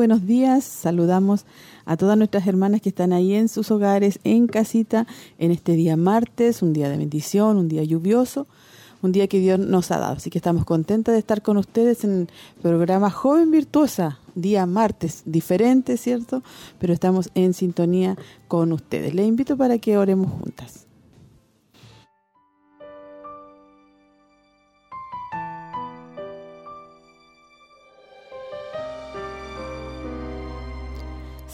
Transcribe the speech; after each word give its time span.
Buenos 0.00 0.24
días, 0.24 0.64
saludamos 0.64 1.44
a 1.84 1.94
todas 1.98 2.16
nuestras 2.16 2.46
hermanas 2.46 2.80
que 2.80 2.88
están 2.88 3.12
ahí 3.12 3.34
en 3.34 3.50
sus 3.50 3.70
hogares, 3.70 4.18
en 4.24 4.46
casita, 4.46 5.06
en 5.38 5.50
este 5.50 5.72
día 5.72 5.94
martes, 5.94 6.62
un 6.62 6.72
día 6.72 6.88
de 6.88 6.96
bendición, 6.96 7.58
un 7.58 7.68
día 7.68 7.84
lluvioso, 7.84 8.46
un 9.02 9.12
día 9.12 9.28
que 9.28 9.40
Dios 9.40 9.58
nos 9.58 9.90
ha 9.90 9.98
dado. 9.98 10.14
Así 10.14 10.30
que 10.30 10.38
estamos 10.38 10.64
contentas 10.64 11.12
de 11.12 11.18
estar 11.18 11.42
con 11.42 11.58
ustedes 11.58 12.02
en 12.04 12.12
el 12.12 12.28
programa 12.62 13.10
Joven 13.10 13.50
Virtuosa, 13.50 14.20
día 14.34 14.64
martes, 14.64 15.22
diferente, 15.26 15.98
¿cierto? 15.98 16.42
Pero 16.78 16.94
estamos 16.94 17.28
en 17.34 17.52
sintonía 17.52 18.16
con 18.48 18.72
ustedes. 18.72 19.12
Les 19.12 19.26
invito 19.26 19.58
para 19.58 19.76
que 19.76 19.98
oremos 19.98 20.32
juntas. 20.32 20.86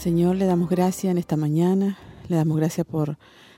Señor, 0.07 0.37
le 0.37 0.45
damos 0.45 0.69
gracias 0.69 1.11
en 1.11 1.17
esta 1.17 1.35
mañana, 1.35 1.97
le 2.29 2.37
damos 2.37 2.55
gracias 2.55 2.87
por, 2.87 3.17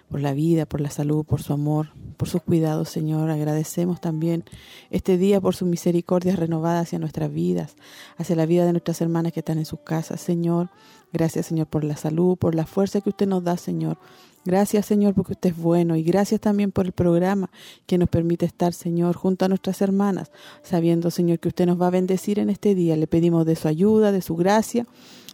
por 0.10 0.20
la 0.20 0.34
vida, 0.34 0.66
por 0.66 0.82
la 0.82 0.90
salud, 0.90 1.24
por 1.24 1.44
su 1.44 1.54
amor, 1.54 1.90
por 2.18 2.28
sus 2.28 2.42
cuidados, 2.42 2.90
Señor. 2.90 3.30
Agradecemos 3.30 4.02
también 4.02 4.44
este 4.90 5.20
día 5.20 5.40
por 5.40 5.56
sus 5.56 5.68
misericordias 5.68 6.40
renovadas 6.40 6.88
hacia 6.88 6.98
nuestras 6.98 7.32
vidas, 7.32 7.76
hacia 8.18 8.36
la 8.36 8.48
vida 8.48 8.66
de 8.66 8.72
nuestras 8.72 9.00
hermanas 9.00 9.32
que 9.32 9.42
están 9.42 9.60
en 9.60 9.66
sus 9.66 9.82
casas, 9.82 10.22
Señor. 10.22 10.72
Gracias, 11.14 11.46
Señor, 11.46 11.68
por 11.68 11.84
la 11.84 11.96
salud, 11.96 12.36
por 12.36 12.56
la 12.56 12.66
fuerza 12.66 13.00
que 13.00 13.10
usted 13.10 13.28
nos 13.28 13.44
da, 13.44 13.56
Señor. 13.56 14.00
Gracias, 14.44 14.88
Señor, 14.88 15.14
porque 15.14 15.34
usted 15.34 15.50
es 15.52 15.58
bueno 15.58 15.98
y 15.98 16.02
gracias 16.02 16.42
también 16.42 16.72
por 16.72 16.88
el 16.88 16.94
programa 16.94 17.52
que 17.86 18.00
nos 18.00 18.10
permite 18.10 18.48
estar, 18.48 18.74
Señor, 18.74 19.16
junto 19.16 19.46
a 19.46 19.50
nuestras 19.50 19.84
hermanas, 19.84 20.32
sabiendo, 20.64 21.12
Señor, 21.12 21.38
que 21.38 21.50
usted 21.50 21.68
nos 21.68 21.80
va 21.80 21.88
a 21.88 21.92
bendecir 21.92 22.40
en 22.40 22.50
este 22.50 22.74
día. 22.74 22.96
Le 22.96 23.06
pedimos 23.06 23.46
de 23.46 23.56
su 23.56 23.68
ayuda, 23.68 24.12
de 24.12 24.24
su 24.24 24.36
gracia 24.36 24.88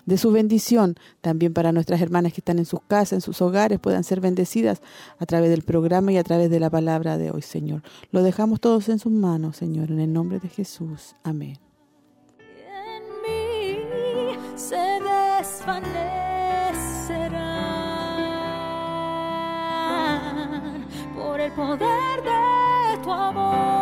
de 0.05 0.17
su 0.17 0.31
bendición 0.31 0.95
también 1.21 1.53
para 1.53 1.71
nuestras 1.71 2.01
hermanas 2.01 2.33
que 2.33 2.41
están 2.41 2.59
en 2.59 2.65
sus 2.65 2.81
casas, 2.81 3.13
en 3.13 3.21
sus 3.21 3.41
hogares, 3.41 3.79
puedan 3.79 4.03
ser 4.03 4.21
bendecidas 4.21 4.81
a 5.19 5.25
través 5.25 5.49
del 5.49 5.63
programa 5.63 6.11
y 6.11 6.17
a 6.17 6.23
través 6.23 6.49
de 6.49 6.59
la 6.59 6.69
palabra 6.69 7.17
de 7.17 7.31
hoy, 7.31 7.41
Señor. 7.41 7.81
Lo 8.11 8.23
dejamos 8.23 8.59
todos 8.59 8.89
en 8.89 8.99
sus 8.99 9.11
manos, 9.11 9.57
Señor, 9.57 9.91
en 9.91 9.99
el 9.99 10.13
nombre 10.13 10.39
de 10.39 10.49
Jesús. 10.49 11.15
Amén. 11.23 11.59
se 14.57 14.95
por 21.15 21.39
el 21.39 21.51
poder 21.51 22.23
de 22.23 23.03
tu 23.03 23.11
amor. 23.11 23.74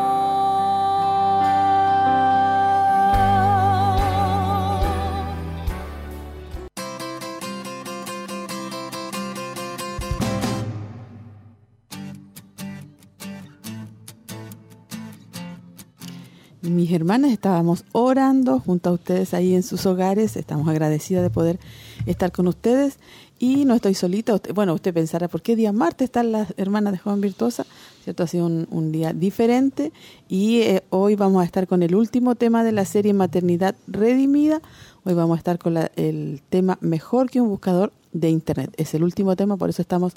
Mis 16.64 16.92
hermanas 16.92 17.32
estábamos 17.32 17.84
orando 17.92 18.60
junto 18.60 18.90
a 18.90 18.94
ustedes 18.94 19.34
ahí 19.34 19.54
en 19.54 19.64
sus 19.64 19.86
hogares. 19.86 20.38
Estamos 20.38 20.68
agradecidas 20.68 21.24
de 21.24 21.30
poder 21.30 21.60
estar 22.06 22.32
con 22.32 22.48
ustedes 22.48 23.00
y 23.38 23.66
no 23.66 23.76
estoy 23.76 23.94
solita. 23.94 24.40
bueno, 24.54 24.74
usted 24.74 24.94
pensará, 24.94 25.28
¿por 25.28 25.42
qué 25.42 25.56
día 25.56 25.74
martes 25.74 26.06
están 26.06 26.32
las 26.32 26.54
hermanas 26.58 26.94
de 26.94 27.00
Joven 27.00 27.22
Virtuosa? 27.22 27.66
¿Cierto? 28.04 28.24
Ha 28.24 28.28
sido 28.28 28.46
un, 28.46 28.92
día 28.92 29.14
diferente 29.14 29.92
y 30.30 30.62
eh, 30.62 30.84
hoy 30.90 31.16
vamos 31.16 31.42
a 31.42 31.46
estar 31.46 31.68
con 31.68 31.84
el 31.84 31.96
último 31.96 32.36
tema 32.36 32.64
de 32.64 32.72
la 32.72 32.86
serie 32.86 33.14
Maternidad 33.14 33.76
Redimida. 33.88 34.62
Hoy 35.04 35.14
vamos 35.14 35.36
a 35.36 35.40
estar 35.40 35.60
con 35.60 35.78
el 35.96 36.42
tema 36.50 36.78
Mejor 36.80 37.30
que 37.30 37.42
un 37.42 37.50
buscador 37.50 37.92
de 38.14 38.30
Internet. 38.30 38.74
Es 38.78 38.94
el 38.94 39.04
último 39.04 39.36
tema, 39.36 39.58
por 39.58 39.70
eso 39.70 39.82
estamos 39.82 40.14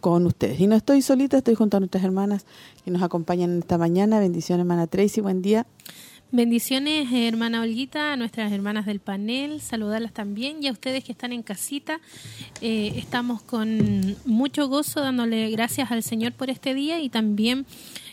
con 0.00 0.26
ustedes. 0.26 0.60
Y 0.60 0.66
no 0.66 0.76
estoy 0.76 1.02
solita, 1.02 1.38
estoy 1.38 1.54
junto 1.54 1.76
a 1.76 1.80
nuestras 1.80 2.04
hermanas 2.04 2.44
que 2.84 2.90
nos 2.90 3.02
acompañan 3.02 3.58
esta 3.58 3.78
mañana. 3.78 4.20
Bendiciones, 4.20 4.62
hermana 4.62 4.86
Tracy, 4.86 5.20
buen 5.20 5.42
día. 5.42 5.66
Bendiciones, 6.32 7.08
hermana 7.12 7.62
Olguita, 7.62 8.12
a 8.12 8.16
nuestras 8.16 8.50
hermanas 8.50 8.84
del 8.84 8.98
panel, 8.98 9.60
saludarlas 9.60 10.12
también 10.12 10.60
y 10.60 10.66
a 10.66 10.72
ustedes 10.72 11.04
que 11.04 11.12
están 11.12 11.32
en 11.32 11.44
casita. 11.44 12.00
Eh, 12.60 12.94
estamos 12.96 13.42
con 13.42 14.16
mucho 14.24 14.68
gozo 14.68 15.00
dándole 15.00 15.48
gracias 15.50 15.92
al 15.92 16.02
Señor 16.02 16.32
por 16.32 16.50
este 16.50 16.74
día 16.74 17.00
y 17.00 17.10
también 17.10 17.64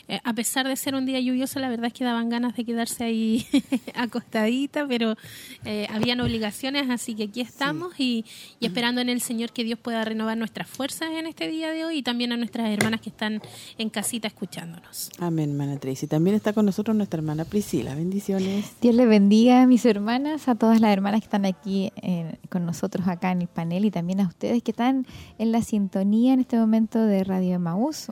eh, 0.07 0.19
a 0.23 0.33
pesar 0.33 0.67
de 0.67 0.75
ser 0.75 0.95
un 0.95 1.05
día 1.05 1.19
lluvioso, 1.19 1.59
la 1.59 1.69
verdad 1.69 1.87
es 1.87 1.93
que 1.93 2.03
daban 2.03 2.27
ganas 2.29 2.55
de 2.55 2.65
quedarse 2.65 3.05
ahí 3.05 3.45
acostadita, 3.95 4.85
pero 4.87 5.15
eh, 5.63 5.87
habían 5.89 6.19
obligaciones, 6.19 6.89
así 6.89 7.15
que 7.15 7.23
aquí 7.23 7.39
estamos 7.39 7.97
y, 7.97 8.25
esperando 8.59 8.99
en 8.99 9.09
el 9.09 9.21
Señor 9.21 9.51
que 9.53 9.63
Dios 9.63 9.79
pueda 9.79 10.03
renovar 10.03 10.37
nuestras 10.37 10.67
fuerzas 10.67 11.09
en 11.11 11.25
este 11.25 11.47
día 11.47 11.71
de 11.71 11.85
hoy 11.85 11.99
y 11.99 12.03
también 12.03 12.33
a 12.33 12.37
nuestras 12.37 12.69
hermanas 12.69 12.99
que 12.99 13.09
están 13.09 13.41
en 13.77 13.89
casita 13.89 14.27
escuchándonos. 14.27 15.09
Amén, 15.19 15.51
hermana 15.51 15.77
Tracy. 15.77 16.07
También 16.07 16.35
está 16.35 16.51
con 16.51 16.65
nosotros 16.65 16.95
nuestra 16.97 17.19
hermana 17.19 17.45
Priscila. 17.45 17.95
Bendiciones. 17.95 18.73
Dios 18.81 18.95
les 18.95 19.07
bendiga 19.07 19.61
a 19.61 19.67
mis 19.67 19.85
hermanas, 19.85 20.49
a 20.49 20.55
todas 20.55 20.81
las 20.81 20.91
hermanas 20.91 21.21
que 21.21 21.25
están 21.25 21.45
aquí 21.45 21.91
eh, 22.01 22.35
con 22.49 22.65
nosotros 22.65 23.07
acá 23.07 23.31
en 23.31 23.43
el 23.43 23.47
panel 23.47 23.85
y 23.85 23.91
también 23.91 24.19
a 24.19 24.27
ustedes 24.27 24.61
que 24.63 24.71
están 24.71 25.05
en 25.37 25.51
la 25.51 25.61
sintonía 25.61 26.33
en 26.33 26.41
este 26.41 26.57
momento 26.57 26.99
de 26.99 27.23
Radio 27.23 27.57
Maús. 27.59 28.07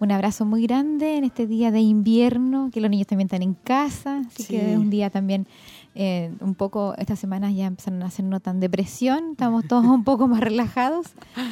Un 0.00 0.12
abrazo 0.12 0.46
muy 0.46 0.62
grande 0.62 1.16
en 1.16 1.25
este 1.26 1.46
día 1.46 1.70
de 1.70 1.80
invierno, 1.80 2.70
que 2.72 2.80
los 2.80 2.90
niños 2.90 3.06
también 3.06 3.26
están 3.26 3.42
en 3.42 3.54
casa, 3.54 4.22
así 4.26 4.44
que 4.44 4.72
es 4.72 4.78
un 4.78 4.90
día 4.90 5.10
también 5.10 5.46
eh, 5.94 6.30
un 6.40 6.54
poco, 6.54 6.94
estas 6.98 7.18
semanas 7.18 7.54
ya 7.54 7.66
empezaron 7.66 8.02
a 8.02 8.06
hacer 8.06 8.24
no 8.24 8.38
tan 8.40 8.60
depresión, 8.60 9.32
estamos 9.32 9.66
todos 9.66 9.84
un 9.86 10.04
poco 10.04 10.28
más 10.28 10.40
relajados, 10.40 11.06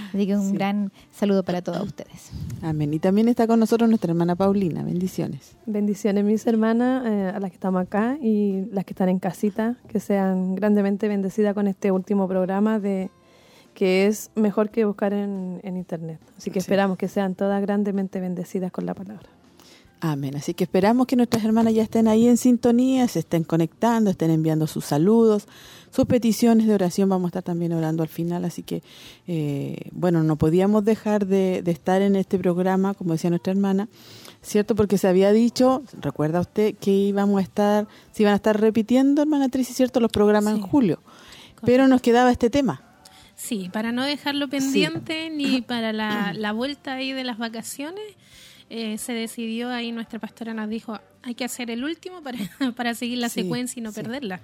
así 0.08 0.26
que 0.26 0.36
un 0.36 0.52
gran 0.52 0.92
saludo 1.10 1.44
para 1.44 1.62
todos 1.62 1.82
ustedes. 1.82 2.30
Amén. 2.62 2.92
Y 2.92 2.98
también 2.98 3.28
está 3.28 3.46
con 3.46 3.58
nosotros 3.58 3.88
nuestra 3.88 4.10
hermana 4.10 4.36
Paulina, 4.36 4.82
bendiciones. 4.82 5.56
Bendiciones 5.66 6.24
mis 6.24 6.46
hermanas, 6.46 7.06
eh, 7.06 7.32
a 7.34 7.40
las 7.40 7.50
que 7.50 7.54
estamos 7.54 7.82
acá 7.82 8.18
y 8.20 8.66
las 8.70 8.84
que 8.84 8.92
están 8.92 9.08
en 9.08 9.18
casita, 9.18 9.76
que 9.88 9.98
sean 9.98 10.54
grandemente 10.54 11.08
bendecidas 11.08 11.54
con 11.54 11.66
este 11.66 11.90
último 11.90 12.28
programa 12.28 12.78
de 12.78 13.10
que 13.74 14.06
es 14.06 14.30
mejor 14.34 14.70
que 14.70 14.84
buscar 14.84 15.12
en, 15.12 15.60
internet. 15.64 16.20
Así 16.36 16.50
que 16.50 16.60
esperamos 16.60 16.96
que 16.96 17.08
sean 17.08 17.34
todas 17.34 17.60
grandemente 17.60 18.20
bendecidas 18.20 18.70
con 18.70 18.86
la 18.86 18.94
palabra. 18.94 19.28
Amén. 20.06 20.37
Así 20.37 20.53
que 20.53 20.65
esperamos 20.65 21.06
que 21.06 21.16
nuestras 21.16 21.42
hermanas 21.47 21.72
ya 21.72 21.82
estén 21.82 22.09
ahí 22.09 22.28
en 22.28 22.37
sintonía, 22.37 23.09
se 23.09 23.20
estén 23.20 23.42
conectando, 23.42 24.10
estén 24.10 24.31
enviando 24.31 24.66
sus 24.66 24.84
saludos, 24.84 25.48
sus 25.91 26.04
peticiones 26.04 26.66
de 26.66 26.75
oración. 26.75 27.09
Vamos 27.09 27.28
a 27.28 27.28
estar 27.28 27.42
también 27.42 27.72
orando 27.72 28.03
al 28.03 28.10
final. 28.10 28.44
Así 28.44 28.62
que, 28.62 28.82
eh, 29.26 29.88
bueno, 29.93 30.23
no 30.23 30.37
podíamos 30.37 30.84
dejar 30.84 31.25
de, 31.25 31.62
estar 31.64 32.02
en 32.02 32.17
este 32.17 32.38
programa, 32.38 32.93
como 32.93 33.14
decía 33.14 33.31
nuestra 33.31 33.55
hermana, 33.55 33.88
¿cierto? 34.43 34.75
Porque 34.75 34.99
se 34.99 35.08
había 35.08 35.32
dicho, 35.32 35.82
recuerda 35.99 36.40
usted, 36.40 36.75
que 36.75 36.90
íbamos 36.90 37.38
a 37.38 37.43
estar, 37.43 37.88
se 38.12 38.25
iban 38.25 38.34
a 38.34 38.37
estar 38.37 38.61
repitiendo, 38.61 39.23
hermana 39.23 39.49
Trici, 39.49 39.73
¿cierto? 39.73 40.00
Los 40.00 40.12
programas 40.12 40.52
en 40.52 40.61
julio. 40.61 41.00
Pero 41.64 41.88
nos 41.88 42.02
quedaba 42.02 42.31
este 42.31 42.50
tema. 42.50 42.82
Sí, 43.37 43.70
para 43.73 43.90
no 43.90 44.05
dejarlo 44.05 44.49
pendiente 44.49 45.31
ni 45.31 45.62
para 45.62 45.94
la, 45.94 46.34
la 46.34 46.52
vuelta 46.52 46.93
ahí 46.93 47.14
de 47.14 47.25
las 47.25 47.38
vacaciones 47.38 48.05
eh, 48.70 48.99
se 48.99 49.12
decidió 49.12 49.70
ahí, 49.70 49.93
nuestra 49.93 50.19
pastora 50.19 50.55
nos 50.55 50.69
dijo, 50.69 50.99
hay 51.22 51.34
que 51.34 51.44
hacer 51.44 51.70
el 51.70 51.84
último 51.84 52.22
para, 52.22 52.38
para 52.76 52.94
seguir 52.94 53.19
la 53.19 53.28
secuencia 53.28 53.81
y 53.81 53.82
no 53.82 53.93
perderla. 53.93 54.40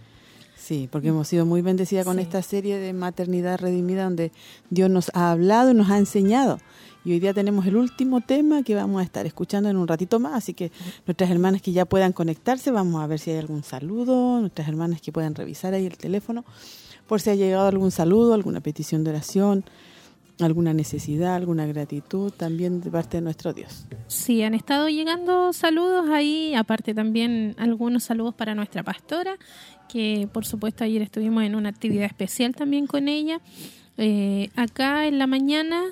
Sí, 0.56 0.88
porque 0.92 1.08
hemos 1.08 1.26
sido 1.26 1.46
muy 1.46 1.62
bendecidas 1.62 2.04
con 2.04 2.18
esta 2.18 2.42
serie 2.42 2.78
de 2.78 2.92
maternidad 2.92 3.58
redimida 3.58 4.04
donde 4.04 4.30
Dios 4.68 4.90
nos 4.90 5.10
ha 5.14 5.32
hablado 5.32 5.70
y 5.70 5.74
nos 5.74 5.90
ha 5.90 5.96
enseñado. 5.96 6.58
Y 7.02 7.12
hoy 7.12 7.20
día 7.20 7.32
tenemos 7.32 7.64
el 7.66 7.76
último 7.76 8.20
tema 8.20 8.62
que 8.62 8.74
vamos 8.74 9.00
a 9.00 9.04
estar 9.04 9.24
escuchando 9.24 9.70
en 9.70 9.78
un 9.78 9.88
ratito 9.88 10.20
más, 10.20 10.34
así 10.34 10.52
que 10.52 10.70
nuestras 11.06 11.30
hermanas 11.30 11.62
que 11.62 11.72
ya 11.72 11.86
puedan 11.86 12.12
conectarse, 12.12 12.70
vamos 12.70 13.02
a 13.02 13.06
ver 13.06 13.18
si 13.18 13.30
hay 13.30 13.38
algún 13.38 13.62
saludo, 13.62 14.38
nuestras 14.40 14.68
hermanas 14.68 15.00
que 15.00 15.10
puedan 15.10 15.34
revisar 15.34 15.72
ahí 15.72 15.86
el 15.86 15.96
teléfono, 15.96 16.44
por 17.06 17.22
si 17.22 17.30
ha 17.30 17.34
llegado 17.34 17.66
algún 17.66 17.90
saludo, 17.90 18.34
alguna 18.34 18.60
petición 18.60 19.02
de 19.02 19.10
oración, 19.10 19.64
alguna 20.42 20.72
necesidad, 20.74 21.34
alguna 21.34 21.66
gratitud 21.66 22.32
también 22.32 22.80
de 22.80 22.90
parte 22.90 23.18
de 23.18 23.22
nuestro 23.22 23.52
Dios. 23.52 23.86
Sí, 24.06 24.42
han 24.42 24.54
estado 24.54 24.88
llegando 24.88 25.52
saludos 25.52 26.08
ahí, 26.10 26.54
aparte 26.54 26.94
también 26.94 27.54
algunos 27.58 28.04
saludos 28.04 28.34
para 28.34 28.54
nuestra 28.54 28.82
pastora, 28.82 29.36
que 29.88 30.28
por 30.32 30.44
supuesto 30.44 30.84
ayer 30.84 31.02
estuvimos 31.02 31.44
en 31.44 31.54
una 31.54 31.68
actividad 31.68 32.04
especial 32.04 32.54
también 32.54 32.86
con 32.86 33.08
ella. 33.08 33.40
Eh, 33.98 34.50
acá 34.56 35.06
en 35.06 35.18
la 35.18 35.26
mañana, 35.26 35.82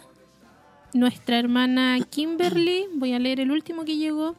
nuestra 0.94 1.38
hermana 1.38 1.98
Kimberly, 2.08 2.86
voy 2.94 3.12
a 3.12 3.18
leer 3.18 3.40
el 3.40 3.50
último 3.50 3.84
que 3.84 3.96
llegó, 3.96 4.34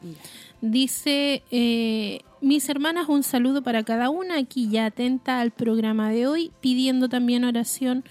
dice, 0.60 1.42
eh, 1.50 2.20
mis 2.40 2.68
hermanas, 2.68 3.08
un 3.08 3.22
saludo 3.22 3.62
para 3.62 3.82
cada 3.82 4.10
una, 4.10 4.38
aquí 4.38 4.68
ya 4.68 4.86
atenta 4.86 5.40
al 5.40 5.50
programa 5.50 6.10
de 6.10 6.26
hoy, 6.26 6.50
pidiendo 6.60 7.08
también 7.08 7.44
oración 7.44 8.04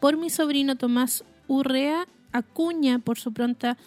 por 0.00 0.16
mi 0.16 0.30
sobrino 0.30 0.76
Tomás 0.76 1.24
Urrea 1.48 2.06
Acuña 2.32 2.98
por 2.98 3.18
su 3.18 3.32
pronta 3.32 3.78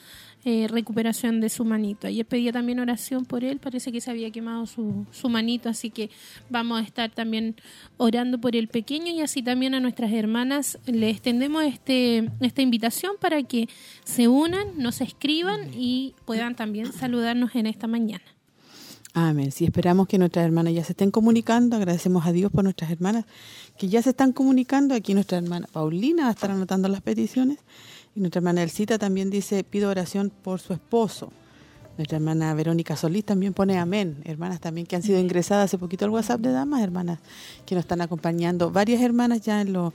eh, 0.46 0.68
recuperación 0.70 1.42
de 1.42 1.50
su 1.50 1.66
manito. 1.66 2.08
Ayer 2.08 2.26
pedía 2.26 2.54
también 2.54 2.80
oración 2.80 3.26
por 3.26 3.44
él, 3.44 3.60
parece 3.60 3.92
que 3.92 4.00
se 4.00 4.10
había 4.10 4.32
quemado 4.32 4.66
su, 4.66 5.06
su 5.12 5.28
manito, 5.28 5.68
así 5.68 5.90
que 5.90 6.10
vamos 6.50 6.80
a 6.80 6.84
estar 6.84 7.12
también 7.12 7.56
orando 7.98 8.40
por 8.40 8.56
el 8.56 8.70
pequeño 8.70 9.12
y 9.12 9.20
así 9.20 9.44
también 9.44 9.76
a 9.76 9.82
nuestras 9.82 10.14
hermanas 10.14 10.80
le 10.86 11.10
extendemos 11.10 11.66
este, 11.66 12.32
esta 12.40 12.62
invitación 12.62 13.18
para 13.20 13.44
que 13.44 13.68
se 14.06 14.30
unan, 14.30 14.78
nos 14.78 15.02
escriban 15.02 15.74
y 15.74 16.16
puedan 16.24 16.56
también 16.56 16.94
saludarnos 16.94 17.54
en 17.56 17.68
esta 17.68 17.88
mañana. 17.88 18.24
Amén. 19.14 19.52
Si 19.52 19.66
esperamos 19.66 20.08
que 20.08 20.18
nuestras 20.18 20.46
hermanas 20.46 20.74
ya 20.74 20.84
se 20.84 20.94
estén 20.94 21.12
comunicando, 21.12 21.76
agradecemos 21.76 22.26
a 22.26 22.32
Dios 22.32 22.52
por 22.52 22.64
nuestras 22.64 22.92
hermanas 22.92 23.26
que 23.80 23.88
ya 23.88 24.02
se 24.02 24.10
están 24.12 24.34
comunicando. 24.34 24.94
Aquí 24.94 25.14
nuestra 25.14 25.38
hermana 25.38 25.66
Paulina 25.72 26.24
va 26.24 26.30
a 26.30 26.34
estar 26.34 26.52
anotando 26.52 26.90
las 26.90 27.02
peticiones. 27.02 27.58
Y 28.14 28.20
nuestra 28.20 28.40
hermana 28.40 28.62
Elcita 28.62 29.00
también 29.00 29.30
dice, 29.30 29.64
pido 29.64 29.90
oración 29.90 30.31
por 30.44 30.60
su 30.60 30.74
esposo. 30.74 31.31
Nuestra 31.98 32.18
hermana 32.18 32.54
Verónica 32.54 32.98
Solís 32.98 33.24
también 33.24 33.54
pone 33.54 33.78
amén. 33.78 34.18
Hermanas 34.26 34.60
también 34.60 34.86
que 34.86 34.98
han 34.98 35.02
sido 35.02 35.18
ingresadas 35.18 35.66
hace 35.66 35.78
poquito 35.78 36.04
al 36.04 36.12
WhatsApp 36.12 36.42
de 36.42 36.52
damas, 36.52 36.81
hermanas 36.81 37.20
que 37.66 37.74
nos 37.74 37.84
están 37.84 38.02
acompañando. 38.02 38.70
Varias 38.70 39.02
hermanas 39.02 39.42
ya 39.42 39.62
en 39.62 39.72
los 39.74 39.94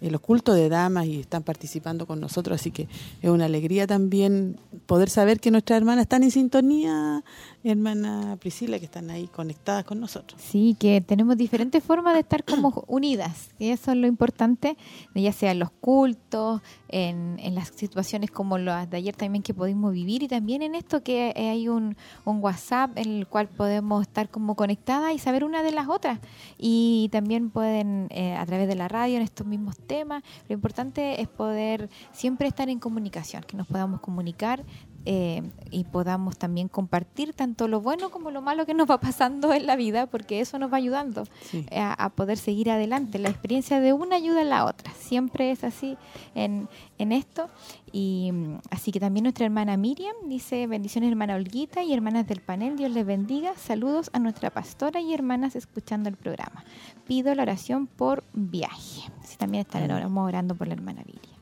en 0.00 0.12
los 0.12 0.20
cultos 0.20 0.54
de 0.54 0.68
damas 0.68 1.06
y 1.06 1.20
están 1.20 1.42
participando 1.42 2.06
con 2.06 2.20
nosotros, 2.20 2.60
así 2.60 2.70
que 2.70 2.88
es 3.22 3.30
una 3.30 3.46
alegría 3.46 3.86
también 3.86 4.58
poder 4.84 5.08
saber 5.08 5.40
que 5.40 5.50
nuestras 5.50 5.78
hermanas 5.78 6.02
están 6.02 6.22
en 6.24 6.30
sintonía, 6.30 7.24
hermana 7.70 8.36
Priscila, 8.40 8.78
que 8.78 8.84
están 8.84 9.10
ahí 9.10 9.26
conectadas 9.26 9.84
con 9.84 10.00
nosotros. 10.00 10.40
Sí, 10.40 10.76
que 10.78 11.00
tenemos 11.00 11.36
diferentes 11.36 11.82
formas 11.82 12.14
de 12.14 12.20
estar 12.20 12.44
como 12.44 12.84
unidas, 12.86 13.50
y 13.58 13.70
eso 13.70 13.92
es 13.92 13.96
lo 13.96 14.06
importante, 14.06 14.76
ya 15.14 15.32
sea 15.32 15.52
en 15.52 15.58
los 15.58 15.70
cultos, 15.70 16.60
en, 16.88 17.38
en 17.40 17.54
las 17.54 17.68
situaciones 17.68 18.30
como 18.30 18.58
las 18.58 18.88
de 18.90 18.98
ayer 18.98 19.16
también 19.16 19.42
que 19.42 19.54
pudimos 19.54 19.92
vivir, 19.92 20.22
y 20.22 20.28
también 20.28 20.62
en 20.62 20.74
esto 20.74 21.02
que 21.02 21.32
hay 21.36 21.68
un, 21.68 21.96
un 22.24 22.42
WhatsApp 22.42 22.96
en 22.96 23.10
el 23.18 23.26
cual 23.26 23.48
podemos 23.48 24.02
estar 24.02 24.28
como 24.28 24.54
conectadas 24.56 25.14
y 25.14 25.18
saber 25.18 25.44
una 25.44 25.62
de 25.62 25.72
las 25.72 25.88
otras, 25.88 26.20
y 26.58 27.08
también 27.12 27.50
pueden 27.50 28.08
eh, 28.10 28.34
a 28.34 28.44
través 28.46 28.68
de 28.68 28.74
la 28.74 28.88
radio 28.88 29.16
en 29.16 29.22
estos 29.22 29.46
mismos 29.46 29.78
temas, 29.78 30.22
lo 30.48 30.54
importante 30.54 31.20
es 31.22 31.28
poder 31.28 31.88
siempre 32.12 32.46
estar 32.46 32.68
en 32.68 32.78
comunicación, 32.78 33.42
que 33.42 33.56
nos 33.56 33.66
podamos 33.66 34.00
comunicar 34.00 34.64
eh, 35.06 35.42
y 35.70 35.84
podamos 35.84 36.38
también 36.38 36.68
compartir 36.68 37.34
tanto 37.34 37.68
lo 37.68 37.80
bueno 37.80 38.10
como 38.10 38.30
lo 38.30 38.40
malo 38.40 38.64
que 38.64 38.74
nos 38.74 38.88
va 38.88 39.00
pasando 39.00 39.52
en 39.52 39.66
la 39.66 39.76
vida, 39.76 40.06
porque 40.06 40.40
eso 40.40 40.58
nos 40.58 40.72
va 40.72 40.78
ayudando 40.78 41.24
a, 41.72 42.10
poder 42.10 42.38
seguir 42.38 42.70
adelante. 42.70 43.18
La 43.18 43.28
experiencia 43.28 43.80
de 43.80 43.92
una 43.92 44.16
ayuda 44.16 44.42
a 44.42 44.44
la 44.44 44.64
otra, 44.64 44.92
siempre 44.92 45.50
es 45.50 45.64
así 45.64 45.96
en, 46.34 46.68
en 46.98 47.12
esto. 47.12 47.48
Y 47.92 48.30
mm, 48.32 48.58
así 48.70 48.92
que 48.92 49.00
también 49.00 49.24
nuestra 49.24 49.44
hermana 49.44 49.76
Miriam 49.76 50.14
dice 50.26 50.66
bendiciones 50.66 51.10
hermana 51.10 51.36
Olguita 51.36 51.82
y 51.82 51.92
hermanas 51.92 52.26
del 52.26 52.40
panel, 52.40 52.76
Dios 52.76 52.90
les 52.90 53.04
bendiga. 53.06 53.54
Saludos 53.56 54.10
a 54.12 54.18
nuestra 54.18 54.50
pastora 54.50 55.00
y 55.00 55.12
hermanas 55.12 55.54
escuchando 55.54 56.08
el 56.08 56.16
programa. 56.16 56.64
Pido 57.06 57.34
la 57.34 57.42
oración 57.42 57.86
por 57.86 58.24
viaje. 58.32 59.02
Sí, 59.22 59.36
también 59.36 59.62
estaremos 59.62 60.26
orando 60.26 60.54
por 60.54 60.66
la 60.66 60.74
hermana 60.74 61.02
Miriam. 61.06 61.33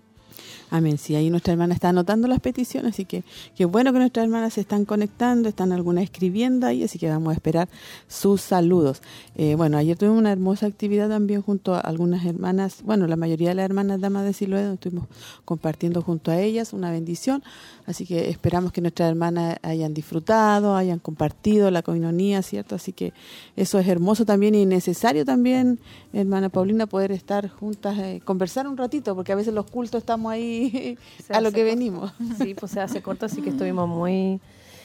Amén. 0.73 0.97
Sí, 0.97 1.15
ahí 1.15 1.29
nuestra 1.29 1.53
hermana 1.53 1.75
está 1.75 1.91
anotando 1.91 2.29
las 2.29 2.41
peticiones, 2.41 2.95
así 2.95 3.05
que 3.05 3.25
qué 3.55 3.67
bueno 3.67 3.93
que 3.93 3.99
nuestras 3.99 4.25
hermanas 4.25 4.55
se 4.55 4.63
están 4.63 4.87
conectando, 4.87 5.51
están 5.51 5.71
algunas 5.71 6.03
escribiendo 6.03 6.67
ahí, 6.67 6.83
así 6.83 6.99
que 6.99 7.11
vamos 7.11 7.33
a 7.33 7.35
esperar 7.35 7.69
sus 8.09 8.41
saludos. 8.41 9.03
Eh, 9.37 9.55
bueno, 9.55 9.77
ayer 9.77 9.99
tuvimos 9.99 10.19
una 10.19 10.33
hermosa 10.33 10.65
actividad 10.65 11.11
también 11.11 11.43
junto 11.43 11.75
a 11.75 11.81
algunas 11.81 12.25
hermanas, 12.25 12.81
bueno, 12.85 13.07
la 13.07 13.17
mayoría 13.17 13.51
de 13.51 13.57
las 13.57 13.67
hermanas 13.67 14.01
damas 14.01 14.25
de 14.25 14.33
Siloé, 14.33 14.73
estuvimos 14.73 15.09
compartiendo 15.45 16.01
junto 16.01 16.31
a 16.31 16.41
ellas 16.41 16.73
una 16.73 16.91
bendición, 16.91 17.43
así 17.87 18.07
que 18.07 18.31
esperamos 18.31 18.73
que 18.73 18.81
nuestras 18.81 19.11
hermanas 19.11 19.59
hayan 19.63 19.95
disfrutado, 19.95 20.77
hayan 20.77 20.99
compartido 20.99 21.71
la 21.71 21.83
coinonía, 21.83 22.43
¿cierto? 22.43 22.75
Así 22.75 22.93
que 22.93 23.13
eso 23.57 23.79
es 23.79 23.89
hermoso 23.89 24.25
también 24.25 24.55
y 24.55 24.67
necesario 24.67 25.25
también, 25.25 25.79
hermana 26.13 26.49
Paulina, 26.49 26.87
poder 26.87 27.13
estar 27.13 27.49
juntas, 27.49 27.99
eh, 27.99 28.21
conversar 28.25 28.67
un 28.67 28.77
ratito, 28.77 29.15
porque 29.15 29.33
a 29.33 29.37
veces 29.37 29.55
los 29.55 29.71
cultos 29.71 30.01
estamos 30.01 30.33
ahí 30.33 30.99
a 31.29 31.41
lo 31.41 31.53
que 31.53 31.65
venimos. 31.65 32.13
Sí, 32.39 32.55
pues 32.55 32.73
se 32.73 32.81
hace 32.81 33.03
corto, 33.03 33.27
así 33.27 33.43
que 33.43 33.51
estuvimos 33.51 33.89
muy 33.89 34.41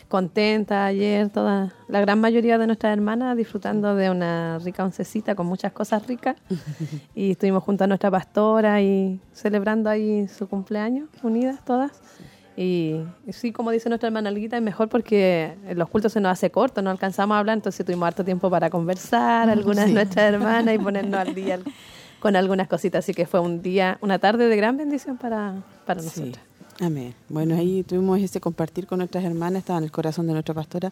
contentas 0.08 0.78
ayer, 0.78 1.30
toda 1.30 1.74
la 1.88 2.02
gran 2.02 2.20
mayoría 2.20 2.58
de 2.58 2.66
nuestras 2.66 2.94
hermanas 2.94 3.36
disfrutando 3.36 3.96
de 3.96 4.10
una 4.10 4.60
rica 4.60 4.84
oncecita 4.84 5.36
con 5.36 5.48
muchas 5.48 5.74
cosas 5.74 6.08
ricas 6.08 6.38
y 7.16 7.32
estuvimos 7.32 7.64
junto 7.64 7.84
a 7.84 7.88
nuestra 7.88 8.10
pastora 8.10 8.82
y 8.82 9.20
celebrando 9.34 9.90
ahí 9.90 10.28
su 10.28 10.48
cumpleaños, 10.48 11.10
unidas 11.24 11.64
todas. 11.66 12.02
Y, 12.60 13.04
sí, 13.30 13.52
como 13.52 13.70
dice 13.70 13.88
nuestra 13.88 14.08
hermana 14.08 14.30
Alguita, 14.30 14.58
es 14.58 14.64
mejor 14.64 14.90
porque 14.90 15.54
los 15.76 15.88
cultos 15.90 16.14
se 16.14 16.20
nos 16.20 16.32
hace 16.32 16.50
corto, 16.50 16.82
no 16.82 16.90
alcanzamos 16.90 17.36
a 17.36 17.40
hablar, 17.40 17.56
entonces 17.56 17.86
tuvimos 17.86 18.08
harto 18.08 18.26
tiempo 18.26 18.50
para 18.50 18.72
conversar, 18.72 19.48
algunas 19.52 19.86
de 19.86 19.94
nuestras 19.94 20.34
hermanas, 20.34 20.74
y 20.74 20.80
ponernos 20.80 21.20
al 21.20 21.36
día 21.36 21.60
con 22.20 22.36
algunas 22.36 22.68
cositas. 22.68 23.06
Así 23.06 23.14
que 23.14 23.28
fue 23.28 23.40
un 23.40 23.62
día, 23.62 24.00
una 24.02 24.18
tarde 24.18 24.48
de 24.48 24.58
gran 24.58 24.76
bendición 24.76 25.18
para, 25.18 25.62
para 25.86 26.02
nosotros. 26.02 26.40
Amén. 26.80 27.14
Bueno, 27.30 27.56
ahí 27.56 27.84
tuvimos 27.84 28.20
ese 28.20 28.42
compartir 28.42 28.88
con 28.88 28.98
nuestras 28.98 29.24
hermanas, 29.24 29.60
estaba 29.60 29.78
en 29.78 29.86
el 29.86 29.92
corazón 29.92 30.26
de 30.26 30.34
nuestra 30.34 30.56
pastora, 30.56 30.92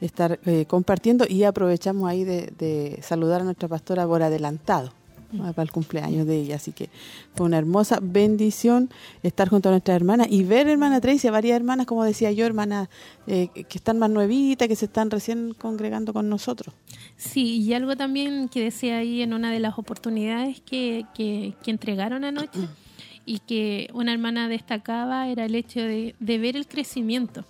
estar 0.00 0.40
eh, 0.46 0.64
compartiendo 0.66 1.26
y 1.28 1.44
aprovechamos 1.44 2.10
ahí 2.10 2.24
de 2.24 2.98
saludar 3.02 3.42
a 3.42 3.44
nuestra 3.44 3.68
pastora 3.68 4.04
por 4.04 4.20
adelantado 4.24 4.97
para 5.36 5.62
el 5.62 5.70
cumpleaños 5.70 6.26
de 6.26 6.36
ella. 6.36 6.56
Así 6.56 6.72
que 6.72 6.88
fue 7.34 7.46
una 7.46 7.58
hermosa 7.58 7.98
bendición 8.00 8.90
estar 9.22 9.48
junto 9.48 9.68
a 9.68 9.72
nuestras 9.72 9.96
hermanas 9.96 10.28
y 10.30 10.44
ver, 10.44 10.68
hermana 10.68 11.00
Tracy, 11.00 11.28
varias 11.28 11.56
hermanas, 11.56 11.86
como 11.86 12.04
decía 12.04 12.32
yo, 12.32 12.46
hermanas 12.46 12.88
eh, 13.26 13.48
que 13.52 13.78
están 13.78 13.98
más 13.98 14.10
nuevitas, 14.10 14.68
que 14.68 14.76
se 14.76 14.86
están 14.86 15.10
recién 15.10 15.54
congregando 15.54 16.12
con 16.12 16.28
nosotros. 16.28 16.74
Sí, 17.16 17.60
y 17.60 17.74
algo 17.74 17.96
también 17.96 18.48
que 18.48 18.62
decía 18.62 18.98
ahí 18.98 19.22
en 19.22 19.34
una 19.34 19.52
de 19.52 19.60
las 19.60 19.78
oportunidades 19.78 20.60
que, 20.60 21.04
que, 21.14 21.54
entregaron 21.66 22.24
anoche 22.24 22.60
y 23.26 23.40
que 23.40 23.90
una 23.92 24.12
hermana 24.12 24.48
destacaba 24.48 25.28
era 25.28 25.44
el 25.44 25.54
hecho 25.54 25.80
de 25.80 26.14
ver 26.18 26.56
el 26.56 26.66
crecimiento 26.66 27.44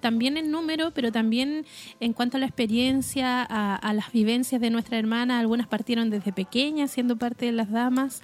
también 0.00 0.36
en 0.36 0.50
número, 0.50 0.92
pero 0.92 1.10
también 1.12 1.66
en 2.00 2.12
cuanto 2.12 2.36
a 2.36 2.40
la 2.40 2.46
experiencia, 2.46 3.42
a, 3.42 3.92
las 3.92 4.12
vivencias 4.12 4.60
de 4.60 4.70
nuestra 4.70 4.98
hermana. 4.98 5.38
Algunas 5.38 5.66
partieron 5.66 6.10
desde 6.10 6.32
pequeñas, 6.32 6.90
siendo 6.90 7.16
parte 7.16 7.46
de 7.46 7.52
las 7.52 7.70
damas, 7.70 8.22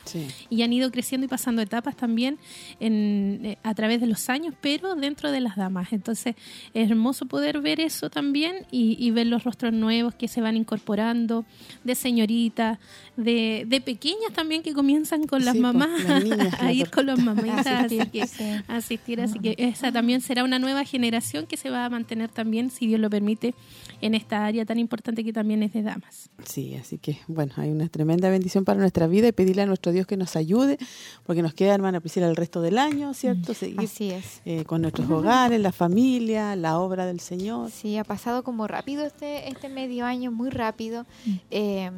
y 0.50 0.62
han 0.62 0.73
ido 0.73 0.91
creciendo 0.91 1.25
y 1.25 1.29
pasando 1.29 1.62
etapas 1.62 1.97
también 1.97 2.38
en, 2.81 3.41
eh, 3.45 3.59
a 3.62 3.75
través 3.75 4.00
de 4.00 4.07
los 4.07 4.29
años, 4.29 4.55
pero 4.61 4.95
dentro 4.95 5.31
de 5.31 5.41
las 5.41 5.57
damas. 5.57 5.93
Entonces, 5.93 6.37
es 6.73 6.91
hermoso 6.91 7.26
poder 7.26 7.61
ver 7.61 7.81
eso 7.81 8.11
también 8.11 8.67
y, 8.71 9.11
ver 9.14 9.26
los 9.26 9.45
rostros 9.45 9.73
nuevos 9.73 10.14
que 10.14 10.26
se 10.26 10.41
van 10.41 10.57
incorporando, 10.57 11.45
de 11.85 11.95
señoritas, 11.95 12.79
de, 13.17 13.64
de 13.69 13.81
pequeñas 13.81 14.33
también 14.35 14.62
que 14.62 14.73
comienzan 14.73 15.25
con 15.26 15.45
las 15.45 15.55
mamás 15.55 15.88
a 16.59 16.73
ir 16.73 16.91
con 16.91 17.07
las 17.07 17.19
mamás 17.21 17.67
así 17.67 17.99
que, 18.12 18.26
asistir. 18.67 19.21
Así 19.21 19.38
que 19.38 19.55
esa 19.59 19.93
también 19.93 20.21
será 20.21 20.43
una 20.43 20.59
nueva 20.59 20.85
generación 20.85 21.24
que 21.49 21.57
se 21.57 21.71
va 21.71 21.85
a 21.85 21.90
mantener 21.90 22.31
también, 22.31 22.71
si 22.71 22.87
Dios 22.87 23.00
lo 23.00 23.11
permite, 23.11 23.54
en 24.00 24.14
esta 24.14 24.45
área 24.45 24.64
tan 24.64 24.78
importante 24.78 25.25
que 25.25 25.33
también 25.33 25.62
es 25.62 25.73
de 25.73 25.83
damas. 25.83 26.31
Sí, 26.45 26.75
así 26.75 26.99
que 26.99 27.19
bueno, 27.26 27.52
hay 27.57 27.71
una 27.71 27.88
tremenda 27.88 28.28
bendición 28.28 28.64
para 28.64 28.78
nuestra 28.78 29.07
vida 29.07 29.28
y 29.28 29.33
pedirle 29.33 29.62
a 29.62 29.66
nuestro 29.66 29.93
Dios 29.93 30.07
que 30.07 30.16
nos 30.16 30.37
ayude, 30.37 30.78
porque 31.25 31.43
nos 31.43 31.54
queda, 31.54 31.75
hermana 31.75 32.00
Priscila, 32.00 32.28
el 32.28 32.37
resto 32.37 32.61
del 32.61 32.78
año, 32.78 33.14
¿cierto? 33.14 33.52
Mm, 33.52 33.54
Seguir, 33.54 33.81
así 33.81 34.11
es. 34.11 34.43
Eh, 34.45 34.64
con 34.64 34.83
nuestros 34.83 35.11
hogares, 35.11 35.61
la 35.61 35.73
familia, 35.73 36.54
la 36.57 36.78
obra 36.78 37.07
del 37.07 37.21
Señor. 37.21 37.71
Sí, 37.71 37.97
ha 37.97 38.04
pasado 38.04 38.45
como 38.45 38.66
rápido 38.66 39.04
este, 39.04 39.49
este 39.49 39.69
medio 39.69 40.04
año, 40.04 40.31
muy 40.31 40.50
rápido. 40.50 41.07
Mm. 41.25 41.33
Eh, 41.50 41.90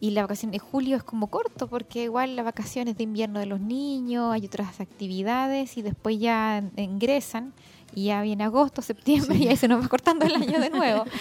y 0.00 0.10
la 0.10 0.22
vacación 0.22 0.50
de 0.50 0.58
julio 0.58 0.96
es 0.96 1.02
como 1.02 1.28
corto, 1.28 1.68
porque 1.68 2.04
igual 2.04 2.36
las 2.36 2.44
vacaciones 2.44 2.96
de 2.96 3.04
invierno 3.04 3.38
de 3.38 3.46
los 3.46 3.60
niños, 3.60 4.32
hay 4.32 4.46
otras 4.46 4.80
actividades 4.80 5.76
y 5.76 5.82
después 5.82 6.18
ya 6.18 6.62
ingresan 6.76 7.52
y 7.94 8.06
ya 8.06 8.22
viene 8.22 8.44
agosto, 8.44 8.82
septiembre 8.82 9.36
y 9.36 9.48
ahí 9.48 9.56
se 9.56 9.68
nos 9.68 9.82
va 9.82 9.88
cortando 9.88 10.26
el 10.26 10.34
año 10.34 10.60
de 10.60 10.70
nuevo. 10.70 11.04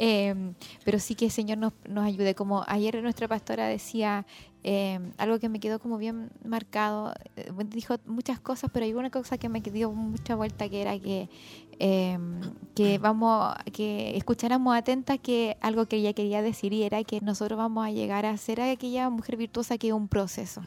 Eh, 0.00 0.52
pero 0.84 1.00
sí 1.00 1.16
que 1.16 1.24
el 1.24 1.30
Señor 1.32 1.58
nos, 1.58 1.72
nos 1.88 2.04
ayude. 2.04 2.36
Como 2.36 2.62
ayer 2.68 3.02
nuestra 3.02 3.26
pastora 3.26 3.66
decía, 3.66 4.24
eh, 4.62 4.98
algo 5.18 5.38
que 5.38 5.48
me 5.48 5.60
quedó 5.60 5.78
como 5.78 5.98
bien 5.98 6.30
marcado, 6.44 7.14
eh, 7.36 7.50
dijo 7.66 7.96
muchas 8.06 8.40
cosas, 8.40 8.70
pero 8.72 8.86
hay 8.86 8.92
una 8.92 9.10
cosa 9.10 9.38
que 9.38 9.48
me 9.48 9.60
dio 9.60 9.90
mucha 9.92 10.34
vuelta 10.34 10.68
que 10.68 10.82
era 10.82 10.98
que 10.98 11.28
eh, 11.78 12.18
que 12.74 12.98
vamos 12.98 13.54
que 13.72 14.16
escucháramos 14.16 14.76
atentas 14.76 15.18
que 15.20 15.56
algo 15.60 15.86
que 15.86 15.96
ella 15.96 16.12
quería 16.12 16.42
decir 16.42 16.72
y 16.72 16.82
era 16.82 17.04
que 17.04 17.20
nosotros 17.20 17.56
vamos 17.56 17.86
a 17.86 17.92
llegar 17.92 18.26
a 18.26 18.36
ser 18.36 18.60
aquella 18.60 19.08
mujer 19.10 19.36
virtuosa 19.36 19.78
que 19.78 19.88
es 19.88 19.92
un 19.92 20.08
proceso 20.08 20.62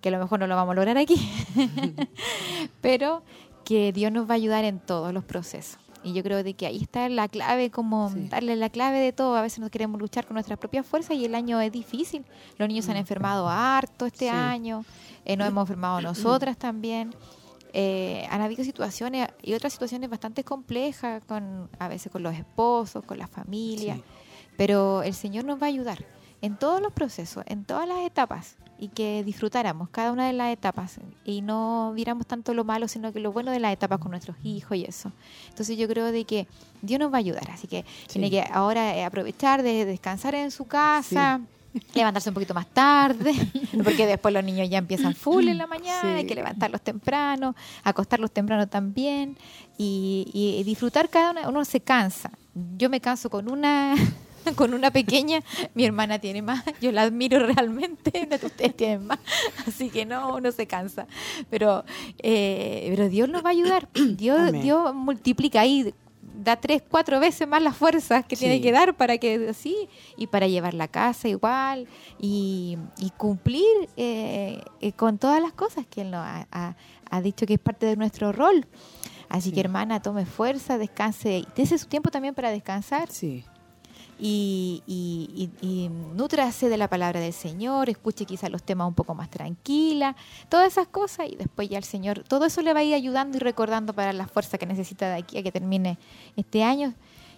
que 0.00 0.08
a 0.08 0.12
lo 0.12 0.18
mejor 0.18 0.40
no 0.40 0.48
lo 0.48 0.56
vamos 0.56 0.72
a 0.72 0.74
lograr 0.74 0.98
aquí 0.98 1.14
pero 2.80 3.22
que 3.64 3.92
Dios 3.92 4.12
nos 4.12 4.28
va 4.28 4.32
a 4.32 4.36
ayudar 4.36 4.64
en 4.64 4.78
todos 4.78 5.12
los 5.12 5.24
procesos 5.24 5.78
y 6.04 6.12
yo 6.12 6.22
creo 6.22 6.42
de 6.44 6.54
que 6.54 6.66
ahí 6.66 6.82
está 6.82 7.08
la 7.08 7.28
clave, 7.28 7.70
como 7.70 8.12
darle 8.28 8.56
la 8.56 8.68
clave 8.68 8.98
de 8.98 9.12
todo. 9.12 9.36
A 9.36 9.42
veces 9.42 9.58
nos 9.58 9.70
queremos 9.70 9.98
luchar 9.98 10.26
con 10.26 10.34
nuestras 10.34 10.58
propias 10.58 10.86
fuerzas 10.86 11.16
y 11.16 11.24
el 11.24 11.34
año 11.34 11.60
es 11.60 11.72
difícil. 11.72 12.24
Los 12.58 12.68
niños 12.68 12.84
se 12.84 12.90
han 12.90 12.98
mm. 12.98 13.00
enfermado 13.00 13.48
harto 13.48 14.04
este 14.04 14.28
año, 14.28 14.84
eh, 15.24 15.36
nos 15.36 15.48
hemos 15.48 15.62
enfermado 15.62 16.00
nosotras 16.02 16.58
también. 16.58 17.14
Eh, 17.72 18.26
han 18.30 18.40
habido 18.42 18.62
situaciones 18.62 19.28
y 19.42 19.54
otras 19.54 19.72
situaciones 19.72 20.08
bastante 20.10 20.44
complejas, 20.44 21.24
con 21.24 21.70
a 21.78 21.88
veces 21.88 22.12
con 22.12 22.22
los 22.22 22.34
esposos, 22.34 23.02
con 23.04 23.18
la 23.18 23.26
familia, 23.26 23.98
pero 24.56 25.02
el 25.02 25.14
Señor 25.14 25.44
nos 25.44 25.60
va 25.60 25.66
a 25.66 25.70
ayudar 25.70 26.04
en 26.44 26.56
todos 26.56 26.82
los 26.82 26.92
procesos, 26.92 27.42
en 27.46 27.64
todas 27.64 27.88
las 27.88 28.00
etapas 28.00 28.56
y 28.78 28.88
que 28.88 29.24
disfrutáramos 29.24 29.88
cada 29.88 30.12
una 30.12 30.26
de 30.26 30.34
las 30.34 30.52
etapas 30.52 31.00
y 31.24 31.40
no 31.40 31.94
viéramos 31.94 32.26
tanto 32.26 32.52
lo 32.52 32.64
malo, 32.64 32.86
sino 32.86 33.14
que 33.14 33.20
lo 33.20 33.32
bueno 33.32 33.50
de 33.50 33.60
las 33.60 33.72
etapas 33.72 33.98
con 33.98 34.10
nuestros 34.10 34.36
hijos 34.42 34.76
y 34.76 34.84
eso. 34.84 35.10
Entonces 35.48 35.78
yo 35.78 35.88
creo 35.88 36.12
de 36.12 36.26
que 36.26 36.46
Dios 36.82 37.00
nos 37.00 37.10
va 37.10 37.16
a 37.16 37.20
ayudar, 37.20 37.50
así 37.50 37.66
que 37.66 37.86
tiene 38.08 38.30
que 38.30 38.44
ahora 38.52 38.94
eh, 38.94 39.04
aprovechar 39.04 39.62
de 39.62 39.86
descansar 39.86 40.34
en 40.34 40.50
su 40.50 40.66
casa. 40.66 41.40
levantarse 41.94 42.28
un 42.28 42.34
poquito 42.34 42.52
más 42.52 42.66
tarde, 42.66 43.32
porque 43.82 44.06
después 44.06 44.34
los 44.34 44.44
niños 44.44 44.68
ya 44.68 44.78
empiezan 44.78 45.14
full 45.14 45.48
en 45.48 45.56
la 45.56 45.66
mañana, 45.66 46.16
hay 46.16 46.26
que 46.26 46.34
levantarlos 46.34 46.82
temprano, 46.82 47.56
acostarlos 47.82 48.30
temprano 48.30 48.68
también 48.68 49.38
y, 49.78 50.30
y 50.32 50.62
disfrutar 50.62 51.08
cada 51.08 51.30
uno, 51.30 51.40
uno 51.48 51.64
se 51.64 51.80
cansa. 51.80 52.30
Yo 52.76 52.90
me 52.90 53.00
canso 53.00 53.30
con 53.30 53.50
una 53.50 53.96
con 54.56 54.74
una 54.74 54.90
pequeña, 54.90 55.42
mi 55.74 55.84
hermana 55.84 56.18
tiene 56.18 56.42
más, 56.42 56.64
yo 56.80 56.92
la 56.92 57.02
admiro 57.02 57.38
realmente, 57.46 58.28
ustedes 58.42 58.76
tienen 58.76 59.06
más, 59.06 59.18
así 59.66 59.90
que 59.90 60.04
no, 60.04 60.34
uno 60.36 60.52
se 60.52 60.66
cansa. 60.66 61.06
Pero, 61.50 61.84
eh, 62.18 62.86
pero 62.90 63.08
Dios 63.08 63.28
nos 63.28 63.44
va 63.44 63.48
a 63.48 63.52
ayudar, 63.52 63.88
Dios, 64.16 64.52
Dios 64.52 64.94
multiplica 64.94 65.60
ahí, 65.60 65.94
da 66.36 66.56
tres, 66.56 66.82
cuatro 66.88 67.20
veces 67.20 67.46
más 67.46 67.62
las 67.62 67.76
fuerzas 67.76 68.24
que 68.26 68.36
tiene 68.36 68.60
que 68.60 68.72
dar 68.72 68.94
para 68.94 69.18
que 69.18 69.48
así, 69.48 69.88
y 70.16 70.26
para 70.26 70.48
llevar 70.48 70.74
la 70.74 70.88
casa 70.88 71.28
igual, 71.28 71.86
y, 72.18 72.78
cumplir 73.16 73.64
eh, 73.96 74.60
eh, 74.80 74.92
con 74.92 75.18
todas 75.18 75.40
las 75.40 75.52
cosas 75.52 75.86
que 75.86 76.02
Él 76.02 76.10
nos 76.10 76.24
ha, 76.24 76.74
dicho 77.22 77.46
que 77.46 77.54
es 77.54 77.60
parte 77.60 77.86
de 77.86 77.96
nuestro 77.96 78.32
rol. 78.32 78.66
Así 79.28 79.50
que 79.52 79.60
hermana, 79.60 80.02
tome 80.02 80.26
fuerza, 80.26 80.78
descanse, 80.78 81.38
y 81.38 81.46
dése 81.56 81.78
su 81.78 81.86
tiempo 81.86 82.10
también 82.10 82.34
para 82.34 82.50
descansar. 82.50 83.10
Sí 83.10 83.44
y, 84.18 84.82
y, 84.86 85.50
y, 85.60 85.88
nútrase 85.88 86.68
de 86.68 86.76
la 86.76 86.88
palabra 86.88 87.20
del 87.20 87.32
Señor, 87.32 87.90
escuche 87.90 88.24
quizás 88.24 88.50
los 88.50 88.62
temas 88.62 88.86
un 88.86 88.94
poco 88.94 89.14
más 89.14 89.30
tranquila, 89.30 90.16
todas 90.48 90.68
esas 90.68 90.86
cosas 90.88 91.28
y 91.30 91.36
después 91.36 91.68
ya 91.68 91.78
el 91.78 91.84
Señor, 91.84 92.22
todo 92.24 92.46
eso 92.46 92.62
le 92.62 92.72
va 92.72 92.80
a 92.80 92.84
ir 92.84 92.94
ayudando 92.94 93.36
y 93.36 93.40
recordando 93.40 93.92
para 93.92 94.12
la 94.12 94.26
fuerza 94.26 94.58
que 94.58 94.66
necesita 94.66 95.08
de 95.08 95.16
aquí 95.16 95.38
a 95.38 95.42
que 95.42 95.52
termine 95.52 95.98
este 96.36 96.62
año 96.62 96.94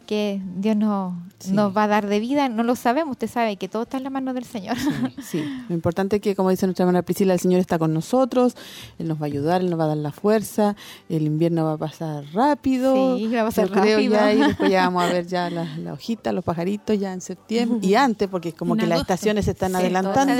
que 0.07 0.41
Dios 0.57 0.77
nos, 0.77 1.15
nos 1.51 1.77
va 1.77 1.85
a 1.85 1.89
dar 1.89 2.07
de 2.07 2.21
vida, 2.21 2.49
no 2.49 2.63
lo 2.63 2.77
sabemos, 2.77 3.13
usted 3.13 3.29
sabe 3.29 3.57
que 3.57 3.69
todo 3.69 3.83
está 3.83 3.97
en 3.99 4.05
la 4.05 4.11
mano 4.11 4.33
del 4.35 4.45
Señor. 4.45 4.77
Sí, 5.23 5.43
lo 5.69 5.75
importante 5.75 6.17
es 6.17 6.23
que, 6.23 6.37
como 6.37 6.51
dice 6.51 6.67
nuestra 6.67 6.85
hermana 6.85 7.03
Priscila, 7.03 7.35
el 7.35 7.41
Señor 7.41 7.61
está 7.61 7.79
con 7.79 7.93
nosotros, 7.93 8.55
Él 8.99 9.09
nos 9.09 9.19
va 9.19 9.23
a 9.23 9.27
ayudar, 9.27 9.61
Él 9.61 9.71
nos 9.71 9.79
va 9.79 9.85
a 9.85 9.89
dar 9.89 9.97
la 9.97 10.13
fuerza, 10.13 10.77
el 11.09 11.23
invierno 11.23 11.65
va 11.65 11.73
a 11.73 11.79
pasar 11.79 12.25
rápido, 12.33 13.17
sí, 13.17 13.27
va 13.29 13.43
a 13.43 13.45
pasar 13.47 13.71
rápido. 13.71 13.99
Ya, 13.99 14.33
y 14.33 14.39
después 14.39 14.71
ya 14.71 14.83
vamos 14.83 15.03
a 15.03 15.07
ver 15.13 15.27
ya 15.27 15.51
las 15.51 15.79
la 15.79 15.93
hojitas, 15.95 16.33
los 16.33 16.45
pajaritos 16.45 16.99
ya 16.99 17.13
en 17.13 17.21
septiembre, 17.21 17.87
y 17.87 17.95
antes, 17.95 18.29
porque 18.29 18.51
es 18.51 18.55
como 18.55 18.77
que 18.77 18.87
las 18.87 19.01
estaciones 19.01 19.47
se 19.47 19.51
están 19.51 19.75
adelantando, 19.75 20.33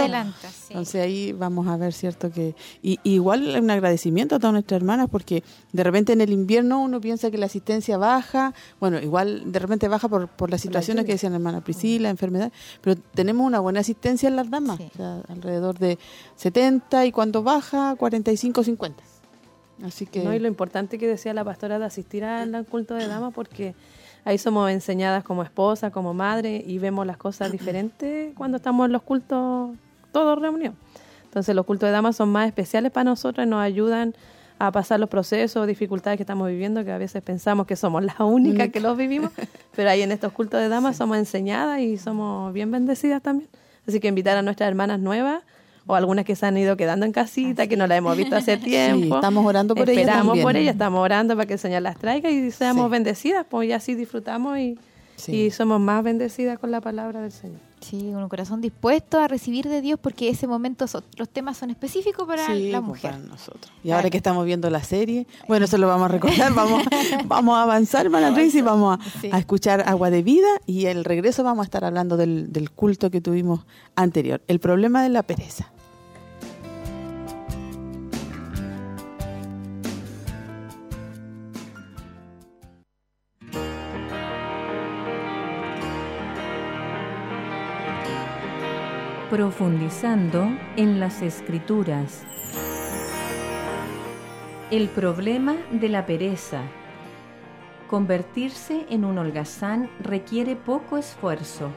entonces 0.69 1.03
ahí 1.03 1.33
vamos 1.33 1.67
a 1.67 1.77
ver, 1.77 1.93
¿cierto? 1.93 2.31
que 2.31 2.55
y, 2.83 2.99
Igual 3.17 3.57
un 3.59 3.71
agradecimiento 3.71 4.37
a 4.37 4.39
todas 4.39 4.53
nuestras 4.53 4.81
hermanas, 4.81 5.09
porque 5.11 5.43
de 5.73 5.83
repente 5.83 6.13
en 6.13 6.21
el 6.21 6.33
invierno 6.33 6.83
uno 6.83 7.01
piensa 7.01 7.31
que 7.31 7.39
la 7.39 7.47
asistencia 7.47 7.97
baja, 7.97 8.53
bueno, 8.79 9.01
igual 9.01 9.53
de 9.57 9.61
repente 9.61 9.89
baja 9.89 10.09
por, 10.09 10.29
por 10.29 10.51
las 10.51 10.61
situaciones 10.61 11.07
que 11.07 11.13
decían 11.13 11.33
la 11.33 11.39
hermana 11.39 11.63
Priscila, 11.63 12.11
enfermedad, 12.11 12.53
pero 12.83 12.95
tenemos 13.15 13.47
una 13.47 13.59
buena 13.59 13.81
asistencia 13.81 14.29
en 14.29 14.37
las 14.37 14.51
damas, 14.51 14.79
alrededor 15.29 15.79
de 15.79 15.99
70 16.37 17.07
y 17.07 17.13
cuando 17.13 17.43
baja 17.43 17.97
45, 17.97 18.63
50. 18.63 19.03
Así 19.85 20.05
que... 20.05 20.23
No, 20.23 20.35
y 20.35 20.39
lo 20.39 20.49
importante 20.49 20.99
que 20.99 21.07
decía 21.07 21.33
la 21.33 21.45
pastora 21.45 21.79
de 21.79 21.87
asistir 21.87 22.25
al 22.25 22.67
culto 22.67 22.95
de 22.95 23.07
damas 23.07 23.33
porque 23.35 23.75
ahí 24.27 24.37
somos 24.37 24.71
enseñadas 24.71 25.25
como 25.25 25.43
esposa, 25.43 25.91
como 25.91 26.13
madre 26.13 26.63
y 26.67 26.79
vemos 26.79 27.07
las 27.07 27.17
cosas 27.17 27.51
diferentes 27.51 28.35
cuando 28.37 28.59
estamos 28.59 28.87
en 28.87 28.93
los 28.93 29.03
cultos 29.03 29.75
todos 30.13 30.39
reunidos. 30.39 30.75
Entonces 31.25 31.55
los 31.55 31.65
cultos 31.65 31.89
de 31.89 31.93
damas 31.93 32.17
son 32.17 32.31
más 32.31 32.47
especiales 32.47 32.93
para 32.93 33.05
nosotros 33.05 33.47
nos 33.47 33.61
ayudan 33.61 34.15
a 34.59 34.73
pasar 34.73 35.01
los 35.01 35.09
procesos, 35.09 35.67
dificultades 35.67 36.17
que 36.17 36.23
estamos 36.23 36.49
viviendo, 36.49 36.85
que 36.85 36.91
a 36.91 36.99
veces 36.99 37.23
pensamos 37.23 37.67
que 37.67 37.77
somos 37.77 38.03
las 38.03 38.19
únicas 38.21 38.71
que 38.71 38.81
los 38.81 38.97
vivimos, 38.97 39.31
pero 39.77 39.91
ahí 39.91 40.03
en 40.03 40.13
estos 40.13 40.33
cultos 40.33 40.61
de 40.61 40.69
damas 40.69 40.97
somos 40.97 41.19
enseñadas 41.19 41.81
y 41.81 41.99
somos 41.99 42.53
bien 42.53 42.71
bendecidas 42.71 43.23
también. 43.23 43.51
Así 43.87 44.01
que 44.01 44.09
invitar 44.09 44.37
a 44.37 44.43
nuestras 44.43 44.69
hermanas 44.69 44.99
nuevas 44.99 45.43
o 45.87 45.95
algunas 45.95 46.25
que 46.25 46.35
se 46.35 46.47
han 46.47 46.57
ido 46.57 46.77
quedando 46.77 47.07
en 47.07 47.13
casita, 47.13 47.67
que 47.67 47.77
no 47.77 47.87
las 47.87 47.99
hemos 47.99 48.17
visto 48.17 48.35
hace 48.35 48.57
tiempo. 48.57 49.17
estamos 49.17 49.47
orando 49.47 49.75
por 49.75 49.89
ellas. 49.89 50.03
Esperamos 50.03 50.39
por 50.39 50.57
ellas, 50.57 50.73
estamos 50.73 51.01
orando 51.01 51.37
para 51.37 51.47
que 51.47 51.53
el 51.53 51.59
Señor 51.59 51.83
las 51.83 51.97
traiga 51.97 52.31
y 52.31 52.51
seamos 52.51 52.91
bendecidas, 52.91 53.47
pues 53.49 53.69
y 53.69 53.73
así 53.73 53.95
disfrutamos 53.95 54.59
y, 54.59 54.79
y 55.29 55.51
somos 55.51 55.81
más 55.81 56.03
bendecidas 56.03 56.59
con 56.59 56.71
la 56.71 56.81
palabra 56.81 57.21
del 57.21 57.33
Señor. 57.33 57.61
Sí, 57.89 57.99
un 58.13 58.29
corazón 58.29 58.61
dispuesto 58.61 59.21
a 59.21 59.29
recibir 59.29 59.69
de 59.69 59.81
Dios 59.81 60.01
porque 60.03 60.29
ese 60.29 60.49
momento 60.49 60.87
los 61.17 61.29
temas 61.29 61.57
son 61.57 61.71
específicos 61.71 62.27
para 62.27 62.43
la 62.53 62.81
pues, 62.81 62.83
mujer. 62.83 63.13
Para 63.13 63.23
nosotros. 63.23 63.73
Y 63.85 63.93
ahora 63.93 64.11
que 64.11 64.17
estamos 64.17 64.45
viendo 64.45 64.69
la 64.71 64.83
serie, 64.83 65.29
bueno, 65.47 65.67
eso 65.67 65.79
lo 65.79 65.87
vamos 65.87 66.07
a 66.07 66.09
recordar, 66.09 66.53
vamos, 66.53 66.83
vamos 67.27 67.57
a 67.57 67.63
avanzar, 67.63 68.07
hermana 68.07 68.35
Tracy, 68.35 68.59
y 68.59 68.63
vamos 68.63 68.99
a, 69.31 69.39
escuchar 69.39 69.85
Agua 69.87 70.11
de 70.11 70.25
Vida 70.25 70.49
y 70.67 70.87
el 70.87 71.05
regreso 71.05 71.45
vamos 71.45 71.63
a 71.63 71.67
estar 71.67 71.85
hablando 71.85 72.17
del, 72.17 72.53
del 72.53 72.73
culto 72.73 73.09
que 73.13 73.21
tuvimos 73.21 73.61
anterior, 73.95 74.43
el 74.49 74.59
problema 74.59 75.05
de 75.05 75.11
la 75.11 75.23
pereza. 75.23 75.71
Profundizando 89.37 90.49
en 90.79 90.99
las 90.99 91.21
escrituras. 91.21 92.25
El 94.71 94.89
problema 94.89 95.57
de 95.73 95.91
la 95.91 96.07
pereza. 96.07 96.63
Convertirse 97.87 98.87
en 98.89 99.05
un 99.05 99.19
holgazán 99.19 99.91
requiere 100.01 100.57
poco 100.57 100.97
esfuerzo. 100.97 101.69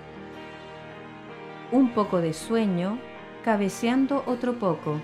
Un 1.74 1.90
poco 1.90 2.22
de 2.22 2.32
sueño, 2.32 2.98
cabeceando 3.44 4.24
otro 4.26 4.54
poco, 4.54 5.02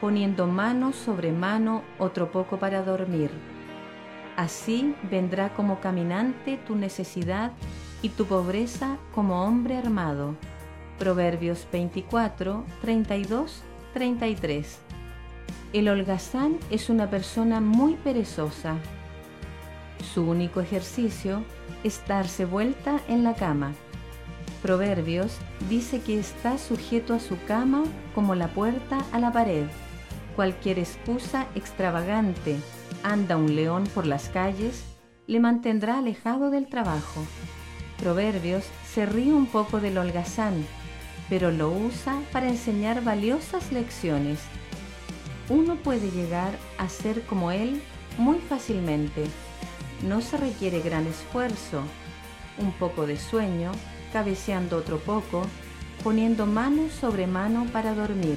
poniendo 0.00 0.46
mano 0.46 0.94
sobre 0.94 1.30
mano 1.30 1.82
otro 1.98 2.32
poco 2.32 2.56
para 2.56 2.82
dormir. 2.82 3.30
Así 4.38 4.94
vendrá 5.10 5.52
como 5.52 5.78
caminante 5.80 6.56
tu 6.56 6.74
necesidad 6.74 7.52
y 8.00 8.08
tu 8.08 8.24
pobreza 8.24 8.96
como 9.14 9.44
hombre 9.44 9.76
armado. 9.76 10.36
Proverbios 11.02 11.66
24, 11.72 12.64
32, 12.80 13.62
33. 13.92 14.78
El 15.72 15.88
holgazán 15.88 16.58
es 16.70 16.90
una 16.90 17.10
persona 17.10 17.60
muy 17.60 17.94
perezosa. 17.94 18.76
Su 20.14 20.30
único 20.30 20.60
ejercicio 20.60 21.42
es 21.82 22.06
darse 22.06 22.44
vuelta 22.44 23.00
en 23.08 23.24
la 23.24 23.34
cama. 23.34 23.72
Proverbios 24.62 25.38
dice 25.68 26.00
que 26.02 26.20
está 26.20 26.56
sujeto 26.56 27.14
a 27.14 27.18
su 27.18 27.36
cama 27.46 27.82
como 28.14 28.36
la 28.36 28.46
puerta 28.46 29.04
a 29.10 29.18
la 29.18 29.32
pared. 29.32 29.66
Cualquier 30.36 30.78
excusa 30.78 31.48
extravagante, 31.56 32.54
anda 33.02 33.36
un 33.36 33.56
león 33.56 33.88
por 33.92 34.06
las 34.06 34.28
calles, 34.28 34.84
le 35.26 35.40
mantendrá 35.40 35.98
alejado 35.98 36.50
del 36.50 36.68
trabajo. 36.68 37.24
Proverbios 37.98 38.62
se 38.88 39.04
ríe 39.04 39.32
un 39.32 39.46
poco 39.46 39.80
del 39.80 39.98
holgazán, 39.98 40.64
pero 41.32 41.50
lo 41.50 41.70
usa 41.70 42.20
para 42.30 42.46
enseñar 42.46 43.02
valiosas 43.02 43.72
lecciones. 43.72 44.38
Uno 45.48 45.76
puede 45.76 46.10
llegar 46.10 46.58
a 46.76 46.90
ser 46.90 47.22
como 47.22 47.50
él 47.50 47.80
muy 48.18 48.36
fácilmente. 48.38 49.24
No 50.06 50.20
se 50.20 50.36
requiere 50.36 50.82
gran 50.82 51.06
esfuerzo, 51.06 51.84
un 52.58 52.70
poco 52.72 53.06
de 53.06 53.16
sueño, 53.16 53.72
cabeceando 54.12 54.76
otro 54.76 54.98
poco, 54.98 55.46
poniendo 56.04 56.44
mano 56.44 56.90
sobre 56.90 57.26
mano 57.26 57.64
para 57.72 57.94
dormir, 57.94 58.36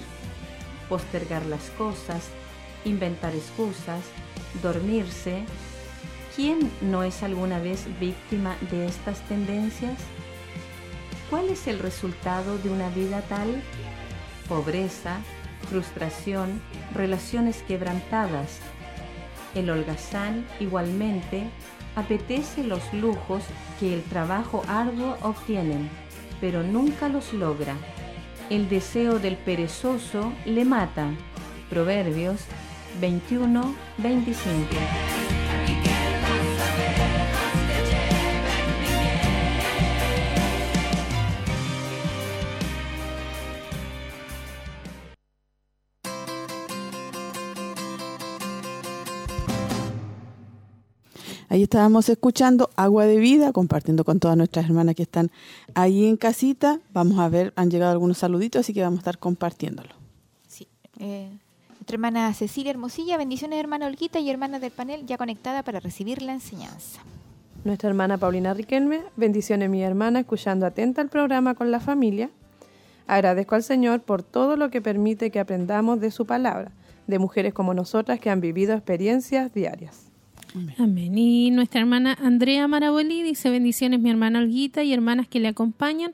postergar 0.87 1.45
las 1.47 1.71
cosas, 1.71 2.29
inventar 2.85 3.35
excusas, 3.35 4.05
dormirse. 4.63 5.43
¿Quién 6.33 6.71
no 6.79 7.03
es 7.03 7.23
alguna 7.23 7.59
vez 7.59 7.87
víctima 7.99 8.55
de 8.71 8.85
estas 8.85 9.19
tendencias? 9.27 9.99
¿Cuál 11.29 11.49
es 11.49 11.67
el 11.67 11.79
resultado 11.79 12.57
de 12.59 12.69
una 12.69 12.89
vida 12.89 13.21
tal? 13.21 13.61
Pobreza, 14.47 15.17
frustración, 15.69 16.61
relaciones 16.93 17.63
quebrantadas. 17.67 18.59
El 19.55 19.69
holgazán, 19.69 20.45
igualmente, 20.59 21.49
apetece 21.95 22.63
los 22.63 22.93
lujos 22.93 23.43
que 23.79 23.93
el 23.93 24.03
trabajo 24.03 24.63
arduo 24.67 25.17
obtienen, 25.21 25.89
pero 26.39 26.61
nunca 26.61 27.09
los 27.09 27.33
logra. 27.33 27.75
El 28.49 28.69
deseo 28.69 29.17
del 29.17 29.37
perezoso 29.37 30.31
le 30.45 30.63
mata. 30.63 31.09
Proverbios 31.69 32.41
21, 33.01 33.75
Ahí 51.55 51.63
estábamos 51.63 52.09
escuchando 52.09 52.69
Agua 52.75 53.05
de 53.05 53.15
Vida, 53.15 53.53
compartiendo 53.53 54.03
con 54.03 54.19
todas 54.19 54.35
nuestras 54.35 54.65
hermanas 54.65 54.93
que 54.93 55.03
están 55.03 55.31
ahí 55.73 56.05
en 56.05 56.17
casita. 56.17 56.81
Vamos 56.91 57.17
a 57.17 57.29
ver, 57.29 57.53
han 57.55 57.71
llegado 57.71 57.93
algunos 57.93 58.17
saluditos, 58.17 58.59
así 58.59 58.73
que 58.73 58.81
vamos 58.81 58.97
a 58.97 58.99
estar 58.99 59.19
compartiéndolo. 59.19 59.95
Sí. 60.49 60.67
Eh, 60.99 61.29
nuestra 61.69 61.95
hermana 61.95 62.33
Cecilia 62.33 62.71
Hermosilla, 62.71 63.15
bendiciones 63.15 63.57
hermana 63.57 63.85
Olguita 63.85 64.19
y 64.19 64.29
hermana 64.29 64.59
del 64.59 64.71
panel 64.71 65.05
ya 65.05 65.17
conectada 65.17 65.63
para 65.63 65.79
recibir 65.79 66.21
la 66.21 66.33
enseñanza. 66.33 66.99
Nuestra 67.63 67.87
hermana 67.87 68.17
Paulina 68.17 68.53
Riquelme, 68.53 69.03
bendiciones 69.15 69.69
mi 69.69 69.81
hermana, 69.81 70.19
escuchando 70.19 70.65
atenta 70.65 71.01
el 71.01 71.07
programa 71.07 71.55
con 71.55 71.71
la 71.71 71.79
familia. 71.79 72.31
Agradezco 73.07 73.55
al 73.55 73.63
Señor 73.63 74.01
por 74.01 74.23
todo 74.23 74.57
lo 74.57 74.69
que 74.69 74.81
permite 74.81 75.31
que 75.31 75.39
aprendamos 75.39 76.01
de 76.01 76.11
su 76.11 76.25
palabra, 76.25 76.73
de 77.07 77.17
mujeres 77.17 77.53
como 77.53 77.73
nosotras 77.73 78.19
que 78.19 78.29
han 78.29 78.41
vivido 78.41 78.73
experiencias 78.73 79.53
diarias. 79.53 80.04
Amén. 80.77 81.17
Y 81.17 81.51
nuestra 81.51 81.81
hermana 81.81 82.17
Andrea 82.21 82.67
Marabolí 82.67 83.23
dice 83.23 83.49
bendiciones 83.49 83.99
mi 83.99 84.09
hermana 84.09 84.39
Olguita 84.39 84.83
y 84.83 84.93
hermanas 84.93 85.27
que 85.27 85.39
le 85.39 85.47
acompañan. 85.47 86.13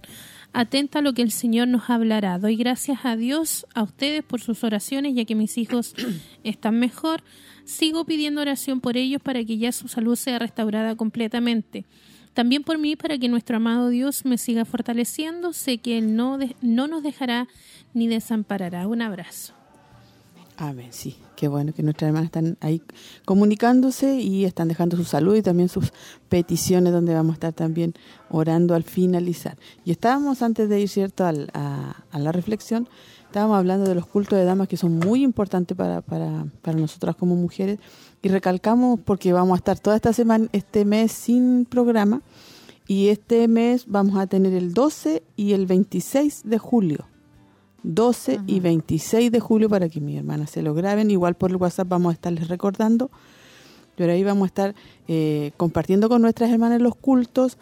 Atenta 0.54 1.00
a 1.00 1.02
lo 1.02 1.14
que 1.14 1.22
el 1.22 1.32
Señor 1.32 1.68
nos 1.68 1.90
hablará. 1.90 2.38
Doy 2.38 2.58
gracias 2.58 3.06
a 3.06 3.16
Dios, 3.16 3.66
a 3.74 3.84
ustedes 3.84 4.24
por 4.24 4.42
sus 4.42 4.64
oraciones, 4.64 5.16
ya 5.16 5.24
que 5.26 5.36
mis 5.36 5.58
hijos 5.58 5.96
están 6.44 6.80
mejor. 6.80 7.24
Sigo 7.64 8.06
pidiendo 8.06 8.42
oración 8.42 8.82
por 8.82 8.98
ellos 8.98 9.22
para 9.22 9.44
que 9.46 9.58
ya 9.58 9.72
su 9.72 9.88
salud 9.88 10.16
sea 10.16 10.40
restaurada 10.40 10.96
completamente. 10.96 11.86
También 12.34 12.64
por 12.64 12.78
mí, 12.78 12.96
para 12.96 13.18
que 13.18 13.30
nuestro 13.30 13.58
amado 13.58 13.90
Dios 13.90 14.26
me 14.26 14.38
siga 14.38 14.66
fortaleciendo. 14.66 15.54
Sé 15.54 15.78
que 15.78 15.98
Él 15.98 16.16
no, 16.16 16.40
no 16.62 16.88
nos 16.88 17.04
dejará 17.04 17.48
ni 17.94 18.08
desamparará. 18.08 18.88
Un 18.88 19.02
abrazo. 19.02 19.54
Amén, 20.62 20.90
sí. 20.92 21.16
Qué 21.36 21.48
bueno 21.48 21.74
que 21.74 21.82
nuestras 21.82 22.10
hermanas 22.10 22.28
están 22.28 22.56
ahí 22.62 22.84
comunicándose 23.26 24.18
y 24.18 24.46
están 24.46 24.68
dejando 24.68 24.96
su 24.96 25.06
salud 25.06 25.36
y 25.36 25.42
también 25.42 25.70
sus 25.70 25.92
peticiones 26.30 26.94
donde 26.94 27.16
vamos 27.16 27.32
a 27.32 27.34
estar 27.34 27.54
también 27.54 27.96
orando 28.30 28.76
al 28.76 28.84
finalizar. 28.84 29.58
Y 29.86 29.90
estábamos 29.90 30.44
antes 30.44 30.70
de 30.70 30.80
ir, 30.80 30.88
¿cierto?, 30.88 31.26
a, 31.26 31.96
la 32.14 32.32
reflexión, 32.32 32.88
estábamos 33.26 33.58
hablando 33.58 33.90
de 33.90 33.96
los 33.96 34.06
cultos 34.06 34.38
de 34.38 34.46
damas 34.46 34.68
que 34.68 34.78
son 34.78 35.00
muy 35.00 35.24
importantes 35.24 35.76
para, 35.76 36.02
para, 36.02 36.46
para 36.62 36.78
nosotras 36.78 37.16
como 37.16 37.36
mujeres 37.36 37.80
y 38.22 38.30
recalcamos 38.30 39.00
porque 39.00 39.34
vamos 39.34 39.56
a 39.56 39.58
estar 39.58 39.80
toda 39.80 39.96
esta 39.96 40.14
semana, 40.14 40.48
este 40.52 40.86
mes 40.86 41.12
sin 41.12 41.66
programa 41.66 42.22
y 42.88 43.08
este 43.08 43.48
mes 43.48 43.86
vamos 43.88 44.16
a 44.16 44.28
tener 44.28 44.54
el 44.54 44.76
12 44.76 45.24
y 45.36 45.54
el 45.54 45.66
26 45.66 46.44
de 46.44 46.58
julio 46.60 47.11
12 47.84 48.42
y 48.48 48.60
26 48.60 49.32
de 49.32 49.40
julio 49.40 49.70
para 49.70 49.90
que 49.90 50.02
mis 50.02 50.18
hermanas 50.18 50.52
se 50.52 50.62
lo 50.62 50.74
graben. 50.74 51.12
Igual 51.12 51.36
por 51.36 51.52
el 51.52 51.58
WhatsApp 51.58 51.88
vamos 51.88 52.12
a 52.12 52.14
estarles 52.14 52.48
recordando. 52.48 53.10
Y 53.98 54.04
ahora 54.04 54.14
ahí 54.14 54.24
vamos 54.24 54.44
a 54.44 54.48
estar 54.48 54.76
eh, 55.08 55.52
compartiendo 55.58 56.10
con 56.10 56.22
nuestras 56.22 56.50
hermanas 56.50 56.82
los 56.82 56.96
cultos 56.96 57.58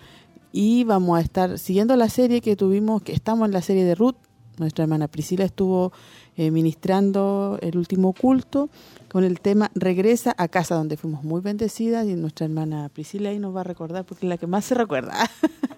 y 0.51 0.83
vamos 0.83 1.17
a 1.17 1.21
estar 1.21 1.59
siguiendo 1.59 1.95
la 1.95 2.09
serie 2.09 2.41
que 2.41 2.55
tuvimos, 2.55 3.01
que 3.01 3.13
estamos 3.13 3.47
en 3.47 3.53
la 3.53 3.61
serie 3.61 3.83
de 3.83 3.95
Ruth. 3.95 4.15
Nuestra 4.57 4.83
hermana 4.83 5.07
Priscila 5.07 5.45
estuvo 5.45 5.91
eh, 6.39 6.51
ministrando 6.51 7.59
el 7.61 7.77
último 7.77 8.13
culto 8.13 8.69
con 9.11 9.25
el 9.25 9.41
tema 9.41 9.71
Regresa 9.75 10.33
a 10.37 10.47
casa, 10.47 10.73
donde 10.73 10.95
fuimos 10.95 11.25
muy 11.25 11.41
bendecidas 11.41 12.07
y 12.07 12.13
nuestra 12.13 12.45
hermana 12.45 12.87
Priscila 12.87 13.27
ahí 13.27 13.39
nos 13.39 13.53
va 13.53 13.59
a 13.59 13.63
recordar 13.65 14.05
porque 14.05 14.25
es 14.25 14.29
la 14.29 14.37
que 14.37 14.47
más 14.47 14.63
se 14.63 14.73
recuerda, 14.73 15.29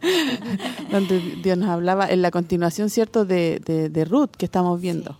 donde 0.91 1.19
Dios 1.41 1.57
nos 1.57 1.67
hablaba 1.67 2.07
en 2.07 2.21
la 2.21 2.29
continuación, 2.29 2.91
¿cierto?, 2.91 3.25
de, 3.25 3.59
de, 3.59 4.05
Ruth 4.05 4.29
que 4.37 4.45
estamos 4.45 4.79
viendo. 4.79 5.17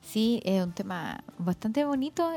Sí, 0.00 0.40
es 0.44 0.62
un 0.62 0.70
tema 0.70 1.24
bastante 1.38 1.84
bonito. 1.84 2.30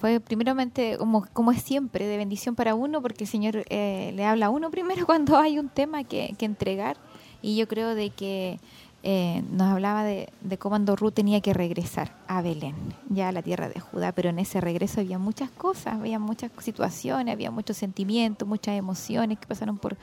fue 0.00 0.18
primeramente, 0.18 0.96
como, 0.98 1.28
como 1.32 1.52
es 1.52 1.62
siempre, 1.62 2.08
de 2.08 2.16
bendición 2.16 2.56
para 2.56 2.74
uno, 2.74 3.00
porque 3.00 3.22
el 3.22 3.30
Señor 3.30 3.64
eh, 3.70 4.10
le 4.16 4.24
habla 4.24 4.46
a 4.46 4.50
uno 4.50 4.68
primero 4.72 5.06
cuando 5.06 5.36
hay 5.36 5.60
un 5.60 5.68
tema 5.68 6.02
que, 6.02 6.34
que 6.36 6.44
entregar. 6.44 6.96
Y 7.40 7.54
yo 7.54 7.68
creo 7.68 7.94
de 7.94 8.10
que 8.10 8.58
eh, 9.06 9.42
nos 9.50 9.70
hablaba 9.70 10.02
de, 10.02 10.32
cómo 10.58 10.78
Ruth 10.78 11.12
tenía 11.12 11.42
que 11.42 11.52
regresar 11.52 12.16
a 12.26 12.40
Belén, 12.40 12.74
ya 13.10 13.28
a 13.28 13.32
la 13.32 13.42
tierra 13.42 13.68
de 13.68 13.78
Judá, 13.78 14.12
pero 14.12 14.30
en 14.30 14.38
ese 14.38 14.62
regreso 14.62 15.02
había 15.02 15.18
muchas 15.18 15.50
cosas, 15.50 15.96
había 15.96 16.18
muchas 16.18 16.50
situaciones, 16.58 17.30
había 17.30 17.50
muchos 17.50 17.76
sentimientos, 17.76 18.48
muchas 18.48 18.78
emociones 18.78 19.38
que 19.38 19.46
pasaron 19.46 19.76
por 19.76 19.98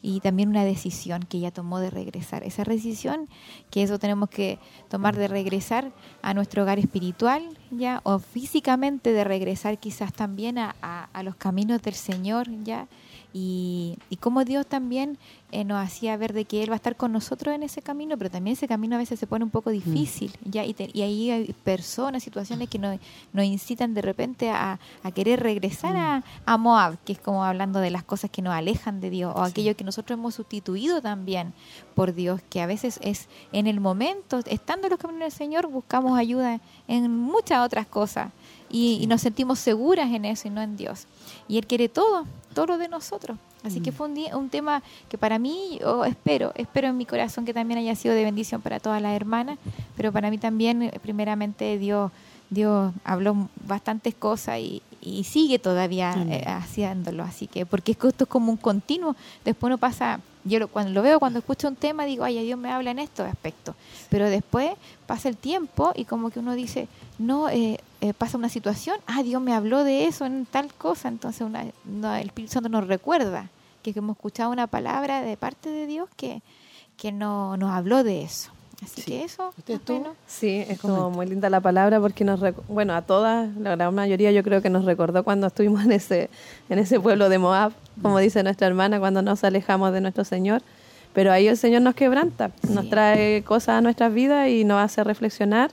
y 0.00 0.20
también 0.20 0.48
una 0.48 0.64
decisión 0.64 1.24
que 1.24 1.36
ella 1.36 1.50
tomó 1.50 1.78
de 1.78 1.90
regresar. 1.90 2.42
Esa 2.42 2.64
decisión 2.64 3.28
que 3.70 3.82
eso 3.82 3.98
tenemos 3.98 4.30
que 4.30 4.58
tomar 4.88 5.14
de 5.14 5.28
regresar 5.28 5.92
a 6.22 6.32
nuestro 6.32 6.62
hogar 6.62 6.78
espiritual, 6.78 7.42
ya 7.70 8.00
o 8.04 8.18
físicamente 8.18 9.12
de 9.12 9.24
regresar 9.24 9.76
quizás 9.76 10.14
también 10.14 10.56
a 10.56 11.22
los 11.22 11.36
caminos 11.36 11.82
del 11.82 11.94
Señor, 11.94 12.48
ya 12.64 12.88
y, 13.32 13.98
y 14.10 14.16
cómo 14.16 14.44
Dios 14.44 14.66
también 14.66 15.18
eh, 15.50 15.64
nos 15.64 15.82
hacía 15.82 16.16
ver 16.16 16.34
de 16.34 16.44
que 16.44 16.62
Él 16.62 16.70
va 16.70 16.74
a 16.74 16.76
estar 16.76 16.96
con 16.96 17.10
nosotros 17.10 17.54
en 17.54 17.62
ese 17.62 17.80
camino, 17.80 18.18
pero 18.18 18.30
también 18.30 18.52
ese 18.52 18.68
camino 18.68 18.96
a 18.96 18.98
veces 18.98 19.18
se 19.18 19.26
pone 19.26 19.44
un 19.44 19.50
poco 19.50 19.70
difícil, 19.70 20.30
mm. 20.44 20.50
ya 20.50 20.64
y, 20.64 20.76
y, 20.92 21.02
ahí 21.02 21.30
hay 21.30 21.54
personas, 21.64 22.22
situaciones 22.22 22.68
que 22.68 22.78
nos, 22.78 22.98
nos 23.32 23.44
incitan 23.44 23.94
de 23.94 24.02
repente 24.02 24.50
a, 24.50 24.78
a 25.02 25.10
querer 25.10 25.40
regresar 25.40 25.96
a, 25.96 26.22
a, 26.44 26.56
Moab, 26.58 26.98
que 27.04 27.12
es 27.12 27.18
como 27.18 27.44
hablando 27.44 27.80
de 27.80 27.90
las 27.90 28.04
cosas 28.04 28.30
que 28.30 28.42
nos 28.42 28.52
alejan 28.52 29.00
de 29.00 29.10
Dios, 29.10 29.32
o 29.34 29.42
aquello 29.42 29.74
que 29.76 29.84
nosotros 29.84 30.18
hemos 30.18 30.34
sustituido 30.34 31.00
también 31.00 31.54
por 31.94 32.14
Dios, 32.14 32.40
que 32.50 32.60
a 32.60 32.66
veces 32.66 33.00
es 33.02 33.28
en 33.52 33.66
el 33.66 33.80
momento, 33.80 34.40
estando 34.46 34.86
en 34.86 34.90
los 34.90 35.00
caminos 35.00 35.22
del 35.22 35.32
Señor, 35.32 35.66
buscamos 35.68 36.18
ayuda 36.18 36.60
en 36.88 37.10
muchas 37.10 37.64
otras 37.64 37.86
cosas 37.86 38.32
y, 38.70 38.98
y 39.00 39.06
nos 39.06 39.22
sentimos 39.22 39.58
seguras 39.58 40.12
en 40.12 40.26
eso 40.26 40.48
y 40.48 40.50
no 40.50 40.60
en 40.60 40.76
Dios. 40.76 41.06
Y 41.48 41.56
Él 41.56 41.66
quiere 41.66 41.88
todo, 41.88 42.26
todo 42.54 42.78
de 42.78 42.88
nosotros. 42.88 43.38
Así 43.64 43.80
que 43.80 43.90
mm. 43.90 43.94
fue 43.94 44.08
un, 44.08 44.34
un 44.34 44.48
tema 44.48 44.82
que 45.08 45.18
para 45.18 45.38
mí, 45.38 45.78
yo 45.80 46.04
espero, 46.04 46.52
espero 46.54 46.88
en 46.88 46.96
mi 46.96 47.06
corazón 47.06 47.44
que 47.44 47.54
también 47.54 47.78
haya 47.78 47.94
sido 47.94 48.14
de 48.14 48.24
bendición 48.24 48.60
para 48.60 48.80
todas 48.80 49.02
las 49.02 49.14
hermanas, 49.14 49.58
pero 49.96 50.12
para 50.12 50.30
mí 50.30 50.38
también, 50.38 50.82
eh, 50.82 50.92
primeramente, 51.02 51.78
Dios, 51.78 52.12
Dios 52.50 52.92
habló 53.04 53.48
bastantes 53.66 54.14
cosas 54.14 54.58
y, 54.58 54.82
y 55.08 55.24
sigue 55.24 55.58
todavía 55.58 56.14
eh, 56.28 56.44
haciéndolo. 56.46 57.22
Así 57.22 57.46
que, 57.46 57.66
porque 57.66 57.92
esto 57.92 58.24
es 58.24 58.28
como 58.28 58.50
un 58.52 58.56
continuo, 58.56 59.16
después 59.44 59.70
no 59.70 59.78
pasa 59.78 60.20
yo 60.44 60.66
cuando 60.68 60.92
lo 60.92 61.02
veo, 61.02 61.20
cuando 61.20 61.40
escucho 61.40 61.68
un 61.68 61.76
tema, 61.76 62.04
digo, 62.04 62.24
ay, 62.24 62.42
Dios 62.42 62.58
me 62.58 62.70
habla 62.70 62.90
en 62.90 62.98
estos 62.98 63.26
aspectos. 63.26 63.74
Pero 64.08 64.30
después 64.30 64.72
pasa 65.06 65.28
el 65.28 65.36
tiempo 65.36 65.92
y 65.94 66.04
como 66.04 66.30
que 66.30 66.38
uno 66.38 66.54
dice, 66.54 66.88
no, 67.18 67.48
eh, 67.48 67.78
eh, 68.00 68.14
pasa 68.14 68.38
una 68.38 68.48
situación, 68.48 68.96
ah, 69.06 69.22
Dios 69.22 69.42
me 69.42 69.52
habló 69.52 69.84
de 69.84 70.06
eso 70.06 70.24
en 70.24 70.46
tal 70.46 70.72
cosa, 70.72 71.08
entonces 71.08 71.42
una, 71.42 72.20
el 72.20 72.26
Espíritu 72.26 72.54
Santo 72.54 72.68
nos 72.68 72.86
recuerda 72.86 73.50
que 73.82 73.92
hemos 73.96 74.16
escuchado 74.16 74.50
una 74.50 74.66
palabra 74.66 75.22
de 75.22 75.36
parte 75.36 75.70
de 75.70 75.86
Dios 75.86 76.08
que, 76.16 76.42
que 76.96 77.12
no, 77.12 77.56
nos 77.56 77.70
habló 77.70 78.04
de 78.04 78.22
eso. 78.22 78.50
Así 78.82 79.02
que 79.02 79.24
eso. 79.24 79.52
Sí, 80.26 80.64
es 80.68 80.80
como 80.80 81.10
muy 81.10 81.26
linda 81.26 81.50
la 81.50 81.60
palabra 81.60 82.00
porque 82.00 82.24
nos, 82.24 82.40
bueno, 82.68 82.94
a 82.94 83.02
todas, 83.02 83.54
la 83.56 83.74
gran 83.74 83.94
mayoría 83.94 84.30
yo 84.30 84.44
creo 84.44 84.62
que 84.62 84.70
nos 84.70 84.84
recordó 84.84 85.24
cuando 85.24 85.48
estuvimos 85.48 85.84
en 85.84 85.92
ese, 85.92 86.30
en 86.68 86.78
ese 86.78 87.00
pueblo 87.00 87.28
de 87.28 87.38
Moab, 87.38 87.72
como 88.00 88.16
mm. 88.16 88.20
dice 88.20 88.42
nuestra 88.42 88.68
hermana, 88.68 89.00
cuando 89.00 89.20
nos 89.20 89.42
alejamos 89.42 89.92
de 89.92 90.00
nuestro 90.00 90.24
Señor. 90.24 90.62
Pero 91.12 91.32
ahí 91.32 91.48
el 91.48 91.56
Señor 91.56 91.82
nos 91.82 91.94
quebranta, 91.94 92.52
nos 92.68 92.88
trae 92.88 93.42
cosas 93.42 93.70
a 93.70 93.80
nuestras 93.80 94.12
vidas 94.12 94.48
y 94.48 94.64
nos 94.64 94.80
hace 94.80 95.02
reflexionar 95.02 95.70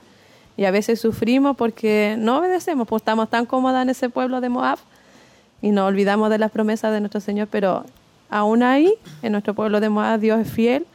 Y 0.56 0.64
a 0.64 0.70
veces 0.70 0.98
sufrimos 0.98 1.56
porque 1.56 2.16
no 2.18 2.38
obedecemos, 2.38 2.88
pues 2.88 3.02
estamos 3.02 3.28
tan 3.28 3.46
cómodas 3.46 3.82
en 3.82 3.90
ese 3.90 4.08
pueblo 4.08 4.40
de 4.40 4.48
Moab 4.48 4.78
y 5.62 5.70
nos 5.70 5.86
olvidamos 5.86 6.30
de 6.30 6.38
las 6.38 6.50
promesas 6.50 6.92
de 6.92 7.00
nuestro 7.00 7.20
Señor, 7.20 7.48
pero 7.50 7.84
aún 8.30 8.62
ahí, 8.62 8.92
en 9.22 9.32
nuestro 9.32 9.54
pueblo 9.54 9.80
de 9.80 9.88
Moab, 9.90 10.18
Dios 10.18 10.40
es 10.40 10.50
fiel 10.50 10.86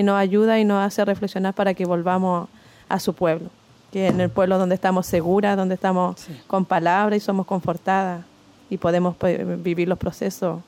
y 0.00 0.02
nos 0.02 0.16
ayuda 0.16 0.58
y 0.58 0.64
nos 0.64 0.84
hace 0.84 1.04
reflexionar 1.04 1.54
para 1.54 1.74
que 1.74 1.84
volvamos 1.84 2.48
a 2.88 2.98
su 2.98 3.14
pueblo, 3.14 3.50
que 3.92 4.08
en 4.08 4.20
el 4.20 4.30
pueblo 4.30 4.58
donde 4.58 4.74
estamos 4.74 5.06
seguras, 5.06 5.56
donde 5.56 5.74
estamos 5.74 6.16
con 6.46 6.64
palabras 6.64 7.18
y 7.18 7.20
somos 7.20 7.46
confortadas 7.46 8.24
y 8.68 8.78
podemos 8.78 9.14
pues, 9.16 9.62
vivir 9.62 9.88
los 9.88 9.98
procesos 9.98 10.60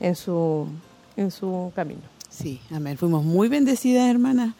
en 0.00 0.16
su, 0.16 0.66
en 1.16 1.30
su 1.30 1.72
camino. 1.74 2.02
Sí, 2.28 2.60
amén. 2.74 2.98
Fuimos 2.98 3.24
muy 3.24 3.48
bendecidas, 3.48 4.08
hermanas, 4.08 4.54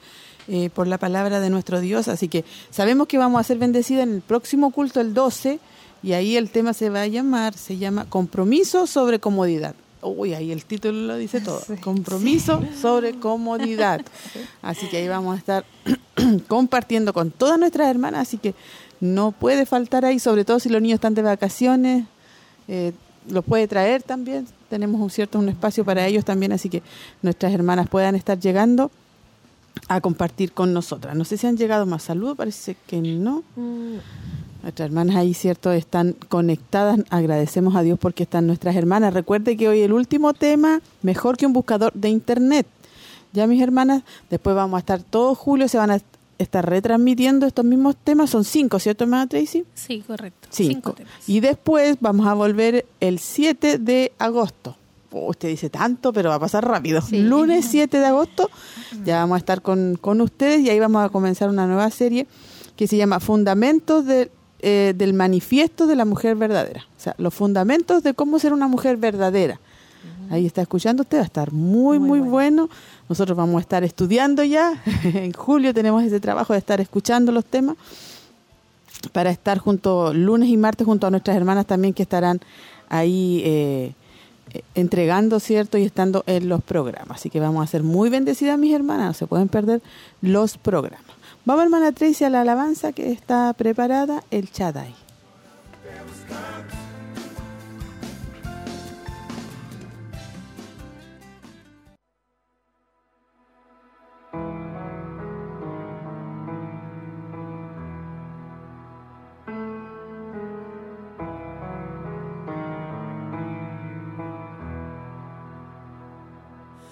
eh, 0.46 0.70
por 0.70 0.87
la 0.87 0.98
palabra 0.98 1.40
de 1.40 1.50
nuestro 1.50 1.80
Dios, 1.80 2.08
así 2.08 2.28
que 2.28 2.44
sabemos 2.70 3.08
que 3.08 3.18
vamos 3.18 3.40
a 3.40 3.44
ser 3.44 3.58
bendecidas 3.58 4.04
en 4.04 4.14
el 4.14 4.20
próximo 4.20 4.70
culto, 4.70 5.00
el 5.00 5.14
12, 5.14 5.58
y 6.02 6.12
ahí 6.12 6.37
el 6.37 6.50
tema 6.50 6.74
se 6.74 6.90
va 6.90 7.02
a 7.02 7.06
llamar, 7.06 7.54
se 7.54 7.76
llama 7.76 8.06
Compromiso 8.08 8.87
sobre 8.87 9.18
Comodidad. 9.18 9.74
Uy, 10.02 10.34
ahí 10.34 10.50
el 10.50 10.64
título 10.64 10.98
lo 11.06 11.16
dice 11.16 11.40
todo. 11.40 11.62
Compromiso 11.80 12.60
sobre 12.80 13.14
comodidad. 13.14 14.00
Así 14.62 14.88
que 14.88 14.96
ahí 14.96 15.08
vamos 15.08 15.36
a 15.36 15.38
estar 15.38 15.64
compartiendo 16.48 17.12
con 17.12 17.30
todas 17.30 17.58
nuestras 17.58 17.88
hermanas, 17.88 18.22
así 18.22 18.38
que 18.38 18.54
no 19.00 19.32
puede 19.32 19.66
faltar 19.66 20.04
ahí, 20.04 20.18
sobre 20.18 20.44
todo 20.44 20.60
si 20.60 20.68
los 20.68 20.80
niños 20.80 20.96
están 20.96 21.14
de 21.14 21.22
vacaciones, 21.22 22.04
eh, 22.68 22.92
los 23.28 23.44
puede 23.44 23.66
traer 23.66 24.02
también. 24.02 24.46
Tenemos 24.68 25.00
un 25.00 25.10
cierto 25.10 25.38
un 25.38 25.48
espacio 25.48 25.84
para 25.84 26.06
ellos 26.06 26.24
también, 26.24 26.52
así 26.52 26.68
que 26.68 26.82
nuestras 27.22 27.52
hermanas 27.52 27.88
puedan 27.88 28.14
estar 28.14 28.38
llegando 28.38 28.90
a 29.88 30.00
compartir 30.00 30.52
con 30.52 30.72
nosotras. 30.72 31.16
No 31.16 31.24
sé 31.24 31.36
si 31.36 31.46
han 31.46 31.56
llegado 31.56 31.86
más 31.86 32.02
saludos, 32.02 32.36
parece 32.36 32.76
que 32.86 33.00
no. 33.00 33.42
Mm. 33.56 33.96
Nuestras 34.62 34.87
hermanas 34.87 35.16
ahí, 35.16 35.35
cierto, 35.35 35.72
están 35.72 36.14
conectadas. 36.29 37.01
Agradecemos 37.11 37.75
a 37.75 37.83
Dios 37.83 37.98
porque 37.98 38.22
están 38.22 38.46
nuestras 38.46 38.77
hermanas. 38.77 39.12
Recuerde 39.12 39.57
que 39.57 39.68
hoy 39.68 39.81
el 39.81 39.92
último 39.92 40.35
tema, 40.35 40.81
mejor 41.03 41.37
que 41.37 41.46
un 41.46 41.53
buscador 41.53 41.92
de 41.94 42.09
internet. 42.09 42.66
Ya 43.33 43.46
mis 43.46 43.61
hermanas, 43.61 44.03
después 44.31 44.55
vamos 44.55 44.77
a 44.77 44.81
estar 44.81 45.03
todo 45.03 45.35
julio, 45.35 45.66
se 45.66 45.79
van 45.79 45.90
a 45.90 45.98
estar 46.38 46.68
retransmitiendo 46.68 47.46
estos 47.46 47.64
mismos 47.64 47.96
temas. 47.96 48.31
Son 48.31 48.44
cinco, 48.44 48.79
¿cierto, 48.79 49.03
hermana 49.03 49.27
Tracy? 49.27 49.64
Sí, 49.75 50.05
correcto. 50.07 50.48
Cinco. 50.51 50.94
Y 51.27 51.40
después 51.40 51.96
vamos 52.01 52.27
a 52.29 52.35
volver 52.35 52.87
el 53.01 53.18
7 53.18 53.79
de 53.79 54.12
agosto. 54.18 54.77
usted 55.11 55.48
dice 55.48 55.70
tanto, 55.70 56.12
pero 56.12 56.31
va 56.31 56.37
a 56.37 56.40
pasar 56.40 56.64
rápido. 56.64 57.03
Lunes 57.11 57.66
7 57.70 57.98
de 57.98 58.07
agosto 58.07 58.48
ya 59.05 59.18
vamos 59.18 59.37
a 59.37 59.38
estar 59.38 59.61
con, 59.61 59.96
con 60.01 60.20
ustedes 60.20 60.61
y 60.61 60.70
ahí 60.70 60.79
vamos 60.79 61.05
a 61.05 61.09
comenzar 61.09 61.48
una 61.48 61.66
nueva 61.66 61.90
serie 61.90 62.29
que 62.77 62.87
se 62.87 62.96
llama 62.96 63.18
Fundamentos 63.18 64.07
de 64.07 64.31
eh, 64.62 64.94
del 64.96 65.12
manifiesto 65.12 65.87
de 65.87 65.96
la 65.96 66.05
mujer 66.05 66.37
verdadera. 66.37 66.87
O 66.96 67.01
sea, 67.01 67.14
los 67.18 67.35
fundamentos 67.35 68.03
de 68.03 68.14
cómo 68.14 68.38
ser 68.38 68.53
una 68.53 68.68
mujer 68.68 68.96
verdadera. 68.96 69.59
Ahí 70.31 70.46
está 70.46 70.62
escuchando 70.62 71.03
usted, 71.03 71.18
va 71.18 71.22
a 71.22 71.27
estar 71.27 71.53
muy, 71.53 71.98
muy, 71.98 72.20
bueno. 72.20 72.70
Nosotros 73.09 73.37
vamos 73.37 73.57
a 73.57 73.61
estar 73.61 73.85
estudiando 73.85 74.42
ya. 74.44 74.83
en 75.05 75.33
julio 75.33 75.75
tenemos 75.75 76.03
ese 76.03 76.20
trabajo 76.20 76.53
de 76.53 76.59
estar 76.59 76.81
escuchando 76.81 77.33
los 77.33 77.44
temas 77.44 77.77
para 79.12 79.31
estar 79.31 79.59
junto 79.59 80.14
lunes 80.14 80.48
y 80.48 80.57
martes 80.57 80.87
junto 80.87 81.07
a 81.07 81.11
nuestras 81.11 81.37
hermanas 81.37 81.66
también 81.66 81.92
que 81.92 82.03
estarán 82.05 82.40
ahí 82.88 83.42
eh, 83.44 83.92
eh, 84.53 84.62
entregando, 84.75 85.40
¿cierto? 85.40 85.77
Y 85.77 85.83
estando 85.83 86.25
en 86.27 86.48
los 86.48 86.62
programas. 86.62 87.18
Así 87.18 87.31
que 87.31 87.40
vamos 87.40 87.64
a 87.64 87.66
ser 87.66 87.83
muy 87.83 88.11
bendecidas, 88.11 88.59
mis 88.59 88.75
hermanas. 88.75 89.07
No 89.07 89.14
se 89.14 89.27
pueden 89.27 89.48
perder 89.48 89.83
los 90.20 90.57
programas. 90.57 91.12
Vamos, 91.44 91.64
hermana 91.64 91.90
Tracy, 91.90 92.22
a 92.24 92.31
la 92.31 92.42
alabanza 92.42 92.92
que 92.92 93.11
está 93.11 93.52
preparada, 93.55 94.22
el 94.31 94.50
Chadai. 94.52 94.94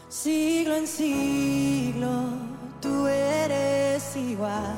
Siglo 0.08 0.74
en 0.74 0.86
siglo 0.88 2.49
tú 3.00 3.06
eres 3.06 4.16
igual. 4.16 4.76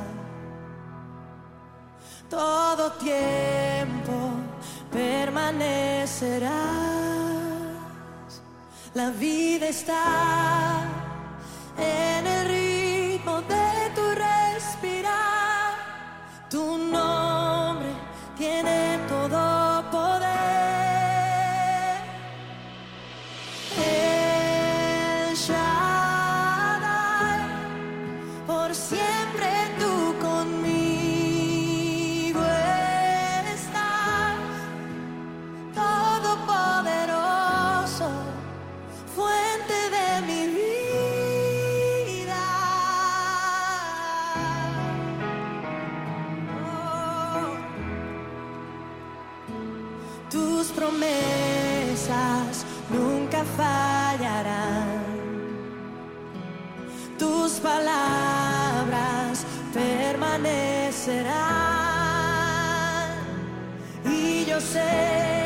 Todo 2.31 2.93
tiempo 2.93 4.13
permanecerás. 4.93 6.53
La 8.95 9.11
vida 9.11 9.67
está 9.69 10.83
en 11.77 12.27
el 12.27 12.49
ritmo 12.49 13.43
de 13.43 13.91
tu 13.97 14.05
respirar. 14.27 15.75
Tu 16.49 16.79
nombre 16.79 17.89
tiene 18.39 18.92
palabras 57.63 59.45
permanecerán. 59.73 61.33
Y 64.05 64.45
yo 64.45 64.61
sé 64.61 65.42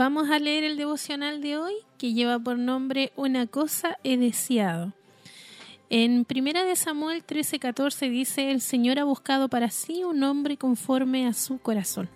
Vamos 0.00 0.30
a 0.30 0.38
leer 0.38 0.64
el 0.64 0.78
devocional 0.78 1.42
de 1.42 1.58
hoy 1.58 1.74
que 1.98 2.14
lleva 2.14 2.38
por 2.38 2.56
nombre 2.56 3.12
Una 3.16 3.46
cosa 3.46 3.98
he 4.02 4.16
deseado. 4.16 4.94
En 5.90 6.24
Primera 6.24 6.64
de 6.64 6.74
Samuel 6.74 7.22
13:14 7.22 8.08
dice, 8.08 8.50
el 8.50 8.62
Señor 8.62 8.98
ha 8.98 9.04
buscado 9.04 9.50
para 9.50 9.68
sí 9.68 10.02
un 10.02 10.22
hombre 10.22 10.56
conforme 10.56 11.26
a 11.26 11.34
su 11.34 11.58
corazón. 11.58 12.08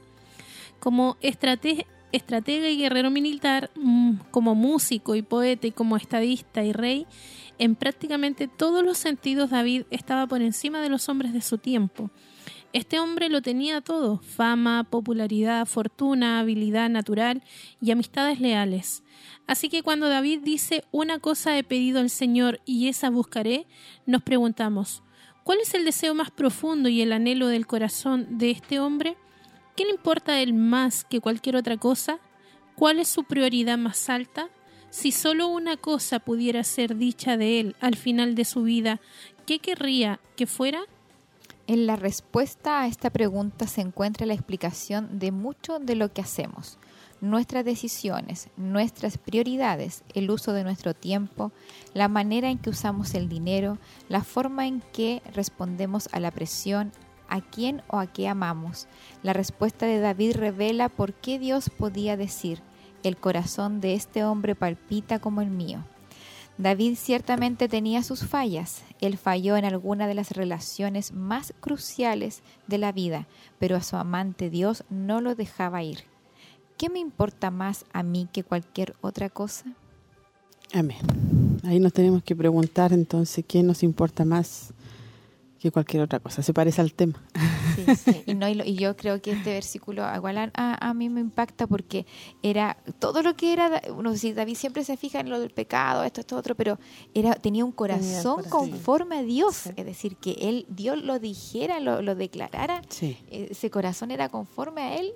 Como 0.80 1.18
estrate- 1.20 1.84
estratega 2.10 2.70
y 2.70 2.78
guerrero 2.78 3.10
militar, 3.10 3.70
mm, 3.74 4.12
como 4.30 4.54
músico 4.54 5.14
y 5.14 5.20
poeta 5.20 5.66
y 5.66 5.72
como 5.72 5.98
estadista 5.98 6.64
y 6.64 6.72
rey, 6.72 7.06
en 7.58 7.74
prácticamente 7.74 8.48
todos 8.48 8.82
los 8.82 8.96
sentidos 8.96 9.50
David 9.50 9.82
estaba 9.90 10.26
por 10.26 10.40
encima 10.40 10.80
de 10.80 10.88
los 10.88 11.10
hombres 11.10 11.34
de 11.34 11.42
su 11.42 11.58
tiempo. 11.58 12.10
Este 12.74 12.98
hombre 12.98 13.28
lo 13.28 13.40
tenía 13.40 13.80
todo, 13.82 14.18
fama, 14.18 14.82
popularidad, 14.82 15.64
fortuna, 15.64 16.40
habilidad 16.40 16.90
natural 16.90 17.44
y 17.80 17.92
amistades 17.92 18.40
leales. 18.40 19.04
Así 19.46 19.68
que 19.68 19.84
cuando 19.84 20.08
David 20.08 20.40
dice 20.42 20.82
una 20.90 21.20
cosa 21.20 21.56
he 21.56 21.62
pedido 21.62 22.00
al 22.00 22.10
Señor 22.10 22.60
y 22.66 22.88
esa 22.88 23.10
buscaré, 23.10 23.68
nos 24.06 24.24
preguntamos, 24.24 25.04
¿cuál 25.44 25.60
es 25.60 25.72
el 25.74 25.84
deseo 25.84 26.14
más 26.14 26.32
profundo 26.32 26.88
y 26.88 27.00
el 27.00 27.12
anhelo 27.12 27.46
del 27.46 27.68
corazón 27.68 28.38
de 28.38 28.50
este 28.50 28.80
hombre? 28.80 29.16
¿Qué 29.76 29.84
le 29.84 29.92
importa 29.92 30.32
a 30.32 30.40
él 30.40 30.52
más 30.52 31.04
que 31.04 31.20
cualquier 31.20 31.54
otra 31.54 31.76
cosa? 31.76 32.18
¿Cuál 32.74 32.98
es 32.98 33.06
su 33.06 33.22
prioridad 33.22 33.78
más 33.78 34.08
alta? 34.08 34.48
Si 34.90 35.12
solo 35.12 35.46
una 35.46 35.76
cosa 35.76 36.18
pudiera 36.18 36.64
ser 36.64 36.96
dicha 36.96 37.36
de 37.36 37.60
él 37.60 37.76
al 37.80 37.94
final 37.94 38.34
de 38.34 38.44
su 38.44 38.64
vida, 38.64 39.00
¿qué 39.46 39.60
querría 39.60 40.18
que 40.34 40.48
fuera? 40.48 40.80
En 41.66 41.86
la 41.86 41.96
respuesta 41.96 42.82
a 42.82 42.86
esta 42.86 43.08
pregunta 43.08 43.66
se 43.66 43.80
encuentra 43.80 44.26
la 44.26 44.34
explicación 44.34 45.18
de 45.18 45.32
mucho 45.32 45.78
de 45.78 45.94
lo 45.94 46.12
que 46.12 46.20
hacemos, 46.20 46.76
nuestras 47.22 47.64
decisiones, 47.64 48.50
nuestras 48.58 49.16
prioridades, 49.16 50.04
el 50.12 50.30
uso 50.30 50.52
de 50.52 50.62
nuestro 50.62 50.92
tiempo, 50.92 51.52
la 51.94 52.08
manera 52.08 52.50
en 52.50 52.58
que 52.58 52.68
usamos 52.68 53.14
el 53.14 53.30
dinero, 53.30 53.78
la 54.10 54.22
forma 54.22 54.66
en 54.66 54.82
que 54.92 55.22
respondemos 55.32 56.10
a 56.12 56.20
la 56.20 56.30
presión, 56.32 56.92
a 57.30 57.40
quién 57.40 57.82
o 57.88 57.98
a 57.98 58.08
qué 58.08 58.28
amamos. 58.28 58.86
La 59.22 59.32
respuesta 59.32 59.86
de 59.86 60.00
David 60.00 60.36
revela 60.36 60.90
por 60.90 61.14
qué 61.14 61.38
Dios 61.38 61.70
podía 61.70 62.18
decir, 62.18 62.60
el 63.02 63.16
corazón 63.16 63.80
de 63.80 63.94
este 63.94 64.22
hombre 64.22 64.54
palpita 64.54 65.18
como 65.18 65.40
el 65.40 65.48
mío. 65.48 65.82
David 66.56 66.96
ciertamente 66.96 67.68
tenía 67.68 68.02
sus 68.02 68.24
fallas. 68.24 68.82
Él 69.00 69.18
falló 69.18 69.56
en 69.56 69.64
alguna 69.64 70.06
de 70.06 70.14
las 70.14 70.30
relaciones 70.30 71.12
más 71.12 71.52
cruciales 71.60 72.42
de 72.68 72.78
la 72.78 72.92
vida, 72.92 73.26
pero 73.58 73.76
a 73.76 73.82
su 73.82 73.96
amante 73.96 74.50
Dios 74.50 74.84
no 74.88 75.20
lo 75.20 75.34
dejaba 75.34 75.82
ir. 75.82 76.04
¿Qué 76.76 76.88
me 76.88 77.00
importa 77.00 77.50
más 77.50 77.84
a 77.92 78.02
mí 78.02 78.28
que 78.32 78.44
cualquier 78.44 78.94
otra 79.00 79.30
cosa? 79.30 79.74
Amén. 80.72 80.98
Ahí 81.64 81.80
nos 81.80 81.92
tenemos 81.92 82.22
que 82.22 82.34
preguntar 82.34 82.92
entonces 82.92 83.44
qué 83.46 83.62
nos 83.62 83.82
importa 83.82 84.24
más 84.24 84.72
que 85.58 85.70
cualquier 85.70 86.02
otra 86.02 86.20
cosa. 86.20 86.42
Se 86.42 86.52
parece 86.52 86.80
al 86.80 86.92
tema. 86.92 87.20
Sí, 87.74 87.96
sí. 87.96 88.22
Y, 88.26 88.34
no, 88.34 88.48
y, 88.48 88.54
lo- 88.54 88.64
y 88.64 88.74
yo 88.76 88.96
creo 88.96 89.20
que 89.20 89.32
este 89.32 89.52
versículo 89.52 90.04
igual 90.14 90.36
a, 90.38 90.50
a- 90.54 90.94
mí 90.94 91.08
me 91.08 91.20
impacta 91.20 91.66
porque 91.66 92.06
era 92.42 92.76
todo 92.98 93.22
lo 93.22 93.34
que 93.36 93.52
era, 93.52 93.82
uno 93.96 94.16
si 94.16 94.32
David 94.32 94.54
siempre 94.56 94.84
se 94.84 94.96
fija 94.96 95.20
en 95.20 95.30
lo 95.30 95.40
del 95.40 95.50
pecado, 95.50 96.04
esto, 96.04 96.20
esto, 96.20 96.36
otro, 96.36 96.54
pero 96.54 96.78
era 97.14 97.34
tenía 97.34 97.64
un 97.64 97.72
corazón 97.72 98.36
corazón. 98.36 98.50
conforme 98.70 99.18
a 99.18 99.22
Dios, 99.22 99.54
Sí. 99.56 99.70
es 99.76 99.84
decir, 99.86 100.16
que 100.16 100.32
él 100.40 100.66
Dios 100.68 101.02
lo 101.02 101.18
dijera, 101.18 101.80
lo, 101.80 102.02
lo 102.02 102.14
declarara, 102.14 102.82
Sí. 102.88 103.16
ese 103.30 103.70
corazón 103.70 104.10
era 104.10 104.28
conforme 104.28 104.82
a 104.82 104.96
él. 104.96 105.12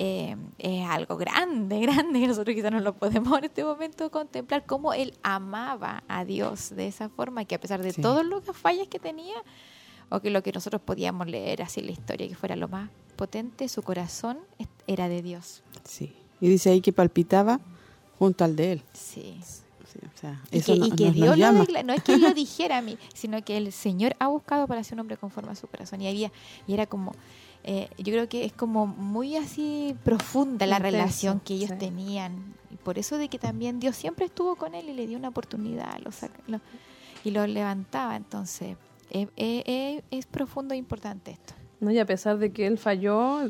eh, 0.00 0.36
es 0.58 0.86
algo 0.88 1.16
grande, 1.16 1.80
grande, 1.80 2.20
que 2.20 2.28
nosotros 2.28 2.54
quizás 2.54 2.70
no 2.70 2.78
lo 2.78 2.94
podemos 2.94 3.36
en 3.38 3.46
este 3.46 3.64
momento 3.64 4.08
contemplar, 4.12 4.64
cómo 4.64 4.92
él 4.92 5.12
amaba 5.24 6.04
a 6.06 6.24
Dios 6.24 6.70
de 6.76 6.86
esa 6.86 7.08
forma, 7.08 7.44
que 7.46 7.56
a 7.56 7.60
pesar 7.60 7.82
de 7.82 7.92
todas 7.92 8.24
las 8.24 8.44
fallas 8.56 8.86
que 8.86 9.00
tenía, 9.00 9.34
o 10.10 10.20
que 10.20 10.30
lo 10.30 10.42
que 10.42 10.52
nosotros 10.52 10.80
podíamos 10.82 11.26
leer 11.26 11.62
así 11.62 11.80
en 11.80 11.86
la 11.86 11.92
historia, 11.92 12.28
que 12.28 12.34
fuera 12.34 12.56
lo 12.56 12.68
más 12.68 12.90
potente, 13.16 13.68
su 13.68 13.82
corazón 13.82 14.38
era 14.86 15.08
de 15.08 15.22
Dios. 15.22 15.62
Sí. 15.84 16.14
Y 16.40 16.48
dice 16.48 16.70
ahí 16.70 16.80
que 16.80 16.92
palpitaba 16.92 17.60
junto 18.18 18.44
al 18.44 18.56
de 18.56 18.72
él. 18.72 18.82
Sí. 18.92 19.38
Sí, 19.90 19.98
o 20.04 20.18
sea, 20.20 20.42
Y 20.50 20.58
eso 20.58 20.74
que, 20.74 20.78
no- 20.80 20.86
y 20.86 20.90
que 20.90 21.04
nos- 21.06 21.16
nos 21.16 21.24
Dios 21.24 21.38
llama. 21.38 21.64
decla- 21.64 21.82
no 21.82 21.92
es 21.94 22.02
que 22.02 22.12
él 22.14 22.20
lo 22.20 22.34
dijera 22.34 22.76
a 22.78 22.82
mí, 22.82 22.98
sino 23.14 23.42
que 23.42 23.56
el 23.56 23.72
Señor 23.72 24.14
ha 24.18 24.28
buscado 24.28 24.66
para 24.66 24.84
ser 24.84 24.94
un 24.96 25.00
hombre 25.00 25.16
conforme 25.16 25.52
a 25.52 25.54
su 25.54 25.66
corazón. 25.66 26.02
Y 26.02 26.08
había, 26.08 26.30
y 26.66 26.74
era 26.74 26.84
como, 26.86 27.12
eh, 27.64 27.88
yo 27.96 28.04
creo 28.12 28.28
que 28.28 28.44
es 28.44 28.52
como 28.52 28.86
muy 28.86 29.36
así 29.36 29.96
profunda 30.04 30.66
la 30.66 30.76
Intenso, 30.76 30.96
relación 30.98 31.40
que 31.40 31.54
ellos 31.54 31.70
sí. 31.70 31.76
tenían. 31.78 32.54
Y 32.70 32.76
por 32.76 32.98
eso 32.98 33.16
de 33.16 33.28
que 33.30 33.38
también 33.38 33.80
Dios 33.80 33.96
siempre 33.96 34.26
estuvo 34.26 34.56
con 34.56 34.74
él 34.74 34.90
y 34.90 34.92
le 34.92 35.06
dio 35.06 35.16
una 35.18 35.28
oportunidad 35.28 35.98
lo 36.00 36.12
saca- 36.12 36.40
lo- 36.46 36.60
y 37.24 37.30
lo 37.30 37.46
levantaba. 37.46 38.14
Entonces, 38.14 38.76
es, 39.10 40.26
profundo 40.26 40.74
e 40.74 40.76
importante 40.76 41.32
esto. 41.32 41.54
¿no? 41.80 41.90
Y 41.90 41.98
a 41.98 42.04
pesar 42.06 42.38
de 42.38 42.52
que 42.52 42.66
él 42.66 42.78
falló, 42.78 43.40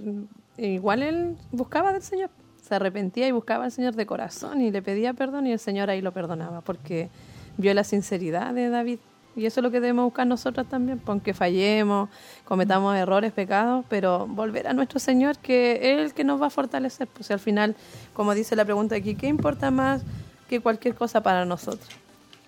igual 0.57 1.03
él 1.03 1.37
buscaba 1.51 1.93
del 1.93 2.03
Señor. 2.03 2.31
Se 2.63 2.75
arrepentía 2.75 3.27
y 3.27 3.33
buscaba 3.33 3.65
al 3.65 3.73
Señor 3.73 3.95
de 3.95 4.05
corazón 4.05 4.61
y 4.61 4.71
le 4.71 4.83
pedía 4.83 5.15
perdón 5.15 5.47
y 5.47 5.53
el 5.53 5.59
Señor 5.59 5.89
ahí 5.89 6.03
lo 6.03 6.13
perdonaba 6.13 6.61
porque 6.61 7.09
vio 7.57 7.73
la 7.73 7.85
sinceridad 7.85 8.53
de 8.53 8.69
David. 8.69 8.99
Y 9.37 9.47
eso 9.47 9.61
es 9.61 9.63
lo 9.63 9.71
que 9.71 9.81
debemos 9.81 10.05
buscar 10.05 10.27
nosotros 10.27 10.69
también, 10.69 10.99
pues, 10.99 11.11
aunque 11.11 11.33
fallemos, 11.33 12.09
cometamos 12.45 12.97
errores, 12.97 13.33
pecados, 13.33 13.85
pero 13.89 14.27
volver 14.27 14.67
a 14.67 14.73
nuestro 14.73 14.99
Señor, 14.99 15.39
que 15.39 15.79
es 15.81 15.99
el 16.01 16.13
que 16.13 16.25
nos 16.25 16.43
va 16.43 16.49
a 16.49 16.51
fortalecer. 16.51 17.07
Pues 17.07 17.31
al 17.31 17.39
final, 17.39 17.77
como 18.15 18.35
dice 18.35 18.57
la 18.57 18.65
pregunta 18.65 18.97
aquí, 18.97 19.15
¿qué 19.15 19.29
importa 19.29 19.71
más 19.71 20.03
que 20.49 20.61
cualquier 20.61 20.97
cosa 20.97 21.23
para 21.23 21.45
nosotros? 21.45 21.89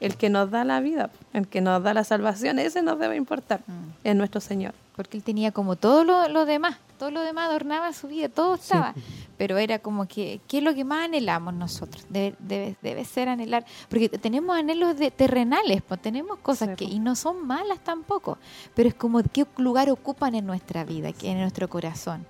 El 0.01 0.17
que 0.17 0.31
nos 0.31 0.51
da 0.51 0.65
la 0.65 0.81
vida, 0.81 1.11
el 1.33 1.47
que 1.47 1.61
nos 1.61 1.83
da 1.83 1.93
la 1.95 2.05
salvación, 2.05 2.59
ese 2.59 2.83
nos 2.83 2.99
debe 2.99 3.17
importar, 3.17 3.61
es 4.03 4.17
nuestro 4.17 4.41
Señor. 4.41 4.75
porque 4.97 5.17
él 5.17 5.23
tenía 5.23 5.53
como 5.53 5.77
todo 5.77 6.05
lo, 6.05 6.29
lo 6.29 6.45
demás, 6.47 6.77
todo 6.99 7.11
lo 7.11 7.21
demás 7.23 7.49
adornaba 7.49 7.93
su 7.93 8.09
vida, 8.09 8.29
todo 8.29 8.55
estaba, 8.57 8.95
pero 9.39 9.57
era 9.59 9.79
como 9.79 10.07
que, 10.07 10.41
¿qué 10.49 10.59
es 10.59 10.65
lo 10.65 10.75
que 10.75 10.85
más 10.85 11.05
anhelamos 11.05 11.55
nosotros? 11.55 12.05
Debe, 12.11 12.35
debe, 12.39 12.77
debe 12.83 13.05
ser 13.05 13.29
anhelar, 13.29 13.65
porque 13.89 14.09
tenemos 14.09 14.57
anhelos 14.57 14.97
de, 14.99 15.11
terrenales, 15.11 15.83
pues 15.83 16.01
tenemos 16.03 16.39
cosas 16.39 16.71
Sí, 16.71 16.77
que, 16.77 16.85
po. 16.87 16.93
y 16.93 16.99
no 16.99 17.15
son 17.15 17.47
malas 17.47 17.79
tampoco, 17.81 18.37
pero 18.75 18.89
es 18.89 18.95
como 18.95 19.23
qué 19.23 19.47
lugar 19.59 19.89
ocupan 19.91 20.35
en 20.35 20.47
nuestra 20.47 20.85
vida, 20.85 21.13
que 21.13 21.31
en 21.31 21.41
nuestro 21.41 21.69
corazón. 21.69 22.27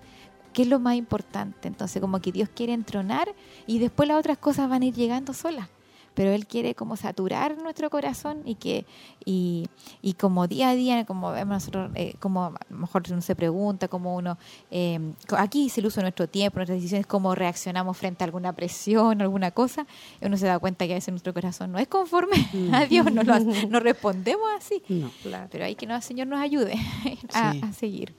¿Qué 0.52 0.62
es 0.62 0.68
lo 0.68 0.80
más 0.80 0.96
importante? 0.96 1.68
Entonces, 1.68 2.00
como 2.00 2.20
que 2.20 2.32
Dios 2.32 2.48
quiere 2.52 2.72
entronar 2.72 3.32
y 3.68 3.78
después 3.78 4.08
las 4.08 4.18
otras 4.18 4.36
cosas 4.38 4.68
van 4.68 4.82
a 4.82 4.86
ir 4.86 4.94
llegando 4.94 5.32
solas. 5.32 5.68
Pero 6.20 6.32
Él 6.32 6.46
quiere 6.46 6.74
como 6.74 6.98
saturar 6.98 7.56
nuestro 7.56 7.88
corazón 7.88 8.42
y 8.44 8.56
que 8.56 8.84
y, 9.24 9.68
y 10.02 10.12
como 10.12 10.46
día 10.46 10.68
a 10.68 10.74
día, 10.74 11.06
como 11.06 11.32
vemos 11.32 11.54
nosotros, 11.54 11.90
eh, 11.94 12.12
como 12.20 12.44
a 12.44 12.60
lo 12.68 12.76
mejor 12.76 13.04
uno 13.10 13.22
se 13.22 13.34
pregunta, 13.34 13.88
como 13.88 14.14
uno, 14.14 14.36
eh, 14.70 15.00
aquí 15.38 15.68
es 15.68 15.78
el 15.78 15.86
uso 15.86 16.00
de 16.00 16.02
nuestro 16.02 16.28
tiempo, 16.28 16.58
nuestras 16.58 16.76
decisiones, 16.76 17.06
cómo 17.06 17.34
reaccionamos 17.34 17.96
frente 17.96 18.22
a 18.22 18.26
alguna 18.26 18.52
presión, 18.52 19.22
alguna 19.22 19.50
cosa, 19.52 19.86
uno 20.20 20.36
se 20.36 20.44
da 20.44 20.58
cuenta 20.58 20.86
que 20.86 20.92
a 20.92 20.96
veces 20.96 21.10
nuestro 21.10 21.32
corazón 21.32 21.72
no 21.72 21.78
es 21.78 21.88
conforme 21.88 22.36
a 22.74 22.84
Dios, 22.84 23.10
no, 23.10 23.22
lo 23.22 23.38
no 23.70 23.80
respondemos 23.80 24.44
así. 24.58 24.82
No. 24.90 25.10
Claro. 25.22 25.48
Pero 25.50 25.64
hay 25.64 25.74
que 25.74 25.86
no, 25.86 25.96
el 25.96 26.02
Señor 26.02 26.26
nos 26.26 26.38
ayude 26.40 26.74
a, 27.32 27.52
Sí. 27.54 27.60
a 27.62 27.72
seguir. 27.72 28.12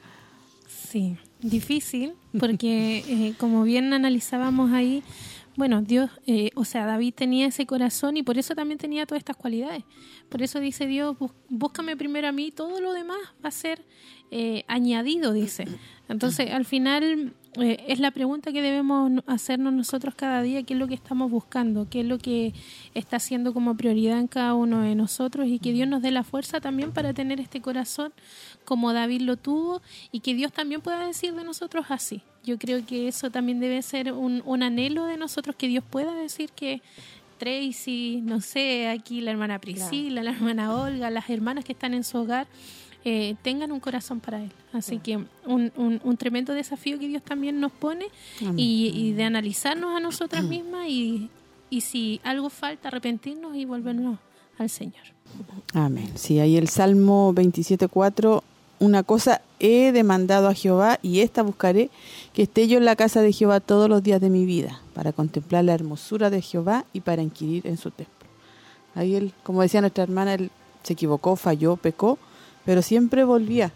Sí, 0.67 1.17
difícil, 1.39 2.15
porque 2.39 3.03
eh, 3.07 3.33
como 3.37 3.61
bien 3.63 3.93
analizábamos 3.93 4.71
ahí, 4.73 5.03
bueno, 5.55 5.81
Dios, 5.81 6.09
eh, 6.25 6.51
o 6.55 6.65
sea, 6.65 6.85
David 6.85 7.13
tenía 7.13 7.47
ese 7.47 7.65
corazón 7.65 8.17
y 8.17 8.23
por 8.23 8.37
eso 8.37 8.55
también 8.55 8.77
tenía 8.77 9.05
todas 9.05 9.19
estas 9.19 9.35
cualidades. 9.35 9.83
Por 10.29 10.41
eso 10.41 10.59
dice 10.59 10.87
Dios, 10.87 11.17
búscame 11.49 11.97
primero 11.97 12.27
a 12.27 12.31
mí, 12.31 12.51
todo 12.51 12.79
lo 12.79 12.93
demás 12.93 13.19
va 13.43 13.49
a 13.49 13.51
ser 13.51 13.85
eh, 14.31 14.63
añadido, 14.67 15.33
dice. 15.33 15.65
Entonces, 16.11 16.51
al 16.51 16.65
final, 16.65 17.33
eh, 17.59 17.83
es 17.87 17.99
la 17.99 18.11
pregunta 18.11 18.51
que 18.51 18.61
debemos 18.61 19.11
hacernos 19.27 19.73
nosotros 19.73 20.13
cada 20.15 20.41
día, 20.41 20.63
qué 20.63 20.73
es 20.73 20.79
lo 20.79 20.87
que 20.87 20.93
estamos 20.93 21.31
buscando, 21.31 21.87
qué 21.89 22.01
es 22.01 22.05
lo 22.05 22.17
que 22.17 22.53
está 22.93 23.17
haciendo 23.17 23.53
como 23.53 23.75
prioridad 23.75 24.19
en 24.19 24.27
cada 24.27 24.53
uno 24.53 24.81
de 24.81 24.95
nosotros 24.95 25.47
y 25.47 25.59
que 25.59 25.71
Dios 25.71 25.87
nos 25.87 26.01
dé 26.01 26.11
la 26.11 26.23
fuerza 26.23 26.59
también 26.61 26.91
para 26.91 27.13
tener 27.13 27.39
este 27.39 27.61
corazón 27.61 28.13
como 28.65 28.93
David 28.93 29.21
lo 29.21 29.37
tuvo 29.37 29.81
y 30.11 30.19
que 30.19 30.33
Dios 30.33 30.51
también 30.51 30.81
pueda 30.81 31.05
decir 31.05 31.33
de 31.33 31.43
nosotros 31.43 31.85
así. 31.89 32.21
Yo 32.43 32.57
creo 32.57 32.85
que 32.85 33.07
eso 33.07 33.29
también 33.29 33.59
debe 33.59 33.81
ser 33.81 34.11
un, 34.13 34.41
un 34.45 34.63
anhelo 34.63 35.05
de 35.05 35.17
nosotros, 35.17 35.55
que 35.55 35.67
Dios 35.67 35.83
pueda 35.89 36.13
decir 36.13 36.49
que 36.51 36.81
Tracy, 37.41 38.21
no 38.23 38.39
sé, 38.39 38.87
aquí 38.87 39.19
la 39.19 39.31
hermana 39.31 39.59
Priscila, 39.59 40.21
la 40.21 40.29
hermana 40.31 40.75
Olga, 40.75 41.09
las 41.09 41.27
hermanas 41.29 41.65
que 41.65 41.71
están 41.71 41.95
en 41.95 42.03
su 42.03 42.19
hogar, 42.19 42.45
eh, 43.03 43.35
tengan 43.41 43.71
un 43.71 43.79
corazón 43.79 44.19
para 44.19 44.43
Él. 44.43 44.51
Así 44.73 44.99
que 44.99 45.17
un, 45.45 45.71
un, 45.75 46.17
tremendo 46.17 46.53
desafío 46.53 46.99
que 46.99 47.07
Dios 47.07 47.23
también 47.23 47.59
nos 47.59 47.71
pone 47.71 48.05
y, 48.55 49.13
de 49.13 49.23
analizarnos 49.23 49.95
a 49.95 49.99
nosotras 49.99 50.43
mismas 50.43 50.87
y, 50.87 51.29
y 51.69 51.81
si 51.81 52.21
algo 52.23 52.49
falta, 52.49 52.89
arrepentirnos 52.89 53.55
y 53.55 53.65
volvernos 53.65 54.19
al 54.57 54.69
Señor. 54.69 55.03
Amén. 55.73 56.11
Sí, 56.15 56.39
ahí 56.39 56.57
el 56.57 56.67
Salmo 56.67 57.33
27.4, 57.33 58.43
una 58.79 59.03
cosa 59.03 59.41
he 59.59 59.91
demandado 59.91 60.47
a 60.47 60.53
Jehová 60.53 60.99
y 61.01 61.21
esta 61.21 61.41
buscaré, 61.43 61.89
que 62.33 62.43
esté 62.43 62.67
yo 62.67 62.77
en 62.77 62.85
la 62.85 62.95
casa 62.95 63.21
de 63.21 63.33
Jehová 63.33 63.59
todos 63.59 63.89
los 63.89 64.03
días 64.03 64.21
de 64.21 64.29
mi 64.29 64.45
vida, 64.45 64.81
para 64.93 65.11
contemplar 65.11 65.63
la 65.63 65.73
hermosura 65.73 66.29
de 66.29 66.41
Jehová 66.41 66.85
y 66.93 67.01
para 67.01 67.21
inquirir 67.21 67.65
en 67.65 67.77
su 67.77 67.91
templo. 67.91 68.27
Ahí 68.93 69.15
él, 69.15 69.33
como 69.43 69.61
decía 69.61 69.81
nuestra 69.81 70.03
hermana, 70.03 70.33
él 70.33 70.51
se 70.83 70.93
equivocó, 70.93 71.35
falló, 71.35 71.77
pecó, 71.77 72.19
pero 72.65 72.81
siempre 72.81 73.23
volvía, 73.23 73.71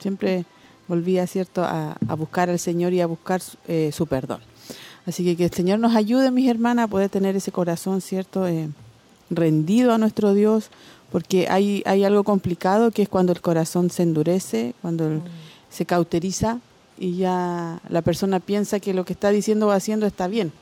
siempre 0.00 0.44
volvía, 0.88 1.26
¿cierto?, 1.26 1.62
a, 1.64 1.96
buscar 2.16 2.50
al 2.50 2.58
Señor 2.58 2.92
y 2.92 3.00
a 3.00 3.06
buscar 3.06 3.40
eh, 3.68 3.90
su 3.92 4.06
perdón. 4.06 4.40
Así 5.06 5.24
que 5.24 5.36
que 5.36 5.44
el 5.44 5.52
Señor 5.52 5.78
nos 5.78 5.94
ayude, 5.94 6.30
mis 6.30 6.48
hermanas, 6.48 6.84
a 6.84 6.88
poder 6.88 7.10
tener 7.10 7.36
ese 7.36 7.52
corazón, 7.52 8.00
¿cierto?, 8.00 8.46
eh, 8.46 8.68
rendido 9.30 9.92
a 9.92 9.98
nuestro 9.98 10.34
Dios, 10.34 10.70
porque 11.10 11.48
hay, 11.48 11.82
hay 11.86 12.04
algo 12.04 12.24
complicado 12.24 12.90
que 12.90 13.02
es 13.02 13.08
cuando 13.08 13.32
el 13.32 13.40
corazón 13.40 13.90
se 13.90 14.02
endurece, 14.02 14.74
cuando 14.82 15.22
se 15.70 15.86
cauteriza 15.86 16.60
y 16.98 17.16
ya 17.16 17.80
la 17.88 18.02
persona 18.02 18.40
piensa 18.40 18.80
que 18.80 18.94
lo 18.94 19.04
que 19.04 19.12
está 19.12 19.30
diciendo 19.30 19.68
o 19.68 19.70
haciendo 19.70 20.06
está 20.06 20.28
bien 20.28 20.52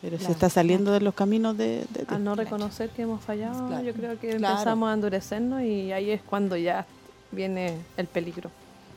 pero 0.00 0.18
se 0.18 0.30
está 0.30 0.48
saliendo 0.48 0.92
de 0.92 1.00
los 1.00 1.14
caminos 1.14 1.56
de, 1.56 1.84
de, 1.90 2.04
Al 2.06 2.22
no 2.22 2.36
reconocer 2.36 2.90
que 2.90 3.02
hemos 3.02 3.20
fallado, 3.20 3.82
yo 3.82 3.92
creo 3.92 4.18
que 4.18 4.32
empezamos 4.32 4.88
a 4.88 4.94
endurecernos 4.94 5.62
y 5.62 5.90
ahí 5.92 6.10
es 6.10 6.22
cuando 6.22 6.56
ya 6.56 6.86
viene 7.32 7.78
el 7.96 8.06
peligro. 8.06 8.50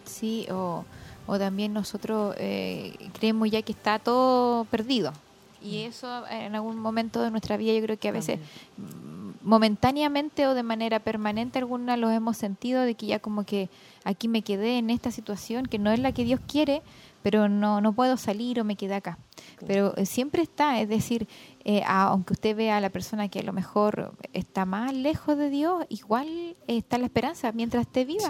Sí, 0.06 0.48
o, 0.52 0.86
o 1.26 1.40
también 1.40 1.74
nosotros 1.74 2.36
eh, 2.38 2.94
creemos 3.18 3.50
ya 3.50 3.62
que 3.64 3.72
está 3.72 3.98
todo 3.98 4.66
perdido. 4.66 5.12
Y 5.62 5.84
mm. 5.84 5.90
eso 5.90 6.28
en 6.28 6.56
algún 6.56 6.78
momento 6.78 7.22
de 7.22 7.32
nuestra 7.32 7.58
vida 7.58 7.74
yo 7.74 7.82
creo 7.82 7.98
que 7.98 8.10
a 8.10 8.12
veces 8.12 8.40
momentáneamente 9.44 10.48
o 10.48 10.54
de 10.54 10.64
manera 10.64 11.00
permanente 11.00 11.60
alguna 11.60 11.98
los 11.98 12.12
hemos 12.12 12.38
sentido 12.38 12.82
de 12.82 12.96
que 12.96 13.08
ya 13.08 13.20
como 13.20 13.44
que 13.44 13.70
aquí 14.04 14.28
me 14.28 14.42
quedé 14.42 14.78
en 14.78 14.90
esta 14.90 15.12
situación 15.12 15.66
que 15.66 15.80
no 15.80 15.92
es 15.92 16.00
la 16.00 16.12
que 16.12 16.24
Dios 16.24 16.40
quiere, 16.48 16.82
pero 17.22 17.50
no, 17.50 17.82
no 17.82 17.94
puedo 17.94 18.18
salir 18.18 18.60
o 18.60 18.64
me 18.64 18.76
quedé 18.76 18.96
acá. 18.96 19.18
Pero 19.68 19.96
eh, 19.98 20.06
siempre 20.06 20.42
está, 20.42 20.80
es 20.82 20.90
decir, 20.90 21.28
eh, 21.64 21.84
aunque 21.86 22.34
usted 22.34 22.56
vea 22.56 22.78
a 22.78 22.82
la 22.82 22.90
persona 22.90 23.30
que 23.30 23.40
a 23.40 23.44
lo 23.44 23.54
mejor 23.54 24.14
está 24.34 24.66
más 24.66 24.94
lejos 24.94 25.38
de 25.38 25.50
Dios, 25.50 25.86
igual 25.90 26.56
está 26.68 26.98
la 26.98 27.06
esperanza 27.06 27.52
mientras 27.52 27.82
esté 27.86 28.06
viva. 28.06 28.28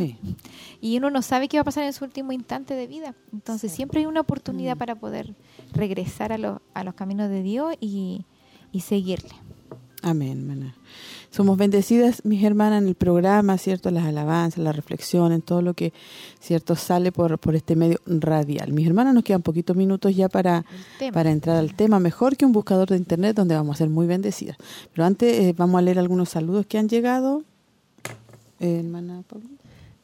Y 0.82 0.98
uno 0.98 1.10
no 1.10 1.22
sabe 1.22 1.48
qué 1.48 1.58
va 1.58 1.62
a 1.62 1.66
pasar 1.66 1.86
en 1.86 1.94
su 1.94 2.04
último 2.04 2.32
instante 2.32 2.74
de 2.74 2.88
vida. 2.88 3.16
Entonces 3.32 3.72
siempre 3.72 4.02
hay 4.02 4.06
una 4.06 4.22
oportunidad 4.22 4.76
mm. 4.76 4.80
para 4.80 4.96
poder 4.96 5.36
regresar 5.72 6.34
a, 6.34 6.38
los 6.38 6.60
a 6.74 6.84
los 6.84 6.94
caminos 6.96 7.30
de 7.30 7.44
Dios 7.44 7.76
y, 7.80 8.26
y 8.72 8.82
seguirle. 8.82 9.36
Amén, 10.02 10.40
hermana. 10.40 10.76
Somos 11.30 11.58
bendecidas, 11.58 12.26
mis 12.26 12.44
hermanas, 12.44 12.82
en 12.82 12.90
el 12.90 12.96
programa, 12.96 13.58
¿cierto? 13.58 13.90
Las 13.90 14.06
alabanzas, 14.06 14.60
las 14.60 14.76
reflexiones, 14.76 15.44
todo 15.44 15.62
lo 15.62 15.74
que, 15.74 15.94
¿cierto? 16.42 16.76
Sale 16.76 17.14
por, 17.14 17.40
por 17.40 17.56
este 17.56 17.78
medio 17.78 18.00
radial. 18.06 18.74
Mis 18.74 18.86
hermanas, 18.86 19.14
nos 19.14 19.24
quedan 19.24 19.42
poquitos 19.42 19.78
minutos 19.78 20.14
ya 20.14 20.28
para, 20.28 20.66
para 21.14 21.32
entrar 21.32 21.56
al 21.56 21.74
tema. 21.74 22.02
Mejor 22.02 22.36
que 22.36 22.46
un 22.46 22.52
buscador 22.52 22.90
de 22.90 22.98
internet 22.98 23.36
donde 23.36 23.56
vamos 23.56 23.76
a 23.76 23.78
ser 23.78 23.90
muy 23.90 24.08
bendecidas. 24.08 24.58
Pero 24.94 25.06
antes 25.06 25.40
eh, 25.40 25.54
vamos 25.56 25.80
a 25.80 25.82
leer 25.84 26.00
algunos 26.00 26.30
saludos 26.30 26.66
que 26.66 26.78
han 26.78 26.90
llegado. 26.90 27.44
Eh, 28.60 28.80
hermana 28.80 29.24
Pablo. 29.28 29.48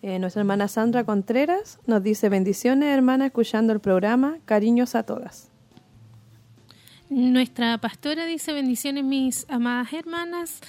Eh, 0.02 0.20
nuestra 0.20 0.42
hermana 0.42 0.70
Sandra 0.70 1.04
Contreras 1.04 1.80
nos 1.88 2.04
dice, 2.04 2.30
bendiciones 2.30 2.94
hermana 2.94 3.26
escuchando 3.26 3.74
el 3.74 3.82
programa, 3.82 4.38
cariños 4.46 4.96
a 4.96 5.04
todas. 5.04 5.47
Nuestra 7.10 7.78
pastora 7.78 8.26
dice, 8.26 8.52
bendiciones 8.52 9.06
mis 9.06 9.46
amadas 9.50 9.94
hermanas, 9.94 10.60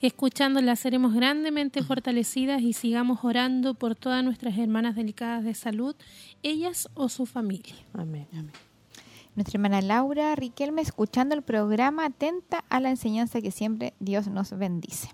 escuchándolas 0.00 0.80
seremos 0.80 1.14
grandemente 1.14 1.80
fortalecidas 1.84 2.60
y 2.62 2.72
sigamos 2.72 3.20
orando 3.22 3.74
por 3.74 3.94
todas 3.94 4.24
nuestras 4.24 4.58
hermanas 4.58 4.96
delicadas 4.96 5.44
de 5.44 5.54
salud, 5.54 5.94
ellas 6.42 6.88
o 6.94 7.08
su 7.08 7.24
familia. 7.24 7.76
Amén. 7.92 8.26
Nuestra 9.36 9.58
hermana 9.58 9.80
Laura 9.80 10.34
Riquelme, 10.34 10.82
escuchando 10.82 11.36
el 11.36 11.42
programa, 11.42 12.06
atenta 12.06 12.64
a 12.68 12.80
la 12.80 12.90
enseñanza 12.90 13.40
que 13.40 13.52
siempre 13.52 13.94
Dios 14.00 14.26
nos 14.26 14.58
bendice. 14.58 15.08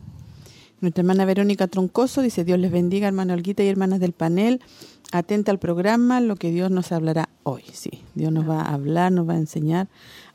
Nuestra 0.81 1.03
hermana 1.03 1.27
Verónica 1.27 1.69
Troncoso 1.69 2.23
dice, 2.23 2.45
Dios 2.45 2.59
les 2.59 2.73
bendiga, 2.73 3.07
hermana 3.07 3.35
Olguita 3.35 3.63
y 3.63 3.69
hermanas 3.69 4.01
del 4.01 4.13
panel. 4.13 4.63
Atenta 5.13 5.53
al 5.53 5.59
programa, 5.59 6.21
lo 6.21 6.37
que 6.37 6.51
Dios 6.51 6.71
nos 6.71 6.93
hablará 6.93 7.29
hoy. 7.43 7.63
Sí, 7.73 8.03
Dios 8.15 8.33
nos 8.33 8.49
va 8.49 8.63
a 8.63 8.73
hablar, 8.73 9.13
nos 9.13 9.29
va 9.29 9.35
a 9.35 9.37
enseñar 9.37 9.89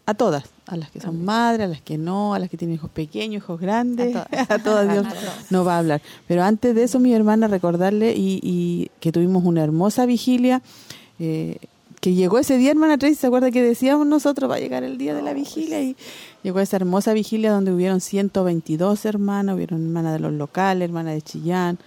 a 0.07 0.13
todas, 0.13 0.45
a 0.67 0.77
las 0.77 0.89
que 0.89 1.01
son 1.01 1.25
madres, 1.25 1.65
a 1.65 1.67
las 1.67 1.81
que 1.81 1.97
no, 1.97 2.33
a 2.33 2.39
las 2.39 2.49
que 2.49 2.55
tienen 2.55 2.75
hijos 2.75 2.89
pequeños, 2.89 3.43
hijos 3.43 3.59
grandes, 3.59 4.15
a 4.15 4.57
todas, 4.63 4.89
Dios 4.89 5.05
nos 5.49 5.67
va 5.67 5.75
a 5.75 5.79
hablar. 5.79 6.01
Pero 6.29 6.43
antes 6.43 6.73
de 6.73 6.83
eso, 6.83 6.97
mi 6.99 7.13
hermana, 7.13 7.49
recordarle 7.49 8.13
y, 8.15 8.89
que 9.01 9.11
tuvimos 9.11 9.43
una 9.43 9.61
hermosa 9.65 10.05
vigilia, 10.05 10.61
eh, 11.19 11.57
que 11.99 12.13
llegó 12.13 12.39
ese 12.39 12.57
día, 12.57 12.71
hermana 12.71 12.97
Tracy, 12.97 13.15
¿se 13.15 13.27
acuerda 13.27 13.51
que 13.51 13.61
decíamos 13.61 14.07
nosotros 14.07 14.49
va 14.49 14.55
a 14.55 14.59
llegar 14.59 14.83
el 14.83 14.97
día 14.97 15.13
de 15.13 15.21
la 15.21 15.33
vigilia? 15.33 15.81
Y 15.81 15.97
llegó 16.41 16.61
esa 16.61 16.77
hermosa 16.77 17.11
vigilia 17.11 17.51
donde 17.51 17.73
hubieron 17.73 17.99
122 17.99 19.03
hermanas, 19.03 19.55
hubieron 19.55 19.83
hermanas 19.83 20.13
de 20.13 20.19
los 20.19 20.31
locales, 20.31 20.87
hermanas 20.87 21.15
de 21.15 21.21
Chillán, 21.21 21.79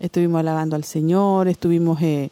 estuvimos 0.00 0.40
alabando 0.40 0.74
al 0.74 0.82
Señor, 0.82 1.46
estuvimos... 1.46 2.02
Eh, 2.02 2.30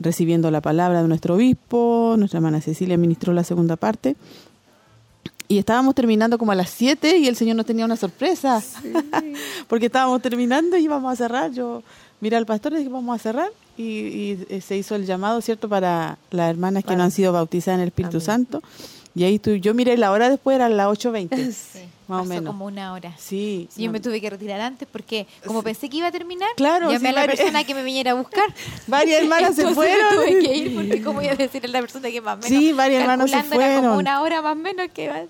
recibiendo 0.00 0.52
la 0.52 0.60
palabra 0.60 1.02
de 1.02 1.08
nuestro 1.08 1.34
obispo, 1.34 2.14
nuestra 2.16 2.38
hermana 2.38 2.60
Cecilia 2.60 2.96
ministró 2.96 3.32
la 3.32 3.42
segunda 3.42 3.74
parte, 3.74 4.14
y 5.48 5.58
estábamos 5.58 5.94
terminando 5.94 6.36
como 6.38 6.52
a 6.52 6.54
las 6.54 6.70
7 6.70 7.16
y 7.16 7.26
el 7.26 7.34
Señor 7.34 7.56
nos 7.56 7.66
tenía 7.66 7.84
una 7.84 7.96
sorpresa. 7.96 8.62
Porque 9.68 9.86
estábamos 9.86 10.20
terminando 10.20 10.76
y 10.76 10.84
íbamos 10.84 11.10
a 11.10 11.16
cerrar. 11.16 11.50
Yo 11.52 11.82
miré 12.20 12.36
al 12.36 12.46
pastor 12.46 12.74
y 12.74 12.76
dije, 12.76 12.90
vamos 12.90 13.16
a 13.16 13.18
cerrar. 13.18 13.48
Y, 13.78 14.38
eh, 14.50 14.60
se 14.60 14.76
hizo 14.76 14.94
el 14.94 15.06
llamado, 15.06 15.40
¿cierto?, 15.40 15.68
para 15.68 16.18
las 16.30 16.50
hermanas 16.50 16.84
que 16.84 16.96
no 16.96 17.04
han 17.04 17.12
sido 17.12 17.32
bautizadas 17.32 17.78
en 17.78 17.82
el 17.82 17.88
Espíritu 17.88 18.20
Santo. 18.20 18.62
Y 19.14 19.24
ahí 19.24 19.38
tú, 19.38 19.52
yo 19.54 19.72
miré 19.72 19.96
la 19.96 20.10
hora 20.10 20.28
después, 20.28 20.54
era 20.54 20.68
las 20.68 20.88
8.20. 20.88 21.52
Sí 21.72 21.80
más 22.08 22.22
o 22.22 22.24
menos. 22.24 22.46
como 22.46 22.66
una 22.66 22.92
hora. 22.92 23.14
Sí. 23.18 23.68
Yo 23.76 23.90
me 23.92 24.00
tuve 24.00 24.20
que 24.20 24.30
retirar 24.30 24.60
antes 24.60 24.88
porque 24.90 25.26
como 25.46 25.62
pensé 25.62 25.88
que 25.88 25.98
iba 25.98 26.08
a 26.08 26.12
terminar, 26.12 26.48
claro, 26.56 26.90
llamé 26.90 27.10
a 27.10 27.12
la 27.12 27.26
persona 27.26 27.64
que 27.64 27.74
me 27.74 27.82
viniera 27.82 28.12
a 28.12 28.14
buscar. 28.14 28.52
Varias 28.86 29.22
hermanas 29.22 29.54
se 29.54 29.66
fueron. 29.74 30.14
tuve 30.14 30.38
que 30.40 30.56
ir 30.56 30.74
porque 30.74 31.02
como 31.02 31.22
iba 31.22 31.32
a 31.32 31.36
decirle 31.36 31.68
a 31.68 31.72
la 31.72 31.80
persona 31.80 32.10
que 32.10 32.20
más 32.20 32.34
o 32.34 32.36
menos 32.38 32.48
Sí, 32.48 32.72
varias 32.72 33.02
hermanas 33.02 33.30
se 33.30 33.42
fueron. 33.44 33.84
como 33.84 33.98
una 33.98 34.22
hora 34.22 34.42
más 34.42 34.52
o 34.52 34.56
menos 34.56 34.88
que 34.92 35.28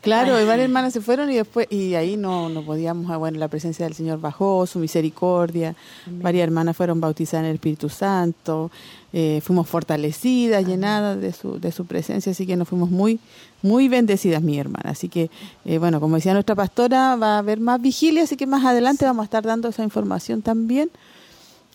Claro, 0.00 0.40
y 0.40 0.44
varias 0.46 0.66
hermanas 0.66 0.92
se 0.92 1.00
fueron 1.00 1.30
y 1.30 1.34
después 1.36 1.66
y 1.70 1.94
ahí 1.94 2.16
no 2.16 2.48
no 2.48 2.62
podíamos, 2.62 3.10
ah, 3.10 3.16
bueno, 3.16 3.38
la 3.38 3.48
presencia 3.48 3.84
del 3.84 3.94
Señor 3.94 4.20
bajó, 4.20 4.66
su 4.66 4.78
misericordia. 4.78 5.74
Varias 6.06 6.44
hermanas 6.44 6.76
fueron 6.76 7.00
bautizadas 7.00 7.44
en 7.44 7.50
el 7.50 7.54
Espíritu 7.56 7.88
Santo. 7.88 8.70
Eh, 9.14 9.42
fuimos 9.42 9.68
fortalecidas, 9.68 10.66
llenadas 10.66 11.20
de 11.20 11.32
su, 11.32 11.60
de 11.60 11.70
su 11.70 11.84
presencia, 11.84 12.32
así 12.32 12.46
que 12.46 12.56
nos 12.56 12.66
fuimos 12.66 12.90
muy, 12.90 13.20
muy 13.60 13.88
bendecidas, 13.88 14.42
mi 14.42 14.58
hermana. 14.58 14.90
Así 14.90 15.10
que, 15.10 15.30
eh, 15.66 15.76
bueno, 15.76 16.00
como 16.00 16.16
decía 16.16 16.32
nuestra 16.32 16.54
pastora, 16.54 17.16
va 17.16 17.34
a 17.34 17.38
haber 17.38 17.60
más 17.60 17.80
vigilia, 17.80 18.22
así 18.22 18.36
que 18.36 18.46
más 18.46 18.64
adelante 18.64 19.04
vamos 19.04 19.24
a 19.24 19.24
estar 19.24 19.44
dando 19.44 19.68
esa 19.68 19.82
información 19.82 20.40
también. 20.40 20.90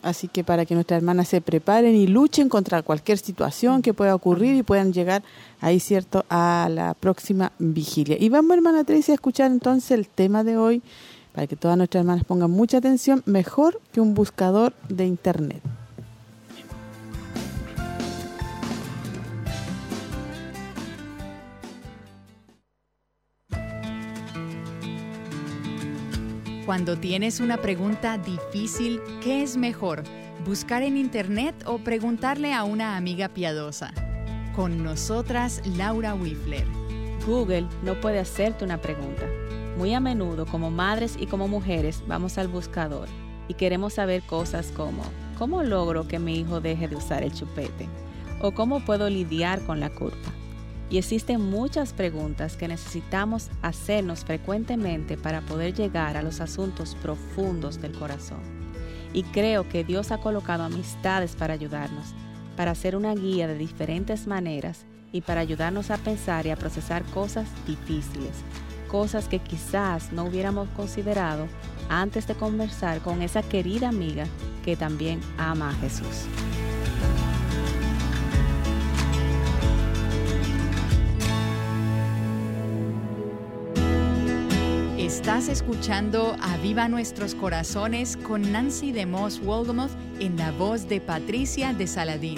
Así 0.02 0.28
que 0.28 0.44
para 0.44 0.66
que 0.66 0.74
nuestras 0.74 1.00
hermanas 1.00 1.28
se 1.28 1.42
preparen 1.42 1.96
y 1.96 2.08
luchen 2.08 2.50
contra 2.50 2.82
cualquier 2.82 3.18
situación 3.18 3.82
que 3.82 3.94
pueda 3.94 4.16
ocurrir 4.16 4.56
y 4.56 4.64
puedan 4.64 4.94
llegar 4.94 5.24
ahí, 5.60 5.80
¿cierto?, 5.80 6.26
a 6.30 6.70
la 6.72 6.96
próxima 6.96 7.52
vigilia. 7.60 8.18
Y 8.20 8.30
vamos, 8.30 8.56
hermana 8.56 8.84
Tracy, 8.84 9.12
a 9.12 9.16
escuchar 9.16 9.52
entonces 9.52 9.92
el 9.92 10.08
tema 10.08 10.44
de 10.44 10.58
hoy, 10.58 10.82
para 11.34 11.46
que 11.46 11.56
todas 11.56 11.78
nuestras 11.78 12.02
hermanas 12.02 12.26
pongan 12.26 12.50
mucha 12.50 12.78
atención, 12.78 13.22
mejor 13.26 13.80
que 13.92 14.02
un 14.02 14.14
buscador 14.14 14.74
de 14.90 15.06
Internet. 15.06 15.62
Cuando 26.68 26.98
tienes 26.98 27.40
una 27.40 27.56
pregunta 27.56 28.18
difícil, 28.18 29.00
¿qué 29.24 29.42
es 29.42 29.56
mejor? 29.56 30.04
¿Buscar 30.46 30.84
en 30.84 30.98
Internet 30.98 31.56
o 31.66 31.78
preguntarle 31.78 32.54
a 32.54 32.66
una 32.66 32.98
amiga 32.98 33.30
piadosa? 33.30 33.94
Con 34.54 34.84
nosotras, 34.84 35.62
Laura 35.78 36.14
Wifler. 36.14 36.66
Google 37.26 37.68
no 37.84 37.98
puede 38.02 38.20
hacerte 38.20 38.66
una 38.66 38.82
pregunta. 38.82 39.24
Muy 39.78 39.94
a 39.94 40.02
menudo, 40.02 40.46
como 40.46 40.70
madres 40.70 41.16
y 41.18 41.28
como 41.28 41.48
mujeres, 41.48 42.04
vamos 42.06 42.38
al 42.38 42.50
buscador 42.50 43.08
y 43.48 43.54
queremos 43.54 43.94
saber 43.94 44.24
cosas 44.24 44.74
como 44.76 45.04
¿cómo 45.38 45.64
logro 45.64 46.06
que 46.06 46.20
mi 46.20 46.38
hijo 46.38 46.60
deje 46.60 46.90
de 46.90 46.98
usar 46.98 47.24
el 47.24 47.32
chupete? 47.32 47.88
¿O 48.42 48.52
cómo 48.52 48.82
puedo 48.82 49.10
lidiar 49.10 49.62
con 49.62 49.80
la 49.80 49.90
culpa? 49.90 50.34
Y 50.90 50.98
existen 50.98 51.42
muchas 51.42 51.92
preguntas 51.92 52.56
que 52.56 52.68
necesitamos 52.68 53.50
hacernos 53.62 54.24
frecuentemente 54.24 55.18
para 55.18 55.42
poder 55.42 55.74
llegar 55.74 56.16
a 56.16 56.22
los 56.22 56.40
asuntos 56.40 56.96
profundos 56.96 57.82
del 57.82 57.92
corazón. 57.92 58.40
Y 59.14 59.24
creo 59.24 59.68
que 59.68 59.84
Dios 59.84 60.12
ha 60.12 60.20
colocado 60.20 60.64
amistades 60.64 61.36
para 61.36 61.54
ayudarnos, 61.54 62.14
para 62.56 62.72
hacer 62.72 62.96
una 62.96 63.14
guía 63.16 63.48
de 63.48 63.58
diferentes 63.58 64.28
maneras 64.28 64.86
y 65.12 65.22
para 65.22 65.42
ayudarnos 65.42 65.92
a 65.92 65.98
pensar 65.98 66.46
y 66.46 66.52
a 66.52 66.56
procesar 66.56 67.04
cosas 67.06 67.48
difíciles, 67.66 68.34
cosas 68.88 69.28
que 69.28 69.40
quizás 69.40 70.12
no 70.14 70.26
hubiéramos 70.26 70.70
considerado 70.70 71.48
antes 71.90 72.28
de 72.28 72.36
conversar 72.36 73.00
con 73.02 73.22
esa 73.22 73.42
querida 73.42 73.90
amiga 73.90 74.26
que 74.64 74.76
también 74.76 75.20
ama 75.38 75.70
a 75.70 75.74
Jesús. 75.76 76.26
Estás 85.08 85.48
escuchando 85.48 86.36
Aviva 86.42 86.90
Nuestros 86.90 87.34
Corazones 87.34 88.18
con 88.18 88.52
Nancy 88.52 88.92
de 88.92 89.06
Moss 89.06 89.40
Wolgamoth 89.40 89.94
en 90.20 90.36
la 90.36 90.52
voz 90.52 90.90
de 90.90 91.00
Patricia 91.00 91.72
de 91.72 91.88
Saladín. 91.88 92.38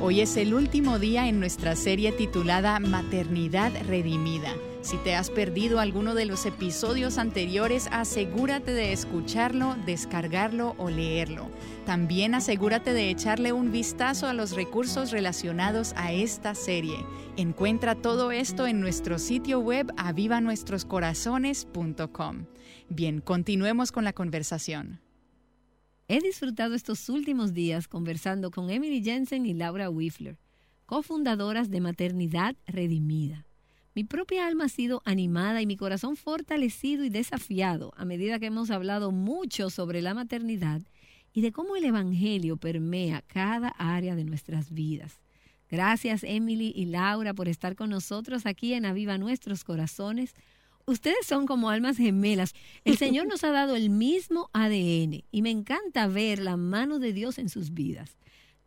Hoy 0.00 0.20
es 0.20 0.36
el 0.36 0.54
último 0.54 1.00
día 1.00 1.26
en 1.26 1.40
nuestra 1.40 1.74
serie 1.74 2.12
titulada 2.12 2.78
Maternidad 2.78 3.72
Redimida. 3.88 4.54
Si 4.82 4.96
te 4.96 5.14
has 5.14 5.30
perdido 5.30 5.78
alguno 5.78 6.14
de 6.14 6.24
los 6.24 6.46
episodios 6.46 7.18
anteriores, 7.18 7.86
asegúrate 7.92 8.72
de 8.72 8.94
escucharlo, 8.94 9.76
descargarlo 9.84 10.74
o 10.78 10.88
leerlo. 10.88 11.50
También 11.84 12.34
asegúrate 12.34 12.94
de 12.94 13.10
echarle 13.10 13.52
un 13.52 13.72
vistazo 13.72 14.26
a 14.26 14.32
los 14.32 14.52
recursos 14.52 15.10
relacionados 15.10 15.92
a 15.96 16.12
esta 16.12 16.54
serie. 16.54 17.04
Encuentra 17.36 17.94
todo 17.94 18.32
esto 18.32 18.66
en 18.66 18.80
nuestro 18.80 19.18
sitio 19.18 19.60
web 19.60 19.92
avivanuestroscorazones.com. 19.98 22.46
Bien, 22.88 23.20
continuemos 23.20 23.92
con 23.92 24.04
la 24.04 24.14
conversación. 24.14 25.02
He 26.08 26.20
disfrutado 26.20 26.74
estos 26.74 27.10
últimos 27.10 27.52
días 27.52 27.86
conversando 27.86 28.50
con 28.50 28.70
Emily 28.70 29.04
Jensen 29.04 29.44
y 29.44 29.52
Laura 29.52 29.90
Wifler, 29.90 30.38
cofundadoras 30.86 31.68
de 31.70 31.82
Maternidad 31.82 32.56
Redimida. 32.66 33.49
Mi 33.94 34.04
propia 34.04 34.46
alma 34.46 34.64
ha 34.64 34.68
sido 34.68 35.02
animada 35.04 35.60
y 35.60 35.66
mi 35.66 35.76
corazón 35.76 36.16
fortalecido 36.16 37.04
y 37.04 37.08
desafiado 37.08 37.92
a 37.96 38.04
medida 38.04 38.38
que 38.38 38.46
hemos 38.46 38.70
hablado 38.70 39.10
mucho 39.10 39.68
sobre 39.68 40.00
la 40.00 40.14
maternidad 40.14 40.80
y 41.32 41.40
de 41.40 41.50
cómo 41.50 41.74
el 41.74 41.84
Evangelio 41.84 42.56
permea 42.56 43.22
cada 43.26 43.68
área 43.70 44.14
de 44.14 44.24
nuestras 44.24 44.72
vidas. 44.72 45.18
Gracias 45.68 46.22
Emily 46.22 46.72
y 46.74 46.86
Laura 46.86 47.34
por 47.34 47.48
estar 47.48 47.74
con 47.74 47.90
nosotros 47.90 48.46
aquí 48.46 48.74
en 48.74 48.84
Aviva 48.84 49.18
Nuestros 49.18 49.64
Corazones. 49.64 50.34
Ustedes 50.86 51.26
son 51.26 51.46
como 51.46 51.68
almas 51.70 51.96
gemelas. 51.96 52.54
El 52.84 52.96
Señor 52.96 53.26
nos 53.28 53.42
ha 53.42 53.50
dado 53.50 53.74
el 53.74 53.90
mismo 53.90 54.50
ADN 54.52 55.24
y 55.32 55.42
me 55.42 55.50
encanta 55.50 56.06
ver 56.06 56.38
la 56.38 56.56
mano 56.56 57.00
de 57.00 57.12
Dios 57.12 57.38
en 57.38 57.48
sus 57.48 57.74
vidas. 57.74 58.16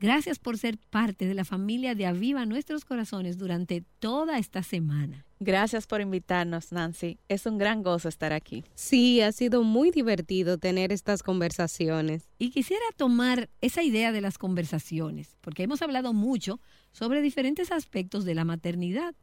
Gracias 0.04 0.38
por 0.38 0.58
ser 0.58 0.78
parte 0.90 1.26
de 1.26 1.34
la 1.34 1.46
familia 1.46 1.96
de 1.96 2.06
Aviva 2.06 2.46
Nuestros 2.46 2.84
Corazones 2.84 3.38
durante 3.38 3.86
toda 4.00 4.38
esta 4.38 4.62
semana. 4.62 5.26
Gracias 5.40 5.88
por 5.88 6.02
invitarnos, 6.02 6.74
Nancy. 6.74 7.20
Es 7.30 7.46
un 7.46 7.58
gran 7.58 7.84
gozo 7.84 8.10
estar 8.10 8.34
aquí. 8.34 8.66
Sí, 8.76 9.22
ha 9.22 9.32
sido 9.32 9.64
muy 9.64 9.92
divertido 9.92 10.58
tener 10.58 10.92
estas 10.92 11.24
conversaciones. 11.24 12.28
Y 12.38 12.50
quisiera 12.50 12.84
tomar 12.98 13.50
esa 13.62 13.82
idea 13.82 14.12
de 14.12 14.20
las 14.20 14.38
conversaciones, 14.38 15.38
porque 15.40 15.64
hemos 15.64 15.82
hablado 15.82 16.12
mucho 16.12 16.60
sobre 16.92 17.22
diferentes 17.22 17.72
aspectos 17.72 18.26
de 18.26 18.36
la 18.36 18.44
maternidad. 18.44 19.16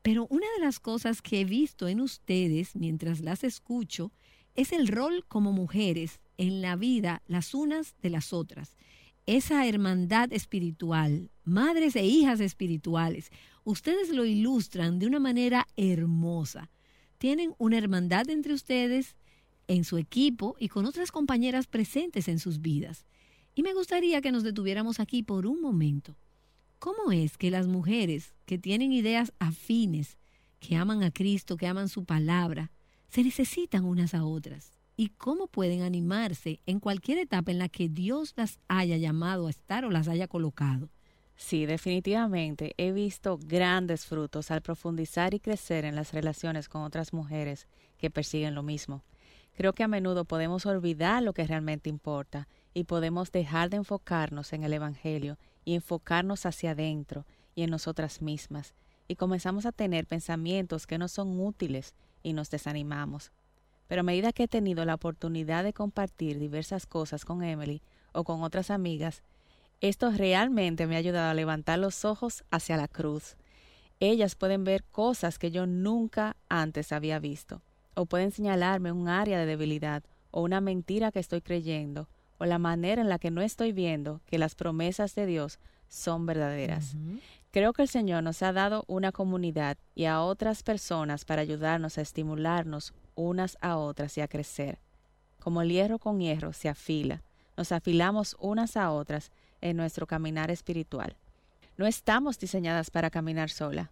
Pero 0.00 0.26
una 0.30 0.46
de 0.56 0.64
las 0.64 0.80
cosas 0.80 1.20
que 1.20 1.42
he 1.42 1.44
visto 1.44 1.86
en 1.86 2.00
ustedes 2.00 2.76
mientras 2.76 3.20
las 3.20 3.44
escucho 3.44 4.10
es 4.54 4.72
el 4.72 4.88
rol 4.88 5.26
como 5.28 5.52
mujeres 5.52 6.18
en 6.38 6.62
la 6.62 6.76
vida 6.76 7.20
las 7.26 7.52
unas 7.52 7.94
de 8.00 8.08
las 8.08 8.32
otras 8.32 8.74
esa 9.26 9.66
hermandad 9.66 10.32
espiritual, 10.32 11.30
madres 11.44 11.96
e 11.96 12.04
hijas 12.04 12.40
espirituales, 12.40 13.30
ustedes 13.64 14.10
lo 14.10 14.24
ilustran 14.24 14.98
de 14.98 15.06
una 15.06 15.20
manera 15.20 15.66
hermosa. 15.76 16.70
Tienen 17.18 17.54
una 17.58 17.78
hermandad 17.78 18.28
entre 18.28 18.52
ustedes, 18.52 19.16
en 19.66 19.84
su 19.84 19.96
equipo 19.96 20.56
y 20.58 20.68
con 20.68 20.84
otras 20.84 21.10
compañeras 21.10 21.66
presentes 21.66 22.28
en 22.28 22.38
sus 22.38 22.60
vidas. 22.60 23.06
Y 23.54 23.62
me 23.62 23.72
gustaría 23.72 24.20
que 24.20 24.32
nos 24.32 24.42
detuviéramos 24.42 25.00
aquí 25.00 25.22
por 25.22 25.46
un 25.46 25.60
momento. 25.60 26.16
¿Cómo 26.78 27.12
es 27.12 27.38
que 27.38 27.50
las 27.50 27.66
mujeres 27.66 28.34
que 28.44 28.58
tienen 28.58 28.92
ideas 28.92 29.32
afines, 29.38 30.18
que 30.60 30.76
aman 30.76 31.02
a 31.02 31.10
Cristo, 31.10 31.56
que 31.56 31.66
aman 31.66 31.88
su 31.88 32.04
palabra, 32.04 32.72
se 33.08 33.24
necesitan 33.24 33.84
unas 33.84 34.12
a 34.12 34.24
otras? 34.24 34.73
Y 34.96 35.08
cómo 35.08 35.46
pueden 35.46 35.82
animarse 35.82 36.60
en 36.66 36.80
cualquier 36.80 37.18
etapa 37.18 37.50
en 37.50 37.58
la 37.58 37.68
que 37.68 37.88
Dios 37.88 38.34
las 38.36 38.58
haya 38.68 38.96
llamado 38.96 39.46
a 39.46 39.50
estar 39.50 39.84
o 39.84 39.90
las 39.90 40.08
haya 40.08 40.28
colocado. 40.28 40.88
Sí, 41.36 41.66
definitivamente 41.66 42.74
he 42.76 42.92
visto 42.92 43.38
grandes 43.42 44.06
frutos 44.06 44.50
al 44.50 44.62
profundizar 44.62 45.34
y 45.34 45.40
crecer 45.40 45.84
en 45.84 45.96
las 45.96 46.12
relaciones 46.12 46.68
con 46.68 46.82
otras 46.82 47.12
mujeres 47.12 47.66
que 47.98 48.10
persiguen 48.10 48.54
lo 48.54 48.62
mismo. 48.62 49.02
Creo 49.56 49.72
que 49.72 49.82
a 49.82 49.88
menudo 49.88 50.24
podemos 50.24 50.66
olvidar 50.66 51.22
lo 51.22 51.32
que 51.32 51.46
realmente 51.46 51.90
importa 51.90 52.48
y 52.72 52.84
podemos 52.84 53.32
dejar 53.32 53.70
de 53.70 53.78
enfocarnos 53.78 54.52
en 54.52 54.64
el 54.64 54.72
Evangelio 54.72 55.38
y 55.64 55.74
enfocarnos 55.74 56.46
hacia 56.46 56.72
adentro 56.72 57.26
y 57.54 57.62
en 57.62 57.70
nosotras 57.70 58.20
mismas, 58.20 58.74
y 59.06 59.16
comenzamos 59.16 59.64
a 59.66 59.72
tener 59.72 60.06
pensamientos 60.06 60.86
que 60.86 60.98
no 60.98 61.08
son 61.08 61.40
útiles 61.40 61.94
y 62.22 62.32
nos 62.32 62.50
desanimamos. 62.50 63.32
Pero 63.86 64.00
a 64.00 64.04
medida 64.04 64.32
que 64.32 64.44
he 64.44 64.48
tenido 64.48 64.84
la 64.84 64.94
oportunidad 64.94 65.64
de 65.64 65.72
compartir 65.72 66.38
diversas 66.38 66.86
cosas 66.86 67.24
con 67.24 67.42
Emily 67.42 67.82
o 68.12 68.24
con 68.24 68.42
otras 68.42 68.70
amigas, 68.70 69.22
esto 69.80 70.10
realmente 70.10 70.86
me 70.86 70.96
ha 70.96 70.98
ayudado 70.98 71.30
a 71.30 71.34
levantar 71.34 71.78
los 71.78 72.04
ojos 72.04 72.44
hacia 72.50 72.76
la 72.76 72.88
cruz. 72.88 73.36
Ellas 74.00 74.34
pueden 74.34 74.64
ver 74.64 74.82
cosas 74.84 75.38
que 75.38 75.50
yo 75.50 75.66
nunca 75.66 76.36
antes 76.48 76.92
había 76.92 77.18
visto, 77.18 77.60
o 77.94 78.06
pueden 78.06 78.30
señalarme 78.30 78.92
un 78.92 79.08
área 79.08 79.38
de 79.38 79.46
debilidad, 79.46 80.02
o 80.30 80.42
una 80.42 80.60
mentira 80.60 81.12
que 81.12 81.20
estoy 81.20 81.42
creyendo, 81.42 82.08
o 82.38 82.44
la 82.44 82.58
manera 82.58 83.02
en 83.02 83.08
la 83.08 83.18
que 83.18 83.30
no 83.30 83.40
estoy 83.40 83.72
viendo 83.72 84.20
que 84.26 84.38
las 84.38 84.54
promesas 84.54 85.14
de 85.14 85.26
Dios 85.26 85.58
son 85.88 86.26
verdaderas. 86.26 86.96
Creo 87.52 87.72
que 87.72 87.82
el 87.82 87.88
Señor 87.88 88.24
nos 88.24 88.42
ha 88.42 88.52
dado 88.52 88.84
una 88.88 89.12
comunidad 89.12 89.76
y 89.94 90.06
a 90.06 90.22
otras 90.22 90.62
personas 90.62 91.24
para 91.24 91.42
ayudarnos 91.42 91.98
a 91.98 92.00
estimularnos 92.00 92.92
unas 93.14 93.58
a 93.60 93.76
otras 93.76 94.16
y 94.18 94.20
a 94.20 94.28
crecer. 94.28 94.78
Como 95.40 95.62
el 95.62 95.70
hierro 95.70 95.98
con 95.98 96.20
hierro 96.20 96.52
se 96.52 96.68
afila, 96.68 97.22
nos 97.56 97.72
afilamos 97.72 98.36
unas 98.40 98.76
a 98.76 98.90
otras 98.90 99.30
en 99.60 99.76
nuestro 99.76 100.06
caminar 100.06 100.50
espiritual. 100.50 101.16
No 101.76 101.86
estamos 101.86 102.38
diseñadas 102.38 102.90
para 102.90 103.10
caminar 103.10 103.50
sola. 103.50 103.90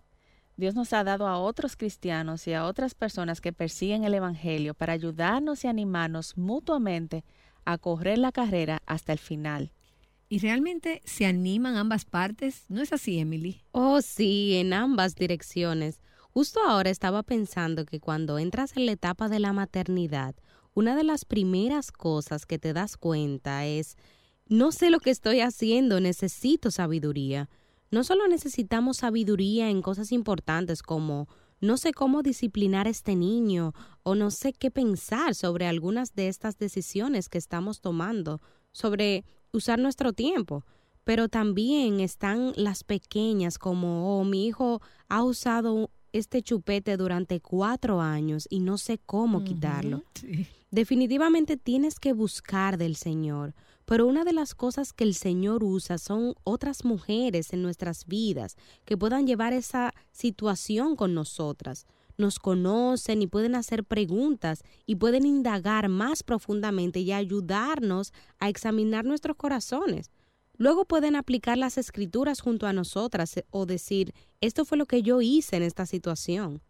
Dios 0.57 0.75
nos 0.75 0.93
ha 0.93 1.03
dado 1.03 1.27
a 1.27 1.39
otros 1.39 1.77
cristianos 1.77 2.47
y 2.47 2.53
a 2.53 2.65
otras 2.65 2.95
personas 2.95 3.41
que 3.41 3.53
persiguen 3.53 4.05
el 4.05 4.15
Evangelio 4.15 4.75
para 4.75 4.93
ayudarnos 4.93 5.65
y 5.65 5.69
animarnos 5.69 6.37
mutuamente 6.37 7.25
a 7.65 7.79
correr 7.79 8.19
la 8.19 8.33
carrera 8.33 8.83
hasta 8.87 9.13
el 9.13 9.19
final. 9.19 9.73
¿Y 10.29 10.39
realmente 10.39 11.03
se 11.05 11.27
animan 11.27 11.77
ambas 11.77 12.05
partes? 12.05 12.65
¿No 12.69 12.81
es 12.81 12.93
así, 12.93 13.19
Emily? 13.19 13.63
Oh, 13.73 14.01
sí, 14.01 14.57
en 14.57 14.73
ambas 14.73 15.15
direcciones. 15.15 16.01
Justo 16.35 16.61
ahora 16.67 16.89
estaba 16.89 17.23
pensando 17.23 17.85
que 17.85 18.01
cuando 18.01 18.39
entras 18.39 18.75
en 18.79 18.87
la 18.87 18.93
etapa 18.93 19.29
de 19.29 19.39
la 19.39 19.53
maternidad, 19.53 20.35
una 20.73 20.97
de 20.97 21.05
las 21.05 21.27
primeras 21.27 21.93
cosas 21.93 22.47
que 22.47 22.59
te 22.59 22.73
das 22.73 22.97
cuenta 22.97 23.67
es, 23.67 23.99
no 24.47 24.73
sé 24.73 24.89
lo 24.89 24.99
que 24.99 25.11
estoy 25.11 25.41
haciendo, 25.41 26.01
necesito 26.01 26.71
sabiduría. 26.71 27.51
No 27.91 28.03
solo 28.03 28.29
necesitamos 28.29 28.97
sabiduría 28.99 29.69
en 29.69 29.83
cosas 29.83 30.11
importantes 30.11 30.83
como 30.83 31.29
no 31.61 31.77
sé 31.77 31.93
cómo 31.93 32.23
disciplinar 32.23 32.87
a 32.87 32.91
este 32.91 33.15
niño 33.15 33.75
o 34.03 34.15
no 34.15 34.31
sé 34.31 34.55
qué 34.55 34.71
pensar 34.71 35.35
sobre 35.35 35.67
algunas 35.67 36.15
de 36.15 36.29
estas 36.29 36.57
decisiones 36.57 37.29
que 37.29 37.37
estamos 37.37 37.83
tomando, 37.83 38.41
sobre 38.73 39.27
usar 39.53 39.79
nuestro 39.79 40.15
tiempo, 40.15 40.65
pero 41.05 41.29
también 41.29 42.01
están 42.01 42.53
las 42.57 42.85
pequeñas 42.85 43.59
como, 43.59 44.19
oh, 44.19 44.25
mi 44.25 44.47
hijo 44.47 44.81
ha 45.11 45.23
usado 45.23 45.91
este 46.13 46.43
chupete 46.43 46.97
durante 46.97 47.41
cuatro 47.41 48.01
años 48.01 48.47
y 48.51 48.61
no 48.61 48.79
sé 48.79 48.99
cómo 48.99 49.45
quitarlo. 49.45 50.05
Definitivamente 50.71 51.57
tienes 51.57 51.99
que 51.99 52.13
buscar 52.13 52.79
del 52.79 52.97
Señor, 52.97 53.55
pero 53.85 54.07
una 54.07 54.25
de 54.25 54.33
las 54.33 54.55
cosas 54.55 54.93
que 54.93 55.05
el 55.05 55.15
Señor 55.15 55.63
usa 55.65 55.99
son 55.99 56.35
otras 56.45 56.85
mujeres 56.85 57.53
en 57.53 57.63
nuestras 57.63 58.07
vidas 58.07 58.57
que 58.85 58.97
puedan 58.97 59.27
llevar 59.27 59.53
esa 59.53 59.93
situación 60.13 60.97
con 60.97 61.15
nosotras. 61.15 61.87
Nos 62.17 62.39
conocen 62.39 63.21
y 63.21 63.27
pueden 63.27 63.55
hacer 63.55 63.85
preguntas 63.85 64.63
y 64.87 64.97
pueden 64.97 65.27
indagar 65.27 65.89
más 65.89 66.23
profundamente 66.23 67.01
y 67.01 67.13
ayudarnos 67.13 68.13
a 68.39 68.49
examinar 68.49 69.05
nuestros 69.05 69.37
corazones. 69.37 70.11
Luego 70.63 70.85
pueden 70.85 71.17
aplicar 71.17 71.59
las 71.59 71.77
escrituras 71.77 72.41
junto 72.41 72.69
a 72.69 72.73
nosotras 72.73 73.37
eh, 73.37 73.45
o 73.51 73.67
decir, 73.67 74.15
esto 74.41 74.65
fue 74.65 74.79
lo 74.79 74.87
que 74.87 75.03
yo 75.03 75.21
hice 75.21 75.57
en 75.57 75.65
esta 75.65 75.87
situación. 75.87 76.63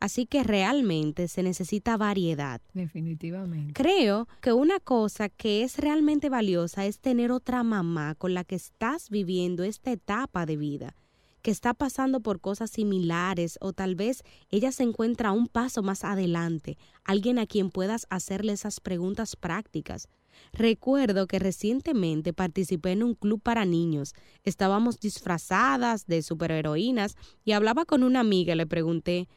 Así 0.00 0.24
que 0.24 0.42
realmente 0.42 1.28
se 1.28 1.42
necesita 1.42 1.98
variedad. 1.98 2.62
Definitivamente. 2.72 3.74
Creo 3.74 4.26
que 4.40 4.54
una 4.54 4.80
cosa 4.80 5.28
que 5.28 5.64
es 5.64 5.76
realmente 5.76 6.30
valiosa 6.30 6.86
es 6.86 6.98
tener 6.98 7.30
otra 7.30 7.62
mamá 7.62 8.14
con 8.14 8.32
la 8.32 8.42
que 8.42 8.54
estás 8.54 9.10
viviendo 9.10 9.64
esta 9.64 9.92
etapa 9.92 10.46
de 10.46 10.56
vida, 10.56 10.96
que 11.42 11.50
está 11.50 11.74
pasando 11.74 12.20
por 12.20 12.40
cosas 12.40 12.70
similares 12.70 13.58
o 13.60 13.74
tal 13.74 13.96
vez 13.96 14.22
ella 14.48 14.72
se 14.72 14.84
encuentra 14.84 15.32
un 15.32 15.46
paso 15.46 15.82
más 15.82 16.04
adelante, 16.04 16.78
alguien 17.04 17.38
a 17.38 17.46
quien 17.46 17.70
puedas 17.70 18.06
hacerle 18.08 18.54
esas 18.54 18.80
preguntas 18.80 19.36
prácticas. 19.36 20.08
Recuerdo 20.52 21.26
que 21.26 21.38
recientemente 21.38 22.32
participé 22.32 22.92
en 22.92 23.02
un 23.02 23.14
club 23.14 23.40
para 23.42 23.64
niños. 23.64 24.14
Estábamos 24.42 24.98
disfrazadas 25.00 26.06
de 26.06 26.22
superheroínas 26.22 27.16
y 27.44 27.52
hablaba 27.52 27.84
con 27.84 28.02
una 28.02 28.20
amiga 28.20 28.54
y 28.54 28.56
le 28.56 28.66
pregunté, 28.66 29.28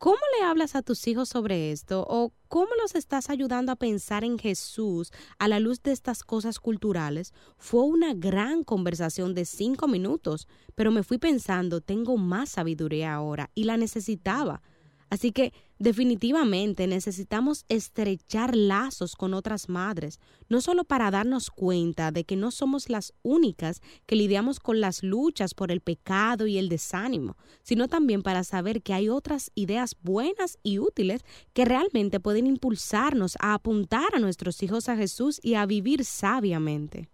¿Cómo 0.00 0.16
le 0.38 0.46
hablas 0.46 0.76
a 0.76 0.80
tus 0.80 1.06
hijos 1.08 1.28
sobre 1.28 1.72
esto? 1.72 2.06
¿O 2.08 2.32
cómo 2.48 2.70
los 2.80 2.94
estás 2.94 3.28
ayudando 3.28 3.70
a 3.70 3.76
pensar 3.76 4.24
en 4.24 4.38
Jesús 4.38 5.12
a 5.38 5.46
la 5.46 5.60
luz 5.60 5.82
de 5.82 5.92
estas 5.92 6.24
cosas 6.24 6.58
culturales? 6.58 7.34
Fue 7.58 7.82
una 7.82 8.14
gran 8.14 8.64
conversación 8.64 9.34
de 9.34 9.44
cinco 9.44 9.88
minutos, 9.88 10.48
pero 10.74 10.90
me 10.90 11.02
fui 11.02 11.18
pensando, 11.18 11.82
tengo 11.82 12.16
más 12.16 12.48
sabiduría 12.48 13.12
ahora 13.12 13.50
y 13.54 13.64
la 13.64 13.76
necesitaba. 13.76 14.62
Así 15.10 15.32
que 15.32 15.52
definitivamente 15.80 16.86
necesitamos 16.86 17.64
estrechar 17.70 18.54
lazos 18.54 19.16
con 19.16 19.32
otras 19.32 19.70
madres, 19.70 20.20
no 20.50 20.60
solo 20.60 20.84
para 20.84 21.10
darnos 21.10 21.50
cuenta 21.50 22.12
de 22.12 22.24
que 22.24 22.36
no 22.36 22.50
somos 22.50 22.90
las 22.90 23.14
únicas 23.22 23.80
que 24.06 24.14
lidiamos 24.14 24.60
con 24.60 24.80
las 24.80 25.02
luchas 25.02 25.54
por 25.54 25.72
el 25.72 25.80
pecado 25.80 26.46
y 26.46 26.58
el 26.58 26.68
desánimo, 26.68 27.36
sino 27.62 27.88
también 27.88 28.22
para 28.22 28.44
saber 28.44 28.82
que 28.82 28.92
hay 28.92 29.08
otras 29.08 29.50
ideas 29.54 29.96
buenas 30.02 30.58
y 30.62 30.78
útiles 30.78 31.24
que 31.54 31.64
realmente 31.64 32.20
pueden 32.20 32.46
impulsarnos 32.46 33.36
a 33.40 33.54
apuntar 33.54 34.14
a 34.14 34.20
nuestros 34.20 34.62
hijos 34.62 34.90
a 34.90 34.96
Jesús 34.96 35.40
y 35.42 35.54
a 35.54 35.64
vivir 35.64 36.04
sabiamente. 36.04 37.08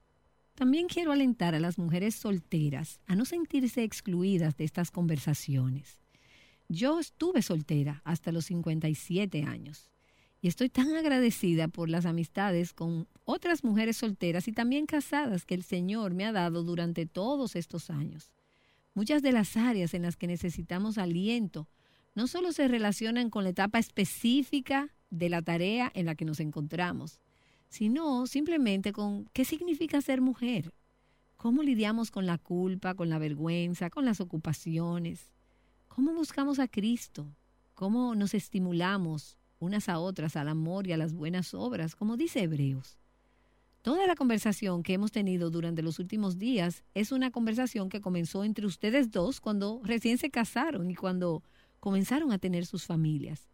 También 0.57 0.89
quiero 0.89 1.13
alentar 1.13 1.55
a 1.55 1.61
las 1.61 1.79
mujeres 1.79 2.17
solteras 2.17 2.99
a 3.07 3.15
no 3.15 3.27
sentirse 3.27 3.85
excluidas 3.85 4.57
de 4.57 4.65
estas 4.65 4.91
conversaciones. 4.91 6.01
Yo 6.69 6.99
estuve 6.99 7.43
soltera 7.43 8.03
hasta 8.05 8.33
los 8.33 8.47
57 8.47 9.45
años 9.45 9.91
y 10.41 10.49
estoy 10.49 10.69
tan 10.69 10.95
agradecida 10.97 11.69
por 11.69 11.89
las 11.89 12.07
amistades 12.07 12.73
con 12.73 13.07
otras 13.25 13.63
mujeres 13.63 13.99
solteras 13.99 14.49
y 14.49 14.53
también 14.53 14.87
casadas 14.87 15.45
que 15.45 15.55
el 15.55 15.63
Señor 15.63 16.15
me 16.15 16.25
ha 16.25 16.33
dado 16.33 16.65
durante 16.65 17.07
todos 17.07 17.55
estos 17.55 17.89
años. 17.91 18.31
Muchas 18.95 19.23
de 19.23 19.33
las 19.33 19.57
áreas 19.57 19.95
en 19.95 20.03
las 20.03 20.17
que 20.17 20.27
necesitamos 20.27 20.99
aliento 20.99 21.69
no 22.15 22.27
solo 22.27 22.51
se 22.53 22.67
relacionan 22.67 23.31
con 23.31 23.45
la 23.45 23.51
etapa 23.51 23.79
específica 23.79 24.95
de 25.11 25.29
la 25.29 25.43
tarea 25.43 25.93
en 25.95 26.07
la 26.07 26.15
que 26.15 26.25
nos 26.25 26.41
encontramos, 26.41 27.21
sino 27.69 28.27
simplemente 28.27 28.93
con 28.93 29.27
qué 29.33 29.45
significa 29.45 30.01
ser 30.01 30.21
mujer, 30.21 30.73
cómo 31.37 31.63
lidiamos 31.63 32.11
con 32.11 32.27
la 32.27 32.39
culpa, 32.39 32.95
con 32.95 33.09
la 33.09 33.19
vergüenza, 33.19 33.91
con 33.91 34.05
las 34.05 34.21
ocupaciones, 34.21 35.31
¿Cómo 35.97 36.13
buscamos 36.13 36.59
a 36.59 36.69
Cristo? 36.69 37.27
¿Cómo 37.75 38.15
nos 38.15 38.35
estimulamos 38.35 39.39
unas 39.59 39.89
a 39.89 39.99
otras 39.99 40.37
al 40.37 40.51
amor 40.51 40.87
y 40.87 40.93
a 40.93 40.99
las 40.99 41.15
buenas 41.15 41.55
obras, 41.55 41.97
como 41.97 42.19
dice 42.19 42.43
Hebreos? 42.43 42.99
Toda 43.81 44.07
la 44.07 44.15
conversación 44.15 44.83
que 44.83 44.93
hemos 44.93 45.11
tenido 45.11 45.49
durante 45.49 45.81
los 45.81 45.99
últimos 45.99 46.37
días 46.37 46.85
es 46.93 47.13
una 47.13 47.31
conversación 47.31 47.89
que 47.89 48.03
comenzó 48.03 48.45
entre 48.45 48.67
ustedes 48.67 49.11
dos 49.11 49.41
cuando 49.41 49.81
recién 49.85 50.19
se 50.19 50.29
casaron 50.29 50.91
y 50.91 50.95
cuando 50.95 51.43
comenzaron 51.81 52.31
a 52.31 52.39
tener 52.39 52.67
sus 52.67 52.85
familias. 52.85 53.49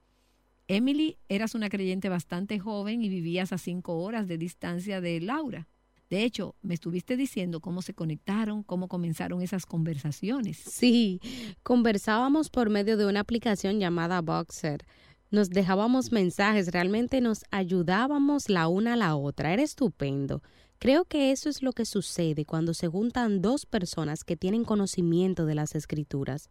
Emily, 0.66 1.18
eras 1.28 1.54
una 1.54 1.68
creyente 1.68 2.08
bastante 2.08 2.58
joven 2.58 3.04
y 3.04 3.08
vivías 3.08 3.52
a 3.52 3.58
cinco 3.58 4.00
horas 4.00 4.26
de 4.26 4.36
distancia 4.36 5.00
de 5.00 5.20
Laura. 5.20 5.68
De 6.12 6.24
hecho, 6.24 6.56
me 6.60 6.74
estuviste 6.74 7.16
diciendo 7.16 7.60
cómo 7.60 7.80
se 7.80 7.94
conectaron, 7.94 8.62
cómo 8.64 8.86
comenzaron 8.86 9.40
esas 9.40 9.64
conversaciones. 9.64 10.58
Sí, 10.58 11.22
conversábamos 11.62 12.50
por 12.50 12.68
medio 12.68 12.98
de 12.98 13.06
una 13.06 13.20
aplicación 13.20 13.80
llamada 13.80 14.20
Boxer. 14.20 14.84
Nos 15.30 15.48
dejábamos 15.48 16.12
mensajes, 16.12 16.70
realmente 16.70 17.22
nos 17.22 17.46
ayudábamos 17.50 18.50
la 18.50 18.68
una 18.68 18.92
a 18.92 18.96
la 18.96 19.16
otra. 19.16 19.54
Era 19.54 19.62
estupendo. 19.62 20.42
Creo 20.78 21.06
que 21.06 21.32
eso 21.32 21.48
es 21.48 21.62
lo 21.62 21.72
que 21.72 21.86
sucede 21.86 22.44
cuando 22.44 22.74
se 22.74 22.88
juntan 22.88 23.40
dos 23.40 23.64
personas 23.64 24.22
que 24.22 24.36
tienen 24.36 24.66
conocimiento 24.66 25.46
de 25.46 25.54
las 25.54 25.74
escrituras 25.74 26.50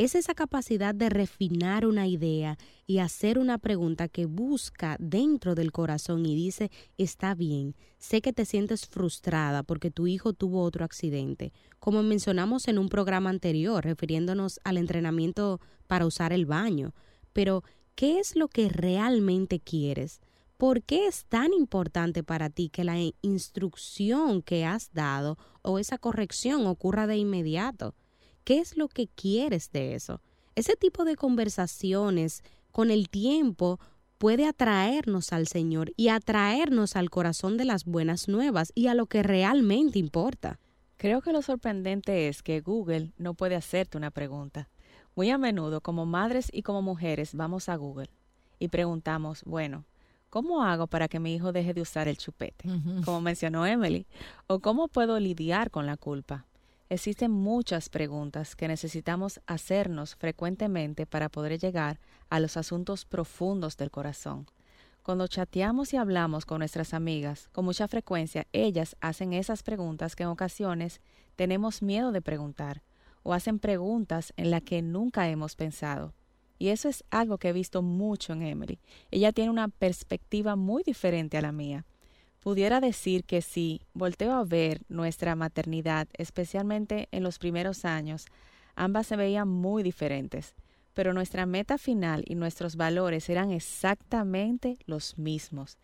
es 0.00 0.14
esa 0.14 0.34
capacidad 0.34 0.94
de 0.94 1.10
refinar 1.10 1.84
una 1.84 2.06
idea 2.06 2.56
y 2.86 3.00
hacer 3.00 3.38
una 3.38 3.58
pregunta 3.58 4.08
que 4.08 4.24
busca 4.24 4.96
dentro 4.98 5.54
del 5.54 5.72
corazón 5.72 6.24
y 6.24 6.34
dice, 6.34 6.70
está 6.96 7.34
bien, 7.34 7.76
sé 7.98 8.22
que 8.22 8.32
te 8.32 8.46
sientes 8.46 8.86
frustrada 8.86 9.62
porque 9.62 9.90
tu 9.90 10.06
hijo 10.06 10.32
tuvo 10.32 10.62
otro 10.62 10.86
accidente, 10.86 11.52
como 11.80 12.02
mencionamos 12.02 12.66
en 12.68 12.78
un 12.78 12.88
programa 12.88 13.28
anterior, 13.28 13.84
refiriéndonos 13.84 14.58
al 14.64 14.78
entrenamiento 14.78 15.60
para 15.86 16.06
usar 16.06 16.32
el 16.32 16.46
baño, 16.46 16.94
pero 17.34 17.62
¿qué 17.94 18.20
es 18.20 18.36
lo 18.36 18.48
que 18.48 18.70
realmente 18.70 19.60
quieres? 19.60 20.22
¿Por 20.56 20.82
qué 20.82 21.08
es 21.08 21.26
tan 21.26 21.52
importante 21.52 22.22
para 22.22 22.48
ti 22.48 22.70
que 22.70 22.84
la 22.84 22.96
instrucción 23.20 24.40
que 24.40 24.64
has 24.64 24.94
dado 24.94 25.36
o 25.60 25.78
esa 25.78 25.98
corrección 25.98 26.66
ocurra 26.66 27.06
de 27.06 27.18
inmediato? 27.18 27.94
¿Qué 28.44 28.58
es 28.58 28.76
lo 28.76 28.88
que 28.88 29.08
quieres 29.08 29.70
de 29.72 29.94
eso? 29.94 30.20
Ese 30.54 30.76
tipo 30.76 31.04
de 31.04 31.16
conversaciones 31.16 32.42
con 32.72 32.90
el 32.90 33.08
tiempo 33.08 33.78
puede 34.18 34.46
atraernos 34.46 35.32
al 35.32 35.46
Señor 35.46 35.92
y 35.96 36.08
atraernos 36.08 36.96
al 36.96 37.10
corazón 37.10 37.56
de 37.56 37.64
las 37.64 37.84
buenas 37.84 38.28
nuevas 38.28 38.72
y 38.74 38.88
a 38.88 38.94
lo 38.94 39.06
que 39.06 39.22
realmente 39.22 39.98
importa. 39.98 40.58
Creo 40.96 41.22
que 41.22 41.32
lo 41.32 41.40
sorprendente 41.40 42.28
es 42.28 42.42
que 42.42 42.60
Google 42.60 43.12
no 43.16 43.32
puede 43.32 43.56
hacerte 43.56 43.96
una 43.96 44.10
pregunta. 44.10 44.68
Muy 45.16 45.30
a 45.30 45.38
menudo, 45.38 45.80
como 45.80 46.04
madres 46.04 46.50
y 46.52 46.62
como 46.62 46.82
mujeres, 46.82 47.34
vamos 47.34 47.68
a 47.68 47.76
Google 47.76 48.10
y 48.58 48.68
preguntamos, 48.68 49.42
bueno, 49.44 49.86
¿cómo 50.28 50.62
hago 50.62 50.86
para 50.86 51.08
que 51.08 51.18
mi 51.18 51.34
hijo 51.34 51.52
deje 51.52 51.72
de 51.72 51.80
usar 51.80 52.06
el 52.06 52.18
chupete? 52.18 52.68
Como 53.04 53.20
mencionó 53.20 53.66
Emily. 53.66 54.06
¿O 54.46 54.60
cómo 54.60 54.88
puedo 54.88 55.18
lidiar 55.18 55.70
con 55.70 55.86
la 55.86 55.96
culpa? 55.96 56.46
Existen 56.92 57.30
muchas 57.30 57.88
preguntas 57.88 58.56
que 58.56 58.66
necesitamos 58.66 59.40
hacernos 59.46 60.16
frecuentemente 60.16 61.06
para 61.06 61.28
poder 61.28 61.56
llegar 61.56 62.00
a 62.30 62.40
los 62.40 62.56
asuntos 62.56 63.04
profundos 63.04 63.76
del 63.76 63.92
corazón. 63.92 64.48
Cuando 65.04 65.28
chateamos 65.28 65.94
y 65.94 65.98
hablamos 65.98 66.44
con 66.46 66.58
nuestras 66.58 66.92
amigas, 66.92 67.48
con 67.52 67.64
mucha 67.64 67.86
frecuencia 67.86 68.48
ellas 68.52 68.96
hacen 69.00 69.34
esas 69.34 69.62
preguntas 69.62 70.16
que 70.16 70.24
en 70.24 70.30
ocasiones 70.30 71.00
tenemos 71.36 71.80
miedo 71.80 72.10
de 72.10 72.22
preguntar 72.22 72.82
o 73.22 73.34
hacen 73.34 73.60
preguntas 73.60 74.32
en 74.36 74.50
las 74.50 74.62
que 74.62 74.82
nunca 74.82 75.28
hemos 75.28 75.54
pensado. 75.54 76.12
Y 76.58 76.70
eso 76.70 76.88
es 76.88 77.04
algo 77.10 77.38
que 77.38 77.50
he 77.50 77.52
visto 77.52 77.82
mucho 77.82 78.32
en 78.32 78.42
Emily. 78.42 78.80
Ella 79.12 79.30
tiene 79.30 79.50
una 79.50 79.68
perspectiva 79.68 80.56
muy 80.56 80.82
diferente 80.82 81.38
a 81.38 81.42
la 81.42 81.52
mía 81.52 81.86
pudiera 82.40 82.80
decir 82.80 83.24
que 83.24 83.42
si 83.42 83.82
volteo 83.92 84.32
a 84.32 84.44
ver 84.44 84.82
nuestra 84.88 85.36
maternidad, 85.36 86.08
especialmente 86.14 87.08
en 87.12 87.22
los 87.22 87.38
primeros 87.38 87.84
años, 87.84 88.26
ambas 88.74 89.06
se 89.06 89.16
veían 89.16 89.48
muy 89.48 89.82
diferentes, 89.82 90.54
pero 90.94 91.12
nuestra 91.12 91.46
meta 91.46 91.78
final 91.78 92.24
y 92.26 92.34
nuestros 92.34 92.76
valores 92.76 93.28
eran 93.28 93.50
exactamente 93.50 94.78
los 94.86 95.18
mismos. 95.18 95.78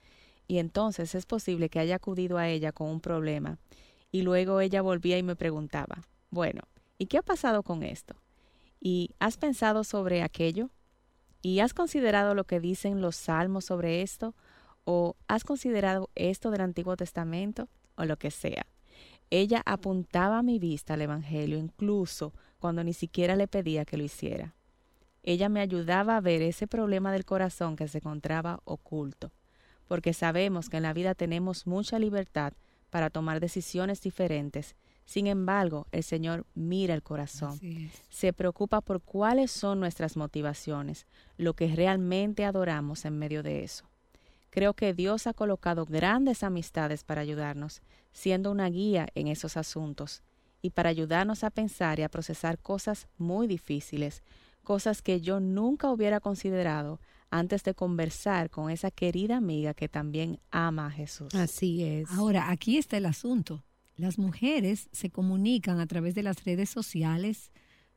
Y 0.48 0.58
entonces 0.58 1.14
es 1.14 1.26
posible 1.26 1.68
que 1.68 1.78
haya 1.78 1.96
acudido 1.96 2.38
a 2.38 2.48
ella 2.48 2.72
con 2.72 2.88
un 2.88 3.00
problema 3.00 3.58
y 4.10 4.22
luego 4.22 4.60
ella 4.60 4.82
volvía 4.82 5.18
y 5.18 5.22
me 5.22 5.36
preguntaba, 5.36 6.02
bueno, 6.30 6.62
¿y 6.98 7.06
qué 7.06 7.18
ha 7.18 7.22
pasado 7.22 7.62
con 7.62 7.82
esto? 7.82 8.14
¿Y 8.80 9.10
has 9.18 9.36
pensado 9.36 9.84
sobre 9.84 10.22
aquello? 10.22 10.70
¿Y 11.42 11.60
has 11.60 11.74
considerado 11.74 12.34
lo 12.34 12.44
que 12.44 12.60
dicen 12.60 13.00
los 13.00 13.16
salmos 13.16 13.66
sobre 13.66 14.02
esto? 14.02 14.34
O 14.86 15.16
has 15.26 15.42
considerado 15.44 16.10
esto 16.14 16.50
del 16.50 16.60
Antiguo 16.60 16.96
Testamento 16.96 17.68
o 17.96 18.04
lo 18.04 18.16
que 18.16 18.30
sea. 18.30 18.66
Ella 19.30 19.60
apuntaba 19.66 20.42
mi 20.42 20.60
vista 20.60 20.94
al 20.94 21.02
Evangelio 21.02 21.58
incluso 21.58 22.32
cuando 22.60 22.84
ni 22.84 22.92
siquiera 22.92 23.34
le 23.34 23.48
pedía 23.48 23.84
que 23.84 23.96
lo 23.96 24.04
hiciera. 24.04 24.54
Ella 25.24 25.48
me 25.48 25.60
ayudaba 25.60 26.16
a 26.16 26.20
ver 26.20 26.40
ese 26.40 26.68
problema 26.68 27.10
del 27.10 27.24
corazón 27.24 27.74
que 27.74 27.88
se 27.88 27.98
encontraba 27.98 28.60
oculto, 28.64 29.32
porque 29.88 30.14
sabemos 30.14 30.68
que 30.68 30.76
en 30.76 30.84
la 30.84 30.92
vida 30.92 31.16
tenemos 31.16 31.66
mucha 31.66 31.98
libertad 31.98 32.52
para 32.88 33.10
tomar 33.10 33.40
decisiones 33.40 34.00
diferentes. 34.00 34.76
Sin 35.04 35.26
embargo, 35.26 35.88
el 35.90 36.04
Señor 36.04 36.46
mira 36.54 36.94
el 36.94 37.02
corazón, 37.02 37.58
se 38.08 38.32
preocupa 38.32 38.80
por 38.80 39.02
cuáles 39.02 39.50
son 39.50 39.80
nuestras 39.80 40.16
motivaciones, 40.16 41.06
lo 41.36 41.54
que 41.54 41.74
realmente 41.74 42.44
adoramos 42.44 43.04
en 43.04 43.18
medio 43.18 43.42
de 43.42 43.64
eso. 43.64 43.84
Creo 44.56 44.72
que 44.72 44.94
Dios 44.94 45.26
ha 45.26 45.34
colocado 45.34 45.84
grandes 45.84 46.42
amistades 46.42 47.04
para 47.04 47.20
ayudarnos, 47.20 47.82
siendo 48.14 48.50
una 48.50 48.70
guía 48.70 49.06
en 49.14 49.28
esos 49.28 49.58
asuntos, 49.58 50.22
y 50.62 50.70
para 50.70 50.88
ayudarnos 50.88 51.44
a 51.44 51.50
pensar 51.50 51.98
y 51.98 52.04
a 52.04 52.08
procesar 52.08 52.58
cosas 52.58 53.06
muy 53.18 53.48
difíciles, 53.48 54.22
cosas 54.62 55.02
que 55.02 55.20
yo 55.20 55.40
nunca 55.40 55.90
hubiera 55.90 56.20
considerado 56.20 57.00
antes 57.28 57.64
de 57.64 57.74
conversar 57.74 58.48
con 58.48 58.70
esa 58.70 58.90
querida 58.90 59.36
amiga 59.36 59.74
que 59.74 59.90
también 59.90 60.40
ama 60.50 60.86
a 60.86 60.90
Jesús. 60.90 61.34
Así 61.34 61.84
es. 61.84 62.10
Ahora, 62.12 62.50
aquí 62.50 62.78
está 62.78 62.96
el 62.96 63.04
asunto. 63.04 63.62
Las 63.94 64.18
mujeres 64.18 64.88
se 64.90 65.10
comunican 65.10 65.80
a 65.80 65.86
través 65.86 66.14
de 66.14 66.22
las 66.22 66.44
redes 66.44 66.70
sociales, 66.70 67.52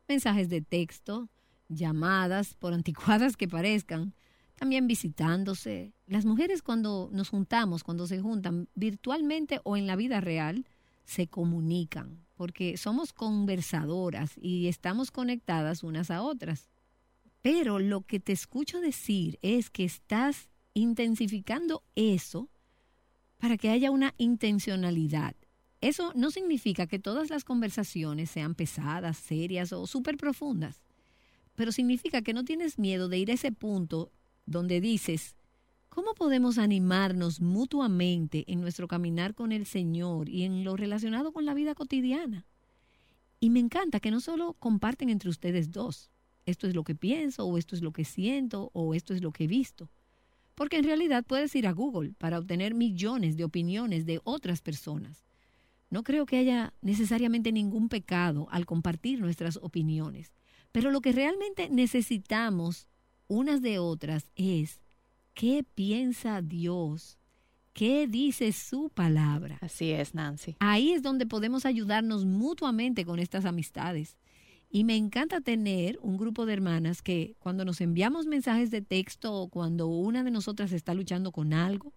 mensajes 0.10 0.50
de 0.50 0.60
texto, 0.60 1.30
llamadas, 1.70 2.54
por 2.56 2.74
anticuadas 2.74 3.38
que 3.38 3.48
parezcan, 3.48 4.14
también 4.60 4.88
visitándose. 4.88 5.94
Las 6.06 6.26
mujeres 6.26 6.62
cuando 6.62 7.10
nos 7.14 7.30
juntamos, 7.30 7.84
cuando 7.84 8.08
se 8.08 8.20
juntan 8.20 8.68
virtualmente 8.76 9.62
o 9.64 9.78
en 9.78 9.88
la 9.88 9.96
vida 9.96 10.20
real, 10.20 10.66
se 11.06 11.28
comunican, 11.28 12.26
porque 12.36 12.76
somos 12.76 13.14
conversadoras 13.14 14.34
y 14.36 14.68
estamos 14.68 15.12
conectadas 15.12 15.82
unas 15.82 16.12
a 16.12 16.22
otras. 16.22 16.70
Pero 17.42 17.80
lo 17.80 18.02
que 18.02 18.20
te 18.20 18.34
escucho 18.34 18.82
decir 18.82 19.40
es 19.42 19.70
que 19.70 19.86
estás 19.86 20.50
intensificando 20.74 21.84
eso 21.96 22.50
para 23.38 23.58
que 23.58 23.70
haya 23.70 23.92
una 23.92 24.14
intencionalidad. 24.18 25.36
Eso 25.80 26.12
no 26.16 26.32
significa 26.32 26.86
que 26.86 27.00
todas 27.00 27.30
las 27.30 27.46
conversaciones 27.46 28.30
sean 28.30 28.56
pesadas, 28.56 29.18
serias 29.18 29.72
o 29.72 29.88
súper 29.88 30.18
profundas, 30.18 30.84
pero 31.56 31.72
significa 31.72 32.22
que 32.22 32.34
no 32.34 32.44
tienes 32.44 32.78
miedo 32.78 33.08
de 33.08 33.20
ir 33.20 33.32
a 33.32 33.36
ese 33.36 33.54
punto 33.54 34.12
donde 34.50 34.82
dices, 34.82 35.36
¿cómo 35.90 36.14
podemos 36.16 36.58
animarnos 36.58 37.40
mutuamente 37.40 38.44
en 38.48 38.62
nuestro 38.62 38.88
caminar 38.88 39.36
con 39.36 39.52
el 39.52 39.66
Señor 39.66 40.28
y 40.28 40.44
en 40.44 40.64
lo 40.64 40.76
relacionado 40.76 41.32
con 41.32 41.46
la 41.46 41.54
vida 41.54 41.76
cotidiana? 41.76 42.46
Y 43.40 43.52
me 43.52 43.60
encanta 43.60 44.00
que 44.00 44.12
no 44.12 44.20
solo 44.20 44.56
comparten 44.60 45.10
entre 45.10 45.30
ustedes 45.30 45.72
dos, 45.72 46.10
esto 46.46 46.68
es 46.68 46.74
lo 46.74 46.84
que 46.84 46.96
pienso 46.96 47.46
o 47.46 47.58
esto 47.58 47.76
es 47.76 47.82
lo 47.82 47.94
que 47.94 48.06
siento 48.06 48.72
o 48.74 48.96
esto 48.96 49.14
es 49.14 49.22
lo 49.22 49.32
que 49.32 49.44
he 49.44 49.48
visto. 49.48 49.90
Porque 50.56 50.78
en 50.78 50.84
realidad 50.84 51.24
puedes 51.26 51.56
ir 51.56 51.68
a 51.68 51.72
Google 51.72 52.14
para 52.18 52.40
obtener 52.40 52.74
millones 52.74 53.38
de 53.38 53.44
opiniones 53.44 54.06
de 54.06 54.20
otras 54.24 54.62
personas. 54.62 55.24
No 55.92 56.04
creo 56.04 56.26
que 56.26 56.38
haya 56.38 56.74
necesariamente 56.82 57.52
ningún 57.52 57.88
pecado 57.88 58.48
al 58.52 58.66
compartir 58.66 59.22
nuestras 59.22 59.58
opiniones, 59.58 60.32
pero 60.72 60.92
lo 60.92 61.02
que 61.02 61.12
realmente 61.12 61.70
necesitamos 61.70 62.88
unas 63.30 63.62
de 63.62 63.80
otras 63.80 64.30
es 64.36 64.82
qué 65.34 65.64
piensa 65.64 66.42
Dios, 66.42 67.18
qué 67.72 68.08
dice 68.08 68.52
su 68.52 68.90
palabra. 68.90 69.58
Así 69.62 69.92
es, 69.92 70.14
Nancy. 70.14 70.58
Ahí 70.60 70.92
es 70.92 71.02
donde 71.02 71.26
podemos 71.26 71.66
ayudarnos 71.66 72.26
mutuamente 72.26 73.06
con 73.06 73.20
estas 73.20 73.46
amistades. 73.46 74.18
Y 74.70 74.84
me 74.84 74.98
encanta 74.98 75.42
tener 75.42 75.98
un 76.02 76.18
grupo 76.18 76.46
de 76.46 76.54
hermanas 76.54 77.02
que 77.02 77.36
cuando 77.40 77.66
nos 77.66 77.82
enviamos 77.82 78.28
mensajes 78.28 78.70
de 78.70 78.82
texto 78.82 79.34
o 79.34 79.48
cuando 79.48 79.88
una 79.88 80.24
de 80.24 80.32
nosotras 80.32 80.74
está 80.74 80.94
luchando 80.94 81.32
con 81.32 81.54
algo 81.54 81.94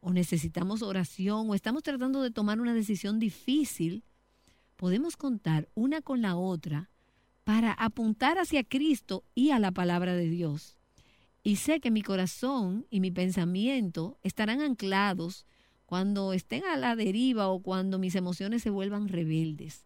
o 0.00 0.12
necesitamos 0.12 0.82
oración 0.82 1.48
o 1.48 1.54
estamos 1.54 1.82
tratando 1.82 2.22
de 2.22 2.30
tomar 2.30 2.60
una 2.60 2.74
decisión 2.74 3.18
difícil, 3.18 4.04
podemos 4.76 5.16
contar 5.16 5.68
una 5.74 6.02
con 6.02 6.22
la 6.22 6.36
otra 6.36 6.91
para 7.44 7.72
apuntar 7.72 8.38
hacia 8.38 8.64
Cristo 8.64 9.24
y 9.34 9.50
a 9.50 9.58
la 9.58 9.72
palabra 9.72 10.14
de 10.14 10.28
Dios. 10.28 10.76
Y 11.42 11.56
sé 11.56 11.80
que 11.80 11.90
mi 11.90 12.02
corazón 12.02 12.86
y 12.90 13.00
mi 13.00 13.10
pensamiento 13.10 14.18
estarán 14.22 14.60
anclados 14.60 15.44
cuando 15.86 16.32
estén 16.32 16.64
a 16.64 16.76
la 16.76 16.96
deriva 16.96 17.48
o 17.48 17.60
cuando 17.60 17.98
mis 17.98 18.14
emociones 18.14 18.62
se 18.62 18.70
vuelvan 18.70 19.08
rebeldes. 19.08 19.84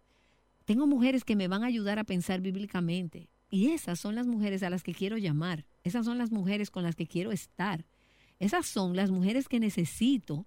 Tengo 0.64 0.86
mujeres 0.86 1.24
que 1.24 1.36
me 1.36 1.48
van 1.48 1.62
a 1.62 1.68
ayudar 1.68 1.98
a 1.98 2.04
pensar 2.04 2.40
bíblicamente. 2.40 3.28
Y 3.50 3.68
esas 3.68 4.00
son 4.00 4.14
las 4.14 4.26
mujeres 4.26 4.62
a 4.62 4.70
las 4.70 4.82
que 4.82 4.94
quiero 4.94 5.16
llamar. 5.16 5.64
Esas 5.84 6.04
son 6.04 6.18
las 6.18 6.32
mujeres 6.32 6.70
con 6.70 6.82
las 6.82 6.96
que 6.96 7.06
quiero 7.06 7.32
estar. 7.32 7.86
Esas 8.38 8.66
son 8.66 8.96
las 8.96 9.10
mujeres 9.10 9.48
que 9.48 9.60
necesito 9.60 10.46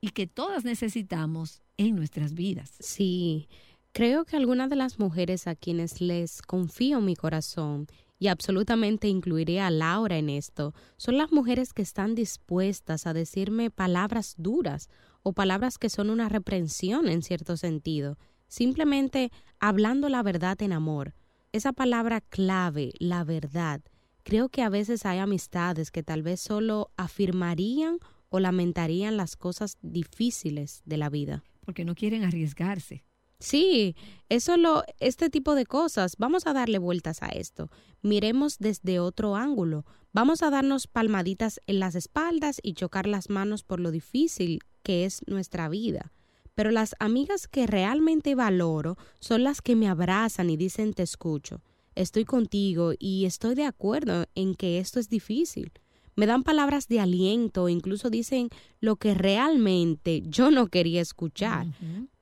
y 0.00 0.10
que 0.10 0.26
todas 0.26 0.64
necesitamos 0.64 1.62
en 1.76 1.96
nuestras 1.96 2.34
vidas. 2.34 2.72
Sí, 2.80 3.48
creo 3.96 4.26
que 4.26 4.36
algunas 4.36 4.68
de 4.68 4.76
las 4.76 4.98
mujeres 4.98 5.46
a 5.46 5.54
quienes 5.54 6.02
les 6.02 6.42
confío 6.42 7.00
mi 7.00 7.16
corazón 7.16 7.86
y 8.18 8.26
absolutamente 8.28 9.08
incluiré 9.08 9.58
a 9.58 9.70
Laura 9.70 10.18
en 10.18 10.28
esto, 10.28 10.74
son 10.98 11.16
las 11.16 11.32
mujeres 11.32 11.72
que 11.72 11.80
están 11.80 12.14
dispuestas 12.14 13.06
a 13.06 13.14
decirme 13.14 13.70
palabras 13.70 14.34
duras 14.36 14.90
o 15.22 15.32
palabras 15.32 15.78
que 15.78 15.88
son 15.88 16.10
una 16.10 16.28
reprensión 16.28 17.08
en 17.08 17.22
cierto 17.22 17.56
sentido 17.56 18.18
simplemente 18.48 19.32
hablando 19.60 20.10
la 20.10 20.22
verdad 20.22 20.60
en 20.60 20.74
amor. 20.74 21.14
Esa 21.52 21.72
palabra 21.72 22.20
clave, 22.20 22.92
la 22.98 23.24
verdad. 23.24 23.80
Creo 24.24 24.50
que 24.50 24.60
a 24.60 24.68
veces 24.68 25.06
hay 25.06 25.20
amistades 25.20 25.90
que 25.90 26.02
tal 26.02 26.22
vez 26.22 26.40
solo 26.40 26.90
afirmarían 26.98 27.96
o 28.28 28.40
lamentarían 28.40 29.16
las 29.16 29.36
cosas 29.36 29.78
difíciles 29.80 30.82
de 30.84 30.98
la 30.98 31.08
vida. 31.08 31.44
Porque 31.64 31.86
no 31.86 31.94
quieren 31.94 32.24
arriesgarse. 32.24 33.06
Sí, 33.38 33.94
eso 34.28 34.56
lo, 34.56 34.82
este 34.98 35.30
tipo 35.30 35.54
de 35.54 35.66
cosas. 35.66 36.16
Vamos 36.18 36.46
a 36.46 36.52
darle 36.52 36.78
vueltas 36.78 37.22
a 37.22 37.26
esto. 37.28 37.70
Miremos 38.02 38.58
desde 38.58 38.98
otro 38.98 39.36
ángulo. 39.36 39.84
Vamos 40.12 40.42
a 40.42 40.50
darnos 40.50 40.86
palmaditas 40.86 41.60
en 41.66 41.80
las 41.80 41.94
espaldas 41.94 42.58
y 42.62 42.74
chocar 42.74 43.06
las 43.06 43.28
manos 43.28 43.62
por 43.62 43.80
lo 43.80 43.90
difícil 43.90 44.60
que 44.82 45.04
es 45.04 45.20
nuestra 45.26 45.68
vida 45.68 46.12
pero 46.56 46.70
las 46.70 46.96
amigas 46.98 47.46
que 47.46 47.66
realmente 47.66 48.34
valoro 48.34 48.96
son 49.20 49.44
las 49.44 49.60
que 49.60 49.76
me 49.76 49.88
abrazan 49.88 50.50
y 50.50 50.56
dicen 50.56 50.94
te 50.94 51.02
escucho, 51.04 51.62
estoy 51.94 52.24
contigo 52.24 52.92
y 52.98 53.26
estoy 53.26 53.54
de 53.54 53.64
acuerdo 53.64 54.24
en 54.34 54.54
que 54.54 54.78
esto 54.78 54.98
es 54.98 55.08
difícil. 55.08 55.70
Me 56.16 56.24
dan 56.24 56.42
palabras 56.42 56.88
de 56.88 56.98
aliento, 56.98 57.68
incluso 57.68 58.08
dicen 58.08 58.48
lo 58.80 58.96
que 58.96 59.12
realmente 59.12 60.22
yo 60.22 60.50
no 60.50 60.68
quería 60.68 61.02
escuchar. 61.02 61.66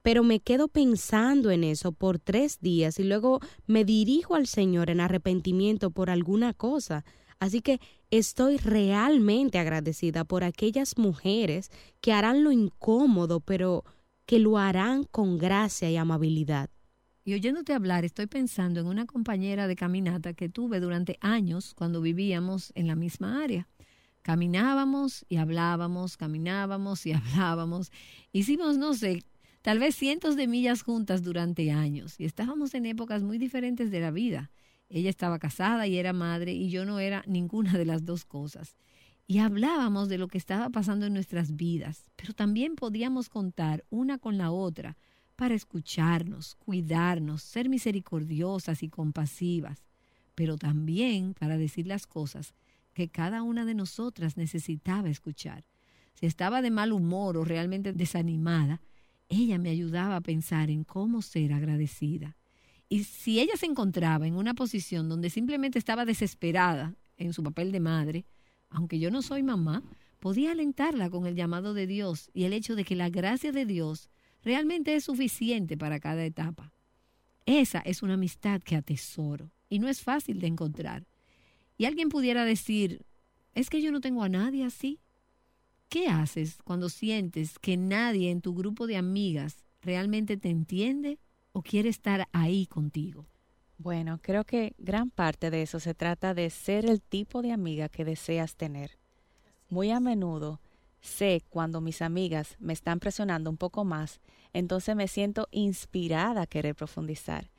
Pero 0.05 0.23
me 0.23 0.41
quedo 0.41 0.69
pensando 0.69 1.51
en 1.51 1.65
eso 1.65 1.93
por 1.93 2.19
tres 2.19 2.61
días 2.61 2.99
y 2.99 3.05
luego 3.05 3.41
me 3.67 3.87
dirijo 3.87 4.35
al 4.35 4.47
Señor 4.47 4.91
en 4.91 5.01
arrepentimiento 5.01 5.91
por 5.91 6.11
alguna 6.11 6.53
cosa. 6.53 7.07
Así 7.39 7.63
que 7.63 7.81
estoy 8.11 8.59
realmente 8.59 9.59
agradecida 9.59 10.25
por 10.25 10.45
aquellas 10.45 10.99
mujeres 10.99 11.71
que 12.03 12.13
harán 12.13 12.45
lo 12.45 12.53
incómodo, 12.53 13.41
pero 13.41 13.83
que 14.27 14.39
lo 14.39 14.59
harán 14.59 15.05
con 15.05 15.39
gracia 15.39 15.91
y 15.91 15.97
amabilidad. 15.97 16.69
Y 17.25 17.33
oyéndote 17.33 17.73
hablar, 17.73 18.05
estoy 18.05 18.27
pensando 18.27 18.81
en 18.81 18.87
una 18.87 19.07
compañera 19.07 19.67
de 19.69 19.75
caminata 19.75 20.35
que 20.35 20.51
tuve 20.51 20.81
durante 20.81 21.17
años 21.23 21.73
cuando 21.73 22.03
vivíamos 22.03 22.73
en 22.75 22.89
la 22.89 22.95
misma 22.95 23.43
área. 23.43 23.71
Caminábamos 24.21 25.25
y 25.31 25.37
hablábamos, 25.37 26.19
caminábamos 26.19 27.07
y 27.07 27.13
hablábamos. 27.15 27.91
Hicimos, 28.33 28.77
no 28.77 28.93
sé, 28.93 29.23
tal 29.65 29.79
vez 29.79 29.97
cientos 29.97 30.37
de 30.37 30.47
millas 30.47 30.83
juntas 30.83 31.23
durante 31.23 31.71
años 31.71 32.21
y 32.21 32.27
estábamos 32.27 32.75
en 32.75 32.85
épocas 32.85 33.23
muy 33.23 33.39
diferentes 33.39 33.91
de 33.91 33.99
la 33.99 34.11
vida. 34.11 34.51
Ella 34.91 35.09
estaba 35.09 35.39
casada 35.39 35.87
y 35.87 35.97
era 35.97 36.13
madre 36.13 36.53
y 36.53 36.69
yo 36.69 36.85
no 36.85 37.01
era 37.01 37.25
ninguna 37.27 37.73
de 37.73 37.87
las 37.87 38.05
dos 38.05 38.27
cosas 38.27 38.77
y 39.27 39.39
hablábamos 39.39 40.11
de 40.11 40.19
lo 40.19 40.29
que 40.29 40.37
estaba 40.37 40.69
pasando 40.69 41.07
en 41.07 41.15
nuestras 41.15 41.57
vidas, 41.57 42.05
pero 42.15 42.35
también 42.35 42.77
podíamos 42.77 43.31
contar 43.31 43.87
una 43.89 44.19
con 44.19 44.37
la 44.37 44.51
otra 44.51 44.99
para 45.35 45.55
escucharnos, 45.55 46.57
cuidarnos, 46.57 47.43
ser 47.43 47.71
misericordiosas 47.71 48.83
y 48.83 48.91
compasivas, 48.91 49.83
pero 50.35 50.59
también 50.59 51.33
para 51.33 51.57
decir 51.57 51.87
las 51.87 52.07
cosas 52.07 52.53
que 52.93 53.09
cada 53.09 53.43
una 53.43 53.65
de 53.65 53.75
nosotras 53.75 54.37
necesitaba 54.37 55.09
escuchar. 55.09 55.65
Si 56.13 56.27
estaba 56.27 56.61
de 56.61 56.71
mal 56.71 56.93
humor 56.93 57.39
o 57.39 57.47
realmente 57.47 57.95
desanimada, 57.95 58.83
ella 59.35 59.59
me 59.59 59.71
ayudaba 59.71 60.17
a 60.17 60.21
pensar 60.21 60.71
en 60.71 60.85
cómo 60.85 61.23
ser 61.23 61.53
agradecida. 61.53 62.37
Y 62.89 63.05
si 63.05 63.41
ella 63.41 63.57
se 63.57 63.67
encontraba 63.67 64.27
en 64.27 64.37
una 64.37 64.55
posición 64.55 65.09
donde 65.09 65.31
simplemente 65.31 65.79
estaba 65.79 66.05
desesperada 66.05 66.95
en 67.17 67.33
su 67.33 67.43
papel 67.43 67.73
de 67.73 67.81
madre, 67.81 68.25
aunque 68.71 68.99
yo 68.99 69.11
no 69.11 69.23
soy 69.23 69.43
mamá, 69.43 69.83
podía 70.21 70.53
alentarla 70.53 71.11
con 71.11 71.27
el 71.27 71.35
llamado 71.35 71.75
de 71.75 71.87
Dios 71.87 72.31
y 72.33 72.45
el 72.45 72.53
hecho 72.53 72.77
de 72.77 72.85
que 72.85 72.97
la 72.97 73.11
gracia 73.11 73.53
de 73.53 73.67
Dios 73.67 74.11
realmente 74.43 74.95
es 74.95 75.05
suficiente 75.05 75.77
para 75.77 76.01
cada 76.01 76.25
etapa. 76.25 76.73
Esa 77.47 77.81
es 77.81 78.03
una 78.03 78.15
amistad 78.15 78.63
que 78.63 78.77
atesoro 78.77 79.51
y 79.69 79.79
no 79.79 79.89
es 79.89 80.01
fácil 80.01 80.41
de 80.41 80.47
encontrar. 80.47 81.07
Y 81.77 81.85
alguien 81.85 82.09
pudiera 82.09 82.45
decir, 82.45 83.05
es 83.55 83.71
que 83.71 83.83
yo 83.83 83.93
no 83.93 84.01
tengo 84.01 84.23
a 84.23 84.29
nadie 84.29 84.65
así. 84.65 85.01
¿Qué 85.89 86.09
haces 86.09 86.59
cuando 86.65 86.89
sientes 86.89 87.59
que 87.59 87.77
nadie 87.77 88.31
en 88.31 88.41
tu 88.41 88.55
grupo 88.55 88.87
de 88.87 88.97
amigas 88.97 89.65
realmente 89.81 90.37
te 90.37 90.51
entiende 90.51 91.19
o 91.53 91.63
quiere 91.63 91.89
estar 91.89 92.29
ahí 92.33 92.67
contigo? 92.67 93.27
Bueno, 93.79 94.19
creo 94.23 94.45
que 94.45 94.75
gran 94.79 95.11
parte 95.11 95.51
de 95.51 95.63
eso 95.63 95.81
se 95.81 95.95
trata 95.95 96.35
de 96.35 96.51
ser 96.51 96.87
el 96.87 97.01
tipo 97.01 97.43
de 97.43 97.53
amiga 97.53 97.89
que 97.89 98.05
deseas 98.05 98.57
tener. 98.57 98.99
Muy 99.69 99.91
a 99.91 100.01
menudo 100.01 100.61
sé 101.01 101.43
cuando 101.51 101.81
mis 101.81 102.01
amigas 102.01 102.57
me 102.59 102.73
están 102.73 102.99
presionando 102.99 103.51
un 103.51 103.59
poco 103.59 103.85
más, 103.85 104.21
entonces 104.53 104.97
me 104.97 105.07
siento 105.07 105.49
inspirada 105.51 106.43
a 106.43 106.47
querer 106.47 106.75
profundizar. 106.75 107.51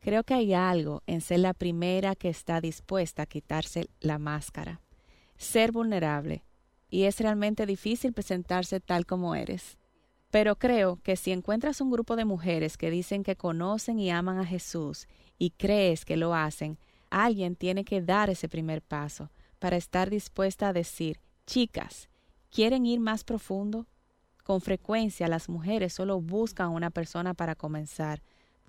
Creo 0.00 0.24
que 0.24 0.34
hay 0.34 0.54
algo 0.54 1.02
en 1.06 1.20
ser 1.20 1.40
la 1.40 1.52
primera 1.52 2.14
que 2.14 2.28
está 2.28 2.60
dispuesta 2.60 3.22
a 3.22 3.26
quitarse 3.26 3.88
la 4.00 4.18
máscara, 4.18 4.80
ser 5.36 5.72
vulnerable, 5.72 6.42
y 6.88 7.04
es 7.04 7.20
realmente 7.20 7.66
difícil 7.66 8.12
presentarse 8.12 8.80
tal 8.80 9.06
como 9.06 9.34
eres. 9.34 9.78
Pero 10.30 10.56
creo 10.56 11.00
que 11.02 11.16
si 11.16 11.32
encuentras 11.32 11.80
un 11.80 11.90
grupo 11.90 12.16
de 12.16 12.24
mujeres 12.24 12.76
que 12.76 12.90
dicen 12.90 13.22
que 13.22 13.36
conocen 13.36 13.98
y 13.98 14.10
aman 14.10 14.38
a 14.38 14.44
Jesús 14.44 15.08
y 15.38 15.50
crees 15.50 16.04
que 16.04 16.16
lo 16.16 16.34
hacen, 16.34 16.78
alguien 17.10 17.56
tiene 17.56 17.84
que 17.84 18.02
dar 18.02 18.30
ese 18.30 18.48
primer 18.48 18.82
paso 18.82 19.30
para 19.58 19.76
estar 19.76 20.10
dispuesta 20.10 20.68
a 20.68 20.72
decir, 20.72 21.20
chicas, 21.46 22.08
¿quieren 22.50 22.86
ir 22.86 23.00
más 23.00 23.24
profundo? 23.24 23.86
Con 24.42 24.60
frecuencia 24.60 25.28
las 25.28 25.48
mujeres 25.48 25.92
solo 25.92 26.20
buscan 26.20 26.70
una 26.70 26.90
persona 26.90 27.34
para 27.34 27.54
comenzar. 27.54 28.22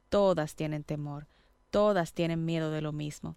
Todas 0.10 0.56
tienen 0.56 0.84
temor, 0.84 1.28
todas 1.70 2.14
tienen 2.14 2.46
miedo 2.46 2.72
de 2.72 2.82
lo 2.82 2.94
mismo. 2.94 3.36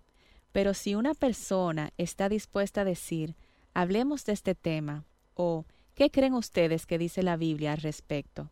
Pero 0.53 0.75
si 0.75 0.95
una 0.95 1.15
persona 1.15 1.93
está 1.99 2.29
dispuesta 2.29 2.81
a 2.81 2.85
decir, 2.85 3.37
hablemos 3.75 4.25
de 4.25 4.33
este 4.33 4.55
tema, 4.55 5.05
o 5.35 5.65
¿qué 5.95 6.11
creen 6.11 6.35
ustedes 6.35 6.87
que 6.87 6.99
dice 6.99 7.23
la 7.23 7.37
Biblia 7.37 7.73
al 7.73 7.79
respecto? 7.79 8.51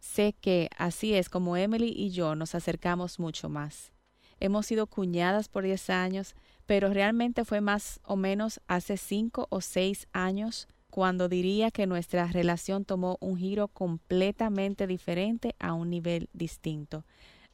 Sé 0.00 0.34
que 0.40 0.70
así 0.76 1.14
es 1.14 1.28
como 1.28 1.56
Emily 1.56 1.92
y 1.94 2.10
yo 2.10 2.34
nos 2.34 2.54
acercamos 2.54 3.18
mucho 3.18 3.48
más. 3.48 3.92
Hemos 4.40 4.66
sido 4.66 4.86
cuñadas 4.86 5.48
por 5.48 5.64
diez 5.64 5.90
años, 5.90 6.34
pero 6.66 6.92
realmente 6.92 7.44
fue 7.44 7.60
más 7.60 8.00
o 8.04 8.16
menos 8.16 8.60
hace 8.68 8.96
cinco 8.96 9.48
o 9.50 9.60
seis 9.60 10.06
años 10.12 10.68
cuando 10.90 11.28
diría 11.28 11.70
que 11.70 11.86
nuestra 11.86 12.26
relación 12.26 12.84
tomó 12.84 13.18
un 13.20 13.36
giro 13.36 13.68
completamente 13.68 14.86
diferente 14.86 15.54
a 15.58 15.72
un 15.72 15.90
nivel 15.90 16.28
distinto. 16.32 17.04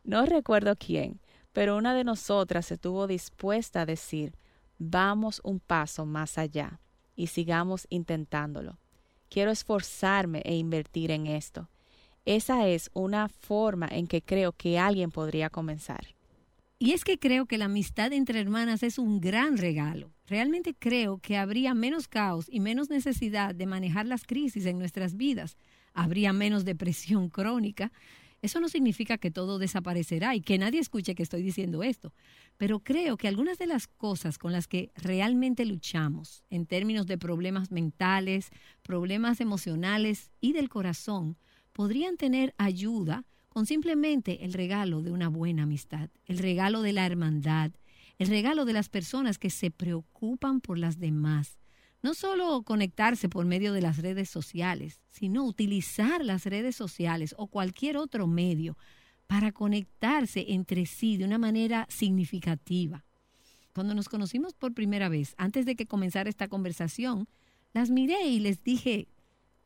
No 0.05 0.27
recuerdo 0.27 0.77
quién, 0.77 1.21
pero 1.53 1.77
una 1.77 1.95
de 1.95 2.05
nosotras 2.05 2.71
estuvo 2.71 3.07
dispuesta 3.07 3.83
a 3.83 3.87
decir 3.87 4.35
vamos 4.79 5.41
un 5.45 5.61
paso 5.61 6.07
más 6.07 6.39
allá 6.39 6.81
y 7.17 7.29
sigamos 7.29 7.87
intentándolo. 7.91 8.79
Quiero 9.29 9.51
esforzarme 9.51 10.43
e 10.45 10.57
invertir 10.57 11.11
en 11.11 11.27
esto. 11.27 11.69
Esa 12.25 12.69
es 12.69 12.91
una 12.95 13.29
forma 13.29 13.89
en 13.91 14.07
que 14.07 14.23
creo 14.23 14.53
que 14.53 14.79
alguien 14.79 15.11
podría 15.11 15.51
comenzar. 15.51 16.15
Y 16.79 16.93
es 16.93 17.05
que 17.05 17.19
creo 17.19 17.47
que 17.47 17.59
la 17.59 17.67
amistad 17.67 18.13
entre 18.13 18.41
hermanas 18.41 18.83
es 18.83 18.99
un 18.99 19.21
gran 19.21 19.57
regalo. 19.57 20.11
Realmente 20.27 20.75
creo 20.75 21.19
que 21.19 21.37
habría 21.37 21.75
menos 21.75 22.09
caos 22.09 22.47
y 22.49 22.61
menos 22.61 22.91
necesidad 22.91 23.55
de 23.55 23.67
manejar 23.67 24.07
las 24.07 24.25
crisis 24.25 24.67
en 24.67 24.79
nuestras 24.79 25.17
vidas. 25.17 25.57
Habría 25.93 26.33
menos 26.33 26.65
depresión 26.65 27.29
crónica. 27.29 27.93
Eso 28.45 28.61
no 28.61 28.69
significa 28.69 29.17
que 29.17 29.31
todo 29.31 29.59
desaparecerá 29.59 30.35
y 30.35 30.43
que 30.43 30.59
nadie 30.59 30.79
escuche 30.79 31.15
que 31.15 31.23
estoy 31.23 31.43
diciendo 31.43 31.83
esto. 31.83 32.13
Pero 32.59 32.81
creo 32.81 33.17
que 33.17 33.27
algunas 33.27 33.57
de 33.57 33.67
las 33.67 33.87
cosas 33.87 34.37
con 34.37 34.53
las 34.53 34.69
que 34.69 34.93
realmente 34.97 35.65
luchamos 35.65 36.45
en 36.51 36.67
términos 36.67 37.07
de 37.07 37.17
problemas 37.17 37.71
mentales, 37.71 38.51
problemas 38.83 39.41
emocionales 39.41 40.31
y 40.43 40.53
del 40.53 40.69
corazón 40.69 41.39
podrían 41.73 42.19
tener 42.19 42.55
ayuda 42.59 43.25
con 43.49 43.65
simplemente 43.65 44.45
el 44.45 44.53
regalo 44.53 45.01
de 45.01 45.11
una 45.11 45.31
buena 45.31 45.63
amistad, 45.63 46.11
el 46.27 46.37
regalo 46.37 46.83
de 46.83 46.93
la 46.93 47.07
hermandad, 47.07 47.73
el 48.19 48.29
regalo 48.29 48.67
de 48.67 48.75
las 48.75 48.91
personas 48.91 49.39
que 49.39 49.49
se 49.49 49.71
preocupan 49.71 50.61
por 50.61 50.77
las 50.77 50.99
demás. 50.99 51.57
No 52.05 52.13
solo 52.13 52.63
conectarse 52.65 53.31
por 53.31 53.47
medio 53.47 53.73
de 53.73 53.81
las 53.81 53.97
redes 53.97 54.29
sociales, 54.29 55.01
sino 55.09 55.43
utilizar 55.43 56.23
las 56.23 56.45
redes 56.45 56.77
sociales 56.77 57.35
o 57.39 57.47
cualquier 57.47 57.97
otro 57.97 58.27
medio 58.27 58.77
para 59.27 59.53
conectarse 59.53 60.53
entre 60.53 60.85
sí 60.85 61.17
de 61.17 61.25
una 61.25 61.39
manera 61.39 61.87
significativa. 61.89 63.07
Cuando 63.73 63.95
nos 63.95 64.11
conocimos 64.11 64.53
por 64.53 64.75
primera 64.75 65.09
vez, 65.09 65.35
antes 65.39 65.65
de 65.65 65.77
que 65.77 65.87
comenzara 65.87 66.29
esta 66.29 66.47
conversación, 66.47 67.27
las 67.73 67.89
miré 67.89 68.29
y 68.29 68.39
les 68.39 68.63
dije, 68.63 69.09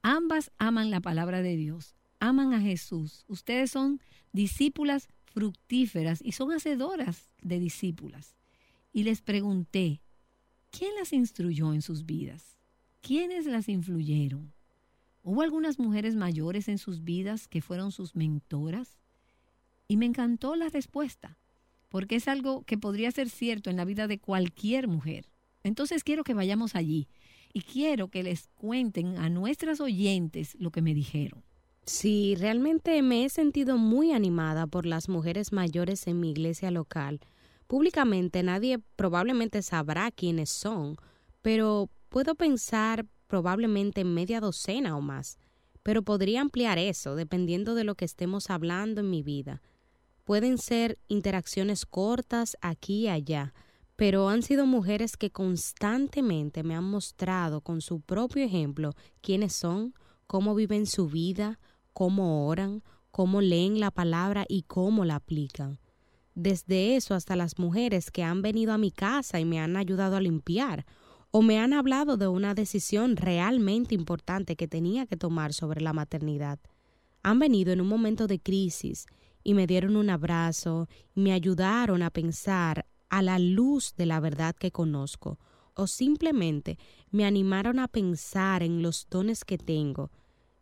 ambas 0.02 0.52
aman 0.58 0.92
la 0.92 1.00
palabra 1.00 1.42
de 1.42 1.56
Dios 1.56 1.96
aman 2.20 2.54
a 2.54 2.60
Jesús. 2.60 3.24
Ustedes 3.26 3.72
son 3.72 4.00
discípulas 4.32 5.08
fructíferas 5.24 6.20
y 6.22 6.30
son 6.30 6.52
hacedoras 6.52 7.30
de 7.42 7.58
discípulas. 7.58 8.36
Y 8.92 9.02
les 9.02 9.22
pregunté, 9.22 10.02
¿quién 10.70 10.94
las 10.96 11.12
instruyó 11.12 11.72
en 11.72 11.82
sus 11.82 12.06
vidas? 12.06 12.58
¿Quiénes 13.00 13.46
las 13.46 13.68
influyeron? 13.68 14.52
¿Hubo 15.22 15.42
algunas 15.42 15.78
mujeres 15.78 16.14
mayores 16.14 16.68
en 16.68 16.78
sus 16.78 17.04
vidas 17.04 17.48
que 17.48 17.60
fueron 17.60 17.92
sus 17.92 18.14
mentoras? 18.14 18.98
Y 19.86 19.96
me 19.96 20.06
encantó 20.06 20.56
la 20.56 20.68
respuesta, 20.68 21.38
porque 21.88 22.16
es 22.16 22.28
algo 22.28 22.62
que 22.64 22.78
podría 22.78 23.10
ser 23.10 23.28
cierto 23.28 23.70
en 23.70 23.76
la 23.76 23.84
vida 23.84 24.06
de 24.06 24.18
cualquier 24.18 24.88
mujer. 24.88 25.30
Entonces 25.62 26.04
quiero 26.04 26.24
que 26.24 26.34
vayamos 26.34 26.74
allí 26.74 27.08
y 27.52 27.62
quiero 27.62 28.08
que 28.08 28.22
les 28.22 28.48
cuenten 28.54 29.16
a 29.18 29.28
nuestras 29.28 29.80
oyentes 29.80 30.54
lo 30.58 30.70
que 30.70 30.82
me 30.82 30.94
dijeron. 30.94 31.42
Sí, 31.84 32.34
realmente 32.38 33.00
me 33.02 33.24
he 33.24 33.28
sentido 33.30 33.78
muy 33.78 34.12
animada 34.12 34.66
por 34.66 34.84
las 34.84 35.08
mujeres 35.08 35.52
mayores 35.52 36.06
en 36.06 36.20
mi 36.20 36.30
iglesia 36.30 36.70
local. 36.70 37.20
Públicamente 37.68 38.42
nadie 38.42 38.80
probablemente 38.96 39.60
sabrá 39.60 40.10
quiénes 40.10 40.48
son, 40.48 40.96
pero 41.42 41.90
puedo 42.08 42.34
pensar 42.34 43.06
probablemente 43.26 44.00
en 44.00 44.14
media 44.14 44.40
docena 44.40 44.96
o 44.96 45.02
más. 45.02 45.38
Pero 45.82 46.02
podría 46.02 46.40
ampliar 46.40 46.78
eso 46.78 47.14
dependiendo 47.14 47.74
de 47.74 47.84
lo 47.84 47.94
que 47.94 48.06
estemos 48.06 48.48
hablando 48.48 49.02
en 49.02 49.10
mi 49.10 49.22
vida. 49.22 49.62
Pueden 50.24 50.56
ser 50.56 50.98
interacciones 51.08 51.84
cortas 51.84 52.56
aquí 52.62 53.02
y 53.02 53.08
allá, 53.08 53.52
pero 53.96 54.30
han 54.30 54.42
sido 54.42 54.64
mujeres 54.64 55.18
que 55.18 55.30
constantemente 55.30 56.62
me 56.62 56.74
han 56.74 56.84
mostrado 56.84 57.60
con 57.60 57.82
su 57.82 58.00
propio 58.00 58.44
ejemplo 58.44 58.94
quiénes 59.20 59.52
son, 59.52 59.94
cómo 60.26 60.54
viven 60.54 60.86
su 60.86 61.06
vida, 61.08 61.60
cómo 61.92 62.46
oran, 62.46 62.82
cómo 63.10 63.42
leen 63.42 63.78
la 63.78 63.90
palabra 63.90 64.46
y 64.48 64.62
cómo 64.62 65.04
la 65.04 65.16
aplican. 65.16 65.78
Desde 66.38 66.94
eso 66.94 67.14
hasta 67.14 67.34
las 67.34 67.58
mujeres 67.58 68.12
que 68.12 68.22
han 68.22 68.42
venido 68.42 68.72
a 68.72 68.78
mi 68.78 68.92
casa 68.92 69.40
y 69.40 69.44
me 69.44 69.58
han 69.58 69.76
ayudado 69.76 70.14
a 70.14 70.20
limpiar, 70.20 70.86
o 71.32 71.42
me 71.42 71.58
han 71.58 71.72
hablado 71.72 72.16
de 72.16 72.28
una 72.28 72.54
decisión 72.54 73.16
realmente 73.16 73.96
importante 73.96 74.54
que 74.54 74.68
tenía 74.68 75.04
que 75.06 75.16
tomar 75.16 75.52
sobre 75.52 75.80
la 75.80 75.92
maternidad. 75.92 76.60
Han 77.24 77.40
venido 77.40 77.72
en 77.72 77.80
un 77.80 77.88
momento 77.88 78.28
de 78.28 78.38
crisis 78.38 79.06
y 79.42 79.54
me 79.54 79.66
dieron 79.66 79.96
un 79.96 80.10
abrazo 80.10 80.88
y 81.12 81.22
me 81.22 81.32
ayudaron 81.32 82.04
a 82.04 82.10
pensar 82.10 82.86
a 83.08 83.20
la 83.20 83.40
luz 83.40 83.96
de 83.96 84.06
la 84.06 84.20
verdad 84.20 84.54
que 84.54 84.70
conozco, 84.70 85.40
o 85.74 85.88
simplemente 85.88 86.78
me 87.10 87.24
animaron 87.24 87.80
a 87.80 87.88
pensar 87.88 88.62
en 88.62 88.80
los 88.80 89.08
dones 89.10 89.44
que 89.44 89.58
tengo, 89.58 90.12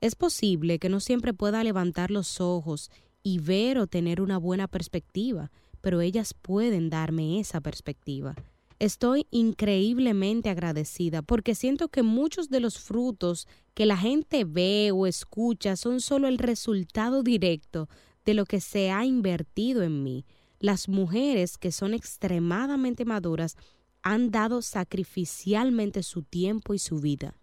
es 0.00 0.14
posible 0.14 0.78
que 0.78 0.88
no 0.88 1.00
siempre 1.00 1.34
pueda 1.34 1.62
levantar 1.64 2.10
los 2.10 2.40
ojos 2.40 2.90
y 3.22 3.40
ver 3.40 3.78
o 3.78 3.86
tener 3.86 4.20
una 4.20 4.38
buena 4.38 4.68
perspectiva, 4.68 5.50
pero 5.86 6.00
ellas 6.00 6.34
pueden 6.34 6.90
darme 6.90 7.38
esa 7.38 7.60
perspectiva. 7.60 8.34
Estoy 8.80 9.28
increíblemente 9.30 10.50
agradecida 10.50 11.22
porque 11.22 11.54
siento 11.54 11.90
que 11.90 12.02
muchos 12.02 12.48
de 12.48 12.58
los 12.58 12.80
frutos 12.80 13.46
que 13.72 13.86
la 13.86 13.96
gente 13.96 14.44
ve 14.44 14.90
o 14.92 15.06
escucha 15.06 15.76
son 15.76 16.00
solo 16.00 16.26
el 16.26 16.38
resultado 16.38 17.22
directo 17.22 17.88
de 18.24 18.34
lo 18.34 18.46
que 18.46 18.60
se 18.60 18.90
ha 18.90 19.04
invertido 19.04 19.84
en 19.84 20.02
mí. 20.02 20.26
Las 20.58 20.88
mujeres 20.88 21.56
que 21.56 21.70
son 21.70 21.94
extremadamente 21.94 23.04
maduras 23.04 23.56
han 24.02 24.32
dado 24.32 24.62
sacrificialmente 24.62 26.02
su 26.02 26.24
tiempo 26.24 26.74
y 26.74 26.80
su 26.80 26.98
vida. 26.98 27.38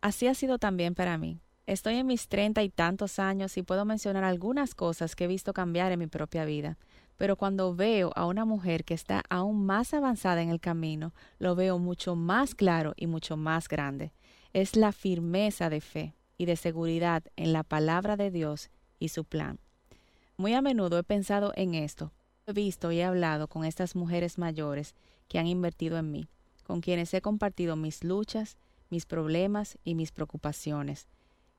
Así 0.00 0.26
ha 0.26 0.34
sido 0.34 0.58
también 0.58 0.96
para 0.96 1.18
mí. 1.18 1.38
Estoy 1.66 1.94
en 1.94 2.08
mis 2.08 2.26
treinta 2.26 2.64
y 2.64 2.68
tantos 2.68 3.20
años 3.20 3.56
y 3.56 3.62
puedo 3.62 3.84
mencionar 3.84 4.24
algunas 4.24 4.74
cosas 4.74 5.14
que 5.14 5.24
he 5.24 5.28
visto 5.28 5.52
cambiar 5.52 5.92
en 5.92 6.00
mi 6.00 6.08
propia 6.08 6.44
vida, 6.44 6.78
pero 7.16 7.36
cuando 7.36 7.74
veo 7.74 8.12
a 8.16 8.26
una 8.26 8.44
mujer 8.44 8.84
que 8.84 8.94
está 8.94 9.22
aún 9.30 9.64
más 9.66 9.94
avanzada 9.94 10.42
en 10.42 10.50
el 10.50 10.60
camino, 10.60 11.14
lo 11.38 11.54
veo 11.54 11.78
mucho 11.78 12.16
más 12.16 12.54
claro 12.54 12.94
y 12.96 13.06
mucho 13.06 13.36
más 13.36 13.68
grande. 13.68 14.12
Es 14.52 14.76
la 14.76 14.92
firmeza 14.92 15.70
de 15.70 15.80
fe 15.80 16.14
y 16.38 16.46
de 16.46 16.56
seguridad 16.56 17.22
en 17.36 17.52
la 17.52 17.62
palabra 17.62 18.16
de 18.16 18.30
Dios 18.30 18.70
y 18.98 19.08
su 19.08 19.24
plan. 19.24 19.58
Muy 20.36 20.54
a 20.54 20.62
menudo 20.62 20.98
he 20.98 21.04
pensado 21.04 21.52
en 21.54 21.74
esto. 21.74 22.12
He 22.46 22.52
visto 22.52 22.90
y 22.90 22.98
he 22.98 23.04
hablado 23.04 23.48
con 23.48 23.64
estas 23.64 23.94
mujeres 23.94 24.36
mayores 24.36 24.94
que 25.28 25.38
han 25.38 25.46
invertido 25.46 25.96
en 25.96 26.10
mí, 26.10 26.28
con 26.64 26.80
quienes 26.80 27.14
he 27.14 27.20
compartido 27.20 27.76
mis 27.76 28.02
luchas, 28.02 28.58
mis 28.90 29.06
problemas 29.06 29.78
y 29.84 29.94
mis 29.94 30.12
preocupaciones, 30.12 31.08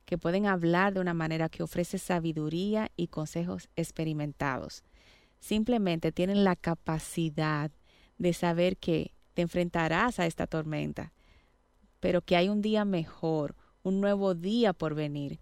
que 0.06 0.18
pueden 0.18 0.46
hablar 0.46 0.94
de 0.94 1.00
una 1.00 1.14
manera 1.14 1.50
que 1.50 1.64
ofrece 1.64 1.98
sabiduría 1.98 2.92
y 2.96 3.08
consejos 3.08 3.70
experimentados. 3.76 4.84
Simplemente 5.40 6.12
tienen 6.12 6.44
la 6.44 6.56
capacidad 6.56 7.72
de 8.18 8.34
saber 8.34 8.78
que 8.78 9.14
te 9.34 9.42
enfrentarás 9.42 10.20
a 10.20 10.26
esta 10.26 10.48
tormenta, 10.48 11.14
pero 12.00 12.22
que 12.22 12.36
hay 12.36 12.50
un 12.50 12.62
día 12.62 12.86
mejor, 12.86 13.56
un 13.84 14.02
nuevo 14.02 14.34
día 14.34 14.74
por 14.74 14.96
venir. 14.96 15.40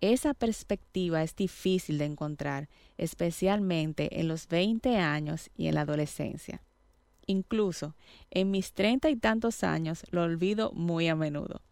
Esa 0.00 0.34
perspectiva 0.34 1.22
es 1.22 1.34
difícil 1.34 1.98
de 1.98 2.04
encontrar, 2.04 2.68
especialmente 2.98 4.20
en 4.20 4.28
los 4.28 4.46
20 4.48 4.98
años 4.98 5.50
y 5.56 5.68
en 5.68 5.74
la 5.76 5.82
adolescencia. 5.82 6.62
Incluso 7.26 7.96
en 8.30 8.50
mis 8.50 8.72
treinta 8.72 9.10
y 9.10 9.16
tantos 9.16 9.64
años 9.64 10.04
lo 10.10 10.22
olvido 10.22 10.70
muy 10.72 11.08
a 11.08 11.16
menudo. 11.16 11.62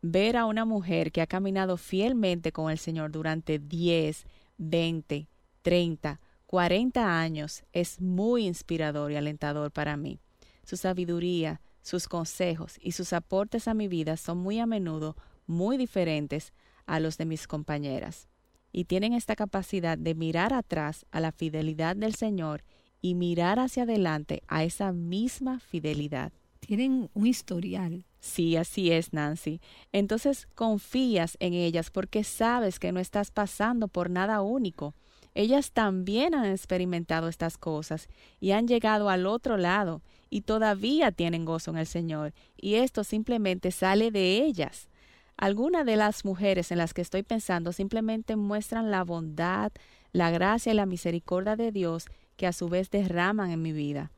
Ver 0.00 0.36
a 0.36 0.46
una 0.46 0.64
mujer 0.64 1.12
que 1.12 1.20
ha 1.20 1.26
caminado 1.26 1.76
fielmente 1.76 2.52
con 2.52 2.70
el 2.70 2.78
Señor 2.78 3.10
durante 3.10 3.58
10, 3.58 4.26
20, 4.58 5.28
30, 5.62 6.20
40 6.54 7.18
años 7.20 7.64
es 7.72 8.00
muy 8.00 8.46
inspirador 8.46 9.10
y 9.10 9.16
alentador 9.16 9.72
para 9.72 9.96
mí. 9.96 10.20
Su 10.62 10.76
sabiduría, 10.76 11.60
sus 11.82 12.06
consejos 12.06 12.78
y 12.80 12.92
sus 12.92 13.12
aportes 13.12 13.66
a 13.66 13.74
mi 13.74 13.88
vida 13.88 14.16
son 14.16 14.38
muy 14.38 14.60
a 14.60 14.66
menudo 14.66 15.16
muy 15.48 15.76
diferentes 15.76 16.52
a 16.86 17.00
los 17.00 17.18
de 17.18 17.24
mis 17.24 17.48
compañeras, 17.48 18.28
y 18.70 18.84
tienen 18.84 19.14
esta 19.14 19.34
capacidad 19.34 19.98
de 19.98 20.14
mirar 20.14 20.52
atrás 20.52 21.06
a 21.10 21.18
la 21.18 21.32
fidelidad 21.32 21.96
del 21.96 22.14
Señor 22.14 22.62
y 23.02 23.16
mirar 23.16 23.58
hacia 23.58 23.82
adelante 23.82 24.44
a 24.46 24.62
esa 24.62 24.92
misma 24.92 25.58
fidelidad. 25.58 26.32
Tienen 26.60 27.10
un 27.14 27.26
historial. 27.26 28.06
Sí, 28.20 28.54
así 28.54 28.92
es, 28.92 29.12
Nancy. 29.12 29.60
Entonces 29.90 30.46
confías 30.54 31.36
en 31.40 31.52
ellas 31.52 31.90
porque 31.90 32.22
sabes 32.22 32.78
que 32.78 32.92
no 32.92 33.00
estás 33.00 33.32
pasando 33.32 33.88
por 33.88 34.08
nada 34.08 34.40
único. 34.40 34.94
Ellas 35.34 35.72
también 35.72 36.34
han 36.34 36.46
experimentado 36.46 37.28
estas 37.28 37.58
cosas 37.58 38.08
y 38.40 38.52
han 38.52 38.68
llegado 38.68 39.10
al 39.10 39.26
otro 39.26 39.56
lado 39.56 40.00
y 40.30 40.42
todavía 40.42 41.10
tienen 41.10 41.44
gozo 41.44 41.72
en 41.72 41.78
el 41.78 41.86
Señor, 41.86 42.32
y 42.56 42.74
esto 42.74 43.04
simplemente 43.04 43.70
sale 43.70 44.10
de 44.10 44.44
ellas. 44.44 44.88
Algunas 45.36 45.84
de 45.84 45.96
las 45.96 46.24
mujeres 46.24 46.70
en 46.70 46.78
las 46.78 46.94
que 46.94 47.02
estoy 47.02 47.24
pensando 47.24 47.72
simplemente 47.72 48.36
muestran 48.36 48.90
la 48.90 49.02
bondad, 49.02 49.72
la 50.12 50.30
gracia 50.30 50.72
y 50.72 50.76
la 50.76 50.86
misericordia 50.86 51.56
de 51.56 51.72
Dios 51.72 52.06
que 52.36 52.46
a 52.46 52.52
su 52.52 52.68
vez 52.68 52.90
derraman 52.90 53.50
en 53.50 53.62
mi 53.62 53.72
vida. 53.72 54.12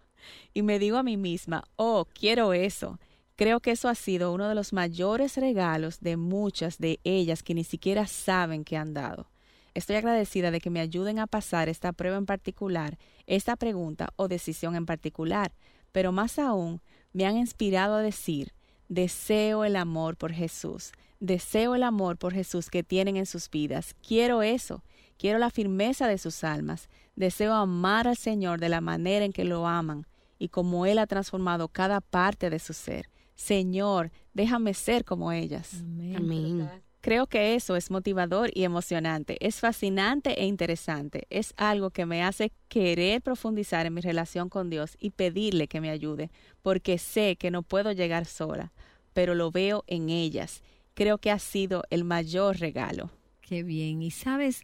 Y 0.52 0.62
me 0.62 0.78
digo 0.78 0.98
a 0.98 1.02
mí 1.02 1.16
misma, 1.16 1.64
oh, 1.76 2.06
quiero 2.12 2.52
eso. 2.52 2.98
Creo 3.36 3.60
que 3.60 3.70
eso 3.70 3.88
ha 3.88 3.94
sido 3.94 4.32
uno 4.32 4.48
de 4.48 4.54
los 4.54 4.72
mayores 4.72 5.36
regalos 5.36 6.00
de 6.00 6.16
muchas 6.16 6.78
de 6.78 7.00
ellas 7.04 7.42
que 7.42 7.54
ni 7.54 7.64
siquiera 7.64 8.06
saben 8.06 8.64
que 8.64 8.76
han 8.76 8.94
dado. 8.94 9.26
Estoy 9.76 9.96
agradecida 9.96 10.50
de 10.50 10.58
que 10.58 10.70
me 10.70 10.80
ayuden 10.80 11.18
a 11.18 11.26
pasar 11.26 11.68
esta 11.68 11.92
prueba 11.92 12.16
en 12.16 12.24
particular, 12.24 12.96
esta 13.26 13.56
pregunta 13.56 14.08
o 14.16 14.26
decisión 14.26 14.74
en 14.74 14.86
particular, 14.86 15.52
pero 15.92 16.12
más 16.12 16.38
aún 16.38 16.80
me 17.12 17.26
han 17.26 17.36
inspirado 17.36 17.96
a 17.96 18.00
decir, 18.00 18.54
deseo 18.88 19.66
el 19.66 19.76
amor 19.76 20.16
por 20.16 20.32
Jesús, 20.32 20.92
deseo 21.20 21.74
el 21.74 21.82
amor 21.82 22.16
por 22.16 22.32
Jesús 22.32 22.70
que 22.70 22.82
tienen 22.82 23.18
en 23.18 23.26
sus 23.26 23.50
vidas, 23.50 23.94
quiero 24.00 24.40
eso, 24.40 24.82
quiero 25.18 25.38
la 25.38 25.50
firmeza 25.50 26.08
de 26.08 26.16
sus 26.16 26.42
almas, 26.42 26.88
deseo 27.14 27.52
amar 27.52 28.08
al 28.08 28.16
Señor 28.16 28.60
de 28.60 28.70
la 28.70 28.80
manera 28.80 29.26
en 29.26 29.32
que 29.34 29.44
lo 29.44 29.66
aman 29.66 30.06
y 30.38 30.48
como 30.48 30.86
Él 30.86 30.98
ha 30.98 31.06
transformado 31.06 31.68
cada 31.68 32.00
parte 32.00 32.48
de 32.48 32.60
su 32.60 32.72
ser. 32.72 33.10
Señor, 33.34 34.10
déjame 34.32 34.72
ser 34.72 35.04
como 35.04 35.32
ellas. 35.32 35.82
Amén. 36.16 36.66
Creo 37.06 37.28
que 37.28 37.54
eso 37.54 37.76
es 37.76 37.92
motivador 37.92 38.50
y 38.52 38.64
emocionante, 38.64 39.36
es 39.38 39.60
fascinante 39.60 40.42
e 40.42 40.46
interesante, 40.46 41.28
es 41.30 41.54
algo 41.56 41.90
que 41.90 42.04
me 42.04 42.24
hace 42.24 42.50
querer 42.66 43.22
profundizar 43.22 43.86
en 43.86 43.94
mi 43.94 44.00
relación 44.00 44.48
con 44.48 44.70
Dios 44.70 44.96
y 44.98 45.10
pedirle 45.10 45.68
que 45.68 45.80
me 45.80 45.90
ayude, 45.90 46.32
porque 46.62 46.98
sé 46.98 47.36
que 47.36 47.52
no 47.52 47.62
puedo 47.62 47.92
llegar 47.92 48.26
sola, 48.26 48.72
pero 49.12 49.36
lo 49.36 49.52
veo 49.52 49.84
en 49.86 50.08
ellas. 50.08 50.64
Creo 50.94 51.18
que 51.18 51.30
ha 51.30 51.38
sido 51.38 51.84
el 51.90 52.02
mayor 52.02 52.58
regalo. 52.58 53.12
Qué 53.40 53.62
bien. 53.62 54.02
Y 54.02 54.10
sabes, 54.10 54.62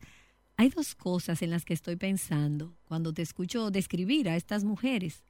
hay 0.56 0.68
dos 0.70 0.96
cosas 0.96 1.42
en 1.42 1.50
las 1.50 1.64
que 1.64 1.74
estoy 1.74 1.94
pensando 1.94 2.74
cuando 2.88 3.12
te 3.12 3.22
escucho 3.22 3.70
describir 3.70 4.28
a 4.28 4.34
estas 4.34 4.64
mujeres. 4.64 5.22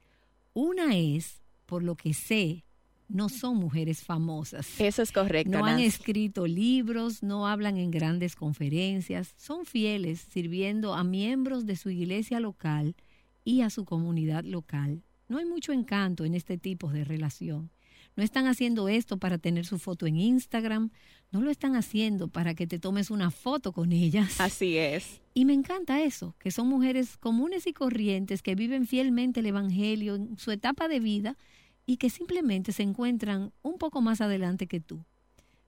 Una 0.55 0.97
es, 0.97 1.43
por 1.67 1.83
lo 1.83 1.93
que 1.93 2.15
sé, 2.15 2.63
no 3.07 3.29
son 3.29 3.57
mujeres 3.57 4.03
famosas. 4.03 4.79
Eso 4.79 5.01
es 5.01 5.11
correcto. 5.11 5.51
No 5.51 5.65
han 5.65 5.73
Nancy. 5.77 5.85
escrito 5.85 6.47
libros, 6.47 7.23
no 7.23 7.47
hablan 7.47 7.77
en 7.77 7.91
grandes 7.91 8.35
conferencias, 8.35 9.33
son 9.37 9.65
fieles 9.65 10.19
sirviendo 10.31 10.93
a 10.93 11.03
miembros 11.03 11.65
de 11.65 11.75
su 11.75 11.89
iglesia 11.89 12.39
local 12.39 12.95
y 13.43 13.61
a 13.61 13.69
su 13.69 13.85
comunidad 13.85 14.43
local. 14.43 15.03
No 15.27 15.37
hay 15.37 15.45
mucho 15.45 15.71
encanto 15.73 16.25
en 16.25 16.33
este 16.33 16.57
tipo 16.57 16.91
de 16.91 17.03
relación. 17.03 17.71
No 18.15 18.23
están 18.23 18.45
haciendo 18.45 18.89
esto 18.89 19.17
para 19.17 19.39
tener 19.39 19.65
su 19.65 19.79
foto 19.79 20.05
en 20.05 20.17
Instagram, 20.17 20.91
no 21.31 21.41
lo 21.41 21.49
están 21.49 21.75
haciendo 21.75 22.27
para 22.27 22.53
que 22.53 22.67
te 22.67 22.77
tomes 22.77 23.09
una 23.09 23.31
foto 23.31 23.71
con 23.71 23.91
ellas. 23.91 24.39
Así 24.39 24.77
es. 24.77 25.19
Y 25.33 25.45
me 25.45 25.53
encanta 25.53 26.03
eso, 26.03 26.35
que 26.37 26.51
son 26.51 26.67
mujeres 26.67 27.17
comunes 27.17 27.65
y 27.65 27.73
corrientes 27.73 28.43
que 28.43 28.53
viven 28.53 28.85
fielmente 28.85 29.39
el 29.39 29.47
Evangelio 29.47 30.15
en 30.15 30.37
su 30.37 30.51
etapa 30.51 30.87
de 30.87 30.99
vida 30.99 31.37
y 31.85 31.97
que 31.97 32.09
simplemente 32.09 32.71
se 32.71 32.83
encuentran 32.83 33.51
un 33.61 33.77
poco 33.77 34.01
más 34.01 34.21
adelante 34.21 34.67
que 34.67 34.79
tú. 34.79 35.05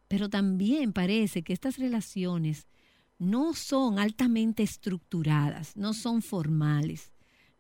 Pero 0.08 0.30
también 0.30 0.94
parece 0.94 1.44
que 1.44 1.54
estas 1.54 1.78
relaciones 1.78 2.68
no 3.18 3.54
son 3.54 4.00
altamente 4.00 4.64
estructuradas, 4.64 5.76
no 5.76 5.94
son 5.94 6.22
formales. 6.22 7.12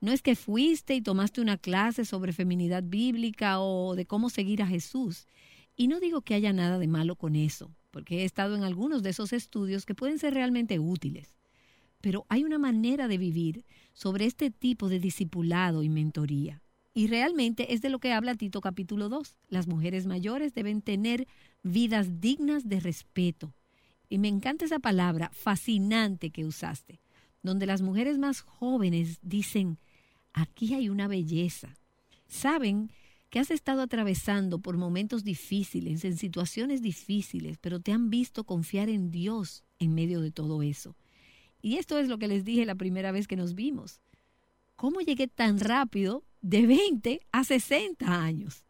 No 0.02 0.12
es 0.12 0.22
que 0.22 0.36
fuiste 0.36 0.94
y 0.96 1.02
tomaste 1.02 1.42
una 1.42 1.58
clase 1.58 2.06
sobre 2.06 2.34
feminidad 2.34 2.84
bíblica 2.84 3.60
o 3.60 3.96
de 3.96 4.06
cómo 4.06 4.30
seguir 4.30 4.62
a 4.62 4.68
Jesús. 4.68 5.28
Y 5.76 5.88
no 5.88 6.00
digo 6.00 6.22
que 6.22 6.36
haya 6.36 6.54
nada 6.54 6.78
de 6.78 6.88
malo 6.88 7.16
con 7.16 7.36
eso, 7.36 7.72
porque 7.92 8.22
he 8.22 8.26
estado 8.26 8.56
en 8.56 8.64
algunos 8.64 9.04
de 9.04 9.10
esos 9.10 9.34
estudios 9.34 9.86
que 9.86 9.96
pueden 9.96 10.20
ser 10.20 10.34
realmente 10.34 10.80
útiles. 10.80 11.34
Pero 12.02 12.26
hay 12.30 12.44
una 12.44 12.60
manera 12.60 13.08
de 13.08 13.18
vivir 13.18 13.66
sobre 13.94 14.26
este 14.26 14.52
tipo 14.52 14.90
de 14.90 15.00
discipulado 15.00 15.82
y 15.82 15.90
mentoría. 15.90 16.62
Y 16.98 17.08
realmente 17.08 17.74
es 17.74 17.82
de 17.82 17.90
lo 17.90 18.00
que 18.00 18.14
habla 18.14 18.36
Tito 18.36 18.62
capítulo 18.62 19.10
2. 19.10 19.38
Las 19.50 19.68
mujeres 19.68 20.08
mayores 20.08 20.54
deben 20.54 20.82
tener 20.82 21.28
vidas 21.62 22.22
dignas 22.22 22.70
de 22.70 22.80
respeto. 22.80 23.54
Y 24.08 24.18
me 24.18 24.30
encanta 24.30 24.64
esa 24.64 24.80
palabra 24.80 25.30
fascinante 25.34 26.30
que 26.30 26.46
usaste, 26.46 27.02
donde 27.44 27.66
las 27.66 27.82
mujeres 27.82 28.18
más 28.18 28.40
jóvenes 28.40 29.20
dicen, 29.22 29.78
aquí 30.32 30.74
hay 30.74 30.88
una 30.88 31.10
belleza. 31.10 31.76
Saben 32.30 32.90
que 33.30 33.40
has 33.40 33.52
estado 33.52 33.82
atravesando 33.82 34.60
por 34.60 34.78
momentos 34.78 35.26
difíciles, 35.26 36.06
en 36.06 36.16
situaciones 36.16 36.82
difíciles, 36.82 37.58
pero 37.60 37.82
te 37.82 37.92
han 37.92 38.10
visto 38.10 38.46
confiar 38.46 38.88
en 38.88 39.12
Dios 39.12 39.66
en 39.80 39.96
medio 39.96 40.22
de 40.22 40.32
todo 40.32 40.64
eso. 40.64 40.96
Y 41.62 41.76
esto 41.76 42.00
es 42.00 42.08
lo 42.08 42.20
que 42.20 42.30
les 42.30 42.46
dije 42.46 42.66
la 42.66 42.76
primera 42.76 43.12
vez 43.12 43.28
que 43.28 43.36
nos 43.36 43.54
vimos. 43.54 44.00
¿Cómo 44.78 45.02
llegué 45.02 45.28
tan 45.28 45.60
rápido 45.60 46.24
de 46.46 46.68
20 46.68 47.22
a 47.32 47.44
60 47.44 48.24
años? 48.24 48.66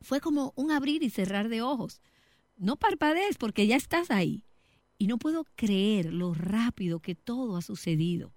Fue 0.00 0.20
como 0.20 0.52
un 0.56 0.72
abrir 0.72 1.04
y 1.04 1.10
cerrar 1.10 1.48
de 1.48 1.62
ojos. 1.62 2.00
No 2.56 2.76
parpadees 2.76 3.38
porque 3.38 3.68
ya 3.68 3.76
estás 3.76 4.10
ahí. 4.10 4.44
Y 4.98 5.06
no 5.06 5.16
puedo 5.18 5.44
creer 5.54 6.12
lo 6.12 6.34
rápido 6.34 6.98
que 6.98 7.14
todo 7.14 7.56
ha 7.56 7.62
sucedido. 7.62 8.34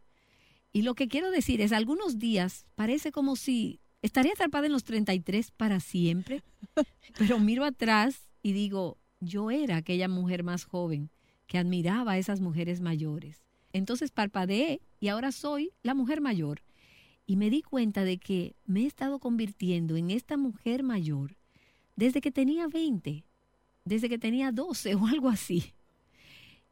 Y 0.72 0.84
lo 0.84 0.94
que 0.94 1.08
quiero 1.08 1.32
decir 1.32 1.60
es, 1.60 1.72
algunos 1.72 2.20
días 2.20 2.68
parece 2.76 3.12
como 3.12 3.36
si 3.36 3.82
estaría 4.04 4.34
atrapada 4.34 4.68
en 4.68 4.74
los 4.74 4.84
33 4.84 5.50
para 5.52 5.80
siempre, 5.80 6.44
pero 7.18 7.40
miro 7.40 7.66
atrás 7.66 8.30
y 8.44 8.54
digo, 8.54 9.00
yo 9.20 9.50
era 9.50 9.78
aquella 9.78 10.08
mujer 10.08 10.44
más 10.44 10.66
joven 10.66 11.10
que 11.48 11.58
admiraba 11.58 12.12
a 12.12 12.18
esas 12.20 12.42
mujeres 12.42 12.80
mayores. 12.80 13.42
Entonces 13.74 14.12
parpadeé 14.12 14.82
y 15.00 15.08
ahora 15.08 15.32
soy 15.32 15.72
la 15.82 15.96
mujer 15.96 16.22
mayor. 16.22 16.62
Y 17.26 17.38
me 17.38 17.50
di 17.50 17.62
cuenta 17.62 18.04
de 18.04 18.18
que 18.18 18.56
me 18.66 18.82
he 18.82 18.86
estado 18.86 19.20
convirtiendo 19.20 19.96
en 19.96 20.12
esta 20.12 20.38
mujer 20.38 20.84
mayor 20.84 21.38
desde 21.96 22.22
que 22.22 22.32
tenía 22.32 22.68
20, 22.68 23.24
desde 23.86 24.10
que 24.10 24.18
tenía 24.18 24.52
12 24.52 24.96
o 24.96 25.08
algo 25.08 25.30
así. 25.30 25.74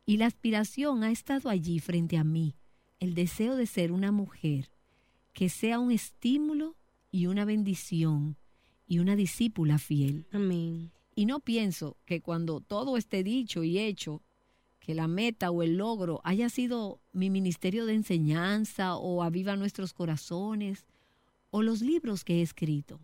Y 0.06 0.18
la 0.18 0.26
aspiración 0.26 1.04
ha 1.04 1.12
estado 1.12 1.50
allí 1.50 1.80
frente 1.80 2.18
a 2.18 2.24
mí, 2.24 2.56
el 3.00 3.14
deseo 3.14 3.56
de 3.56 3.68
ser 3.68 3.92
una 3.92 4.12
mujer 4.12 4.72
que 5.34 5.50
sea 5.50 5.80
un 5.80 5.92
estímulo 5.92 6.76
y 7.12 7.28
una 7.28 7.46
bendición 7.46 8.38
y 8.88 9.00
una 9.00 9.16
discípula 9.16 9.78
fiel. 9.78 10.26
Amén. 10.32 10.92
Y 11.16 11.26
no 11.26 11.40
pienso 11.40 11.98
que 12.06 12.22
cuando 12.22 12.60
todo 12.60 12.98
esté 12.98 13.24
dicho 13.24 13.64
y 13.64 13.78
hecho, 13.78 14.22
que 14.90 14.96
la 14.96 15.08
meta 15.08 15.52
o 15.52 15.62
el 15.62 15.78
logro 15.78 16.20
haya 16.24 16.50
sido 16.50 17.00
mi 17.14 17.30
ministerio 17.30 17.86
de 17.86 17.94
enseñanza 17.94 18.96
o 18.96 19.22
aviva 19.22 19.56
nuestros 19.56 19.94
corazones 19.94 20.88
o 21.52 21.62
los 21.62 21.82
libros 21.82 22.24
que 22.24 22.40
he 22.40 22.42
escrito. 22.42 23.00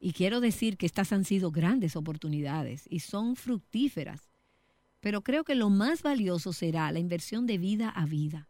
Y 0.00 0.14
quiero 0.14 0.40
decir 0.40 0.78
que 0.78 0.86
estas 0.86 1.12
han 1.12 1.26
sido 1.26 1.50
grandes 1.50 1.94
oportunidades 1.94 2.86
y 2.88 3.00
son 3.00 3.36
fructíferas. 3.36 4.30
Pero 5.00 5.20
creo 5.20 5.44
que 5.44 5.54
lo 5.54 5.68
más 5.68 6.02
valioso 6.02 6.54
será 6.54 6.90
la 6.90 7.00
inversión 7.00 7.46
de 7.46 7.58
vida 7.58 7.90
a 7.90 8.06
vida, 8.06 8.48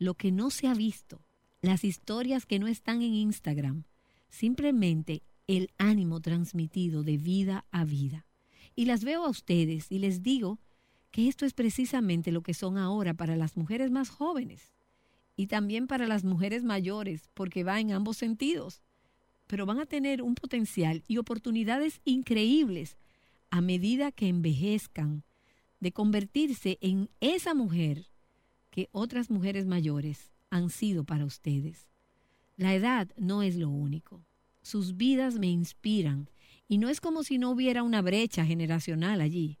lo 0.00 0.14
que 0.14 0.32
no 0.32 0.50
se 0.50 0.66
ha 0.66 0.74
visto, 0.74 1.20
las 1.60 1.84
historias 1.84 2.46
que 2.46 2.58
no 2.58 2.66
están 2.66 3.02
en 3.02 3.14
Instagram, 3.14 3.84
simplemente 4.28 5.22
el 5.46 5.70
ánimo 5.78 6.20
transmitido 6.20 7.04
de 7.04 7.16
vida 7.16 7.64
a 7.70 7.84
vida. 7.84 8.26
Y 8.74 8.86
las 8.86 9.04
veo 9.04 9.24
a 9.24 9.28
ustedes 9.28 9.92
y 9.92 10.00
les 10.00 10.24
digo 10.24 10.58
que 11.12 11.28
esto 11.28 11.46
es 11.46 11.52
precisamente 11.52 12.32
lo 12.32 12.42
que 12.42 12.54
son 12.54 12.76
ahora 12.76 13.14
para 13.14 13.36
las 13.36 13.56
mujeres 13.56 13.92
más 13.92 14.10
jóvenes 14.10 14.74
y 15.36 15.46
también 15.46 15.86
para 15.86 16.08
las 16.08 16.24
mujeres 16.24 16.64
mayores, 16.64 17.30
porque 17.34 17.62
va 17.62 17.78
en 17.78 17.92
ambos 17.92 18.16
sentidos 18.16 18.82
pero 19.52 19.66
van 19.66 19.80
a 19.80 19.84
tener 19.84 20.22
un 20.22 20.34
potencial 20.34 21.04
y 21.06 21.18
oportunidades 21.18 22.00
increíbles 22.06 22.96
a 23.50 23.60
medida 23.60 24.10
que 24.10 24.28
envejezcan 24.28 25.24
de 25.78 25.92
convertirse 25.92 26.78
en 26.80 27.10
esa 27.20 27.52
mujer 27.52 28.06
que 28.70 28.88
otras 28.92 29.28
mujeres 29.28 29.66
mayores 29.66 30.32
han 30.48 30.70
sido 30.70 31.04
para 31.04 31.26
ustedes. 31.26 31.90
La 32.56 32.74
edad 32.74 33.10
no 33.18 33.42
es 33.42 33.56
lo 33.56 33.68
único. 33.68 34.24
Sus 34.62 34.96
vidas 34.96 35.38
me 35.38 35.48
inspiran 35.48 36.30
y 36.66 36.78
no 36.78 36.88
es 36.88 37.02
como 37.02 37.22
si 37.22 37.36
no 37.36 37.50
hubiera 37.50 37.82
una 37.82 38.00
brecha 38.00 38.46
generacional 38.46 39.20
allí. 39.20 39.58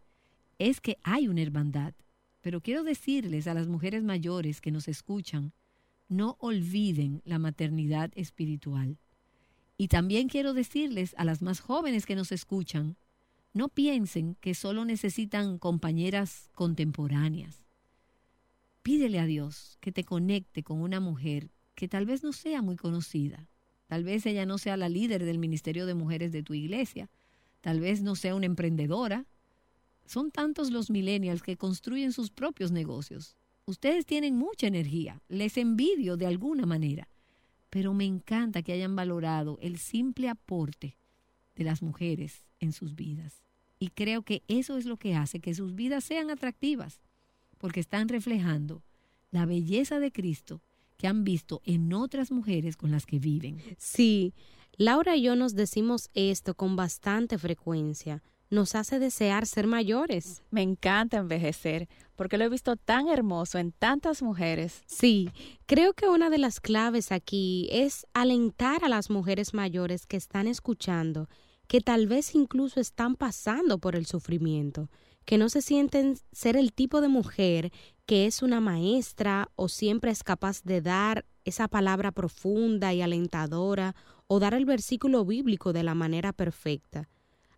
Es 0.62 0.80
que 0.80 0.96
hay 1.02 1.26
una 1.26 1.42
hermandad. 1.42 1.92
Pero 2.40 2.60
quiero 2.60 2.84
decirles 2.84 3.48
a 3.48 3.54
las 3.54 3.66
mujeres 3.66 4.04
mayores 4.04 4.60
que 4.60 4.70
nos 4.70 4.86
escuchan, 4.86 5.52
no 6.08 6.36
olviden 6.38 7.20
la 7.24 7.40
maternidad 7.40 8.12
espiritual. 8.14 8.96
Y 9.76 9.88
también 9.88 10.28
quiero 10.28 10.54
decirles 10.54 11.16
a 11.18 11.24
las 11.24 11.42
más 11.42 11.58
jóvenes 11.58 12.06
que 12.06 12.14
nos 12.14 12.30
escuchan, 12.30 12.96
no 13.52 13.70
piensen 13.70 14.36
que 14.36 14.54
solo 14.54 14.84
necesitan 14.84 15.58
compañeras 15.58 16.48
contemporáneas. 16.54 17.64
Pídele 18.84 19.18
a 19.18 19.26
Dios 19.26 19.78
que 19.80 19.90
te 19.90 20.04
conecte 20.04 20.62
con 20.62 20.80
una 20.80 21.00
mujer 21.00 21.50
que 21.74 21.88
tal 21.88 22.06
vez 22.06 22.22
no 22.22 22.32
sea 22.32 22.62
muy 22.62 22.76
conocida. 22.76 23.48
Tal 23.88 24.04
vez 24.04 24.26
ella 24.26 24.46
no 24.46 24.58
sea 24.58 24.76
la 24.76 24.88
líder 24.88 25.24
del 25.24 25.40
Ministerio 25.40 25.86
de 25.86 25.94
Mujeres 25.94 26.30
de 26.30 26.44
tu 26.44 26.54
iglesia. 26.54 27.10
Tal 27.62 27.80
vez 27.80 28.00
no 28.02 28.14
sea 28.14 28.36
una 28.36 28.46
emprendedora. 28.46 29.26
Son 30.04 30.30
tantos 30.30 30.70
los 30.70 30.90
millennials 30.90 31.42
que 31.42 31.56
construyen 31.56 32.12
sus 32.12 32.30
propios 32.30 32.72
negocios. 32.72 33.36
Ustedes 33.64 34.06
tienen 34.06 34.36
mucha 34.36 34.66
energía. 34.66 35.22
Les 35.28 35.56
envidio 35.56 36.16
de 36.16 36.26
alguna 36.26 36.66
manera 36.66 37.08
pero 37.72 37.94
me 37.94 38.04
encanta 38.04 38.60
que 38.60 38.74
hayan 38.74 38.94
valorado 38.94 39.58
el 39.62 39.78
simple 39.78 40.28
aporte 40.28 40.98
de 41.56 41.64
las 41.64 41.80
mujeres 41.80 42.44
en 42.60 42.74
sus 42.74 42.94
vidas. 42.94 43.44
Y 43.78 43.88
creo 43.88 44.20
que 44.20 44.42
eso 44.46 44.76
es 44.76 44.84
lo 44.84 44.98
que 44.98 45.14
hace 45.14 45.40
que 45.40 45.54
sus 45.54 45.74
vidas 45.74 46.04
sean 46.04 46.28
atractivas, 46.28 47.00
porque 47.56 47.80
están 47.80 48.10
reflejando 48.10 48.82
la 49.30 49.46
belleza 49.46 50.00
de 50.00 50.12
Cristo 50.12 50.60
que 50.98 51.06
han 51.06 51.24
visto 51.24 51.62
en 51.64 51.94
otras 51.94 52.30
mujeres 52.30 52.76
con 52.76 52.90
las 52.90 53.06
que 53.06 53.18
viven. 53.18 53.56
Sí, 53.78 54.34
Laura 54.76 55.16
y 55.16 55.22
yo 55.22 55.34
nos 55.34 55.54
decimos 55.54 56.10
esto 56.12 56.52
con 56.52 56.76
bastante 56.76 57.38
frecuencia 57.38 58.22
nos 58.52 58.74
hace 58.74 58.98
desear 58.98 59.46
ser 59.46 59.66
mayores. 59.66 60.42
Me 60.50 60.60
encanta 60.60 61.16
envejecer, 61.16 61.88
porque 62.16 62.36
lo 62.36 62.44
he 62.44 62.50
visto 62.50 62.76
tan 62.76 63.08
hermoso 63.08 63.56
en 63.56 63.72
tantas 63.72 64.20
mujeres. 64.20 64.82
Sí, 64.84 65.30
creo 65.64 65.94
que 65.94 66.06
una 66.06 66.28
de 66.28 66.36
las 66.36 66.60
claves 66.60 67.12
aquí 67.12 67.66
es 67.72 68.06
alentar 68.12 68.84
a 68.84 68.90
las 68.90 69.08
mujeres 69.08 69.54
mayores 69.54 70.04
que 70.04 70.18
están 70.18 70.46
escuchando, 70.46 71.30
que 71.66 71.80
tal 71.80 72.06
vez 72.06 72.34
incluso 72.34 72.78
están 72.78 73.16
pasando 73.16 73.78
por 73.78 73.96
el 73.96 74.04
sufrimiento, 74.04 74.90
que 75.24 75.38
no 75.38 75.48
se 75.48 75.62
sienten 75.62 76.18
ser 76.30 76.58
el 76.58 76.74
tipo 76.74 77.00
de 77.00 77.08
mujer 77.08 77.72
que 78.04 78.26
es 78.26 78.42
una 78.42 78.60
maestra 78.60 79.48
o 79.56 79.70
siempre 79.70 80.10
es 80.10 80.22
capaz 80.22 80.62
de 80.62 80.82
dar 80.82 81.24
esa 81.46 81.68
palabra 81.68 82.12
profunda 82.12 82.92
y 82.92 83.00
alentadora 83.00 83.94
o 84.26 84.40
dar 84.40 84.52
el 84.52 84.66
versículo 84.66 85.24
bíblico 85.24 85.72
de 85.72 85.84
la 85.84 85.94
manera 85.94 86.34
perfecta. 86.34 87.08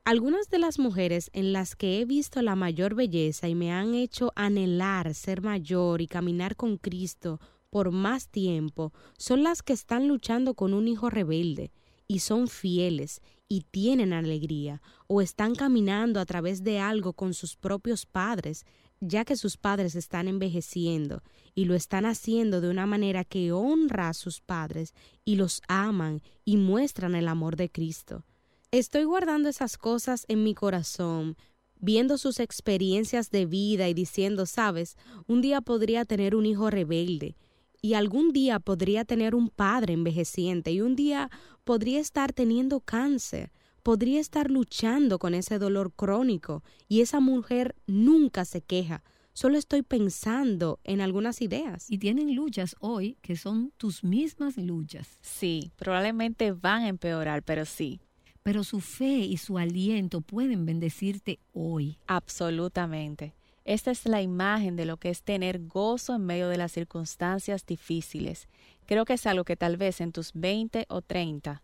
Algunas 0.07 0.51
de 0.51 0.59
las 0.59 0.79
mujeres 0.79 1.31
en 1.33 1.55
las 1.55 1.77
que 1.77 1.99
he 1.99 2.05
visto 2.05 2.43
la 2.43 2.57
mayor 2.57 2.95
belleza 2.95 3.49
y 3.49 3.55
me 3.55 3.73
han 3.73 3.95
hecho 3.95 4.33
anhelar 4.37 5.15
ser 5.15 5.41
mayor 5.41 6.03
y 6.03 6.07
caminar 6.07 6.57
con 6.57 6.77
Cristo 6.77 7.41
por 7.71 7.91
más 7.91 8.29
tiempo 8.29 8.93
son 9.17 9.43
las 9.43 9.63
que 9.63 9.73
están 9.73 10.07
luchando 10.07 10.53
con 10.53 10.75
un 10.75 10.89
hijo 10.89 11.09
rebelde 11.09 11.73
y 12.07 12.19
son 12.19 12.49
fieles 12.49 13.23
y 13.49 13.63
tienen 13.63 14.13
alegría 14.13 14.83
o 15.07 15.23
están 15.23 15.55
caminando 15.55 16.21
a 16.21 16.27
través 16.27 16.63
de 16.63 16.81
algo 16.81 17.15
con 17.15 17.33
sus 17.33 17.57
propios 17.57 18.05
padres, 18.05 18.67
ya 19.01 19.25
que 19.25 19.37
sus 19.37 19.57
padres 19.57 19.95
están 19.95 20.29
envejeciendo 20.29 21.23
y 21.55 21.65
lo 21.65 21.75
están 21.75 22.05
haciendo 22.05 22.61
de 22.61 22.69
una 22.69 22.85
manera 22.85 23.25
que 23.25 23.53
honra 23.53 24.11
a 24.11 24.15
sus 24.15 24.43
padres 24.43 24.93
y 25.25 25.37
los 25.37 25.63
aman 25.67 26.21
y 26.45 26.59
muestran 26.59 27.15
el 27.15 27.27
amor 27.27 27.57
de 27.57 27.71
Cristo. 27.71 28.27
Estoy 28.75 29.05
guardando 29.05 29.49
esas 29.49 29.79
cosas 29.79 30.25
en 30.27 30.43
mi 30.43 30.53
corazón, 30.53 31.37
viendo 31.79 32.19
sus 32.19 32.41
experiencias 32.41 33.31
de 33.31 33.47
vida 33.47 33.89
y 33.89 33.95
diciendo, 33.95 34.47
sabes, 34.47 34.97
un 35.29 35.43
día 35.43 35.61
podría 35.61 36.05
tener 36.05 36.35
un 36.35 36.45
hijo 36.45 36.71
rebelde 36.71 37.37
y 37.81 37.95
algún 37.95 38.33
día 38.33 38.59
podría 38.59 39.05
tener 39.05 39.37
un 39.37 39.49
padre 39.49 39.93
envejeciente 39.93 40.73
y 40.73 40.81
un 40.81 40.97
día 40.97 41.31
podría 41.63 42.01
estar 42.01 42.33
teniendo 42.33 42.81
cáncer, 42.81 43.53
podría 43.85 44.19
estar 44.19 44.51
luchando 44.51 45.21
con 45.21 45.35
ese 45.35 45.61
dolor 45.61 45.93
crónico 45.93 46.65
y 46.89 47.01
esa 47.01 47.21
mujer 47.21 47.77
nunca 47.87 48.45
se 48.45 48.61
queja. 48.61 49.05
Solo 49.35 49.57
estoy 49.57 49.83
pensando 49.83 50.81
en 50.83 51.01
algunas 51.01 51.43
ideas. 51.43 51.89
Y 51.89 51.99
tienen 51.99 52.35
luchas 52.35 52.75
hoy 52.81 53.19
que 53.23 53.37
son 53.37 53.73
tus 53.77 54.03
mismas 54.03 54.57
luchas. 54.57 55.21
Sí, 55.21 55.71
probablemente 55.77 56.51
van 56.51 56.83
a 56.83 56.89
empeorar, 56.89 57.45
pero 57.45 57.67
sí, 57.67 58.01
pero 58.45 58.63
su 58.63 58.81
fe 58.81 59.21
y 59.21 59.39
su 59.39 59.57
aliento 59.57 60.21
pueden 60.21 60.67
bendecirte 60.67 61.41
hoy. 61.55 61.99
Absolutamente. 62.07 63.35
Esta 63.65 63.91
es 63.91 64.05
la 64.05 64.21
imagen 64.21 64.77
de 64.77 64.85
lo 64.85 64.99
que 64.99 65.09
es 65.09 65.23
tener 65.23 65.67
gozo 65.67 66.15
en 66.15 66.27
medio 66.27 66.51
de 66.51 66.59
las 66.59 66.71
circunstancias 66.71 67.65
difíciles. 67.65 68.47
Creo 68.85 69.07
que 69.07 69.15
es 69.15 69.27
algo 69.27 69.45
que 69.45 69.57
tal 69.57 69.79
vez 69.79 70.03
en 70.03 70.13
tus 70.13 70.35
20 70.35 70.85
o 70.91 71.01
30 71.01 71.63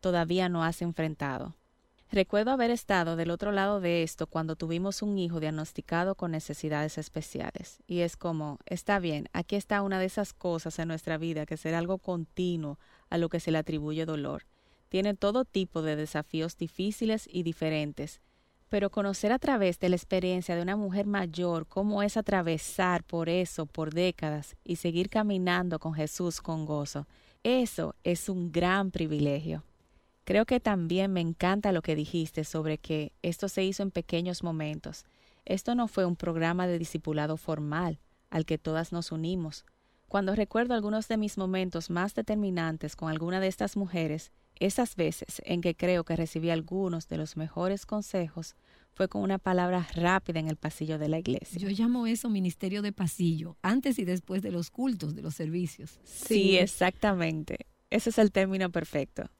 todavía 0.00 0.48
no 0.48 0.64
has 0.64 0.82
enfrentado. 0.82 1.54
Recuerdo 2.10 2.50
haber 2.50 2.72
estado 2.72 3.14
del 3.14 3.30
otro 3.30 3.52
lado 3.52 3.80
de 3.80 4.02
esto 4.02 4.26
cuando 4.26 4.56
tuvimos 4.56 5.02
un 5.02 5.18
hijo 5.18 5.38
diagnosticado 5.38 6.16
con 6.16 6.32
necesidades 6.32 6.98
especiales. 6.98 7.78
Y 7.86 8.00
es 8.00 8.16
como, 8.16 8.58
está 8.66 8.98
bien, 8.98 9.28
aquí 9.32 9.54
está 9.54 9.80
una 9.80 10.00
de 10.00 10.06
esas 10.06 10.32
cosas 10.32 10.76
en 10.80 10.88
nuestra 10.88 11.18
vida 11.18 11.46
que 11.46 11.56
será 11.56 11.78
algo 11.78 11.98
continuo 11.98 12.80
a 13.10 13.16
lo 13.16 13.28
que 13.28 13.38
se 13.38 13.52
le 13.52 13.58
atribuye 13.58 14.04
dolor 14.06 14.44
tiene 14.96 15.12
todo 15.12 15.44
tipo 15.44 15.82
de 15.82 15.94
desafíos 15.94 16.56
difíciles 16.56 17.28
y 17.30 17.42
diferentes, 17.42 18.22
pero 18.70 18.88
conocer 18.88 19.30
a 19.30 19.38
través 19.38 19.78
de 19.78 19.90
la 19.90 19.96
experiencia 19.96 20.56
de 20.56 20.62
una 20.62 20.74
mujer 20.74 21.04
mayor 21.04 21.66
cómo 21.66 22.02
es 22.02 22.16
atravesar 22.16 23.04
por 23.04 23.28
eso 23.28 23.66
por 23.66 23.92
décadas 23.92 24.56
y 24.64 24.76
seguir 24.76 25.10
caminando 25.10 25.78
con 25.78 25.92
Jesús 25.92 26.40
con 26.40 26.64
gozo, 26.64 27.06
eso 27.42 27.94
es 28.04 28.30
un 28.30 28.50
gran 28.50 28.90
privilegio. 28.90 29.64
Creo 30.24 30.46
que 30.46 30.60
también 30.60 31.12
me 31.12 31.20
encanta 31.20 31.72
lo 31.72 31.82
que 31.82 31.94
dijiste 31.94 32.44
sobre 32.44 32.78
que 32.78 33.12
esto 33.20 33.50
se 33.50 33.64
hizo 33.64 33.82
en 33.82 33.90
pequeños 33.90 34.42
momentos. 34.42 35.04
Esto 35.44 35.74
no 35.74 35.88
fue 35.88 36.06
un 36.06 36.16
programa 36.16 36.66
de 36.66 36.78
discipulado 36.78 37.36
formal 37.36 38.00
al 38.30 38.46
que 38.46 38.56
todas 38.56 38.92
nos 38.92 39.12
unimos. 39.12 39.66
Cuando 40.08 40.34
recuerdo 40.34 40.72
algunos 40.72 41.06
de 41.06 41.18
mis 41.18 41.36
momentos 41.36 41.90
más 41.90 42.14
determinantes 42.14 42.96
con 42.96 43.10
alguna 43.10 43.40
de 43.40 43.48
estas 43.48 43.76
mujeres, 43.76 44.32
esas 44.58 44.96
veces 44.96 45.42
en 45.44 45.60
que 45.60 45.74
creo 45.74 46.04
que 46.04 46.16
recibí 46.16 46.50
algunos 46.50 47.08
de 47.08 47.18
los 47.18 47.36
mejores 47.36 47.86
consejos 47.86 48.56
fue 48.96 49.08
con 49.08 49.22
una 49.22 49.38
palabra 49.38 49.86
rápida 49.94 50.40
en 50.40 50.48
el 50.48 50.56
pasillo 50.56 50.98
de 50.98 51.08
la 51.08 51.18
iglesia. 51.18 51.58
Yo 51.58 51.68
llamo 51.68 52.06
eso 52.06 52.30
ministerio 52.30 52.80
de 52.80 52.92
pasillo, 52.92 53.56
antes 53.60 53.98
y 53.98 54.06
después 54.06 54.40
de 54.40 54.50
los 54.50 54.70
cultos, 54.70 55.14
de 55.14 55.20
los 55.20 55.34
servicios. 55.34 56.00
Sí, 56.04 56.56
exactamente. 56.56 57.66
Ese 57.90 58.10
es 58.10 58.18
el 58.18 58.32
término 58.32 58.70
perfecto. 58.70 59.30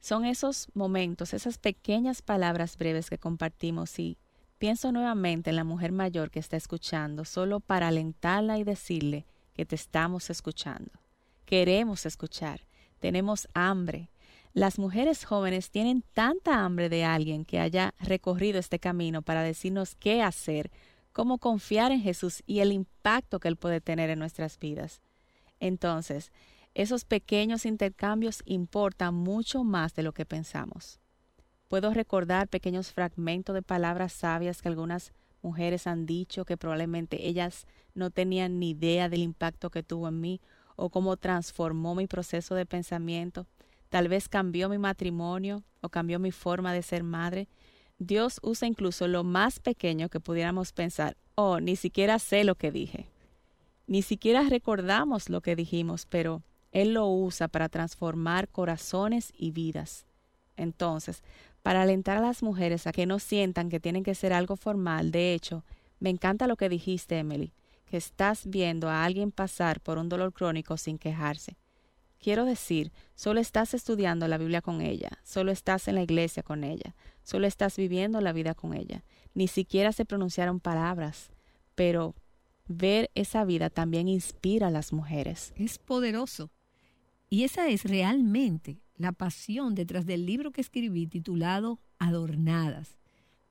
Son 0.00 0.24
esos 0.24 0.66
momentos, 0.74 1.32
esas 1.32 1.58
pequeñas 1.58 2.22
palabras 2.22 2.76
breves 2.76 3.08
que 3.08 3.18
compartimos 3.18 3.98
y 3.98 4.18
pienso 4.58 4.90
nuevamente 4.92 5.50
en 5.50 5.56
la 5.56 5.64
mujer 5.64 5.92
mayor 5.92 6.30
que 6.30 6.40
está 6.40 6.56
escuchando, 6.56 7.24
solo 7.24 7.60
para 7.60 7.88
alentarla 7.88 8.58
y 8.58 8.64
decirle 8.64 9.26
que 9.54 9.64
te 9.64 9.76
estamos 9.76 10.28
escuchando. 10.28 10.90
Queremos 11.44 12.04
escuchar, 12.04 12.66
tenemos 12.98 13.48
hambre, 13.54 14.10
las 14.54 14.78
mujeres 14.78 15.24
jóvenes 15.24 15.72
tienen 15.72 16.04
tanta 16.12 16.64
hambre 16.64 16.88
de 16.88 17.04
alguien 17.04 17.44
que 17.44 17.58
haya 17.58 17.92
recorrido 17.98 18.60
este 18.60 18.78
camino 18.78 19.20
para 19.20 19.42
decirnos 19.42 19.96
qué 19.96 20.22
hacer, 20.22 20.70
cómo 21.12 21.38
confiar 21.38 21.90
en 21.90 22.00
Jesús 22.00 22.40
y 22.46 22.60
el 22.60 22.70
impacto 22.70 23.40
que 23.40 23.48
Él 23.48 23.56
puede 23.56 23.80
tener 23.80 24.10
en 24.10 24.20
nuestras 24.20 24.60
vidas. 24.60 25.02
Entonces, 25.58 26.30
esos 26.72 27.04
pequeños 27.04 27.66
intercambios 27.66 28.42
importan 28.46 29.14
mucho 29.14 29.64
más 29.64 29.92
de 29.94 30.04
lo 30.04 30.12
que 30.12 30.24
pensamos. 30.24 31.00
Puedo 31.66 31.92
recordar 31.92 32.46
pequeños 32.46 32.92
fragmentos 32.92 33.54
de 33.54 33.62
palabras 33.62 34.12
sabias 34.12 34.62
que 34.62 34.68
algunas 34.68 35.12
mujeres 35.42 35.88
han 35.88 36.06
dicho 36.06 36.44
que 36.44 36.56
probablemente 36.56 37.26
ellas 37.26 37.66
no 37.94 38.10
tenían 38.10 38.60
ni 38.60 38.70
idea 38.70 39.08
del 39.08 39.22
impacto 39.22 39.70
que 39.70 39.82
tuvo 39.82 40.06
en 40.06 40.20
mí 40.20 40.40
o 40.76 40.90
cómo 40.90 41.16
transformó 41.16 41.96
mi 41.96 42.06
proceso 42.06 42.54
de 42.54 42.66
pensamiento. 42.66 43.48
Tal 43.88 44.08
vez 44.08 44.28
cambió 44.28 44.68
mi 44.68 44.78
matrimonio 44.78 45.62
o 45.80 45.88
cambió 45.88 46.18
mi 46.18 46.32
forma 46.32 46.72
de 46.72 46.82
ser 46.82 47.02
madre. 47.02 47.48
Dios 47.98 48.40
usa 48.42 48.66
incluso 48.66 49.06
lo 49.06 49.24
más 49.24 49.60
pequeño 49.60 50.08
que 50.08 50.20
pudiéramos 50.20 50.72
pensar, 50.72 51.16
oh, 51.34 51.60
ni 51.60 51.76
siquiera 51.76 52.18
sé 52.18 52.44
lo 52.44 52.54
que 52.54 52.70
dije. 52.70 53.06
Ni 53.86 54.02
siquiera 54.02 54.42
recordamos 54.48 55.28
lo 55.28 55.40
que 55.40 55.56
dijimos, 55.56 56.06
pero 56.06 56.42
Él 56.72 56.94
lo 56.94 57.06
usa 57.08 57.48
para 57.48 57.68
transformar 57.68 58.48
corazones 58.48 59.32
y 59.36 59.50
vidas. 59.50 60.06
Entonces, 60.56 61.22
para 61.62 61.82
alentar 61.82 62.18
a 62.18 62.20
las 62.20 62.42
mujeres 62.42 62.86
a 62.86 62.92
que 62.92 63.06
no 63.06 63.18
sientan 63.18 63.68
que 63.68 63.80
tienen 63.80 64.04
que 64.04 64.14
ser 64.14 64.32
algo 64.32 64.56
formal, 64.56 65.10
de 65.10 65.34
hecho, 65.34 65.64
me 66.00 66.10
encanta 66.10 66.46
lo 66.46 66.56
que 66.56 66.68
dijiste, 66.68 67.18
Emily, 67.18 67.52
que 67.86 67.96
estás 67.96 68.46
viendo 68.46 68.88
a 68.88 69.04
alguien 69.04 69.30
pasar 69.30 69.80
por 69.80 69.98
un 69.98 70.08
dolor 70.08 70.32
crónico 70.32 70.76
sin 70.76 70.98
quejarse. 70.98 71.56
Quiero 72.24 72.46
decir, 72.46 72.90
solo 73.14 73.38
estás 73.38 73.74
estudiando 73.74 74.26
la 74.28 74.38
Biblia 74.38 74.62
con 74.62 74.80
ella, 74.80 75.10
solo 75.24 75.52
estás 75.52 75.88
en 75.88 75.96
la 75.96 76.02
iglesia 76.02 76.42
con 76.42 76.64
ella, 76.64 76.96
solo 77.22 77.46
estás 77.46 77.76
viviendo 77.76 78.18
la 78.22 78.32
vida 78.32 78.54
con 78.54 78.72
ella. 78.72 79.04
Ni 79.34 79.46
siquiera 79.46 79.92
se 79.92 80.06
pronunciaron 80.06 80.58
palabras, 80.58 81.28
pero 81.74 82.14
ver 82.66 83.10
esa 83.14 83.44
vida 83.44 83.68
también 83.68 84.08
inspira 84.08 84.68
a 84.68 84.70
las 84.70 84.94
mujeres. 84.94 85.52
Es 85.54 85.76
poderoso. 85.76 86.50
Y 87.28 87.44
esa 87.44 87.68
es 87.68 87.84
realmente 87.84 88.80
la 88.96 89.12
pasión 89.12 89.74
detrás 89.74 90.06
del 90.06 90.24
libro 90.24 90.50
que 90.50 90.62
escribí 90.62 91.06
titulado 91.06 91.78
Adornadas, 91.98 92.96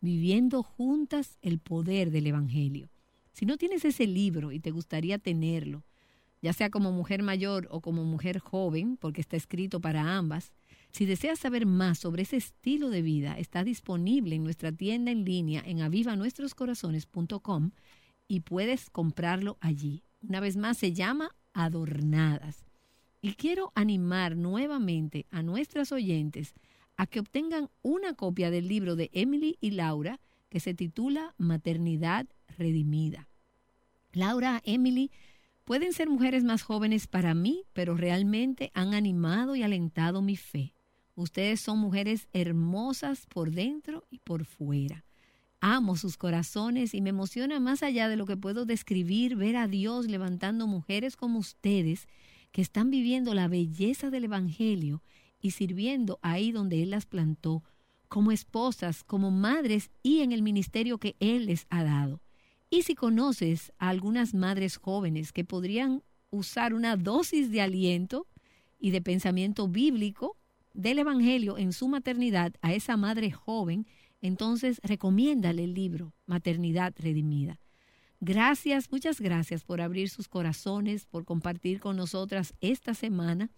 viviendo 0.01 0.63
juntas 0.63 1.37
el 1.43 1.59
poder 1.59 2.09
del 2.09 2.25
Evangelio. 2.25 2.89
Si 3.33 3.45
no 3.45 3.57
tienes 3.57 3.85
ese 3.85 4.07
libro 4.07 4.51
y 4.51 4.59
te 4.59 4.71
gustaría 4.71 5.19
tenerlo, 5.19 5.83
ya 6.43 6.51
sea 6.51 6.69
como 6.69 6.91
mujer 6.91 7.23
mayor 7.23 7.69
o 7.71 7.79
como 7.79 8.03
mujer 8.03 8.37
joven, 8.39 8.97
porque 8.97 9.21
está 9.21 9.37
escrito 9.37 9.79
para 9.79 10.17
ambas, 10.17 10.51
si 10.91 11.05
deseas 11.05 11.39
saber 11.39 11.65
más 11.65 11.97
sobre 11.97 12.23
ese 12.23 12.35
estilo 12.35 12.89
de 12.89 13.01
vida, 13.01 13.39
está 13.39 13.63
disponible 13.63 14.35
en 14.35 14.43
nuestra 14.43 14.73
tienda 14.73 15.09
en 15.09 15.23
línea 15.23 15.63
en 15.65 15.81
avivanuestroscorazones.com 15.81 17.71
y 18.27 18.41
puedes 18.41 18.89
comprarlo 18.89 19.57
allí. 19.61 20.03
Una 20.21 20.41
vez 20.41 20.57
más, 20.57 20.77
se 20.77 20.91
llama 20.91 21.33
Adornadas. 21.53 22.65
Y 23.21 23.35
quiero 23.35 23.71
animar 23.73 24.35
nuevamente 24.35 25.25
a 25.31 25.43
nuestras 25.43 25.93
oyentes 25.93 26.53
a 26.97 27.07
que 27.07 27.21
obtengan 27.21 27.69
una 27.81 28.15
copia 28.15 28.51
del 28.51 28.67
libro 28.67 28.97
de 28.97 29.09
Emily 29.13 29.57
y 29.61 29.71
Laura 29.71 30.19
que 30.49 30.59
se 30.59 30.73
titula 30.73 31.35
Maternidad 31.37 32.27
Redimida. 32.57 33.29
Laura, 34.11 34.61
Emily, 34.65 35.09
pueden 35.63 35.93
ser 35.93 36.09
mujeres 36.09 36.43
más 36.43 36.63
jóvenes 36.63 37.07
para 37.07 37.33
mí, 37.33 37.65
pero 37.73 37.95
realmente 37.95 38.71
han 38.73 38.93
animado 38.93 39.55
y 39.55 39.63
alentado 39.63 40.21
mi 40.21 40.35
fe. 40.35 40.73
Ustedes 41.15 41.61
son 41.61 41.79
mujeres 41.79 42.27
hermosas 42.33 43.25
por 43.27 43.51
dentro 43.51 44.05
y 44.09 44.19
por 44.19 44.45
fuera. 44.45 45.05
Amo 45.61 45.95
sus 45.95 46.17
corazones 46.17 46.93
y 46.93 47.01
me 47.01 47.11
emociona 47.11 47.59
más 47.59 47.83
allá 47.83 48.09
de 48.09 48.17
lo 48.17 48.25
que 48.25 48.35
puedo 48.35 48.65
describir 48.65 49.35
ver 49.35 49.55
a 49.55 49.67
Dios 49.67 50.07
levantando 50.07 50.67
mujeres 50.67 51.15
como 51.15 51.39
ustedes 51.39 52.07
que 52.51 52.61
están 52.61 52.91
viviendo 52.91 53.33
la 53.33 53.47
belleza 53.47 54.09
del 54.09 54.25
Evangelio 54.25 55.01
y 55.39 55.51
sirviendo 55.51 56.19
ahí 56.21 56.51
donde 56.51 56.83
Él 56.83 56.89
las 56.89 57.05
plantó, 57.05 57.63
como 58.09 58.31
esposas, 58.31 59.03
como 59.03 59.31
madres 59.31 59.89
y 60.01 60.19
en 60.19 60.31
el 60.31 60.41
ministerio 60.41 60.97
que 60.97 61.15
Él 61.19 61.45
les 61.45 61.65
ha 61.69 61.83
dado. 61.83 62.21
Y 62.73 62.81
si 62.81 62.95
conoces 62.95 63.71
a 63.77 63.89
algunas 63.89 64.33
madres 64.33 64.77
jóvenes 64.77 65.31
que 65.31 65.43
podrían 65.43 66.01
usar 66.31 66.73
una 66.73 66.97
dosis 66.97 67.51
de 67.51 67.61
aliento 67.61 68.25
y 68.79 68.89
de 68.89 68.99
pensamiento 68.99 69.67
bíblico 69.67 70.37
del 70.73 70.97
Evangelio 70.97 71.59
en 71.59 71.71
su 71.71 71.87
maternidad 71.87 72.51
a 72.63 72.73
esa 72.73 72.97
madre 72.97 73.29
joven, 73.29 73.85
entonces 74.21 74.81
recomiéndale 74.81 75.65
el 75.65 75.75
libro 75.75 76.15
Maternidad 76.25 76.95
Redimida. 76.97 77.59
Gracias, 78.21 78.91
muchas 78.91 79.21
gracias 79.21 79.63
por 79.63 79.79
abrir 79.79 80.09
sus 80.09 80.27
corazones, 80.27 81.05
por 81.05 81.25
compartir 81.25 81.79
con 81.79 81.95
nosotras 81.95 82.55
esta 82.59 82.95
semana. 82.95 83.51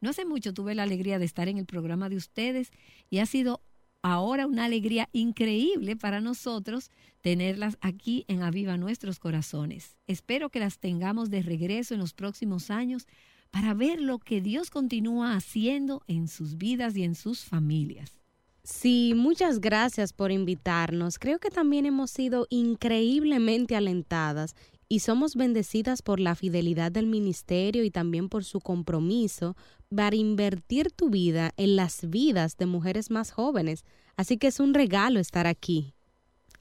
No 0.00 0.10
hace 0.10 0.24
mucho 0.24 0.52
tuve 0.52 0.74
la 0.74 0.82
alegría 0.82 1.20
de 1.20 1.26
estar 1.26 1.46
en 1.46 1.58
el 1.58 1.66
programa 1.66 2.08
de 2.08 2.16
ustedes 2.16 2.72
y 3.08 3.18
ha 3.18 3.26
sido 3.26 3.62
ahora 4.02 4.46
una 4.46 4.64
alegría 4.64 5.08
increíble 5.12 5.96
para 5.96 6.20
nosotros 6.20 6.90
tenerlas 7.20 7.76
aquí 7.80 8.24
en 8.28 8.42
Aviva 8.42 8.76
Nuestros 8.76 9.18
Corazones. 9.18 9.96
Espero 10.06 10.50
que 10.50 10.60
las 10.60 10.78
tengamos 10.78 11.30
de 11.30 11.42
regreso 11.42 11.94
en 11.94 12.00
los 12.00 12.14
próximos 12.14 12.70
años 12.70 13.06
para 13.50 13.74
ver 13.74 14.00
lo 14.00 14.18
que 14.18 14.40
Dios 14.40 14.70
continúa 14.70 15.34
haciendo 15.34 16.02
en 16.06 16.28
sus 16.28 16.58
vidas 16.58 16.96
y 16.96 17.04
en 17.04 17.14
sus 17.14 17.44
familias. 17.44 18.18
Sí, 18.62 19.14
muchas 19.16 19.60
gracias 19.60 20.12
por 20.12 20.30
invitarnos. 20.30 21.18
Creo 21.18 21.38
que 21.38 21.48
también 21.48 21.86
hemos 21.86 22.10
sido 22.10 22.46
increíblemente 22.50 23.76
alentadas 23.76 24.54
y 24.88 25.00
somos 25.00 25.36
bendecidas 25.36 26.02
por 26.02 26.18
la 26.18 26.34
fidelidad 26.34 26.90
del 26.90 27.06
ministerio 27.06 27.84
y 27.84 27.90
también 27.90 28.28
por 28.28 28.44
su 28.44 28.60
compromiso 28.60 29.56
para 29.94 30.16
invertir 30.16 30.90
tu 30.90 31.10
vida 31.10 31.52
en 31.56 31.76
las 31.76 32.08
vidas 32.08 32.56
de 32.56 32.66
mujeres 32.66 33.10
más 33.10 33.30
jóvenes. 33.30 33.84
Así 34.16 34.38
que 34.38 34.46
es 34.46 34.60
un 34.60 34.74
regalo 34.74 35.20
estar 35.20 35.46
aquí. 35.46 35.94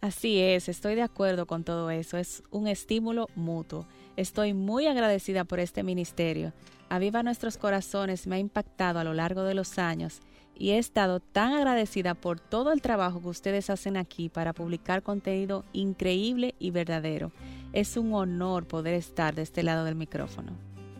Así 0.01 0.39
es, 0.39 0.69
estoy 0.69 0.95
de 0.95 1.01
acuerdo 1.01 1.47
con 1.47 1.63
todo 1.63 1.89
eso, 1.89 2.17
es 2.17 2.43
un 2.51 2.67
estímulo 2.67 3.27
mutuo. 3.35 3.87
Estoy 4.15 4.53
muy 4.53 4.85
agradecida 4.85 5.43
por 5.43 5.59
este 5.59 5.81
ministerio. 5.81 6.53
Aviva 6.89 7.23
nuestros 7.23 7.57
corazones 7.57 8.27
me 8.27 8.35
ha 8.35 8.39
impactado 8.39 8.99
a 8.99 9.03
lo 9.03 9.13
largo 9.13 9.43
de 9.43 9.55
los 9.55 9.79
años 9.79 10.21
y 10.59 10.71
he 10.71 10.77
estado 10.77 11.19
tan 11.19 11.53
agradecida 11.53 12.15
por 12.15 12.39
todo 12.39 12.71
el 12.71 12.81
trabajo 12.81 13.21
que 13.21 13.27
ustedes 13.27 13.69
hacen 13.69 13.97
aquí 13.97 14.29
para 14.29 14.53
publicar 14.53 15.03
contenido 15.03 15.65
increíble 15.73 16.55
y 16.59 16.71
verdadero. 16.71 17.31
Es 17.73 17.97
un 17.97 18.13
honor 18.13 18.67
poder 18.67 18.93
estar 18.93 19.35
de 19.35 19.43
este 19.43 19.63
lado 19.63 19.85
del 19.85 19.95
micrófono. 19.95 20.53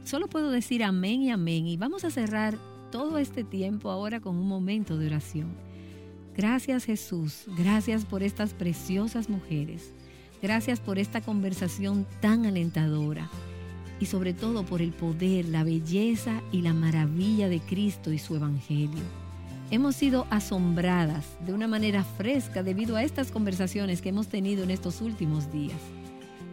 Solo 0.03 0.27
puedo 0.27 0.51
decir 0.51 0.84
amén 0.84 1.21
y 1.21 1.31
amén 1.31 1.67
y 1.67 1.77
vamos 1.77 2.05
a 2.05 2.11
cerrar 2.11 2.57
todo 2.91 3.17
este 3.17 3.43
tiempo 3.43 3.91
ahora 3.91 4.19
con 4.19 4.38
un 4.38 4.47
momento 4.47 4.97
de 4.97 5.07
oración. 5.07 5.55
Gracias 6.35 6.85
Jesús, 6.85 7.45
gracias 7.57 8.05
por 8.05 8.21
estas 8.21 8.53
preciosas 8.53 9.27
mujeres, 9.27 9.91
gracias 10.41 10.79
por 10.79 10.99
esta 10.99 11.19
conversación 11.19 12.05
tan 12.21 12.45
alentadora 12.45 13.29
y 13.99 14.05
sobre 14.05 14.34
todo 14.34 14.63
por 14.63 14.81
el 14.81 14.91
poder, 14.91 15.45
la 15.45 15.63
belleza 15.63 16.41
y 16.51 16.61
la 16.61 16.73
maravilla 16.73 17.49
de 17.49 17.59
Cristo 17.59 18.13
y 18.13 18.19
su 18.19 18.35
Evangelio. 18.35 19.27
Hemos 19.69 19.98
sido 19.98 20.27
asombradas 20.30 21.26
de 21.45 21.53
una 21.53 21.68
manera 21.68 22.06
fresca 22.06 22.64
debido 22.64 22.95
a 22.95 23.03
estas 23.03 23.31
conversaciones 23.31 24.02
que 24.02 24.10
hemos 24.10 24.27
tenido 24.27 24.64
en 24.64 24.72
estos 24.72 25.02
últimos 25.02 25.52
días. 25.52 25.77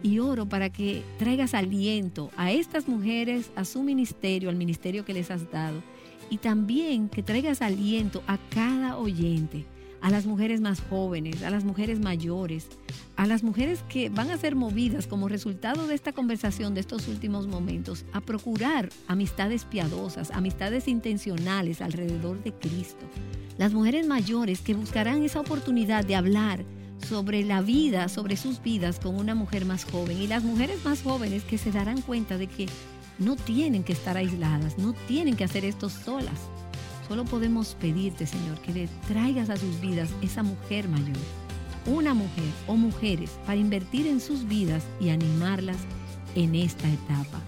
Y 0.03 0.19
oro 0.19 0.45
para 0.45 0.69
que 0.69 1.01
traigas 1.17 1.53
aliento 1.53 2.29
a 2.35 2.51
estas 2.51 2.89
mujeres, 2.89 3.51
a 3.55 3.63
su 3.63 3.83
ministerio, 3.83 4.49
al 4.49 4.57
ministerio 4.57 5.05
que 5.05 5.13
les 5.13 5.31
has 5.31 5.49
dado. 5.49 5.81
Y 6.29 6.39
también 6.39 7.07
que 7.07 7.23
traigas 7.23 7.61
aliento 7.61 8.21
a 8.27 8.37
cada 8.49 8.97
oyente 8.97 9.65
a 10.05 10.11
las 10.11 10.27
mujeres 10.27 10.61
más 10.61 10.81
jóvenes, 10.81 11.41
a 11.41 11.49
las 11.49 11.63
mujeres 11.63 11.99
mayores, 11.99 12.67
a 13.15 13.25
las 13.25 13.41
mujeres 13.41 13.83
que 13.89 14.09
van 14.09 14.29
a 14.29 14.37
ser 14.37 14.55
movidas 14.55 15.07
como 15.07 15.27
resultado 15.27 15.87
de 15.87 15.95
esta 15.95 16.13
conversación 16.13 16.75
de 16.75 16.81
estos 16.81 17.07
últimos 17.07 17.47
momentos 17.47 18.05
a 18.13 18.21
procurar 18.21 18.89
amistades 19.07 19.65
piadosas, 19.65 20.29
amistades 20.29 20.87
intencionales 20.87 21.81
alrededor 21.81 22.43
de 22.43 22.53
Cristo. 22.53 23.03
Las 23.57 23.73
mujeres 23.73 24.05
mayores 24.05 24.61
que 24.61 24.75
buscarán 24.75 25.23
esa 25.23 25.39
oportunidad 25.39 26.05
de 26.05 26.15
hablar 26.15 26.63
sobre 27.09 27.43
la 27.43 27.61
vida, 27.61 28.07
sobre 28.07 28.37
sus 28.37 28.61
vidas 28.61 28.99
con 28.99 29.15
una 29.15 29.33
mujer 29.33 29.65
más 29.65 29.85
joven 29.85 30.21
y 30.21 30.27
las 30.27 30.43
mujeres 30.43 30.85
más 30.85 31.01
jóvenes 31.01 31.43
que 31.43 31.57
se 31.57 31.71
darán 31.71 32.03
cuenta 32.03 32.37
de 32.37 32.45
que 32.45 32.67
no 33.17 33.35
tienen 33.35 33.83
que 33.83 33.93
estar 33.93 34.17
aisladas, 34.17 34.77
no 34.77 34.93
tienen 35.07 35.35
que 35.35 35.45
hacer 35.45 35.65
esto 35.65 35.89
solas 35.89 36.39
Solo 37.07 37.25
podemos 37.25 37.75
pedirte, 37.75 38.25
Señor, 38.25 38.59
que 38.61 38.73
le 38.73 38.89
traigas 39.07 39.49
a 39.49 39.57
sus 39.57 39.79
vidas 39.79 40.09
esa 40.21 40.43
mujer 40.43 40.89
mayor, 40.89 41.17
una 41.85 42.13
mujer 42.13 42.49
o 42.67 42.75
mujeres, 42.75 43.31
para 43.45 43.59
invertir 43.59 44.07
en 44.07 44.19
sus 44.19 44.47
vidas 44.47 44.83
y 44.99 45.09
animarlas 45.09 45.77
en 46.35 46.55
esta 46.55 46.89
etapa. 46.89 47.41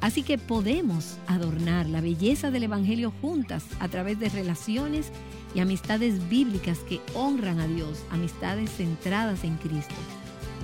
Así 0.00 0.22
que 0.22 0.36
podemos 0.36 1.16
adornar 1.26 1.86
la 1.86 2.02
belleza 2.02 2.50
del 2.50 2.64
Evangelio 2.64 3.12
juntas 3.22 3.64
a 3.80 3.88
través 3.88 4.18
de 4.20 4.28
relaciones 4.28 5.10
y 5.54 5.60
amistades 5.60 6.28
bíblicas 6.28 6.80
que 6.80 7.00
honran 7.14 7.58
a 7.60 7.66
Dios, 7.66 8.02
amistades 8.10 8.70
centradas 8.70 9.44
en 9.44 9.56
Cristo. 9.56 9.94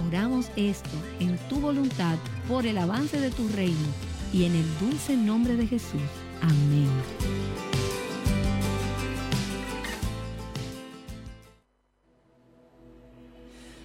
Oramos 0.07 0.51
esto 0.57 0.91
en 1.21 1.39
tu 1.49 1.61
voluntad 1.61 2.17
por 2.49 2.67
el 2.67 2.79
avance 2.79 3.21
de 3.21 3.31
tu 3.31 3.49
reino 3.49 3.89
y 4.33 4.45
en 4.45 4.55
el 4.55 4.79
dulce 4.79 5.17
nombre 5.17 5.57
de 5.57 5.67
Jesús. 5.67 6.01
Amén. 6.43 7.70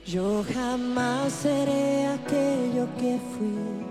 Yo 0.06 0.45
jamás 0.53 1.34
seré 1.34 2.06
aquello 2.06 2.88
que 2.95 3.19
fui. 3.34 3.84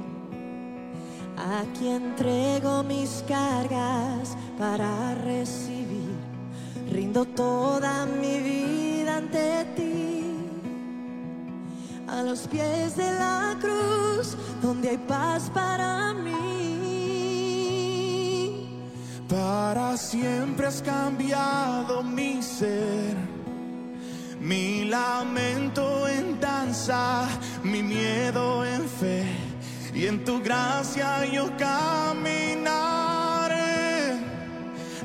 Aquí 1.36 1.88
entrego 1.88 2.84
mis 2.84 3.24
cargas 3.26 4.36
para 4.56 5.16
recibir. 5.16 6.14
Rindo 6.88 7.24
toda 7.24 8.06
mi 8.06 8.38
vida 8.38 9.16
ante 9.16 9.64
ti. 9.74 10.36
A 12.06 12.22
los 12.22 12.46
pies 12.46 12.94
de 12.94 13.10
la 13.10 13.56
cruz, 13.60 14.36
donde 14.62 14.90
hay 14.90 14.98
paz 14.98 15.50
para 15.52 16.14
mí. 16.14 16.30
Para 19.28 19.96
siempre 19.96 20.68
has 20.68 20.80
cambiado 20.80 22.04
mi 22.04 22.40
ser 22.40 23.34
mi 24.44 24.84
lamento 24.84 26.06
en 26.06 26.38
danza, 26.38 27.26
mi 27.62 27.82
miedo 27.82 28.64
en 28.64 28.86
fe, 28.86 29.24
y 29.94 30.06
en 30.06 30.22
tu 30.24 30.42
gracia 30.42 31.24
yo 31.24 31.50
caminaré, 31.56 32.58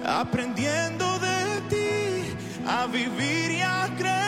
aprendiendo 0.05 1.19
de 1.19 1.61
ti 1.69 2.35
a 2.67 2.85
vivir 2.87 3.51
y 3.51 3.61
a 3.61 3.89
creer. 3.97 4.18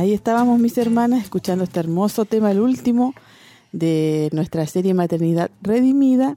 Ahí 0.00 0.14
estábamos 0.14 0.58
mis 0.58 0.78
hermanas 0.78 1.22
escuchando 1.22 1.64
este 1.64 1.78
hermoso 1.78 2.24
tema, 2.24 2.50
el 2.50 2.60
último 2.60 3.12
de 3.70 4.30
nuestra 4.32 4.66
serie 4.66 4.94
Maternidad 4.94 5.50
Redimida, 5.60 6.36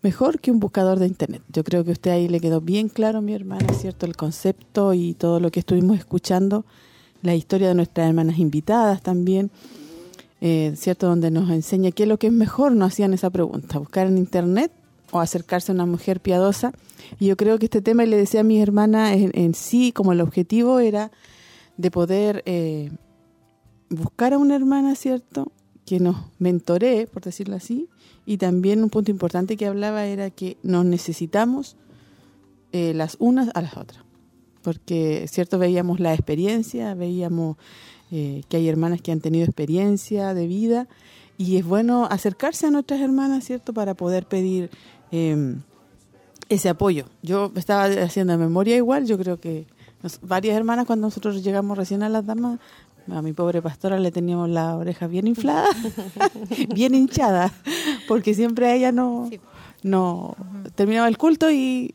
mejor 0.00 0.40
que 0.40 0.50
un 0.50 0.58
buscador 0.58 0.98
de 0.98 1.06
Internet. 1.06 1.42
Yo 1.52 1.64
creo 1.64 1.84
que 1.84 1.90
usted 1.90 2.12
ahí 2.12 2.28
le 2.28 2.40
quedó 2.40 2.62
bien 2.62 2.88
claro, 2.88 3.20
mi 3.20 3.34
hermana, 3.34 3.74
¿cierto? 3.74 4.06
El 4.06 4.16
concepto 4.16 4.94
y 4.94 5.12
todo 5.12 5.38
lo 5.38 5.50
que 5.50 5.60
estuvimos 5.60 5.98
escuchando, 5.98 6.64
la 7.20 7.34
historia 7.34 7.68
de 7.68 7.74
nuestras 7.74 8.08
hermanas 8.08 8.38
invitadas 8.38 9.02
también, 9.02 9.50
eh, 10.40 10.72
¿cierto? 10.74 11.06
Donde 11.06 11.30
nos 11.30 11.50
enseña 11.50 11.90
qué 11.90 12.04
es 12.04 12.08
lo 12.08 12.18
que 12.18 12.28
es 12.28 12.32
mejor, 12.32 12.72
nos 12.72 12.94
hacían 12.94 13.12
esa 13.12 13.28
pregunta, 13.28 13.78
buscar 13.78 14.06
en 14.06 14.16
Internet 14.16 14.72
o 15.10 15.20
acercarse 15.20 15.72
a 15.72 15.74
una 15.74 15.84
mujer 15.84 16.20
piadosa. 16.20 16.72
Y 17.20 17.26
yo 17.26 17.36
creo 17.36 17.58
que 17.58 17.66
este 17.66 17.82
tema, 17.82 18.04
y 18.04 18.06
le 18.06 18.16
decía 18.16 18.40
a 18.40 18.44
mi 18.44 18.62
hermana, 18.62 19.12
en, 19.12 19.30
en 19.34 19.52
sí, 19.52 19.92
como 19.92 20.12
el 20.12 20.22
objetivo 20.22 20.80
era 20.80 21.10
de 21.76 21.90
poder 21.90 22.42
eh, 22.46 22.90
buscar 23.90 24.32
a 24.32 24.38
una 24.38 24.56
hermana, 24.56 24.94
¿cierto? 24.94 25.52
Que 25.84 26.00
nos 26.00 26.16
mentoree, 26.38 27.06
por 27.06 27.22
decirlo 27.22 27.56
así, 27.56 27.88
y 28.26 28.38
también 28.38 28.82
un 28.82 28.90
punto 28.90 29.10
importante 29.10 29.56
que 29.56 29.66
hablaba 29.66 30.06
era 30.06 30.30
que 30.30 30.56
nos 30.62 30.84
necesitamos 30.84 31.76
eh, 32.72 32.94
las 32.94 33.16
unas 33.20 33.50
a 33.54 33.62
las 33.62 33.76
otras. 33.76 34.02
Porque, 34.62 35.26
¿cierto? 35.28 35.58
Veíamos 35.58 36.00
la 36.00 36.14
experiencia, 36.14 36.94
veíamos 36.94 37.56
eh, 38.10 38.42
que 38.48 38.56
hay 38.56 38.68
hermanas 38.68 39.02
que 39.02 39.12
han 39.12 39.20
tenido 39.20 39.44
experiencia 39.44 40.34
de 40.34 40.46
vida 40.46 40.88
y 41.36 41.56
es 41.56 41.64
bueno 41.64 42.06
acercarse 42.06 42.66
a 42.66 42.70
nuestras 42.70 43.00
hermanas, 43.00 43.44
¿cierto? 43.44 43.74
Para 43.74 43.94
poder 43.94 44.26
pedir 44.26 44.70
eh, 45.12 45.56
ese 46.48 46.68
apoyo. 46.68 47.06
Yo 47.22 47.52
estaba 47.56 47.84
haciendo 47.84 48.38
memoria 48.38 48.76
igual, 48.76 49.06
yo 49.06 49.18
creo 49.18 49.38
que 49.38 49.66
nos- 50.04 50.20
varias 50.22 50.56
hermanas 50.56 50.86
cuando 50.86 51.08
nosotros 51.08 51.42
llegamos 51.42 51.76
recién 51.76 52.04
a 52.04 52.08
las 52.08 52.24
damas, 52.24 52.60
a 53.10 53.20
mi 53.22 53.32
pobre 53.32 53.60
pastora 53.60 53.98
le 53.98 54.12
teníamos 54.12 54.48
la 54.48 54.76
oreja 54.76 55.06
bien 55.08 55.26
inflada, 55.26 55.66
bien 56.74 56.94
hinchada, 56.94 57.52
porque 58.08 58.34
siempre 58.34 58.66
a 58.66 58.74
ella 58.74 58.92
no, 58.92 59.28
no 59.82 60.36
terminaba 60.74 61.08
el 61.08 61.18
culto 61.18 61.50
y, 61.50 61.94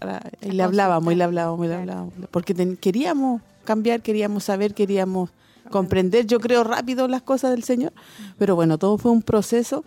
ah, 0.00 0.20
y 0.42 0.50
le 0.52 0.62
hablábamos 0.62 1.12
y 1.12 1.16
le 1.16 1.24
hablábamos 1.24 1.64
y 1.64 1.68
le 1.68 1.74
hablábamos, 1.76 2.12
porque 2.30 2.54
ten- 2.54 2.76
queríamos 2.76 3.40
cambiar, 3.64 4.02
queríamos 4.02 4.44
saber, 4.44 4.74
queríamos 4.74 5.30
comprender, 5.70 6.26
yo 6.26 6.40
creo, 6.40 6.64
rápido 6.64 7.06
las 7.08 7.22
cosas 7.22 7.52
del 7.52 7.62
Señor, 7.62 7.92
pero 8.38 8.56
bueno, 8.56 8.76
todo 8.76 8.98
fue 8.98 9.12
un 9.12 9.22
proceso 9.22 9.84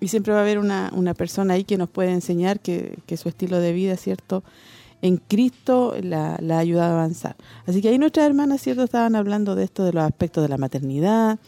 y 0.00 0.08
siempre 0.08 0.32
va 0.32 0.40
a 0.40 0.42
haber 0.42 0.58
una, 0.58 0.90
una 0.94 1.14
persona 1.14 1.54
ahí 1.54 1.64
que 1.64 1.76
nos 1.76 1.88
puede 1.90 2.10
enseñar 2.12 2.58
que, 2.60 2.98
que 3.06 3.16
su 3.16 3.28
estilo 3.28 3.60
de 3.60 3.72
vida, 3.72 3.96
¿cierto?, 3.96 4.42
en 5.02 5.18
Cristo 5.18 5.94
la, 6.02 6.38
la 6.40 6.56
ha 6.56 6.60
ayudado 6.60 6.92
a 6.92 6.98
avanzar. 6.98 7.36
Así 7.66 7.82
que 7.82 7.88
ahí 7.88 7.98
nuestras 7.98 8.26
hermanas, 8.26 8.62
¿cierto?, 8.62 8.82
estaban 8.82 9.14
hablando 9.14 9.54
de 9.54 9.64
esto, 9.64 9.84
de 9.84 9.92
los 9.92 10.02
aspectos 10.04 10.42
de 10.42 10.48
la 10.48 10.58
maternidad, 10.58 11.38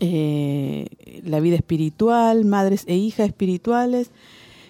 eh, 0.00 0.86
la 1.24 1.40
vida 1.40 1.56
espiritual, 1.56 2.44
madres 2.44 2.84
e 2.86 2.96
hijas 2.96 3.26
espirituales. 3.26 4.10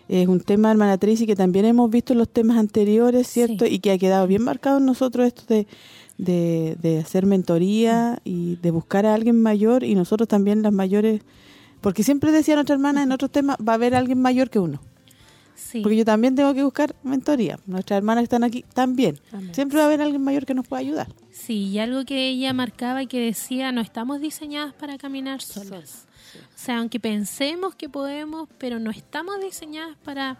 Es 0.08 0.26
un 0.26 0.40
tema, 0.40 0.70
hermana 0.70 0.96
Tracy, 0.96 1.26
que 1.26 1.36
también 1.36 1.66
hemos 1.66 1.90
visto 1.90 2.14
en 2.14 2.18
los 2.20 2.28
temas 2.28 2.56
anteriores, 2.56 3.26
¿cierto? 3.26 3.66
Y 3.66 3.80
que 3.80 3.92
ha 3.92 3.98
quedado 3.98 4.26
bien 4.26 4.42
marcado 4.42 4.78
en 4.78 4.86
nosotros 4.86 5.26
esto 5.26 5.42
de, 5.46 5.66
de, 6.16 6.76
de 6.80 6.98
hacer 7.00 7.26
mentoría 7.26 8.18
y 8.24 8.56
de 8.56 8.70
buscar 8.70 9.04
a 9.04 9.14
alguien 9.14 9.42
mayor 9.42 9.84
y 9.84 9.94
nosotros 9.94 10.26
también 10.26 10.62
las 10.62 10.72
mayores, 10.72 11.20
porque 11.82 12.02
siempre 12.02 12.32
decía 12.32 12.54
nuestra 12.54 12.74
hermana 12.74 13.02
en 13.02 13.12
otros 13.12 13.30
temas, 13.30 13.58
va 13.58 13.72
a 13.72 13.74
haber 13.74 13.94
alguien 13.94 14.22
mayor 14.22 14.48
que 14.48 14.58
uno. 14.58 14.80
Sí. 15.58 15.80
Porque 15.80 15.96
yo 15.96 16.04
también 16.04 16.36
tengo 16.36 16.54
que 16.54 16.62
buscar 16.62 16.94
mentoría. 17.02 17.58
Nuestras 17.66 17.98
hermanas 17.98 18.22
que 18.22 18.24
están 18.24 18.44
aquí 18.44 18.64
también. 18.74 19.18
Amén. 19.32 19.54
Siempre 19.54 19.78
va 19.78 19.84
a 19.84 19.86
haber 19.86 20.00
alguien 20.00 20.22
mayor 20.22 20.46
que 20.46 20.54
nos 20.54 20.66
pueda 20.66 20.80
ayudar. 20.80 21.08
Sí, 21.32 21.68
y 21.68 21.78
algo 21.78 22.04
que 22.04 22.28
ella 22.28 22.52
marcaba 22.52 23.02
y 23.02 23.06
que 23.06 23.20
decía, 23.20 23.72
no 23.72 23.80
estamos 23.80 24.20
diseñadas 24.20 24.72
para 24.74 24.96
caminar 24.98 25.42
solas. 25.42 26.06
O 26.36 26.58
sea, 26.58 26.78
aunque 26.78 27.00
pensemos 27.00 27.74
que 27.74 27.88
podemos, 27.88 28.48
pero 28.58 28.78
no 28.78 28.90
estamos 28.90 29.40
diseñadas 29.40 29.96
para 30.04 30.38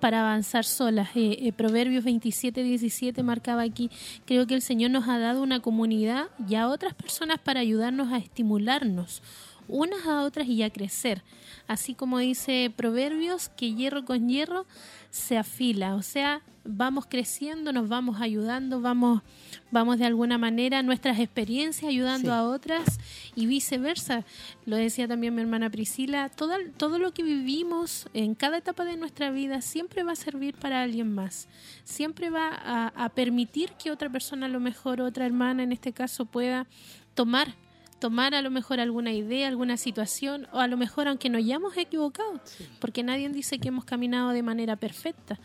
para 0.00 0.20
avanzar 0.20 0.64
solas. 0.64 1.08
Eh, 1.16 1.38
eh, 1.40 1.52
Proverbios 1.52 2.04
27, 2.04 2.62
17 2.62 3.20
marcaba 3.24 3.62
aquí, 3.62 3.90
creo 4.26 4.46
que 4.46 4.54
el 4.54 4.62
Señor 4.62 4.92
nos 4.92 5.08
ha 5.08 5.18
dado 5.18 5.42
una 5.42 5.58
comunidad 5.58 6.26
y 6.48 6.54
a 6.54 6.68
otras 6.68 6.94
personas 6.94 7.40
para 7.40 7.58
ayudarnos 7.58 8.12
a 8.12 8.18
estimularnos 8.18 9.22
unas 9.68 10.06
a 10.06 10.22
otras 10.22 10.48
y 10.48 10.62
a 10.62 10.70
crecer. 10.70 11.22
Así 11.68 11.94
como 11.94 12.18
dice 12.18 12.72
Proverbios, 12.74 13.50
que 13.50 13.74
hierro 13.74 14.04
con 14.04 14.28
hierro 14.28 14.66
se 15.10 15.38
afila, 15.38 15.94
o 15.94 16.02
sea, 16.02 16.42
vamos 16.64 17.06
creciendo, 17.06 17.72
nos 17.72 17.88
vamos 17.88 18.20
ayudando, 18.20 18.80
vamos, 18.80 19.22
vamos 19.70 19.98
de 19.98 20.04
alguna 20.06 20.36
manera 20.38 20.82
nuestras 20.82 21.18
experiencias 21.18 21.88
ayudando 21.88 22.28
Sí. 22.28 22.34
a 22.34 22.42
otras 22.42 22.98
y 23.34 23.46
viceversa. 23.46 24.24
Lo 24.66 24.76
decía 24.76 25.08
también 25.08 25.34
mi 25.34 25.40
hermana 25.42 25.70
Priscila, 25.70 26.28
todo, 26.30 26.54
todo 26.76 26.98
lo 26.98 27.12
que 27.12 27.22
vivimos 27.22 28.06
en 28.12 28.34
cada 28.34 28.58
etapa 28.58 28.84
de 28.84 28.96
nuestra 28.96 29.30
vida 29.30 29.62
siempre 29.62 30.02
va 30.02 30.12
a 30.12 30.16
servir 30.16 30.56
para 30.56 30.82
alguien 30.82 31.14
más, 31.14 31.48
siempre 31.84 32.28
va 32.30 32.48
a, 32.50 32.88
a 32.88 33.08
permitir 33.10 33.72
que 33.72 33.90
otra 33.90 34.10
persona, 34.10 34.46
a 34.46 34.50
lo 34.50 34.60
mejor 34.60 35.00
otra 35.00 35.24
hermana 35.26 35.62
en 35.62 35.72
este 35.72 35.92
caso, 35.92 36.26
pueda 36.26 36.66
tomar 37.14 37.54
tomar 37.98 38.34
a 38.34 38.42
lo 38.42 38.50
mejor 38.50 38.80
alguna 38.80 39.12
idea, 39.12 39.48
alguna 39.48 39.76
situación, 39.76 40.46
o 40.52 40.58
a 40.60 40.66
lo 40.68 40.76
mejor 40.76 41.08
aunque 41.08 41.28
nos 41.28 41.38
hayamos 41.38 41.76
equivocado, 41.76 42.40
porque 42.80 43.02
nadie 43.02 43.28
dice 43.28 43.58
que 43.58 43.68
hemos 43.68 43.84
caminado 43.84 44.30
de 44.30 44.42
manera 44.42 44.76
perfecta, 44.76 45.38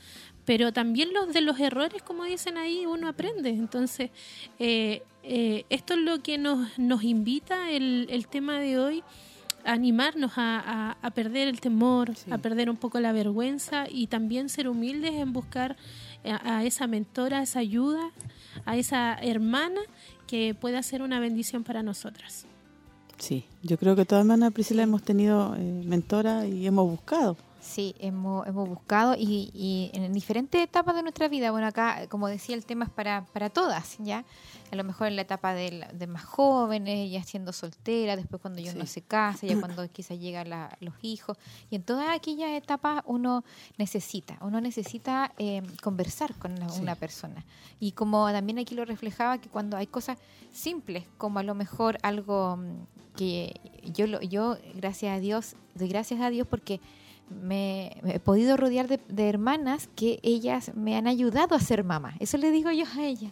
pero 0.46 0.72
también 0.74 1.14
los 1.14 1.34
de 1.34 1.42
los 1.42 1.60
errores, 1.60 2.02
como 2.04 2.26
dicen 2.26 2.58
ahí, 2.58 2.86
uno 2.86 3.08
aprende. 3.08 3.50
Entonces, 3.50 4.12
eh, 4.60 5.04
eh, 5.24 5.66
esto 5.70 5.94
es 5.94 6.00
lo 6.02 6.22
que 6.22 6.38
nos, 6.38 6.78
nos 6.78 7.04
invita 7.04 7.72
el, 7.72 8.08
el 8.10 8.28
tema 8.28 8.60
de 8.60 8.78
hoy, 8.78 9.04
a 9.66 9.72
animarnos 9.72 10.34
a, 10.38 10.60
a- 10.60 10.98
a 11.02 11.12
perder 11.12 11.48
el 11.48 11.62
temor, 11.62 12.12
a 12.30 12.38
perder 12.38 12.70
un 12.70 12.76
poco 12.76 13.00
la 13.00 13.14
vergüenza 13.14 13.86
y 13.90 14.08
también 14.08 14.50
ser 14.50 14.68
humildes 14.68 15.14
en 15.14 15.32
buscar 15.32 15.78
a, 16.26 16.58
a 16.58 16.64
esa 16.66 16.86
mentora, 16.88 17.40
a 17.40 17.44
esa 17.44 17.60
ayuda, 17.60 18.12
a 18.66 18.78
esa 18.78 19.16
hermana 19.16 19.82
que 20.28 20.56
pueda 20.56 20.82
ser 20.84 21.02
una 21.02 21.20
bendición 21.20 21.64
para 21.64 21.84
nosotras. 21.84 22.46
Sí, 23.18 23.46
yo 23.62 23.78
creo 23.78 23.96
que 23.96 24.06
todas 24.06 24.24
hermana 24.24 24.52
Priscila 24.52 24.84
hemos 24.84 25.04
tenido 25.04 25.56
eh, 25.56 25.84
mentora 25.86 26.46
y 26.46 26.66
hemos 26.68 26.90
buscado. 26.90 27.38
Sí, 27.64 27.96
hemos, 28.00 28.46
hemos 28.46 28.68
buscado 28.68 29.16
y, 29.18 29.50
y 29.54 29.90
en 29.94 30.12
diferentes 30.12 30.62
etapas 30.62 30.96
de 30.96 31.02
nuestra 31.02 31.30
vida, 31.30 31.50
bueno, 31.52 31.66
acá, 31.68 32.08
como 32.10 32.28
decía, 32.28 32.56
el 32.56 32.66
tema 32.66 32.84
es 32.84 32.92
para, 32.92 33.26
para 33.32 33.50
todas, 33.50 33.96
¿ya? 34.00 34.26
A 34.72 34.76
lo 34.76 34.84
mejor 34.84 35.08
en 35.08 35.16
la 35.16 35.22
etapa 35.22 35.54
de, 35.54 35.72
la- 35.72 35.88
de 35.94 36.06
más 36.08 36.26
jóvenes, 36.26 37.10
ya 37.10 37.24
siendo 37.24 37.54
soltera, 37.54 38.18
después 38.18 38.42
cuando 38.42 38.60
ya 38.60 38.74
uno 38.74 38.86
se 38.86 39.02
casa, 39.02 39.48
ya 39.48 39.58
cuando 39.58 39.90
quizás 39.90 40.20
llegan 40.20 40.50
la- 40.50 40.78
los 40.82 40.94
hijos. 41.04 41.38
Y 41.70 41.76
en 41.78 41.84
todas 41.84 42.10
aquellas 42.14 42.52
etapas 42.52 43.02
uno 43.06 43.46
necesita, 43.78 44.38
uno 44.42 44.60
necesita 44.60 45.32
eh, 45.38 45.64
conversar 45.82 46.36
con 46.36 46.52
una, 46.52 46.68
Sí. 46.70 46.82
una 46.82 46.96
persona. 46.96 47.46
Y 47.80 47.94
como 47.94 48.30
también 48.32 48.60
aquí 48.60 48.76
lo 48.76 48.84
reflejaba, 48.84 49.38
que 49.38 49.48
cuando 49.48 49.78
hay 49.78 49.88
cosas 49.88 50.18
simples, 50.52 51.06
como 51.18 51.40
a 51.40 51.44
lo 51.44 51.56
mejor 51.56 51.98
algo 52.04 52.58
mm, 52.58 53.16
que 53.16 53.62
yo, 53.94 54.06
lo, 54.08 54.22
yo 54.22 54.58
gracias 54.76 55.16
a 55.16 55.20
Dios, 55.22 55.56
doy 55.76 55.88
gracias 55.88 56.20
a 56.20 56.30
Dios 56.30 56.46
porque 56.48 56.82
me, 57.42 57.98
me 58.04 58.16
he 58.16 58.20
podido 58.20 58.58
rodear 58.58 58.88
de, 58.88 59.30
hermanas 59.30 59.90
que 59.96 60.20
ellas 60.24 60.72
me 60.76 60.96
han 60.96 61.08
ayudado 61.08 61.56
a 61.56 61.60
ser 61.60 61.84
mamá. 61.84 62.16
Eso 62.20 62.38
le 62.38 62.52
digo 62.52 62.72
yo 62.72 62.86
a 62.86 63.06
ellas. 63.06 63.32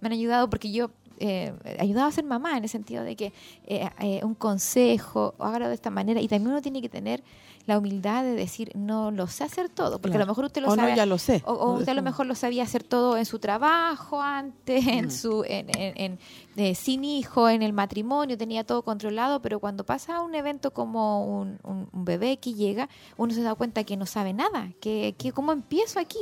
Me 0.00 0.06
han 0.06 0.12
ayudado 0.12 0.50
porque 0.50 0.70
yo 0.70 0.90
eh, 1.18 1.52
ayudado 1.78 2.08
a 2.08 2.12
ser 2.12 2.24
mamá 2.24 2.56
en 2.56 2.64
el 2.64 2.68
sentido 2.68 3.02
de 3.02 3.16
que 3.16 3.32
eh, 3.66 3.88
eh, 4.00 4.20
un 4.22 4.34
consejo, 4.34 5.34
hágalo 5.38 5.68
de 5.68 5.74
esta 5.74 5.90
manera. 5.90 6.20
Y 6.20 6.28
también 6.28 6.50
uno 6.50 6.62
tiene 6.62 6.82
que 6.82 6.88
tener 6.88 7.22
la 7.66 7.78
humildad 7.78 8.22
de 8.22 8.32
decir, 8.34 8.70
no 8.76 9.10
lo 9.10 9.26
sé 9.26 9.42
hacer 9.44 9.68
todo, 9.68 10.00
porque 10.00 10.16
a 10.16 10.20
lo 10.20 10.26
mejor 10.26 10.44
usted 10.44 10.62
lo 10.62 10.68
O 10.68 10.76
no, 10.76 10.82
sabe. 10.82 10.94
ya 10.96 11.04
lo 11.04 11.18
sé. 11.18 11.42
O, 11.46 11.52
o 11.52 11.72
usted 11.74 11.88
a 11.90 11.94
lo 11.94 12.02
mejor 12.02 12.26
lo 12.26 12.34
sabía 12.36 12.62
hacer 12.62 12.84
todo 12.84 13.16
en 13.16 13.24
su 13.26 13.38
trabajo 13.40 14.22
antes, 14.22 14.86
en 14.86 15.06
Mm. 15.06 15.10
su, 15.10 15.42
en, 15.44 15.68
en- 15.76 15.94
en- 15.96 16.18
eh, 16.56 16.74
sin 16.76 17.04
hijo, 17.04 17.48
en 17.48 17.62
el 17.62 17.72
matrimonio, 17.72 18.38
tenía 18.38 18.64
todo 18.64 18.82
controlado, 18.82 19.42
pero 19.42 19.58
cuando 19.60 19.84
pasa 19.84 20.20
un 20.22 20.34
evento 20.36 20.70
como 20.72 21.24
un, 21.26 21.58
un- 21.64 21.88
un 21.92 22.04
bebé 22.04 22.36
que 22.38 22.54
llega, 22.54 22.88
uno 23.16 23.34
se 23.34 23.42
da 23.42 23.54
cuenta 23.56 23.82
que 23.84 23.96
no 23.96 24.06
sabe 24.06 24.32
nada, 24.32 24.70
que, 24.80 25.14
que 25.18 25.32
cómo 25.32 25.50
empiezo 25.52 25.98
aquí. 25.98 26.20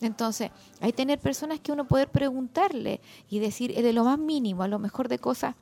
Entonces, 0.00 0.50
hay 0.80 0.92
tener 0.92 1.18
personas 1.18 1.60
que 1.60 1.72
uno 1.72 1.86
poder 1.86 2.08
preguntarle 2.08 3.00
y 3.28 3.38
decir 3.38 3.74
de 3.74 3.92
lo 3.92 4.04
más 4.04 4.18
mínimo, 4.18 4.62
a 4.64 4.68
lo 4.68 4.78
mejor 4.78 5.08
de 5.08 5.18
cosas 5.18 5.54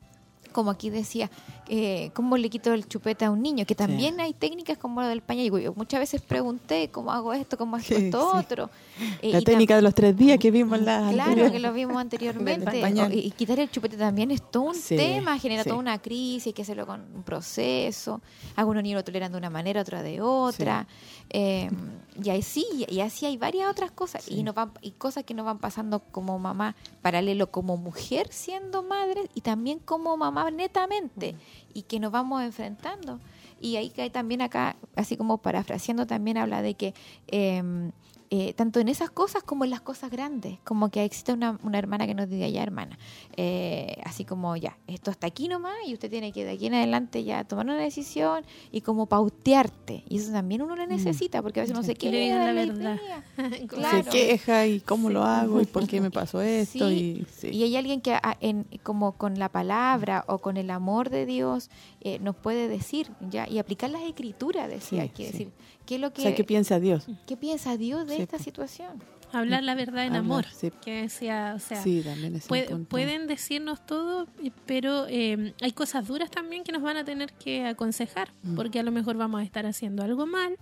como 0.51 0.71
aquí 0.71 0.89
decía, 0.89 1.29
eh, 1.67 2.11
¿cómo 2.13 2.35
le 2.37 2.49
quito 2.49 2.73
el 2.73 2.87
chupete 2.87 3.25
a 3.25 3.31
un 3.31 3.41
niño? 3.41 3.65
Que 3.65 3.75
también 3.75 4.19
hay 4.19 4.33
técnicas 4.33 4.77
como 4.77 5.01
lo 5.01 5.07
del 5.07 5.21
pañal. 5.21 5.45
Yo 5.61 5.73
muchas 5.75 5.99
veces 5.99 6.21
pregunté 6.21 6.89
cómo 6.91 7.11
hago 7.11 7.33
esto, 7.33 7.57
cómo 7.57 7.75
hago 7.77 7.85
esto 7.89 8.31
sí. 8.31 8.37
otro. 8.37 8.69
Eh, 9.21 9.31
La 9.31 9.41
técnica 9.41 9.75
de 9.75 9.81
los 9.81 9.93
tres 9.93 10.17
días 10.17 10.37
que 10.39 10.51
vimos 10.51 10.79
en 10.79 10.85
la 10.85 11.09
Claro, 11.11 11.29
anterior. 11.31 11.51
que 11.51 11.59
lo 11.59 11.73
vimos 11.73 11.97
anteriormente. 12.01 12.83
O- 12.83 13.09
Y, 13.11 13.19
y 13.27 13.31
quitar 13.31 13.59
el 13.59 13.69
chupete 13.69 13.95
también 13.97 14.31
es 14.31 14.41
todo 14.51 14.63
un 14.63 14.81
tema, 14.87 15.37
genera 15.39 15.63
toda 15.63 15.75
una 15.77 15.99
crisis, 15.99 16.47
hay 16.47 16.53
que 16.53 16.63
hacerlo 16.63 16.85
con 16.87 17.01
un 17.15 17.23
proceso. 17.23 18.21
Algunos 18.55 18.83
niños 18.83 18.97
lo 18.99 19.03
toleran 19.03 19.31
de 19.31 19.37
una 19.37 19.49
manera, 19.49 19.81
otra 19.81 20.01
de 20.01 20.21
otra. 20.21 20.87
Eh, 21.29 21.69
y 22.23 22.29
así, 22.29 22.65
y 22.87 22.99
así 23.01 23.25
hay 23.25 23.37
varias 23.37 23.69
otras 23.69 23.91
cosas. 23.91 24.27
Y, 24.29 24.43
nos 24.43 24.55
van, 24.55 24.71
y 24.81 24.91
cosas 24.91 25.23
que 25.23 25.33
nos 25.33 25.45
van 25.45 25.59
pasando 25.59 25.99
como 25.99 26.39
mamá, 26.39 26.75
paralelo 27.01 27.51
como 27.51 27.77
mujer 27.77 28.27
siendo 28.31 28.83
madre 28.83 29.29
y 29.33 29.41
también 29.41 29.79
como 29.79 30.15
mamá 30.17 30.49
netamente. 30.51 31.35
Y 31.73 31.83
que 31.83 31.99
nos 31.99 32.11
vamos 32.11 32.43
enfrentando. 32.43 33.19
Y 33.61 33.75
ahí 33.75 33.89
que 33.89 34.03
hay 34.03 34.09
también 34.09 34.41
acá, 34.41 34.75
así 34.95 35.17
como 35.17 35.37
parafraseando, 35.39 36.07
también 36.07 36.37
habla 36.37 36.61
de 36.61 36.75
que 36.75 36.93
em, 37.27 37.91
eh, 38.31 38.53
tanto 38.53 38.79
en 38.79 38.89
esas 38.89 39.09
cosas 39.09 39.41
como 39.43 39.63
en 39.63 39.71
las 39.71 39.81
cosas 39.81 40.11
grandes, 40.11 40.59
como 40.63 40.89
que 40.89 41.03
existe 41.03 41.33
una, 41.33 41.57
una 41.63 41.79
hermana 41.79 42.05
que 42.05 42.13
nos 42.13 42.29
diga, 42.29 42.47
ya 42.47 42.61
hermana, 42.61 42.97
eh, 43.37 43.99
así 44.05 44.23
como 44.25 44.55
ya, 44.55 44.77
esto 44.87 45.09
hasta 45.09 45.25
aquí 45.27 45.47
nomás 45.47 45.73
y 45.87 45.93
usted 45.93 46.09
tiene 46.11 46.31
que 46.31 46.45
de 46.45 46.51
aquí 46.51 46.67
en 46.67 46.75
adelante 46.75 47.23
ya 47.23 47.43
tomar 47.43 47.65
una 47.65 47.77
decisión 47.77 48.43
y 48.71 48.81
como 48.81 49.07
pautearte. 49.07 50.03
Y 50.09 50.17
eso 50.17 50.31
también 50.31 50.61
uno 50.61 50.75
lo 50.75 50.85
necesita, 50.85 51.41
porque 51.41 51.59
a 51.59 51.63
veces 51.63 51.75
uno 51.75 51.83
se 51.83 51.95
quiere 51.95 52.29
la 52.29 52.53
verdad. 52.53 52.99
Se 54.03 54.09
queja 54.09 54.65
y 54.67 54.79
cómo 54.81 55.09
lo 55.09 55.23
hago 55.23 55.61
y 55.61 55.65
por 55.65 55.87
qué 55.87 56.01
me 56.01 56.11
pasó 56.11 56.41
esto. 56.41 56.87
Sí, 56.89 57.21
Y, 57.21 57.25
sí. 57.33 57.49
y 57.49 57.63
hay 57.63 57.75
alguien 57.77 58.01
que 58.01 58.13
a- 58.13 58.37
en, 58.41 58.65
como 58.83 59.13
con 59.13 59.39
la 59.39 59.49
palabra 59.49 60.23
o 60.27 60.39
con 60.39 60.57
el 60.57 60.69
amor 60.69 61.09
de 61.09 61.25
Dios 61.25 61.69
eh, 62.01 62.19
nos 62.19 62.35
puede 62.35 62.67
decir 62.67 63.07
ya 63.29 63.47
y 63.49 63.57
aplicar 63.59 63.89
las 63.89 64.03
escrituras, 64.03 64.69
decía, 64.69 65.03
Sí, 65.03 65.09
que 65.09 65.25
sí. 65.25 65.31
decir, 65.31 65.49
¿qué 65.85 65.95
es 65.95 66.01
lo 66.01 66.13
que 66.13 66.21
O 66.21 66.23
sea, 66.25 66.35
¿qué 66.35 66.43
piensa 66.43 66.79
Dios? 66.79 67.07
qué 67.27 67.35
piensa 67.37 67.77
Dios 67.77 68.07
de 68.07 68.15
Sí, 68.15 68.21
esta 68.21 68.37
pues. 68.37 68.43
situación? 68.45 69.03
Hablar 69.31 69.61
la 69.63 69.75
verdad 69.75 70.05
en 70.05 70.15
Hablar, 70.15 70.19
amor. 70.23 70.45
sí. 70.51 70.71
Que 70.83 71.03
decía, 71.03 71.53
o 71.55 71.59
sea, 71.59 71.83
Sí, 71.83 72.01
también 72.03 72.35
es 72.35 72.43
un 72.45 72.47
puede- 72.47 72.65
punto. 72.67 72.89
pueden 72.89 73.27
decirnos 73.27 73.85
todo, 73.85 74.27
pero 74.65 75.05
eh, 75.07 75.53
hay 75.61 75.71
cosas 75.71 76.07
duras 76.07 76.31
también 76.31 76.63
que 76.63 76.71
nos 76.71 76.81
van 76.81 76.97
a 76.97 77.03
tener 77.03 77.31
que 77.33 77.63
aconsejar, 77.65 78.33
Mm. 78.41 78.55
porque 78.55 78.79
a 78.79 78.83
lo 78.83 78.91
mejor 78.91 79.17
vamos 79.17 79.41
a 79.41 79.43
estar 79.43 79.67
haciendo 79.67 80.01
algo 80.03 80.25
mal. 80.25 80.57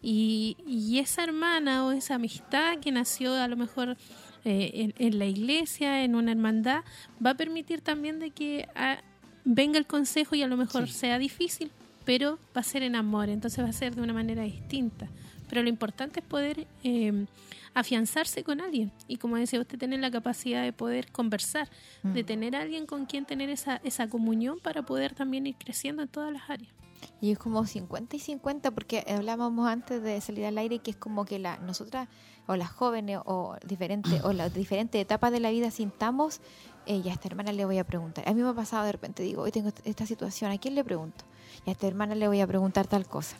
Y, 0.00 0.56
y 0.66 1.00
esa 1.00 1.24
hermana 1.24 1.84
o 1.84 1.90
esa 1.92 2.14
amistad 2.14 2.78
que 2.78 2.92
nació 2.92 3.34
a 3.34 3.48
lo 3.48 3.56
mejor 3.56 3.96
eh, 4.44 4.70
en, 4.74 4.94
en 4.98 5.18
la 5.18 5.26
iglesia, 5.26 6.04
en 6.04 6.14
una 6.14 6.30
hermandad, 6.30 6.84
va 7.24 7.30
a 7.30 7.34
permitir 7.36 7.80
también 7.82 8.20
de 8.20 8.30
que 8.30 8.68
ah, 8.76 8.98
venga 9.44 9.78
el 9.78 9.86
consejo 9.86 10.34
y 10.34 10.42
a 10.42 10.46
lo 10.46 10.56
mejor 10.56 10.88
sea 10.88 11.18
difícil, 11.18 11.70
pero 12.04 12.38
va 12.56 12.60
a 12.60 12.64
ser 12.64 12.82
en 12.82 12.96
amor, 12.96 13.28
entonces 13.28 13.64
va 13.64 13.68
a 13.68 13.72
ser 13.72 13.94
de 13.94 14.02
una 14.02 14.12
manera 14.12 14.42
distinta. 14.42 15.08
Pero 15.48 15.62
lo 15.62 15.68
importante 15.68 16.20
es 16.20 16.26
poder 16.26 16.66
eh, 16.84 17.26
afianzarse 17.74 18.44
con 18.44 18.60
alguien 18.60 18.92
y 19.06 19.16
como 19.16 19.36
decía 19.36 19.60
usted, 19.60 19.78
tener 19.78 20.00
la 20.00 20.10
capacidad 20.10 20.62
de 20.62 20.72
poder 20.72 21.10
conversar, 21.10 21.68
de 22.02 22.24
tener 22.24 22.54
a 22.54 22.60
alguien 22.60 22.86
con 22.86 23.06
quien 23.06 23.24
tener 23.24 23.50
esa, 23.50 23.80
esa 23.84 24.08
comunión 24.08 24.58
para 24.58 24.82
poder 24.82 25.14
también 25.14 25.46
ir 25.46 25.56
creciendo 25.56 26.02
en 26.02 26.08
todas 26.08 26.32
las 26.32 26.50
áreas. 26.50 26.72
Y 27.20 27.30
es 27.32 27.38
como 27.38 27.64
50 27.64 28.16
y 28.16 28.18
50, 28.18 28.70
porque 28.72 29.04
hablábamos 29.08 29.68
antes 29.68 30.02
de 30.02 30.20
salir 30.20 30.46
al 30.46 30.58
aire 30.58 30.80
que 30.80 30.90
es 30.90 30.96
como 30.96 31.24
que 31.24 31.38
la 31.38 31.58
nosotras 31.58 32.08
o 32.46 32.56
las 32.56 32.70
jóvenes 32.70 33.20
o 33.24 33.56
diferentes 33.66 34.20
o 34.24 34.32
las 34.32 34.52
diferentes 34.54 35.00
etapas 35.00 35.30
de 35.32 35.40
la 35.40 35.50
vida 35.50 35.70
sintamos, 35.70 36.40
eh, 36.88 37.02
a 37.10 37.12
esta 37.12 37.28
hermana 37.28 37.52
le 37.52 37.64
voy 37.66 37.78
a 37.78 37.84
preguntar. 37.84 38.26
A 38.26 38.32
mí 38.32 38.42
me 38.42 38.48
ha 38.48 38.54
pasado 38.54 38.84
de 38.86 38.92
repente, 38.92 39.22
digo, 39.22 39.42
hoy 39.42 39.52
tengo 39.52 39.70
esta 39.84 40.06
situación, 40.06 40.50
¿a 40.50 40.58
quién 40.58 40.74
le 40.74 40.82
pregunto? 40.82 41.24
Y 41.66 41.70
a 41.70 41.72
esta 41.72 41.86
hermana 41.86 42.14
le 42.14 42.26
voy 42.26 42.40
a 42.40 42.46
preguntar 42.46 42.86
tal 42.86 43.06
cosa. 43.06 43.36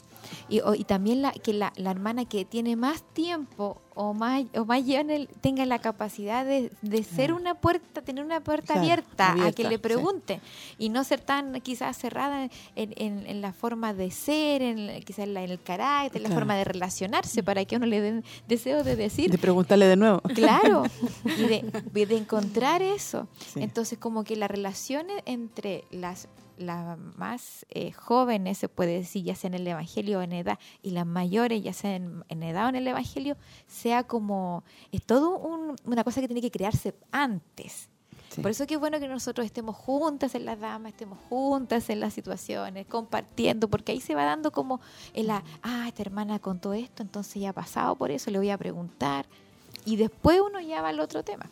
Y, 0.49 0.61
o- 0.61 0.75
y 0.75 0.85
también 0.85 1.23
la, 1.23 1.33
que 1.33 1.53
la, 1.53 1.73
la 1.77 1.91
hermana 1.91 2.25
que 2.25 2.45
tiene 2.45 2.77
más 2.77 3.03
tiempo 3.15 3.81
o 3.95 4.15
más, 4.15 4.45
o 4.57 4.65
más 4.65 4.85
lleva 4.85 5.01
en 5.01 5.11
el- 5.11 5.29
tenga 5.41 5.67
la 5.67 5.81
capacidad 5.81 6.45
de, 6.45 6.71
de 6.83 7.03
ser 7.03 7.33
una 7.33 7.55
puerta, 7.55 8.01
tener 8.03 8.25
una 8.25 8.41
puerta 8.41 8.75
Claro, 8.75 8.81
abierta, 8.83 9.33
a 9.47 9.53
que 9.53 9.65
le 9.65 9.71
sí. 9.71 9.79
pregunte 9.79 10.41
y 10.79 10.89
no 10.89 11.03
ser 11.03 11.21
tan 11.21 11.61
quizás 11.63 11.97
cerrada 11.97 12.45
en, 12.77 12.95
en- 12.97 13.27
en 13.27 13.41
la 13.41 13.53
forma 13.53 13.93
de 13.95 14.11
ser, 14.13 14.63
en, 14.63 15.03
quizás 15.03 15.27
en, 15.27 15.37
el 15.37 15.61
carácter, 15.61 16.23
en 16.23 16.29
la 16.29 16.35
forma 16.35 16.55
de 16.57 16.65
relacionarse, 16.65 17.43
para 17.43 17.65
que 17.65 17.77
uno 17.77 17.87
le 17.87 18.01
den 18.01 18.25
deseo 18.47 18.85
de 18.85 18.95
decir. 18.95 19.31
De 19.31 19.39
preguntarle 19.39 19.87
de 19.87 19.97
nuevo. 19.97 20.21
Claro, 20.35 20.85
y 21.39 22.05
de, 22.05 22.17
encontrar 22.17 22.83
eso. 22.83 23.27
Sí. 23.53 23.61
Entonces, 23.63 23.99
como 23.99 24.23
que 24.25 24.37
las 24.37 24.51
relaciones 24.51 25.23
entre 25.27 25.85
las, 25.91 26.29
las 26.59 26.99
más 27.17 27.65
eh, 27.71 27.93
jóvenes, 27.93 28.59
se 28.59 28.69
puede 28.69 28.93
decir, 28.99 29.25
ya 29.25 29.35
sea 29.35 29.49
en 29.49 29.55
el 29.55 29.67
Evangelio 29.67 30.19
o 30.19 30.23
en 30.23 30.33
edad, 30.33 30.59
y 30.83 30.91
las 30.91 31.07
mayores, 31.07 31.63
ya 31.63 31.73
sea 31.73 31.97
en, 31.97 32.25
en 32.29 32.43
edad 32.43 32.67
o 32.67 32.69
en 32.69 32.77
el 32.77 32.87
Evangelio, 32.89 33.37
sea 33.67 34.03
como, 34.05 34.65
es 34.93 35.03
todo 35.05 35.39
un- 35.39 35.77
una 35.85 36.05
cosa 36.05 36.21
que 36.21 36.29
tiene 36.29 36.41
que 36.41 36.51
crearse 36.51 36.95
antes. 37.13 37.89
Sí. 38.31 38.43
Por 38.43 38.51
eso 38.51 38.67
que 38.67 38.75
es 38.75 38.81
bueno 38.81 39.01
que 39.01 39.09
nosotros 39.09 39.47
estemos 39.47 39.75
juntas 39.75 40.35
en 40.35 40.45
las 40.45 40.61
damas, 40.61 40.93
estemos 40.93 41.19
juntas 41.31 41.89
en 41.89 42.01
las 42.01 42.13
situaciones, 42.13 42.87
compartiendo, 42.87 43.69
porque 43.69 43.93
ahí 43.93 44.01
se 44.03 44.15
va 44.15 44.25
dando 44.25 44.53
como 44.53 44.81
el, 45.15 45.31
ah, 45.31 45.43
esta 45.89 46.03
hermana 46.03 46.39
contó 46.39 46.75
esto, 46.75 47.03
entonces 47.03 47.41
ya 47.41 47.51
ha 47.51 47.53
pasado 47.55 47.97
por 47.97 48.11
eso, 48.11 48.31
le 48.31 48.37
voy 48.39 48.51
a 48.51 48.59
preguntar. 48.59 49.25
Y 49.87 49.97
después 49.97 50.41
uno 50.47 50.61
ya 50.61 50.83
va 50.83 50.91
al 50.91 51.01
otro 51.01 51.23
tema. 51.23 51.47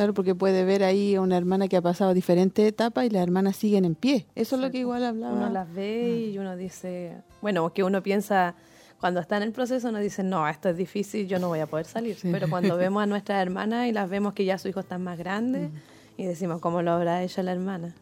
Claro, 0.00 0.14
porque 0.14 0.34
puede 0.34 0.64
ver 0.64 0.82
ahí 0.82 1.14
a 1.14 1.20
una 1.20 1.36
hermana 1.36 1.68
que 1.68 1.76
ha 1.76 1.82
pasado 1.82 2.14
diferentes 2.14 2.66
etapas 2.66 3.04
y 3.04 3.10
las 3.10 3.22
hermanas 3.22 3.54
siguen 3.54 3.84
en 3.84 3.94
pie. 3.94 4.24
Eso 4.34 4.56
es 4.56 4.62
lo 4.62 4.70
que 4.70 4.78
igual 4.78 5.04
hablaba. 5.04 5.34
Uno 5.34 5.50
las 5.50 5.70
ve 5.74 6.30
y 6.32 6.38
uno 6.38 6.56
dice, 6.56 7.18
bueno, 7.42 7.70
que 7.74 7.84
uno 7.84 8.02
piensa, 8.02 8.54
cuando 8.98 9.20
está 9.20 9.36
en 9.36 9.42
el 9.42 9.52
proceso, 9.52 9.90
uno 9.90 9.98
dice, 9.98 10.22
no, 10.22 10.48
esto 10.48 10.70
es 10.70 10.78
difícil, 10.78 11.28
yo 11.28 11.38
no 11.38 11.48
voy 11.48 11.58
a 11.58 11.66
poder 11.66 11.84
salir. 11.84 12.16
Sí. 12.16 12.30
Pero 12.32 12.48
cuando 12.48 12.76
vemos 12.78 13.02
a 13.02 13.04
nuestras 13.04 13.42
hermanas 13.42 13.88
y 13.88 13.92
las 13.92 14.08
vemos 14.08 14.32
que 14.32 14.46
ya 14.46 14.56
su 14.56 14.68
hijo 14.68 14.80
está 14.80 14.96
más 14.96 15.18
grande, 15.18 15.68
y 16.16 16.24
decimos, 16.24 16.60
¿cómo 16.62 16.80
lo 16.80 16.92
habrá 16.92 17.22
hecho 17.22 17.42
la 17.42 17.52
hermana? 17.52 17.94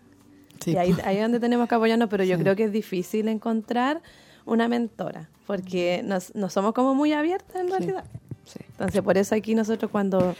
Sí, 0.60 0.74
y 0.74 0.76
ahí, 0.76 0.92
pues. 0.92 1.04
ahí 1.04 1.16
es 1.16 1.22
donde 1.22 1.40
tenemos 1.40 1.68
que 1.68 1.74
apoyarnos, 1.74 2.08
pero 2.08 2.22
yo 2.22 2.36
Sí. 2.36 2.42
creo 2.44 2.54
que 2.54 2.62
es 2.62 2.70
difícil 2.72 3.26
encontrar 3.26 4.02
una 4.46 4.68
mentora, 4.68 5.28
porque 5.48 6.02
nos- 6.04 6.32
no 6.36 6.48
somos 6.48 6.74
como 6.74 6.94
muy 6.94 7.12
abiertas 7.12 7.56
en 7.60 7.70
realidad. 7.70 8.04
Entonces, 8.70 9.02
por 9.02 9.18
eso 9.18 9.34
aquí 9.34 9.56
nosotros 9.56 9.90
cuando... 9.90 10.36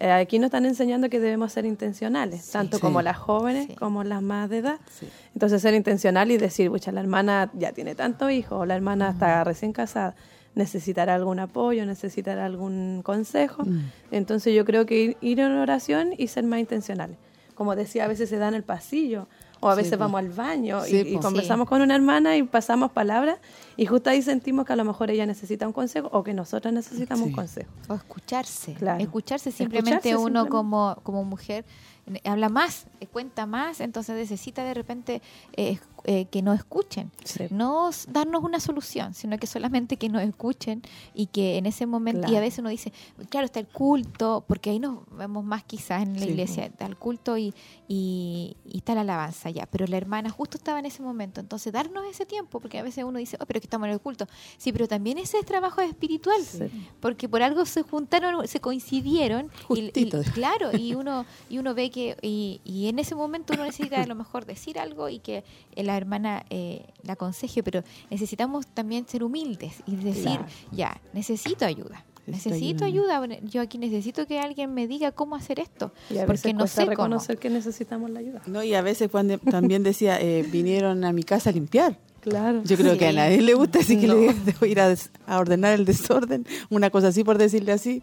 eh, 0.00 0.10
aquí 0.12 0.38
nos 0.38 0.46
están 0.46 0.64
enseñando 0.64 1.08
que 1.10 1.18
debemos 1.20 1.52
ser 1.52 1.66
intencionales, 1.66 2.50
tanto 2.50 2.76
Sí. 2.76 2.80
como 2.80 3.02
las 3.02 3.16
jóvenes 3.16 3.66
Sí. 3.66 3.74
como 3.74 4.04
las 4.04 4.22
más 4.22 4.48
de 4.48 4.58
edad. 4.58 4.78
Sí. 4.98 5.08
Entonces, 5.34 5.60
ser 5.60 5.74
intencional 5.74 6.30
y 6.30 6.36
decir, 6.38 6.70
pucha, 6.70 6.92
la 6.92 7.00
hermana 7.00 7.50
ya 7.54 7.72
tiene 7.72 7.94
tantos 7.94 8.30
hijos, 8.30 8.60
o 8.60 8.64
la 8.66 8.76
hermana 8.76 9.10
está 9.10 9.42
recién 9.44 9.72
casada, 9.72 10.14
necesitará 10.54 11.14
algún 11.14 11.38
apoyo, 11.40 11.84
necesitará 11.86 12.44
algún 12.46 13.02
consejo. 13.02 13.64
Mm. 13.64 13.90
Entonces, 14.12 14.54
yo 14.54 14.64
creo 14.64 14.86
que 14.86 15.00
ir, 15.00 15.16
ir 15.20 15.40
en 15.40 15.52
oración 15.52 16.10
y 16.16 16.28
ser 16.28 16.44
más 16.44 16.60
intencionales. 16.60 17.16
Como 17.54 17.74
decía, 17.74 18.04
a 18.04 18.08
veces 18.08 18.28
se 18.28 18.38
da 18.38 18.46
en 18.48 18.54
el 18.54 18.62
pasillo, 18.62 19.26
o 19.60 19.68
a 19.68 19.74
Sí, 19.74 19.82
veces 19.82 19.98
vamos 19.98 20.18
al 20.18 20.28
baño 20.30 20.82
Sí, 20.84 21.02
y, 21.06 21.16
conversamos 21.18 21.68
con 21.68 21.80
una 21.82 21.94
hermana 21.94 22.36
y 22.36 22.42
pasamos 22.42 22.92
palabras, 22.92 23.38
y 23.76 23.86
justo 23.86 24.10
ahí 24.10 24.22
sentimos 24.22 24.64
que 24.66 24.72
a 24.72 24.76
lo 24.76 24.84
mejor 24.84 25.10
ella 25.10 25.26
necesita 25.26 25.66
un 25.66 25.72
consejo 25.72 26.08
o 26.12 26.22
que 26.22 26.34
nosotras 26.34 26.72
necesitamos 26.74 27.24
Sí. 27.24 27.28
un 27.30 27.32
consejo. 27.34 27.70
O 27.88 27.94
escucharse. 27.94 28.74
Claro. 28.74 29.00
Escucharse 29.02 29.50
simplemente 29.50 29.90
Escucharse 30.10 30.16
uno 30.16 30.42
simplemente. 30.42 30.50
como, 30.50 30.96
como 31.02 31.24
mujer 31.24 31.64
eh, 32.06 32.20
habla 32.24 32.48
más, 32.48 32.86
eh, 33.00 33.06
cuenta 33.06 33.46
más, 33.46 33.80
entonces 33.80 34.16
necesita 34.16 34.64
de 34.64 34.74
repente 34.74 35.22
eh, 35.56 35.78
eh, 36.04 36.26
que 36.26 36.42
nos 36.42 36.56
escuchen. 36.58 37.10
Sí. 37.24 37.44
No 37.50 37.90
darnos 38.08 38.42
una 38.44 38.60
solución, 38.60 39.14
sino 39.14 39.38
que 39.38 39.46
solamente 39.46 39.96
que 39.96 40.08
nos 40.08 40.22
escuchen 40.22 40.82
y 41.14 41.26
que 41.26 41.58
en 41.58 41.66
ese 41.66 41.86
momento, 41.86 42.30
y 42.30 42.36
a 42.36 42.40
veces 42.40 42.60
uno 42.60 42.68
dice, 42.70 42.92
claro, 43.28 43.44
está 43.46 43.60
el 43.60 43.66
culto, 43.68 44.44
porque 44.46 44.70
ahí 44.70 44.78
nos 44.78 45.00
vemos 45.10 45.44
más 45.44 45.64
quizás 45.64 46.02
en 46.02 46.14
la 46.14 46.22
Sí. 46.22 46.30
iglesia, 46.30 46.66
está 46.66 46.86
el 46.86 46.96
culto 46.96 47.36
y, 47.36 47.52
y, 47.88 48.56
y 48.64 48.78
está 48.78 48.94
la 48.94 49.02
alabanza 49.02 49.50
ya, 49.50 49.66
pero 49.66 49.86
la 49.86 49.96
hermana 49.96 50.30
justo 50.30 50.56
estaba 50.58 50.78
en 50.78 50.86
ese 50.86 51.02
momento, 51.02 51.40
entonces 51.40 51.72
darnos 51.72 52.04
ese 52.10 52.26
tiempo, 52.26 52.60
porque 52.60 52.78
a 52.78 52.82
veces 52.82 53.04
uno 53.04 53.18
dice, 53.18 53.36
oh, 53.40 53.46
pero 53.46 53.60
que 53.60 53.66
estamos 53.66 53.86
en 53.86 53.92
el 53.94 54.00
culto, 54.00 54.26
sí, 54.56 54.72
pero 54.72 54.86
también 54.88 55.18
ese 55.18 55.38
es 55.38 55.46
trabajo 55.46 55.80
espiritual, 55.80 56.42
Sí. 56.42 56.64
porque 57.00 57.28
por 57.28 57.42
algo 57.42 57.64
se 57.66 57.82
juntaron, 57.82 58.46
se 58.46 58.60
coincidieron, 58.60 59.50
y, 59.70 59.90
y- 59.94 60.10
claro, 60.32 60.76
y 60.76 60.94
uno, 60.94 61.24
y 61.48 61.58
uno 61.58 61.74
ve 61.74 61.90
que, 61.90 62.16
y, 62.22 62.60
y 62.64 62.88
en 62.88 62.98
ese 62.98 63.14
momento 63.14 63.54
uno 63.54 63.64
necesita 63.64 64.02
a 64.02 64.06
lo 64.06 64.14
mejor 64.14 64.44
decir 64.46 64.78
algo 64.78 65.08
y 65.08 65.18
que 65.18 65.44
eh, 65.76 65.82
la 65.88 65.96
hermana 65.96 66.44
eh, 66.50 66.84
la 67.02 67.14
aconseje, 67.14 67.62
pero 67.62 67.82
necesitamos 68.10 68.66
también 68.66 69.06
ser 69.08 69.24
humildes 69.24 69.72
y 69.86 69.96
decir, 69.96 70.22
Claro. 70.24 70.46
ya, 70.70 71.00
necesito 71.14 71.64
ayuda. 71.64 72.04
Necesito 72.26 72.84
ayuda. 72.84 73.26
yo 73.44 73.62
aquí 73.62 73.78
necesito 73.78 74.26
que 74.26 74.38
alguien 74.38 74.74
me 74.74 74.86
diga 74.86 75.12
cómo 75.12 75.34
hacer 75.34 75.58
esto, 75.60 75.92
Y 76.10 76.18
a 76.18 76.26
porque 76.26 76.48
veces 76.52 76.54
no 76.56 76.66
sé 76.66 76.82
cómo. 76.82 76.90
reconocer 76.90 77.38
que 77.38 77.48
necesitamos 77.48 78.10
la 78.10 78.20
ayuda. 78.20 78.42
No, 78.46 78.62
y 78.62 78.74
a 78.74 78.82
veces 78.82 79.10
cuando 79.10 79.38
también 79.38 79.82
decía, 79.82 80.20
eh, 80.20 80.42
vinieron 80.52 81.04
a 81.04 81.12
mi 81.12 81.22
casa 81.22 81.48
a 81.48 81.52
limpiar. 81.54 81.96
Claro. 82.20 82.62
Yo 82.64 82.76
creo 82.76 82.92
Sí. 82.92 82.98
que 82.98 83.06
a 83.08 83.12
nadie 83.12 83.40
le 83.40 83.54
gusta 83.54 83.78
así 83.78 83.96
que 83.98 84.06
No. 84.06 84.14
le 84.14 84.20
digan, 84.20 84.44
"Debo 84.44 84.66
ir 84.66 84.78
a, 84.78 84.88
des- 84.90 85.10
a 85.26 85.38
ordenar 85.38 85.72
el 85.72 85.86
desorden, 85.86 86.44
una 86.68 86.90
cosa 86.90 87.08
así 87.08 87.24
por 87.24 87.38
decirle 87.38 87.72
así. 87.72 88.02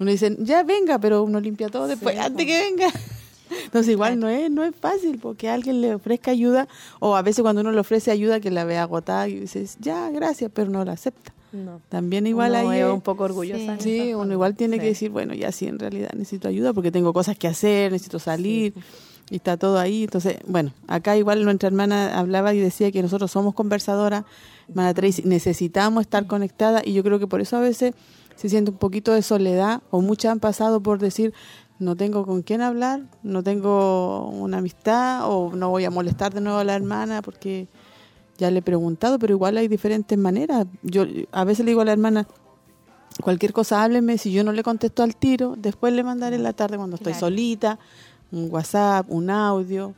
Uno 0.00 0.10
dice, 0.12 0.34
ya 0.40 0.62
venga, 0.62 0.98
pero 0.98 1.22
uno 1.24 1.38
limpia 1.38 1.68
todo 1.68 1.88
después, 1.88 2.14
Sí, 2.14 2.20
antes 2.22 2.46
po. 2.46 2.48
que 2.50 2.60
venga. 2.70 2.88
Entonces 3.64 3.92
igual 3.92 4.18
no 4.18 4.28
es, 4.28 4.50
no 4.50 4.64
es 4.64 4.74
fácil 4.74 5.18
porque 5.18 5.48
alguien 5.48 5.80
le 5.80 5.94
ofrezca 5.94 6.30
ayuda 6.30 6.68
o 7.00 7.16
a 7.16 7.22
veces 7.22 7.42
cuando 7.42 7.60
uno 7.62 7.72
le 7.72 7.80
ofrece 7.80 8.10
ayuda 8.10 8.40
que 8.40 8.50
la 8.50 8.64
ve 8.64 8.78
agotada 8.78 9.28
y 9.28 9.40
dices, 9.40 9.76
ya, 9.80 10.10
gracias, 10.10 10.50
pero 10.54 10.70
no 10.70 10.84
la 10.84 10.92
acepta. 10.92 11.32
No. 11.50 11.80
También 11.88 12.26
igual 12.26 12.50
Uno 12.60 12.70
ahí 12.70 12.80
es 12.80 12.86
un 12.86 13.00
poco 13.00 13.24
orgullosa. 13.24 13.78
Sí, 13.80 14.00
esa 14.10 14.18
uno 14.18 14.32
igual 14.34 14.54
tiene 14.54 14.76
Sí. 14.76 14.80
que 14.82 14.86
decir, 14.88 15.10
bueno, 15.10 15.32
ya 15.34 15.50
sí, 15.50 15.66
en 15.66 15.78
realidad 15.78 16.10
necesito 16.14 16.48
ayuda 16.48 16.72
porque 16.74 16.90
tengo 16.90 17.12
cosas 17.14 17.38
que 17.38 17.48
hacer, 17.48 17.90
necesito 17.90 18.18
salir 18.18 18.74
y 19.30 19.36
está 19.36 19.56
todo 19.56 19.78
ahí. 19.78 20.04
Entonces, 20.04 20.36
bueno, 20.46 20.72
acá 20.88 21.16
igual 21.16 21.42
nuestra 21.44 21.68
hermana 21.68 22.18
hablaba 22.18 22.52
y 22.52 22.58
decía 22.60 22.92
que 22.92 23.00
nosotros 23.00 23.30
somos 23.30 23.54
conversadoras, 23.54 24.24
hermana 24.68 24.92
Tracy, 24.92 25.22
necesitamos 25.24 26.02
estar 26.02 26.26
conectadas 26.26 26.82
y 26.86 26.92
yo 26.92 27.02
creo 27.02 27.18
que 27.18 27.26
por 27.26 27.40
eso 27.40 27.56
a 27.56 27.60
veces 27.60 27.94
se 28.36 28.48
siente 28.50 28.70
un 28.70 28.76
poquito 28.76 29.12
de 29.14 29.22
soledad 29.22 29.80
o 29.90 30.02
muchas 30.02 30.32
han 30.32 30.40
pasado 30.40 30.82
por 30.82 30.98
decir, 30.98 31.32
no 31.78 31.96
tengo 31.96 32.26
con 32.26 32.42
quién 32.42 32.60
hablar, 32.60 33.02
no 33.22 33.42
tengo 33.42 34.28
una 34.28 34.58
amistad 34.58 35.30
o 35.30 35.52
no 35.54 35.70
voy 35.70 35.84
a 35.84 35.90
molestar 35.90 36.34
de 36.34 36.40
nuevo 36.40 36.58
a 36.58 36.64
la 36.64 36.74
hermana 36.74 37.22
porque 37.22 37.68
ya 38.36 38.50
le 38.50 38.60
he 38.60 38.62
preguntado, 38.62 39.18
pero 39.18 39.32
igual 39.34 39.56
hay 39.56 39.68
diferentes 39.68 40.16
maneras. 40.18 40.66
Yo 40.82 41.04
a 41.32 41.44
veces 41.44 41.64
le 41.64 41.70
digo 41.72 41.80
a 41.80 41.84
la 41.84 41.92
hermana, 41.92 42.26
cualquier 43.22 43.52
cosa 43.52 43.82
hábleme, 43.82 44.18
si 44.18 44.32
yo 44.32 44.44
no 44.44 44.52
le 44.52 44.62
contesto 44.62 45.02
al 45.02 45.16
tiro, 45.16 45.54
después 45.56 45.92
le 45.92 46.02
mandaré 46.04 46.36
en 46.36 46.42
la 46.42 46.52
tarde 46.52 46.76
cuando 46.76 46.96
estoy 46.96 47.12
Claro. 47.12 47.26
solita, 47.26 47.78
un 48.32 48.48
WhatsApp, 48.50 49.06
un 49.08 49.30
audio. 49.30 49.94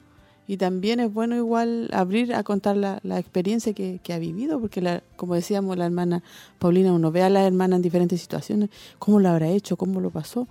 Y 0.47 0.57
también 0.57 0.98
es 0.98 1.12
bueno 1.12 1.36
igual 1.36 1.89
abrir 1.93 2.35
a 2.35 2.43
contar 2.43 2.77
la, 2.77 2.98
la 3.05 3.19
experiencia 3.20 3.73
que, 3.73 4.01
que 4.02 4.12
ha 4.12 4.19
vivido, 4.19 4.59
porque 4.59 4.81
la, 4.81 5.02
como 5.16 5.35
decíamos 5.35 5.77
la 5.77 5.86
hermana 5.86 6.23
Paulina, 6.59 6.93
uno 6.93 7.12
ve 7.12 7.23
a 7.23 7.31
la 7.31 7.47
hermana 7.47 7.77
en 7.77 7.82
diferentes 7.82 8.20
situaciones, 8.20 8.69
cómo 8.98 9.20
lo 9.20 9.28
habrá 9.28 9.48
hecho, 9.48 9.77
cómo 9.77 10.01
lo 10.01 10.11
pasó. 10.11 10.48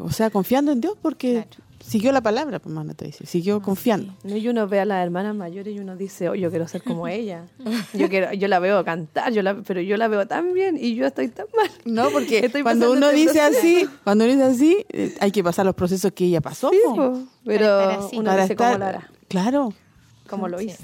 O 0.00 0.10
sea, 0.10 0.30
confiando 0.30 0.72
en 0.72 0.80
Dios 0.80 0.94
porque 1.00 1.46
siguió 1.80 2.12
la 2.12 2.20
palabra, 2.20 2.58
pues 2.60 2.70
hermana 2.72 2.94
Tracy, 2.94 3.26
siguió 3.26 3.60
confiando. 3.60 4.14
No, 4.24 4.36
y 4.36 4.46
uno 4.48 4.66
ve 4.68 4.80
a 4.80 4.84
las 4.84 5.02
hermanas 5.04 5.34
mayores 5.34 5.74
y 5.74 5.78
uno 5.80 5.96
dice, 5.96 6.28
oh, 6.28 6.34
yo 6.34 6.50
quiero 6.50 6.68
ser 6.68 6.82
como 6.82 7.08
ella. 7.08 7.46
Yo 7.94 8.08
quiero, 8.08 8.32
yo 8.32 8.48
la 8.48 8.58
veo 8.60 8.84
cantar, 8.84 9.32
yo 9.32 9.42
la, 9.42 9.54
pero 9.62 9.80
yo 9.80 9.96
la 9.96 10.08
veo 10.08 10.26
tan 10.26 10.54
bien 10.54 10.78
y 10.80 10.94
yo 10.94 11.06
estoy 11.06 11.28
tan 11.28 11.46
mal. 11.56 11.70
No, 11.84 12.10
porque 12.10 12.38
Estoy 12.46 12.62
cuando 12.62 12.86
pasando 12.86 13.06
uno 13.06 13.06
este 13.10 13.20
dice 13.20 13.40
proceso. 13.40 13.58
así, 13.58 13.88
cuando 14.04 14.24
uno 14.24 14.32
dice 14.34 14.44
así, 14.46 14.86
eh, 14.90 15.14
hay 15.20 15.30
que 15.32 15.42
pasar 15.44 15.66
los 15.66 15.74
procesos 15.74 16.12
que 16.12 16.24
ella 16.26 16.40
pasó. 16.40 16.70
Sí, 16.70 16.78
pero 17.44 18.08
uno 18.12 18.24
Para 18.30 18.42
dice 18.42 18.54
estar- 18.54 18.72
cómo 18.72 18.78
lo 18.78 18.84
hará, 18.86 19.10
Claro. 19.28 19.74
cómo 20.28 20.48
lo 20.48 20.60
hizo. 20.60 20.82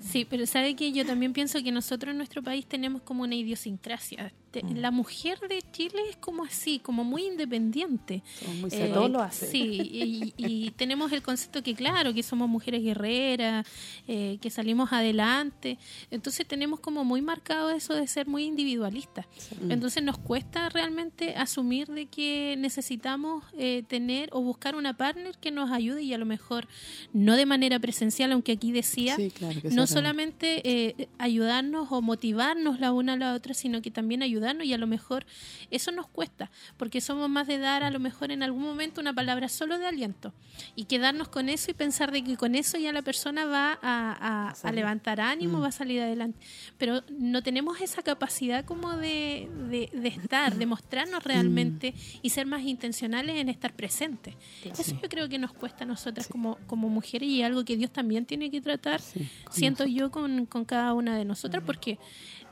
Sí, 0.00 0.26
pero 0.28 0.44
sabe 0.46 0.74
que 0.76 0.92
yo 0.92 1.06
también 1.06 1.32
pienso 1.32 1.62
que 1.62 1.70
nosotros 1.72 2.10
en 2.10 2.18
nuestro 2.18 2.42
país 2.42 2.66
tenemos 2.66 3.02
como 3.02 3.22
una 3.22 3.34
idiosincrasia. 3.34 4.32
Te- 4.52 4.62
Mm. 4.62 4.76
La 4.78 4.90
mujer 4.90 5.40
de 5.48 5.60
Chile 5.72 5.98
es 6.10 6.16
como 6.16 6.44
así, 6.44 6.78
como 6.78 7.02
muy 7.04 7.24
independiente. 7.26 8.22
Somos 8.38 8.56
muy 8.56 8.70
Eh, 8.72 8.90
todo 8.92 9.08
lo 9.08 9.20
hace. 9.22 9.46
Sí, 9.46 9.80
y, 9.82 10.34
y 10.36 10.70
tenemos 10.76 11.10
el 11.12 11.22
concepto 11.22 11.62
que, 11.62 11.74
claro, 11.74 12.12
que 12.14 12.22
somos 12.22 12.48
mujeres 12.48 12.82
guerreras, 12.82 13.66
eh, 14.06 14.38
que 14.42 14.50
salimos 14.50 14.92
adelante. 14.92 15.78
Entonces 16.10 16.46
tenemos 16.46 16.80
como 16.80 17.02
muy 17.04 17.22
marcado 17.22 17.70
eso 17.70 17.94
de 17.94 18.06
ser 18.06 18.26
muy 18.26 18.44
individualistas. 18.44 19.26
Entonces 19.70 20.02
nos 20.02 20.18
cuesta 20.18 20.68
realmente 20.68 21.34
asumir 21.34 21.88
de 21.88 22.06
que 22.06 22.54
necesitamos 22.58 23.44
eh, 23.56 23.82
tener 23.88 24.28
o 24.32 24.42
buscar 24.42 24.76
una 24.76 24.94
partner 24.96 25.36
que 25.38 25.50
nos 25.50 25.70
ayude 25.70 26.02
y 26.02 26.12
a 26.12 26.18
lo 26.18 26.26
mejor 26.26 26.68
no 27.14 27.36
de 27.36 27.46
manera 27.46 27.78
presencial, 27.78 28.32
aunque 28.32 28.52
aquí 28.52 28.70
decía, 28.70 29.16
Sí, 29.16 29.30
claro 29.30 29.62
que 29.62 29.68
no 29.70 29.86
solamente 29.86 30.60
eh, 30.68 31.08
ayudarnos 31.18 31.88
o 31.90 32.02
motivarnos 32.02 32.80
la 32.80 32.92
una 32.92 33.14
a 33.14 33.16
la 33.16 33.34
otra, 33.34 33.54
sino 33.54 33.80
que 33.80 33.90
también 33.90 34.22
ayudarnos 34.22 34.41
y 34.64 34.72
a 34.72 34.78
lo 34.78 34.86
mejor 34.86 35.24
eso 35.70 35.92
nos 35.92 36.06
cuesta, 36.08 36.50
porque 36.76 37.00
somos 37.00 37.28
más 37.30 37.46
de 37.46 37.58
dar 37.58 37.82
a 37.82 37.90
lo 37.90 38.00
mejor 38.00 38.30
en 38.32 38.42
algún 38.42 38.62
momento 38.62 39.00
una 39.00 39.12
palabra 39.14 39.48
solo 39.48 39.78
de 39.78 39.86
aliento 39.86 40.32
y 40.74 40.84
quedarnos 40.84 41.28
con 41.28 41.48
eso 41.48 41.70
y 41.70 41.74
pensar 41.74 42.10
de 42.12 42.22
que 42.24 42.36
con 42.36 42.54
eso 42.54 42.78
ya 42.78 42.92
la 42.92 43.02
persona 43.02 43.44
va 43.46 43.78
a, 43.82 44.50
a- 44.50 44.54
a 44.68 44.72
levantar 44.72 45.20
ánimo, 45.20 45.58
Mm. 45.58 45.62
va 45.62 45.68
a 45.68 45.72
salir 45.72 46.00
adelante. 46.00 46.38
Pero 46.78 47.02
no 47.18 47.42
tenemos 47.42 47.80
esa 47.80 48.02
capacidad 48.02 48.64
como 48.64 48.96
de, 48.96 49.48
de- 49.70 49.90
de 49.92 50.08
estar, 50.08 50.56
de 50.56 50.66
mostrarnos 50.66 51.22
realmente 51.24 51.94
y 52.22 52.30
ser 52.30 52.46
más 52.46 52.62
intencionales 52.62 53.36
en 53.36 53.48
estar 53.48 53.74
presentes. 53.74 54.34
Eso 54.64 54.96
yo 55.00 55.08
creo 55.08 55.28
que 55.28 55.38
nos 55.38 55.52
cuesta 55.52 55.84
a 55.84 55.86
nosotras 55.86 56.26
como, 56.28 56.58
como 56.66 56.88
mujeres 56.88 57.28
y 57.28 57.42
algo 57.42 57.64
que 57.64 57.76
Dios 57.76 57.92
también 57.92 58.26
tiene 58.26 58.50
que 58.50 58.60
tratar 58.60 59.00
Sí, 59.00 59.28
siento 59.50 59.84
yo 59.86 60.10
con, 60.10 60.46
con 60.46 60.64
cada 60.64 60.94
una 60.94 61.16
de 61.16 61.24
nosotras 61.24 61.62
porque 61.66 61.98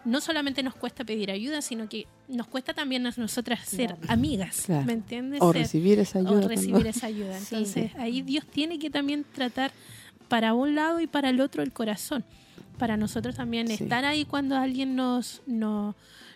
no 0.04 0.20
solamente 0.20 0.62
nos 0.62 0.74
cuesta 0.74 1.04
pedir 1.04 1.30
ayuda, 1.30 1.60
sino 1.62 1.88
que 1.88 2.06
nos 2.28 2.46
cuesta 2.46 2.72
también 2.74 3.06
a 3.06 3.12
nosotras 3.16 3.60
ser 3.68 3.96
amigas, 4.08 4.62
Claro. 4.66 4.86
¿me 4.86 4.92
entiendes? 4.94 5.40
O 5.42 5.52
Ser- 5.52 5.62
recibir 5.62 5.98
esa 5.98 6.18
ayuda. 6.20 6.32
o 6.44 6.48
recibir 6.48 6.86
esa 6.86 7.06
ayuda. 7.06 7.38
Sí. 7.38 7.54
Entonces 7.56 7.92
ahí 7.96 8.22
Dios 8.22 8.44
tiene 8.46 8.78
que 8.78 8.90
también 8.90 9.24
tratar 9.34 9.72
para 10.28 10.54
un 10.54 10.74
lado 10.74 11.00
y 11.00 11.06
para 11.06 11.28
el 11.30 11.40
otro 11.40 11.62
el 11.62 11.72
corazón. 11.72 12.24
Para 12.78 12.96
nosotros 12.96 13.34
también 13.36 13.66
Sí. 13.68 13.74
estar 13.82 14.04
ahí 14.04 14.24
cuando 14.24 14.56
alguien 14.56 14.96
nos, 14.96 15.42
no, 15.46 15.94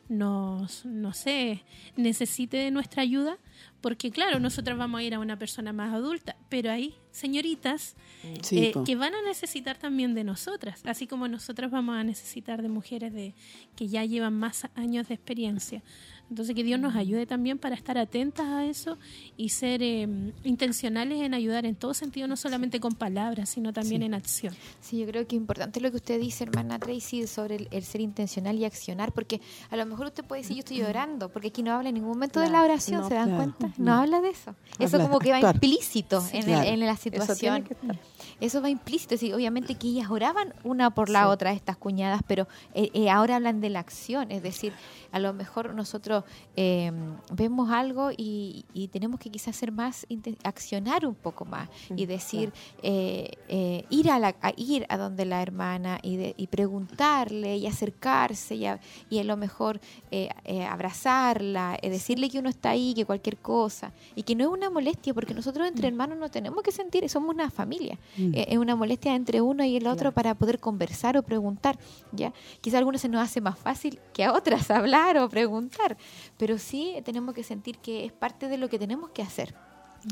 nos, 0.08 0.84
no 0.84 1.14
sé, 1.14 1.62
necesite 1.96 2.56
de 2.58 2.70
nuestra 2.70 3.02
ayuda, 3.02 3.38
porque 3.80 4.10
claro, 4.10 4.38
nosotros 4.40 4.78
vamos 4.78 5.00
a 5.00 5.02
ir 5.02 5.14
a 5.14 5.18
una 5.18 5.38
persona 5.38 5.72
más 5.72 5.92
adulta, 5.92 6.36
pero 6.48 6.70
hay 6.70 6.94
señoritas 7.10 7.96
Sí, 8.42 8.58
eh, 8.58 8.74
que 8.84 8.96
van 8.96 9.14
a 9.14 9.22
necesitar 9.22 9.76
también 9.76 10.14
de 10.14 10.24
nosotras, 10.24 10.80
así 10.86 11.06
como 11.06 11.28
nosotras 11.28 11.70
vamos 11.70 11.96
a 11.96 12.04
necesitar 12.04 12.62
de 12.62 12.68
mujeres 12.68 13.12
de 13.12 13.34
que 13.76 13.88
ya 13.88 14.04
llevan 14.04 14.34
más 14.34 14.66
años 14.74 15.08
de 15.08 15.14
experiencia. 15.14 15.82
Entonces 16.30 16.56
que 16.56 16.64
Dios 16.64 16.80
nos 16.80 16.96
ayude 16.96 17.26
también 17.26 17.58
para 17.58 17.74
estar 17.74 17.98
atentas 17.98 18.46
a 18.46 18.64
eso 18.64 18.96
y 19.36 19.50
ser 19.50 19.82
eh, 19.82 20.08
intencionales 20.42 21.20
en 21.20 21.34
ayudar 21.34 21.66
en 21.66 21.74
todo 21.74 21.92
sentido, 21.92 22.26
no 22.26 22.36
solamente 22.36 22.80
con 22.80 22.94
palabras, 22.94 23.50
sino 23.50 23.74
también 23.74 24.02
en 24.02 24.14
acción. 24.14 24.54
Sí, 24.80 24.98
yo 24.98 25.06
creo 25.06 25.26
que 25.26 25.36
es 25.36 25.40
importante 25.40 25.80
lo 25.80 25.90
que 25.90 25.98
usted 25.98 26.18
dice, 26.18 26.44
hermana 26.44 26.78
Tracy, 26.78 27.26
sobre 27.26 27.56
el, 27.56 27.68
el 27.70 27.84
ser 27.84 28.00
intencional 28.00 28.56
y 28.56 28.64
accionar, 28.64 29.12
porque 29.12 29.42
a 29.68 29.76
lo 29.76 29.84
mejor 29.84 30.06
usted 30.06 30.24
puede 30.24 30.40
decir, 30.40 30.56
yo 30.56 30.60
estoy 30.60 30.80
orando, 30.80 31.28
porque 31.28 31.48
aquí 31.48 31.62
no 31.62 31.72
habla 31.72 31.90
en 31.90 31.96
ningún 31.96 32.12
momento 32.12 32.40
de 32.40 32.48
la 32.48 32.62
oración, 32.62 33.02
no, 33.02 33.08
¿se 33.08 33.14
dan 33.14 33.24
claro. 33.24 33.36
cuenta? 33.36 33.43
No 33.78 33.94
habla 33.94 34.20
de 34.20 34.30
eso. 34.30 34.54
Eso 34.78 34.96
Habla 34.96 35.08
como 35.08 35.18
que 35.20 35.30
va 35.30 35.36
actuar. 35.36 35.54
implícito 35.56 36.22
en, 36.32 36.48
el- 36.48 36.64
en 36.66 36.80
la 36.80 36.92
Eso 36.92 37.02
tiene 37.10 37.20
situación. 37.20 37.62
que 37.64 37.74
estar. 37.74 37.98
Eso 38.40 38.60
va 38.60 38.68
implícito, 38.70 39.16
sí, 39.16 39.32
obviamente 39.32 39.76
que 39.76 39.86
ellas 39.88 40.10
oraban 40.10 40.52
una 40.64 40.90
por 40.90 41.08
la 41.08 41.28
otra, 41.28 41.52
estas 41.52 41.76
cuñadas, 41.76 42.22
pero 42.26 42.48
eh, 42.74 42.90
eh, 42.92 43.08
ahora 43.10 43.36
hablan 43.36 43.60
de 43.60 43.70
la 43.70 43.78
acción, 43.80 44.30
es 44.32 44.42
decir, 44.42 44.72
a 45.12 45.18
lo 45.20 45.32
mejor 45.32 45.72
nosotros 45.74 46.24
eh, 46.56 46.90
vemos 47.32 47.70
algo 47.70 48.10
y, 48.16 48.64
y 48.74 48.88
tenemos 48.88 49.20
que 49.20 49.30
quizás 49.30 49.54
ser 49.54 49.70
más, 49.70 50.06
accionar 50.42 51.06
un 51.06 51.14
poco 51.14 51.44
más 51.44 51.68
y 51.94 52.06
decir, 52.06 52.52
eh, 52.82 53.30
eh, 53.48 53.84
ir 53.90 54.10
a, 54.10 54.18
la, 54.18 54.34
a 54.40 54.52
ir 54.56 54.84
a 54.88 54.96
donde 54.96 55.24
la 55.26 55.40
hermana 55.40 55.98
y, 56.02 56.16
de- 56.16 56.34
y 56.36 56.48
preguntarle 56.48 57.56
y 57.56 57.66
acercarse 57.66 58.56
y 58.56 58.66
a, 58.66 58.80
y 59.10 59.18
a 59.20 59.24
lo 59.24 59.36
mejor 59.36 59.80
eh, 60.10 60.28
eh, 60.44 60.64
abrazarla, 60.64 61.78
eh, 61.82 61.90
decirle 61.90 62.28
que 62.30 62.38
uno 62.40 62.48
está 62.48 62.70
ahí, 62.70 62.94
que 62.94 63.04
cualquier 63.04 63.33
cosa 63.36 63.92
y 64.14 64.22
que 64.22 64.34
no 64.34 64.44
es 64.44 64.50
una 64.50 64.70
molestia 64.70 65.14
porque 65.14 65.34
nosotros 65.34 65.66
entre 65.66 65.88
hermanos 65.88 66.18
no 66.18 66.30
tenemos 66.30 66.62
que 66.62 66.72
sentir, 66.72 67.08
somos 67.08 67.34
una 67.34 67.50
familia, 67.50 67.98
Mm. 68.16 68.34
Eh, 68.34 68.46
es 68.50 68.58
una 68.58 68.76
molestia 68.76 69.14
entre 69.14 69.40
uno 69.40 69.64
y 69.64 69.76
el 69.76 69.86
otro 69.86 70.12
para 70.12 70.34
poder 70.34 70.58
conversar 70.60 71.16
o 71.16 71.22
preguntar, 71.22 71.78
¿ya? 72.12 72.32
Quizá 72.60 72.76
a 72.76 72.78
algunos 72.78 73.00
se 73.00 73.08
nos 73.08 73.22
hace 73.22 73.40
más 73.40 73.58
fácil 73.58 73.98
que 74.12 74.24
a 74.24 74.32
otras 74.32 74.70
hablar 74.70 75.18
o 75.18 75.28
preguntar, 75.28 75.96
pero 76.38 76.58
sí 76.58 76.96
tenemos 77.04 77.34
que 77.34 77.42
sentir 77.42 77.78
que 77.78 78.04
es 78.04 78.12
parte 78.12 78.48
de 78.48 78.58
lo 78.58 78.68
que 78.68 78.78
tenemos 78.78 79.10
que 79.10 79.22
hacer. 79.22 79.54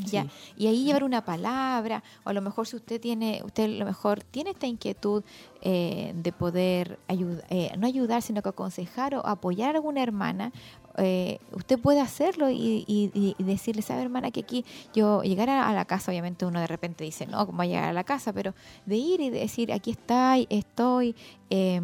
¿ya? 0.07 0.27
Y 0.57 0.69
ahí 0.69 0.85
llevar 0.85 1.05
una 1.05 1.23
palabra, 1.23 2.03
o 2.25 2.31
a 2.31 2.33
lo 2.33 2.41
mejor 2.41 2.67
si 2.67 2.77
usted 2.77 2.99
tiene, 2.99 3.43
usted 3.45 3.65
a 3.65 3.69
lo 3.69 3.85
mejor 3.85 4.23
tiene 4.23 4.51
esta 4.51 4.67
inquietud 4.67 5.23
eh, 5.61 6.15
de 6.17 6.33
poder 6.33 6.99
ayudar, 7.09 7.45
no 7.77 7.87
ayudar, 7.87 8.23
sino 8.23 8.41
que 8.41 8.49
aconsejar 8.49 9.15
o 9.15 9.27
apoyar 9.27 9.75
a 9.75 9.79
alguna 9.79 10.03
hermana, 10.03 10.51
eh, 10.99 11.39
usted 11.53 11.79
puede 11.79 12.01
hacerlo 12.01 12.51
y, 12.51 12.85
y- 12.87 13.11
y- 13.15 13.35
y 13.39 13.43
decirle, 13.45 13.83
sabe 13.83 14.03
hermana, 14.03 14.31
que 14.31 14.41
aquí 14.41 14.65
yo 14.95 15.23
llegar 15.23 15.49
a, 15.49 15.69
a 15.69 15.73
la 15.75 15.85
casa, 15.85 16.11
obviamente 16.11 16.45
uno 16.45 16.61
de 16.61 16.67
repente 16.67 17.05
dice, 17.05 17.27
no, 17.27 17.47
¿cómo 17.47 17.59
voy 17.59 17.67
a 17.67 17.71
llegar 17.71 17.89
a 17.89 17.93
la 17.93 18.05
casa? 18.05 18.33
Pero 18.33 18.55
de 18.87 18.97
ir 18.97 19.21
y 19.21 19.31
decir, 19.31 19.73
aquí 19.73 19.91
está, 19.91 20.37
estoy, 20.51 21.15
eh, 21.51 21.81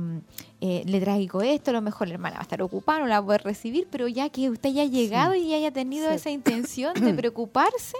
eh, 0.60 0.82
le 0.86 1.00
traigo 1.00 1.42
esto, 1.42 1.70
a 1.70 1.74
lo 1.74 1.80
mejor 1.82 2.08
la 2.08 2.14
hermana 2.14 2.34
va 2.36 2.40
a 2.40 2.42
estar 2.42 2.60
ocupada, 2.62 3.00
no 3.00 3.06
la 3.06 3.20
va 3.20 3.24
a 3.24 3.26
poder 3.26 3.42
recibir, 3.44 3.86
pero 3.90 4.08
ya 4.08 4.28
que 4.28 4.50
usted 4.50 4.70
haya 4.70 4.84
llegado 4.84 5.34
y 5.34 5.54
haya 5.54 5.70
tenido 5.70 6.08
Sí. 6.10 6.16
esa 6.16 6.30
intención 6.30 6.94
de 7.00 7.14
preocuparse, 7.14 7.96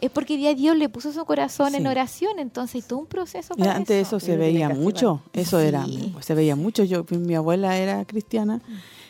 es 0.00 0.10
porque 0.10 0.38
ya 0.38 0.52
Dios 0.54 0.76
le 0.76 0.88
puso 0.88 1.12
su 1.12 1.24
corazón 1.24 1.74
en 1.76 1.86
oración, 1.86 2.38
entonces 2.38 2.74
hay 2.76 2.82
todo 2.88 2.98
un 2.98 3.06
proceso 3.06 3.54
para 3.54 3.76
antes 3.76 3.96
eso. 4.06 4.16
eso 4.16 4.26
se 4.26 4.36
veía 4.36 4.68
mucho, 4.68 5.22
eso 5.32 5.58
era, 5.60 5.86
se 6.20 6.34
veía 6.34 6.56
mucho. 6.56 6.82
Yo, 6.84 7.06
mi 7.10 7.34
abuela 7.36 7.78
era 7.78 8.04
cristiana, 8.04 8.60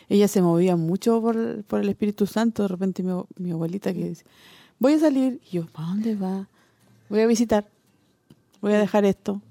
ella 0.09 0.27
se 0.27 0.41
movía 0.41 0.75
mucho 0.75 1.21
por, 1.21 1.63
por 1.63 1.81
el 1.81 1.89
Espíritu 1.89 2.25
Santo. 2.25 2.63
De 2.63 2.67
repente 2.67 3.03
mi, 3.03 3.11
mi 3.37 3.51
abuelita 3.51 3.93
que 3.93 4.09
dice, 4.09 4.25
voy 4.79 4.93
a 4.93 4.99
salir, 4.99 5.41
y 5.49 5.55
yo, 5.55 5.65
¿para 5.67 5.87
dónde 5.87 6.15
va? 6.15 6.47
Voy 7.09 7.21
a 7.21 7.27
visitar, 7.27 7.65
voy 8.61 8.73
a 8.73 8.79
dejar 8.79 9.05
esto. 9.05 9.41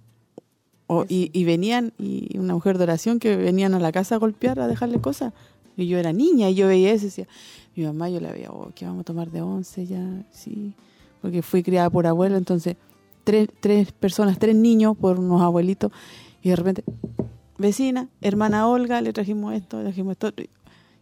O, 0.86 1.04
y, 1.08 1.30
y 1.32 1.44
venían, 1.44 1.92
y 1.98 2.36
una 2.38 2.54
mujer 2.54 2.76
de 2.76 2.84
oración 2.84 3.18
que 3.18 3.36
venían 3.36 3.74
a 3.74 3.80
la 3.80 3.90
casa 3.90 4.16
a 4.16 4.18
golpear, 4.18 4.60
a 4.60 4.68
dejarle 4.68 5.00
cosas. 5.00 5.32
Y 5.76 5.86
yo 5.86 5.98
era 5.98 6.12
niña 6.12 6.50
y 6.50 6.54
yo 6.54 6.68
veía 6.68 6.92
eso 6.92 7.06
y 7.06 7.08
decía, 7.08 7.28
mi 7.74 7.84
mamá 7.84 8.08
yo 8.08 8.20
la 8.20 8.30
veía, 8.30 8.50
oh, 8.50 8.70
¿qué 8.74 8.84
vamos 8.84 9.00
a 9.00 9.04
tomar 9.04 9.30
de 9.30 9.42
once 9.42 9.86
ya? 9.86 10.24
Sí, 10.30 10.72
porque 11.20 11.42
fui 11.42 11.62
criada 11.62 11.90
por 11.90 12.06
abuelo, 12.06 12.36
entonces 12.36 12.76
tres, 13.24 13.48
tres 13.58 13.90
personas, 13.90 14.38
tres 14.38 14.54
niños 14.54 14.96
por 14.96 15.18
unos 15.18 15.42
abuelitos 15.42 15.90
y 16.42 16.50
de 16.50 16.56
repente, 16.56 16.84
vecina, 17.58 18.08
hermana 18.20 18.68
Olga, 18.68 19.00
le 19.00 19.12
trajimos 19.12 19.54
esto, 19.54 19.78
le 19.78 19.84
trajimos 19.84 20.12
esto. 20.12 20.32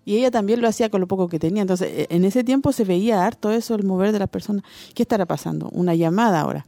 Y 0.05 0.17
ella 0.17 0.31
también 0.33 0.61
lo 0.61 0.67
hacía 0.69 0.89
con 0.91 1.01
lo 1.01 1.07
poco 1.07 1.29
que 1.29 1.39
tenía. 1.39 1.63
Entonces, 1.63 1.89
e- 1.93 2.07
en 2.11 2.25
ese 2.25 2.43
tiempo 2.43 2.73
se 2.73 2.85
veía 2.85 3.25
harto 3.25 3.51
eso, 3.53 3.75
el 3.75 3.85
mover 3.85 4.11
de 4.13 4.19
las 4.19 4.29
personas. 4.29 4.65
¿Qué 4.95 5.03
estará 5.05 5.27
pasando? 5.27 5.69
Una 5.73 5.95
llamada 5.95 6.41
ahora, 6.41 6.67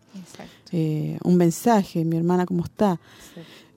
eh, 0.73 1.19
un 1.24 1.36
mensaje, 1.36 2.05
mi 2.05 2.16
hermana, 2.16 2.47
¿cómo 2.47 2.65
está? 2.65 3.01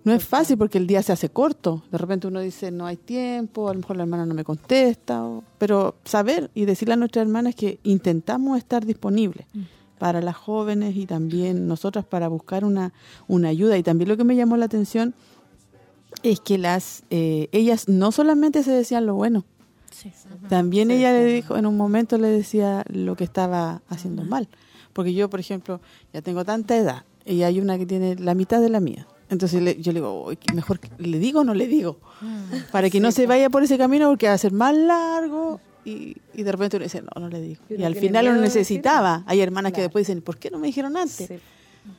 No 0.04 0.14
es 0.14 0.24
fácil 0.24 0.58
porque 0.58 0.78
el 0.78 0.88
día 0.88 1.02
se 1.04 1.12
hace 1.12 1.30
corto. 1.30 1.84
De 1.92 1.98
repente 1.98 2.28
uno 2.28 2.40
dice, 2.40 2.72
no 2.72 2.86
hay 2.86 2.96
tiempo, 2.98 3.68
a 3.68 3.74
lo 3.74 3.80
mejor 3.82 3.98
la 3.98 4.04
hermana 4.04 4.26
no 4.26 4.34
me 4.36 4.44
contesta. 4.44 5.24
o- 5.26 5.44
pero 5.58 5.96
saber 6.06 6.50
y 6.54 6.66
decirle 6.66 6.94
a 6.94 6.98
nuestras 6.98 7.26
hermanas 7.26 7.56
que 7.56 7.80
intentamos 7.84 8.58
estar 8.60 8.86
disponibles 8.86 9.48
para 9.98 10.22
las 10.22 10.36
jóvenes 10.36 10.96
y 10.96 11.08
también 11.08 11.68
nosotras 11.68 12.06
para 12.06 12.28
buscar 12.28 12.64
una, 12.64 12.94
una 13.28 13.50
ayuda. 13.50 13.76
Y 13.78 13.84
también 13.84 14.08
lo 14.08 14.16
que 14.18 14.24
me 14.24 14.36
llamó 14.36 14.56
la 14.56 14.66
atención 14.66 15.14
es 16.24 16.40
que 16.40 16.58
las 16.58 17.04
eh, 17.10 17.48
ellas 17.52 17.88
no 17.88 18.12
solamente 18.12 18.64
se 18.64 18.72
decían 18.72 19.06
lo 19.06 19.16
bueno, 19.16 19.46
también 20.50 20.92
ella 20.92 21.12
le 21.12 21.26
dijo, 21.26 21.58
en 21.58 21.66
un 21.66 21.78
momento 21.78 22.18
le 22.18 22.28
decía 22.28 22.84
lo 22.90 23.16
que 23.16 23.24
estaba 23.24 23.82
haciendo 23.90 24.24
mal. 24.24 24.48
Porque 24.94 25.14
yo, 25.14 25.30
por 25.30 25.40
ejemplo, 25.40 25.80
ya 26.14 26.22
tengo 26.22 26.44
tanta 26.46 26.76
edad 26.76 27.04
y 27.26 27.44
hay 27.44 27.60
una 27.60 27.78
que 27.78 27.86
tiene 27.86 28.16
la 28.16 28.34
mitad 28.36 28.62
de 28.62 28.70
la 28.70 28.80
mía. 28.80 29.08
Entonces 29.30 29.62
le- 29.62 29.80
yo 29.82 29.92
le 29.92 30.00
digo, 30.00 30.26
"Uy, 30.28 30.38
que 30.38 30.54
mejor 30.54 30.80
que- 30.80 30.90
le 30.98 31.20
digo 31.20 31.42
o 31.42 31.44
no 31.44 31.54
le 31.54 31.68
digo, 31.68 31.98
para 32.72 32.90
que 32.90 33.00
no 33.00 33.12
se 33.12 33.28
vaya 33.28 33.50
por 33.50 33.64
ese 33.64 33.78
camino 33.78 34.08
porque 34.10 34.28
va 34.28 34.34
a 34.34 34.38
ser 34.38 34.54
más 34.54 34.76
largo. 34.76 35.60
Y, 35.86 36.18
y 36.34 36.44
de 36.44 36.52
repente 36.52 36.78
uno 36.78 36.84
dice, 36.84 37.02
no, 37.02 37.10
no 37.22 37.30
le 37.30 37.42
digo. 37.42 37.62
Y 37.70 37.84
al 37.84 37.96
final 37.96 38.26
de 38.26 38.32
necesitaba. 38.42 39.24
Hay 39.26 39.40
hermanas 39.42 39.72
que 39.72 39.82
después 39.82 40.06
dicen, 40.08 40.22
¿por 40.22 40.38
qué 40.38 40.50
no 40.50 40.60
me 40.60 40.68
dijeron 40.68 40.98
antes? 40.98 41.28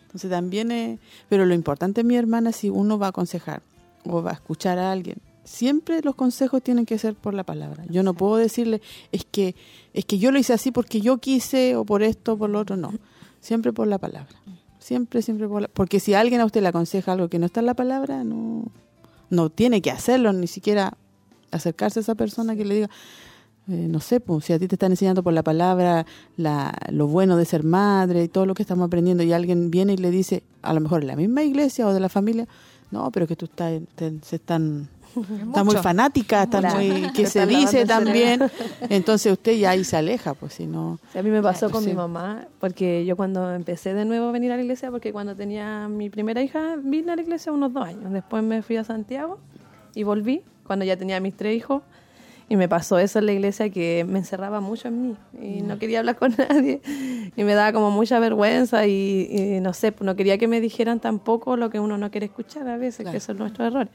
Entonces 0.07 0.31
también, 0.31 0.71
eh, 0.73 0.99
pero 1.29 1.47
lo 1.47 1.55
importante, 1.55 2.05
mi 2.05 2.17
hermana, 2.17 2.53
si 2.53 2.69
uno 2.71 2.99
va 2.99 3.07
a 3.07 3.09
aconsejar 3.11 3.63
o 4.09 4.23
va 4.23 4.31
a 4.31 4.35
escuchar 4.35 4.79
a 4.79 4.93
alguien, 4.93 5.19
siempre 5.45 6.01
los 6.03 6.15
consejos 6.15 6.63
tienen 6.63 6.87
que 6.87 6.99
ser 6.99 7.15
por 7.15 7.35
la 7.35 7.45
palabra. 7.45 7.85
Yo 7.89 8.03
no 8.03 8.15
puedo 8.15 8.37
decirle, 8.37 8.83
es 9.13 9.25
que 9.25 9.57
es 9.95 10.05
que 10.05 10.19
yo 10.19 10.31
lo 10.31 10.39
hice 10.39 10.53
así 10.53 10.71
porque 10.71 11.01
yo 11.01 11.19
quise 11.19 11.77
o 11.77 11.85
por 11.85 12.03
esto 12.03 12.35
o 12.35 12.39
por 12.39 12.51
lo 12.51 12.61
otro, 12.61 12.77
no. 12.77 12.93
Siempre 13.41 13.73
por 13.73 13.87
la 13.87 13.99
palabra. 13.99 14.37
Siempre, 14.79 15.23
siempre 15.23 15.49
por 15.49 15.63
la 15.63 15.69
Porque 15.69 16.01
si 16.01 16.15
alguien 16.15 16.41
a 16.41 16.45
usted 16.45 16.63
le 16.63 16.69
aconseja 16.69 17.13
algo 17.13 17.29
que 17.29 17.39
no 17.39 17.47
está 17.47 17.61
en 17.61 17.67
la 17.67 17.75
palabra, 17.75 18.25
no, 18.25 18.71
no 19.31 19.51
tiene 19.51 19.81
que 19.81 19.91
hacerlo, 19.91 20.33
ni 20.33 20.47
siquiera 20.47 20.97
acercarse 21.51 22.01
a 22.01 22.03
esa 22.03 22.15
persona 22.15 22.55
que 22.57 22.65
le 22.65 22.75
diga, 22.75 22.91
eh, 23.69 23.87
no 23.89 24.01
sé, 24.01 24.21
pues, 24.21 24.47
si 24.47 24.53
a 24.53 24.59
ti 24.59 24.67
te 24.67 24.77
están 24.77 24.93
enseñando 24.93 25.23
por 25.23 25.33
la 25.33 25.43
palabra 25.43 26.07
la, 26.37 26.75
lo 26.91 27.07
bueno 27.07 27.37
de 27.37 27.45
ser 27.45 27.65
madre 27.65 28.25
y 28.25 28.29
todo 28.29 28.47
lo 28.47 28.55
que 28.55 28.63
estamos 28.63 28.87
aprendiendo 28.87 29.23
y 29.23 29.33
alguien 29.33 29.71
viene 29.71 29.95
y 29.95 29.99
le 29.99 30.11
dice, 30.11 30.43
a 30.63 30.73
lo 30.73 30.81
mejor 30.81 31.03
en 31.03 31.09
la 31.09 31.17
misma 31.17 31.43
iglesia 31.43 31.87
o 31.87 31.93
de 31.93 32.01
la 32.01 32.09
familia, 32.09 32.49
no, 32.91 33.11
pero 33.11 33.27
que 33.27 33.37
tú 33.37 33.45
estás, 33.47 33.81
te- 33.95 34.15
se 34.23 34.37
están, 34.37 34.89
está 35.47 35.65
muy 35.65 35.77
fanática, 35.77 36.45
está 36.45 36.61
muy, 36.61 37.11
que 37.15 37.27
se 37.27 37.47
dice 37.47 37.85
también, 37.85 38.41
entonces 38.89 39.33
usted 39.33 39.57
ya 39.59 39.71
ahí 39.71 39.85
se 39.85 39.97
aleja, 39.97 40.35
pues 40.35 40.55
si 40.55 40.67
no... 40.67 40.99
Sí, 41.13 41.19
a 41.19 41.23
mí 41.23 41.31
me 41.31 41.43
pasó 41.43 41.67
Claro, 41.67 41.73
con 41.73 41.83
sí. 41.85 41.91
mi 41.91 41.97
mamá, 41.97 42.47
porque 42.61 43.05
yo 43.05 43.17
cuando 43.17 43.53
empecé 43.55 43.95
de 43.95 44.05
nuevo 44.05 44.29
a 44.29 44.33
venir 44.33 44.53
a 44.53 44.57
la 44.57 44.63
iglesia, 44.63 44.91
porque 44.91 45.13
cuando 45.13 45.35
tenía 45.37 45.89
mi 45.89 46.11
primera 46.11 46.43
hija 46.43 46.77
vine 46.83 47.13
a 47.13 47.17
la 47.17 47.23
iglesia 47.23 47.53
unos 47.53 47.73
dos 47.73 47.85
años, 47.85 48.13
después 48.13 48.43
me 48.43 48.63
fui 48.63 48.77
a 48.77 48.85
Santiago 48.85 49.39
y 49.95 50.03
volví 50.05 50.43
cuando 50.67 50.85
ya 50.85 50.97
tenía 50.97 51.19
mis 51.21 51.35
tres 51.37 51.57
hijos 51.57 51.83
y 52.49 52.57
me 52.57 52.69
pasó 52.69 52.99
eso 52.99 53.19
en 53.19 53.27
la 53.27 53.33
iglesia 53.33 53.71
que 53.71 54.05
me 54.09 54.19
encerraba 54.19 54.61
mucho 54.61 54.89
en 54.89 55.03
mí 55.03 55.17
y 55.41 55.61
no 55.63 55.79
quería 55.79 55.99
hablar 55.99 56.17
con 56.17 56.35
nadie 56.51 56.81
y 57.37 57.45
me 57.45 57.55
daba 57.55 57.73
como 57.73 57.91
mucha 57.91 58.19
vergüenza 58.19 58.87
y, 58.87 59.29
y 59.31 59.61
no 59.61 59.73
sé, 59.75 59.95
no 60.01 60.17
quería 60.17 60.39
que 60.39 60.49
me 60.49 60.61
dijeran 60.61 61.01
tampoco 61.01 61.57
lo 61.57 61.71
que 61.71 61.79
uno 61.81 61.99
no 61.99 62.11
quiere 62.11 62.27
escuchar 62.27 62.69
a 62.69 62.77
veces, 62.77 63.09
que 63.09 63.17
eso 63.17 63.33
es 63.33 63.39
nuestro 63.39 63.67
error. 63.67 63.89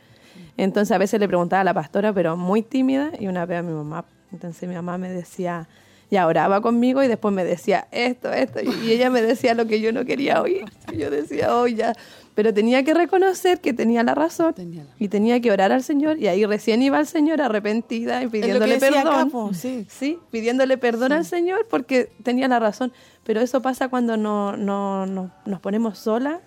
Entonces 0.57 0.91
a 0.91 0.97
veces 0.97 1.19
le 1.19 1.27
preguntaba 1.27 1.61
a 1.61 1.63
la 1.63 1.73
pastora, 1.73 2.13
pero 2.13 2.38
muy 2.38 2.61
tímida, 2.61 3.11
y 3.19 3.27
una 3.27 3.45
vez 3.45 3.59
a 3.59 3.61
mi 3.63 3.73
mamá. 3.73 4.05
Entonces 4.31 4.67
mi 4.69 4.75
mamá 4.75 4.97
me 4.97 5.09
decía, 5.09 5.67
ya 6.11 6.27
oraba 6.27 6.61
conmigo 6.61 7.03
y 7.03 7.07
después 7.07 7.34
me 7.34 7.43
decía 7.43 7.88
esto, 7.91 8.31
esto, 8.31 8.59
y, 8.61 8.69
y 8.85 8.91
ella 8.91 9.09
me 9.09 9.21
decía 9.21 9.55
lo 9.55 9.65
que 9.65 9.81
yo 9.81 9.91
no 9.91 10.05
quería 10.05 10.41
oír. 10.41 10.65
Y 10.91 10.97
yo 10.97 11.09
decía, 11.09 11.55
oh, 11.55 11.67
ya. 11.67 11.93
Pero 12.35 12.51
tenía 12.53 12.84
que 12.84 12.93
reconocer 12.95 13.61
que 13.61 13.73
tenía 13.73 14.01
la 14.03 14.15
razón 14.15 14.55
y 14.97 15.07
tenía 15.07 15.39
que 15.39 15.51
orar 15.51 15.72
al 15.72 15.84
Señor, 15.84 16.18
y 16.18 16.27
ahí 16.27 16.45
recién 16.45 16.81
iba 16.81 16.97
al 16.97 17.05
Señor 17.05 17.41
arrepentida 17.41 18.23
y 18.23 18.27
pidiéndole 18.27 18.80
perdón. 18.80 19.53
sí. 19.53 19.85
Sí, 19.88 20.19
pidiéndole 20.31 20.77
perdón 20.80 21.11
al 21.11 21.26
Señor 21.26 21.68
porque 21.69 22.10
tenía 22.23 22.47
la 22.47 22.57
razón. 22.60 22.91
Pero 23.23 23.39
eso 23.39 23.61
pasa 23.61 23.88
cuando 23.88 24.18
no, 24.18 24.57
no, 24.57 25.05
no- 25.05 25.31
nos 25.45 25.60
ponemos 25.60 25.99
solas 25.99 26.39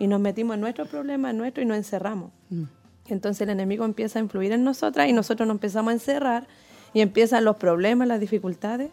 y 0.00 0.08
nos 0.08 0.20
metimos 0.20 0.54
en 0.54 0.60
nuestros 0.60 0.88
problemas, 0.88 1.30
en 1.30 1.38
nuestro 1.38 1.62
y 1.62 1.66
nos 1.66 1.76
encerramos. 1.76 2.32
Mm. 2.50 2.64
Entonces 3.06 3.40
el 3.42 3.50
enemigo 3.50 3.84
empieza 3.84 4.18
a 4.18 4.22
influir 4.22 4.52
en 4.52 4.64
nosotras 4.64 5.08
y 5.08 5.12
nosotros 5.12 5.46
nos 5.46 5.54
empezamos 5.54 5.90
a 5.90 5.94
encerrar 5.94 6.46
y 6.92 7.00
empiezan 7.00 7.44
los 7.44 7.56
problemas, 7.56 8.06
las 8.08 8.18
dificultades 8.20 8.90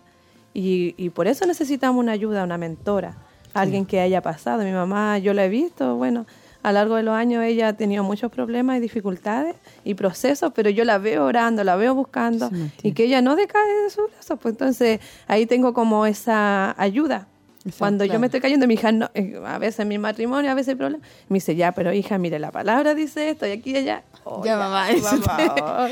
y, 0.53 0.93
y 0.97 1.09
por 1.09 1.27
eso 1.27 1.45
necesitamos 1.45 1.99
una 1.99 2.11
ayuda, 2.13 2.43
una 2.43 2.57
mentora, 2.57 3.17
alguien 3.55 3.85
que 3.85 3.99
haya 3.99 4.21
pasado. 4.21 4.63
Mi 4.63 4.71
mamá, 4.71 5.17
yo 5.17 5.33
la 5.33 5.45
he 5.45 5.49
visto, 5.49 5.95
bueno, 5.95 6.25
a 6.61 6.71
lo 6.71 6.79
largo 6.79 6.95
de 6.95 7.03
los 7.03 7.15
años 7.15 7.43
ella 7.43 7.69
ha 7.69 7.73
tenido 7.73 8.03
muchos 8.03 8.31
problemas 8.31 8.77
y 8.77 8.79
dificultades 8.79 9.55
y 9.83 9.93
procesos, 9.93 10.51
pero 10.55 10.69
yo 10.69 10.83
la 10.83 10.97
veo 10.97 11.25
orando, 11.25 11.63
la 11.63 11.75
veo 11.75 11.93
buscando 11.93 12.49
y 12.81 12.93
que 12.93 13.03
ella 13.03 13.21
no 13.21 13.35
decae 13.35 13.83
de 13.83 13.89
sus 13.89 14.11
brazos. 14.11 14.39
Pues 14.41 14.53
entonces 14.53 14.99
ahí 15.27 15.45
tengo 15.45 15.73
como 15.73 16.05
esa 16.05 16.79
ayuda. 16.81 17.27
Cuando 17.79 18.05
yo 18.05 18.19
me 18.19 18.27
estoy 18.27 18.41
cayendo, 18.41 18.67
mi 18.67 18.75
hija, 18.75 18.91
no, 18.91 19.09
eh, 19.15 19.39
a 19.43 19.57
veces 19.57 19.79
en 19.79 19.87
mi 19.87 19.97
matrimonio, 19.97 20.51
a 20.51 20.53
veces 20.53 20.69
hay 20.69 20.75
problemas, 20.75 21.07
me 21.29 21.35
dice, 21.37 21.55
ya, 21.55 21.71
pero 21.71 21.91
hija, 21.93 22.17
mire, 22.19 22.37
la 22.37 22.51
palabra 22.51 22.93
dice 22.93 23.29
esto 23.31 23.47
y 23.47 23.51
aquí 23.51 23.71
y 23.71 23.77
allá. 23.77 24.03
Oh, 24.23 24.43
Ya, 24.45 24.55
mamá, 24.57 24.91
eso 24.91 25.17
mamá, 25.17 25.37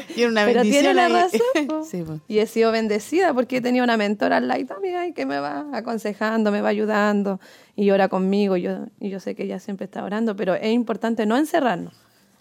te- 0.05 0.19
era 0.21 0.29
una 0.29 0.45
Pero 0.45 0.61
tiene 0.61 0.93
la 0.93 1.07
razón. 1.09 1.39
po. 1.67 1.83
Sí, 1.83 2.03
pues. 2.05 2.19
Y 2.27 2.39
he 2.39 2.45
sido 2.47 2.71
bendecida 2.71 3.33
porque 3.33 3.57
he 3.57 3.61
tenido 3.61 3.83
una 3.83 3.97
mentora 3.97 4.37
al 4.37 4.47
lado 4.47 4.65
también 4.67 5.13
que 5.13 5.25
me 5.25 5.39
va 5.39 5.65
aconsejando, 5.73 6.51
me 6.51 6.61
va 6.61 6.69
ayudando 6.69 7.39
y 7.75 7.89
ora 7.91 8.07
conmigo. 8.07 8.55
Yo, 8.57 8.85
y 8.99 9.09
yo 9.09 9.19
sé 9.19 9.33
que 9.33 9.43
ella 9.43 9.59
siempre 9.59 9.85
está 9.85 10.03
orando, 10.03 10.35
pero 10.35 10.53
es 10.55 10.71
importante 10.71 11.25
no 11.25 11.37
encerrarnos. 11.37 11.93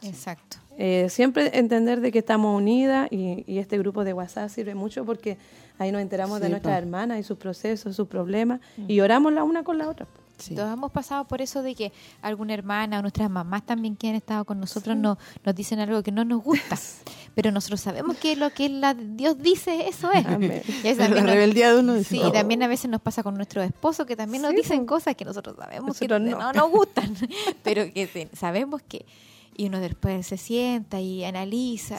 Exacto. 0.03 0.59
Eh, 0.79 1.09
siempre 1.11 1.59
entender 1.59 2.01
de 2.01 2.11
que 2.11 2.19
estamos 2.19 2.57
unidas 2.57 3.07
y, 3.11 3.45
y 3.47 3.59
este 3.59 3.77
grupo 3.79 4.05
de 4.05 4.13
WhatsApp 4.15 4.49
sirve 4.49 4.75
mucho 4.75 5.05
porque 5.05 5.37
ahí 5.79 5.93
nos 5.93 6.01
enteramos 6.03 6.41
de 6.41 6.47
Sí, 6.47 6.51
nuestras 6.51 6.75
po. 6.75 6.79
hermanas 6.79 7.19
y 7.21 7.23
sus 7.23 7.39
procesos, 7.39 7.95
sus 7.97 8.09
problemas 8.09 8.61
y 8.89 9.01
oramos 9.01 9.33
la 9.33 9.43
una 9.45 9.63
con 9.65 9.79
la 9.79 9.89
otra. 9.89 10.07
Todos 10.57 10.73
hemos 10.73 10.91
pasado 10.91 11.25
por 11.29 11.41
eso 11.41 11.63
de 11.63 11.77
que 11.77 11.93
alguna 12.21 12.53
hermana 12.55 12.99
o 12.99 13.03
nuestras 13.03 13.31
mamás 13.31 13.65
también 13.65 13.95
que 13.95 14.09
han 14.09 14.17
estado 14.17 14.45
con 14.45 14.59
nosotros 14.59 14.97
nos, 14.97 15.17
nos 15.45 15.55
dicen 15.55 15.79
algo 15.79 16.03
que 16.03 16.11
no 16.11 16.25
nos 16.25 16.43
gusta. 16.43 16.77
Pero 17.37 17.53
nosotros 17.53 17.81
sabemos 17.81 18.17
que 18.17 18.35
lo 18.35 18.51
que 18.51 18.69
la, 18.69 18.93
Dios 18.95 19.39
dice, 19.41 19.87
eso 19.89 20.11
es. 20.11 20.27
Amén. 20.27 20.61
Y 20.85 20.95
La 20.95 21.09
nos- 21.09 21.23
rebeldía 21.23 21.73
de 21.73 21.79
uno 21.79 21.95
dice, 21.95 22.17
Sí, 22.17 22.19
"No". 22.21 22.29
y 22.29 22.33
también 22.33 22.61
a 22.65 22.67
veces 22.67 22.91
nos 22.91 23.01
pasa 23.01 23.23
con 23.23 23.37
nuestros 23.37 23.65
esposos 23.65 24.05
que 24.05 24.17
también 24.17 24.43
nos 24.43 24.51
Sí, 24.51 24.57
dicen 24.57 24.81
po. 24.81 24.87
cosas 24.95 25.15
que 25.15 25.25
nosotros 25.25 25.55
sabemos 25.57 25.97
que 25.97 26.09
Nosotros 26.09 26.21
no. 26.21 26.39
no. 26.39 26.53
nos 26.53 26.71
gustan. 26.73 27.15
pero 27.63 27.85
que 27.93 28.29
sabemos 28.33 28.83
que. 28.83 29.07
Y 29.57 29.67
uno 29.67 29.81
después 29.81 30.27
se 30.27 30.37
sienta 30.37 31.01
y 31.01 31.25
analiza 31.25 31.99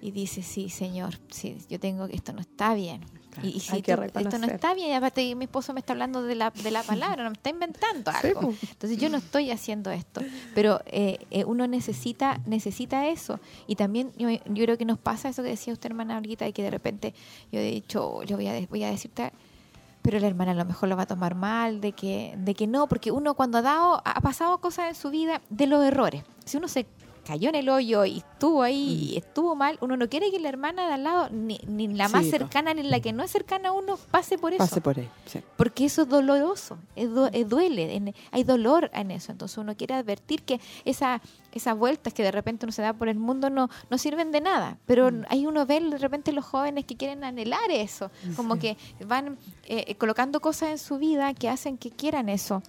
y 0.00 0.10
dice, 0.10 0.42
sí, 0.42 0.68
Señor, 0.68 1.18
sí, 1.30 1.58
yo 1.68 1.78
tengo 1.78 2.08
que 2.08 2.16
esto 2.16 2.32
no 2.32 2.40
está 2.40 2.74
bien. 2.74 3.02
Y, 3.42 3.48
y 3.48 3.60
si 3.60 3.78
esto 3.78 4.38
no 4.38 4.46
está 4.46 4.74
bien, 4.74 4.90
y 4.90 4.92
aparte 4.92 5.34
mi 5.34 5.46
esposo 5.46 5.72
me 5.72 5.80
está 5.80 5.92
hablando 5.92 6.22
de 6.22 6.34
la, 6.34 6.50
de 6.50 6.70
la 6.70 6.82
palabra, 6.84 7.24
no 7.24 7.30
me 7.30 7.36
está 7.36 7.50
inventando 7.50 8.10
algo. 8.10 8.40
po. 8.40 8.54
Entonces 8.70 8.98
yo 8.98 9.08
no 9.08 9.18
estoy 9.18 9.50
haciendo 9.50 9.90
esto, 9.90 10.20
pero 10.54 10.80
eh, 10.86 11.18
eh, 11.30 11.44
uno 11.44 11.66
necesita 11.66 12.40
necesita 12.46 13.08
eso. 13.08 13.40
Y 13.66 13.76
también 13.76 14.12
yo, 14.16 14.30
yo 14.30 14.64
creo 14.64 14.78
que 14.78 14.84
nos 14.84 14.98
pasa 14.98 15.28
eso 15.28 15.42
que 15.42 15.48
decía 15.50 15.72
usted, 15.72 15.90
hermana 15.90 16.18
Olguita, 16.18 16.46
y 16.46 16.52
que 16.52 16.62
de 16.62 16.70
repente 16.70 17.14
yo 17.50 17.58
he 17.60 17.70
dicho, 17.70 18.22
yo 18.22 18.36
voy 18.36 18.46
a, 18.46 18.66
voy 18.68 18.84
a 18.84 18.90
decirte, 18.90 19.32
pero 20.02 20.18
la 20.18 20.26
hermana 20.26 20.52
a 20.52 20.54
lo 20.54 20.64
mejor 20.64 20.88
lo 20.88 20.96
va 20.96 21.04
a 21.04 21.06
tomar 21.06 21.34
mal, 21.34 21.80
de 21.80 21.92
que, 21.92 22.34
de 22.36 22.54
que 22.54 22.66
no, 22.66 22.88
porque 22.88 23.10
uno 23.10 23.34
cuando 23.34 23.58
ha 23.58 23.62
dado, 23.62 24.02
ha 24.04 24.20
pasado 24.20 24.58
cosas 24.58 24.88
en 24.88 24.94
su 24.94 25.10
vida 25.10 25.40
de 25.48 25.66
los 25.66 25.82
errores. 25.82 26.24
Si 26.44 26.56
uno 26.56 26.68
se 26.68 26.86
cayó 27.26 27.48
en 27.48 27.54
el 27.54 27.70
hoyo 27.70 28.04
y 28.04 28.18
estuvo 28.18 28.60
ahí 28.62 29.12
y 29.12 29.16
estuvo 29.16 29.56
mal, 29.56 29.78
uno 29.80 29.96
no 29.96 30.10
quiere 30.10 30.30
que 30.30 30.38
la 30.38 30.50
hermana 30.50 30.86
de 30.86 30.92
al 30.92 31.04
lado, 31.04 31.30
ni, 31.30 31.58
ni 31.66 31.88
la 31.88 32.10
más 32.10 32.24
Sí, 32.26 32.30
cercana 32.32 32.74
ni 32.74 32.82
la 32.82 33.00
que 33.00 33.14
no 33.14 33.22
es 33.22 33.30
cercana 33.30 33.70
a 33.70 33.72
uno, 33.72 33.96
pase 34.10 34.36
por 34.36 34.52
eso. 34.52 34.58
Pase 34.58 34.82
por 34.82 34.98
ahí. 34.98 35.08
sí. 35.24 35.40
Porque 35.56 35.86
eso 35.86 36.02
es 36.02 36.08
doloroso, 36.10 36.76
es 36.94 37.08
es 37.32 37.48
duele, 37.48 37.94
en- 37.96 38.14
hay 38.30 38.44
dolor 38.44 38.90
en 38.92 39.10
eso. 39.10 39.32
Entonces 39.32 39.56
uno 39.56 39.74
quiere 39.74 39.94
advertir 39.94 40.42
que 40.42 40.60
esa, 40.84 41.22
esas 41.52 41.78
vueltas 41.78 42.12
que 42.12 42.22
de 42.22 42.30
repente 42.30 42.66
uno 42.66 42.72
se 42.72 42.82
da 42.82 42.92
por 42.92 43.08
el 43.08 43.16
mundo 43.18 43.48
no, 43.48 43.70
no 43.88 43.96
sirven 43.96 44.30
de 44.30 44.42
nada. 44.42 44.76
Pero 44.84 45.10
hay 45.30 45.46
uno 45.46 45.64
ve 45.64 45.80
de 45.80 45.96
repente 45.96 46.30
los 46.30 46.44
jóvenes 46.44 46.84
que 46.84 46.94
quieren 46.98 47.24
anhelar 47.24 47.70
eso, 47.70 48.10
como 48.36 48.58
que 48.58 48.76
van 49.06 49.38
eh, 49.64 49.84
eh, 49.88 49.94
colocando 49.94 50.40
cosas 50.42 50.68
en 50.68 50.78
su 50.78 50.98
vida 50.98 51.32
que 51.32 51.48
hacen 51.48 51.78
que 51.78 51.90
quieran 51.90 52.28
eso. 52.28 52.62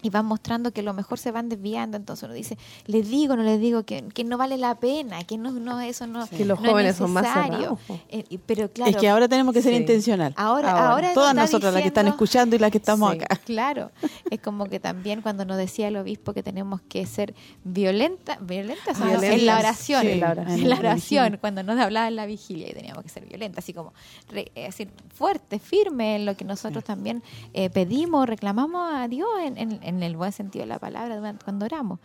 Y 0.00 0.10
van 0.10 0.26
mostrando 0.26 0.70
que 0.72 0.80
a 0.80 0.84
lo 0.84 0.94
mejor 0.94 1.18
se 1.18 1.32
van 1.32 1.48
desviando, 1.48 1.96
entonces 1.96 2.22
uno 2.24 2.32
dice, 2.34 2.56
le 2.86 3.02
digo, 3.02 3.34
no 3.34 3.42
le 3.42 3.58
digo, 3.58 3.82
que, 3.82 4.04
que 4.14 4.22
no 4.22 4.38
vale 4.38 4.56
la 4.56 4.76
pena, 4.78 5.24
que 5.24 5.36
no, 5.38 5.50
no 5.50 5.80
eso 5.80 6.06
no, 6.06 6.26
Que 6.28 6.44
los 6.44 6.60
no 6.60 6.66
es 6.66 6.70
jóvenes 6.70 6.96
son 6.96 7.10
más 7.12 7.26
cerrados. 7.32 7.78
Eh, 8.08 8.38
pero 8.46 8.70
claro, 8.70 8.90
es 8.92 8.96
que 8.96 9.08
ahora 9.08 9.26
tenemos 9.28 9.52
que 9.52 9.60
ser 9.60 9.72
Sí. 9.72 9.80
intencional. 9.80 10.34
Ahora, 10.36 10.70
Ahora. 10.70 10.90
ahora, 10.90 11.14
Todas 11.14 11.34
nosotras, 11.34 11.72
las 11.74 11.82
que 11.82 11.88
están 11.88 12.06
escuchando 12.06 12.54
y 12.54 12.60
las 12.60 12.70
que 12.70 12.78
estamos 12.78 13.10
Sí, 13.12 13.18
acá. 13.18 13.36
Claro, 13.44 13.90
es 14.30 14.40
como 14.40 14.66
que 14.66 14.78
también 14.78 15.20
cuando 15.20 15.44
nos 15.44 15.56
decía 15.56 15.88
el 15.88 15.96
obispo 15.96 16.32
que 16.32 16.42
tenemos 16.44 16.80
que 16.82 17.04
ser 17.04 17.34
violentas, 17.64 18.38
violentas, 18.40 19.00
¿o 19.00 19.04
no? 19.04 19.10
en 19.12 19.20
Violentas, 19.20 19.42
la 19.42 19.58
oración, 19.58 20.02
sí, 20.02 20.08
en 20.12 20.20
la 20.20 20.30
oración. 20.30 20.52
en 20.60 20.68
la 20.68 20.76
En 20.76 20.82
la 20.84 20.90
oración, 20.90 21.38
cuando 21.40 21.62
nos 21.62 21.78
hablaba 21.80 22.08
en 22.08 22.16
la 22.16 22.26
vigilia 22.26 22.68
y 22.70 22.72
teníamos 22.72 23.02
que 23.02 23.08
ser 23.08 23.26
violentas, 23.26 23.64
así 23.64 23.72
como 23.72 23.92
re- 24.28 24.50
eh, 24.54 24.66
así, 24.66 24.88
fuerte, 25.14 25.58
firme 25.58 26.16
en 26.16 26.26
lo 26.26 26.36
que 26.36 26.44
nosotros 26.44 26.84
también 26.84 27.22
eh, 27.52 27.68
pedimos, 27.70 28.26
reclamamos 28.28 28.92
a 28.94 29.06
Dios 29.08 29.28
en, 29.44 29.58
en- 29.58 29.80
en 29.88 30.02
el 30.02 30.16
buen 30.16 30.32
sentido 30.32 30.62
de 30.64 30.68
la 30.68 30.78
palabra 30.78 31.34
cuando 31.44 31.64
oramos. 31.66 31.98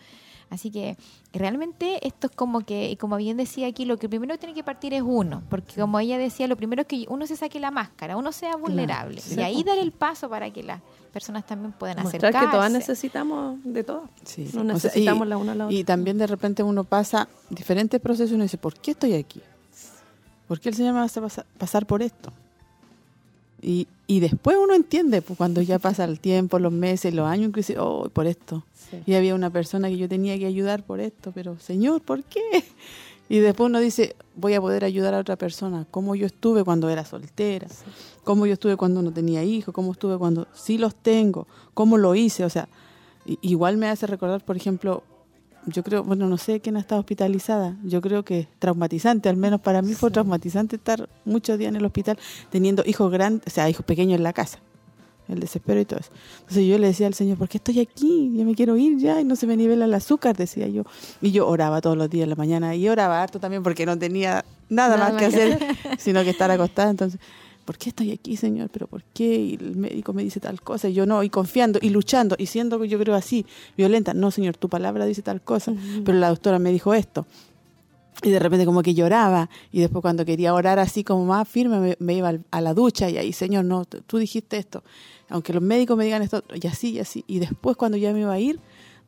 Así 0.50 0.70
que 0.70 0.98
realmente 1.32 2.06
esto 2.06 2.28
es 2.28 2.36
como 2.36 2.62
que, 2.62 2.92
y 2.92 2.96
como 2.96 3.16
bien 3.18 3.38
decía 3.38 3.66
aquí, 3.68 3.86
lo 3.86 3.98
que 3.98 4.08
primero 4.08 4.38
tiene 4.38 4.54
que 4.54 4.64
partir 4.64 4.94
es 4.94 5.02
uno, 5.04 5.42
porque 5.50 5.80
como 5.82 5.98
ella 6.00 6.18
decía, 6.20 6.48
lo 6.48 6.56
primero 6.56 6.82
es 6.84 6.88
que 6.88 7.06
uno 7.10 7.26
se 7.26 7.36
saque 7.36 7.60
la 7.60 7.72
máscara, 7.72 8.18
uno 8.18 8.32
sea 8.32 8.56
vulnerable, 8.56 9.20
y 9.36 9.40
ahí 9.40 9.64
dar 9.64 9.80
el 9.80 9.92
paso 9.92 10.30
para 10.30 10.52
que 10.52 10.62
las 10.62 10.80
personas 11.12 11.46
también 11.48 11.72
puedan 11.72 11.98
Mostrar 12.04 12.26
acercarse. 12.26 12.48
que 12.48 12.52
todas 12.52 12.72
necesitamos 12.72 13.58
de 13.64 13.84
todo. 13.84 14.10
Sí. 14.26 14.44
No 14.54 14.62
O 14.62 14.64
sea, 14.66 14.74
necesitamos 14.74 15.26
y- 15.26 15.30
la 15.30 15.38
una 15.38 15.52
a 15.54 15.56
la 15.56 15.66
otra. 15.66 15.76
Y 15.78 15.84
también 15.86 16.20
de 16.20 16.28
repente 16.28 16.62
uno 16.62 16.84
pasa 16.84 17.28
diferentes 17.50 18.00
procesos 18.00 18.32
y 18.32 18.36
uno 18.36 18.44
dice, 18.44 18.58
¿por 18.60 18.76
qué 18.76 18.92
estoy 18.92 19.14
aquí? 19.14 19.42
¿Por 20.48 20.60
qué 20.60 20.70
el 20.70 20.76
Señor 20.76 20.94
me 20.94 21.00
hace 21.00 21.20
pasa- 21.22 21.46
pasar 21.58 21.88
por 21.88 22.04
esto? 22.04 22.32
Y, 23.64 23.88
y 24.08 24.20
después 24.20 24.58
uno 24.62 24.76
entiende, 24.76 25.22
pues, 25.22 25.38
cuando 25.38 25.62
ya 25.62 25.80
pasa 25.80 26.04
el 26.04 26.20
tiempo, 26.20 26.60
los 26.60 26.74
meses, 26.74 27.14
los 27.14 27.26
años, 27.26 27.48
inclusive, 27.48 27.80
oh, 27.80 28.10
por 28.12 28.28
esto. 28.28 28.64
Sí. 28.90 28.98
Y 29.06 29.14
había 29.14 29.34
una 29.34 29.50
persona 29.50 29.88
que 29.88 29.98
yo 29.98 30.10
tenía 30.10 30.38
que 30.38 30.46
ayudar 30.46 30.84
por 30.84 31.00
esto, 31.00 31.32
pero 31.34 31.58
Señor, 31.60 32.02
¿por 32.02 32.24
qué? 32.24 32.42
Y 33.30 33.40
después 33.40 33.70
uno 33.70 33.80
dice, 33.80 34.16
voy 34.36 34.54
a 34.54 34.62
poder 34.62 34.84
ayudar 34.84 35.14
a 35.14 35.20
otra 35.20 35.38
persona, 35.38 35.88
como 35.90 36.14
yo 36.14 36.26
estuve 36.26 36.64
cuando 36.64 36.90
era 36.90 37.06
soltera, 37.06 37.68
cómo 38.24 38.46
yo 38.46 38.54
estuve 38.54 38.76
cuando 38.76 39.02
no 39.02 39.12
tenía 39.12 39.44
hijos, 39.44 39.74
cómo 39.74 39.94
estuve 39.94 40.18
cuando 40.18 40.48
sí 40.54 40.78
los 40.78 40.94
tengo, 40.94 41.48
cómo 41.74 41.98
lo 41.98 42.16
hice, 42.16 42.44
o 42.44 42.50
sea, 42.50 42.68
igual 43.42 43.78
me 43.78 43.88
hace 43.88 44.08
recordar, 44.08 44.44
por 44.44 44.58
ejemplo, 44.58 45.04
yo 45.66 45.84
creo, 45.84 46.04
bueno, 46.04 46.28
no 46.28 46.38
sé 46.38 46.60
quién 46.60 46.78
ha 46.78 46.80
estado 46.80 47.00
hospitalizada, 47.00 47.78
yo 47.84 48.02
creo 48.02 48.24
que 48.24 48.42
es 48.42 48.48
traumatizante, 48.60 49.30
al 49.30 49.38
menos 49.38 49.62
para 49.62 49.82
mí 49.82 49.94
fue 49.94 50.12
traumatizante 50.12 50.76
estar 50.76 51.10
muchos 51.26 51.58
días 51.58 51.70
en 51.70 51.78
el 51.78 51.86
hospital 51.86 52.18
teniendo 52.50 52.84
hijos 52.86 53.12
grandes, 53.12 53.48
o 53.48 53.50
sea, 53.50 53.70
hijos 53.70 53.86
pequeños 53.86 54.18
en 54.18 54.24
la 54.24 54.34
casa, 54.34 54.60
el 55.28 55.40
desespero 55.40 55.80
y 55.80 55.86
todo 55.86 56.00
eso. 56.00 56.12
Entonces 56.42 56.66
yo 56.66 56.78
le 56.78 56.88
decía 56.88 57.08
al 57.08 57.14
Señor, 57.14 57.38
¿por 57.38 57.48
qué 57.48 57.58
estoy 57.58 57.80
aquí? 57.80 58.32
Yo 58.36 58.46
me 58.46 58.56
quiero 58.56 58.76
ir 58.78 58.98
ya 58.98 59.22
y 59.22 59.24
no 59.24 59.36
se 59.36 59.48
me 59.48 59.56
nivela 59.56 59.86
el 59.86 59.94
azúcar, 59.94 60.36
decía 60.36 60.68
yo. 60.68 60.84
Y 61.22 61.32
yo 61.32 61.48
oraba 61.48 61.82
todos 61.82 61.98
los 61.98 62.10
días 62.10 62.24
en 62.24 62.30
la 62.32 62.36
mañana 62.36 62.76
y 62.76 62.90
oraba 62.90 63.22
harto 63.22 63.40
también 63.40 63.64
porque 63.64 63.86
no 63.86 63.98
tenía 63.98 64.44
nada, 64.70 64.98
Nada 64.98 65.12
más 65.12 65.20
que 65.20 65.26
más 65.26 65.36
que 65.36 65.44
hacer, 65.56 65.98
sino 65.98 66.24
que 66.24 66.32
estar 66.32 66.52
acostada. 66.52 66.90
Entonces, 66.90 67.20
¿por 67.66 67.78
qué 67.78 67.90
estoy 67.90 68.12
aquí, 68.12 68.38
Señor? 68.38 68.70
¿Pero 68.72 68.88
por 68.88 69.04
qué? 69.04 69.36
Y 69.36 69.54
el 69.56 69.76
médico 69.76 70.14
me 70.14 70.24
dice 70.24 70.40
tal 70.40 70.62
cosa 70.62 70.90
y 70.90 70.94
yo 70.94 71.06
no, 71.06 71.24
y 71.24 71.30
confiando 71.30 71.80
y 71.82 71.90
luchando 71.90 72.36
y 72.38 72.48
siendo 72.48 72.80
que 72.80 72.88
yo 72.88 73.00
creo 73.00 73.16
así, 73.16 73.46
violenta. 73.78 74.14
No, 74.14 74.32
Señor, 74.32 74.58
tu 74.58 74.70
palabra 74.70 75.06
dice 75.06 75.22
tal 75.22 75.42
cosa, 75.42 75.74
pero 76.06 76.18
la 76.18 76.30
doctora 76.30 76.60
me 76.60 76.72
dijo 76.72 76.94
esto. 76.94 77.26
Y 78.22 78.30
de 78.30 78.40
repente 78.40 78.66
como 78.66 78.84
que 78.84 78.94
lloraba 78.94 79.50
y 79.72 79.82
después 79.82 80.02
cuando 80.02 80.24
quería 80.24 80.54
orar 80.54 80.80
así 80.80 81.04
como 81.04 81.26
más 81.26 81.48
firme 81.48 81.80
me, 81.80 81.98
me 82.00 82.14
iba 82.14 82.34
a 82.52 82.62
la 82.62 82.74
ducha 82.74 83.10
y 83.10 83.18
ahí, 83.18 83.34
Señor, 83.34 83.66
no, 83.66 83.86
tú 83.86 84.18
dijiste 84.18 84.58
esto. 84.58 84.84
Aunque 85.30 85.52
los 85.52 85.64
médicos 85.64 85.98
me 85.98 86.06
digan 86.06 86.22
esto, 86.22 86.44
y 86.54 86.68
así, 86.68 86.92
y 86.92 87.00
así. 87.00 87.24
Y 87.28 87.40
después 87.40 87.76
cuando 87.76 87.98
ya 87.98 88.14
me 88.14 88.22
iba 88.22 88.32
a 88.32 88.40
ir, 88.40 88.60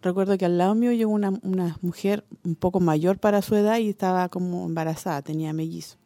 recuerdo 0.02 0.38
que 0.38 0.46
al 0.46 0.58
lado 0.58 0.74
mío 0.76 0.92
llegó 0.92 1.12
una, 1.12 1.34
una 1.44 1.78
mujer 1.82 2.26
un 2.44 2.56
poco 2.56 2.80
mayor 2.80 3.20
para 3.20 3.42
su 3.42 3.56
edad 3.56 3.78
y 3.78 3.90
estaba 3.90 4.28
como 4.30 4.66
embarazada, 4.66 5.22
tenía 5.22 5.54
mellizo. 5.54 5.98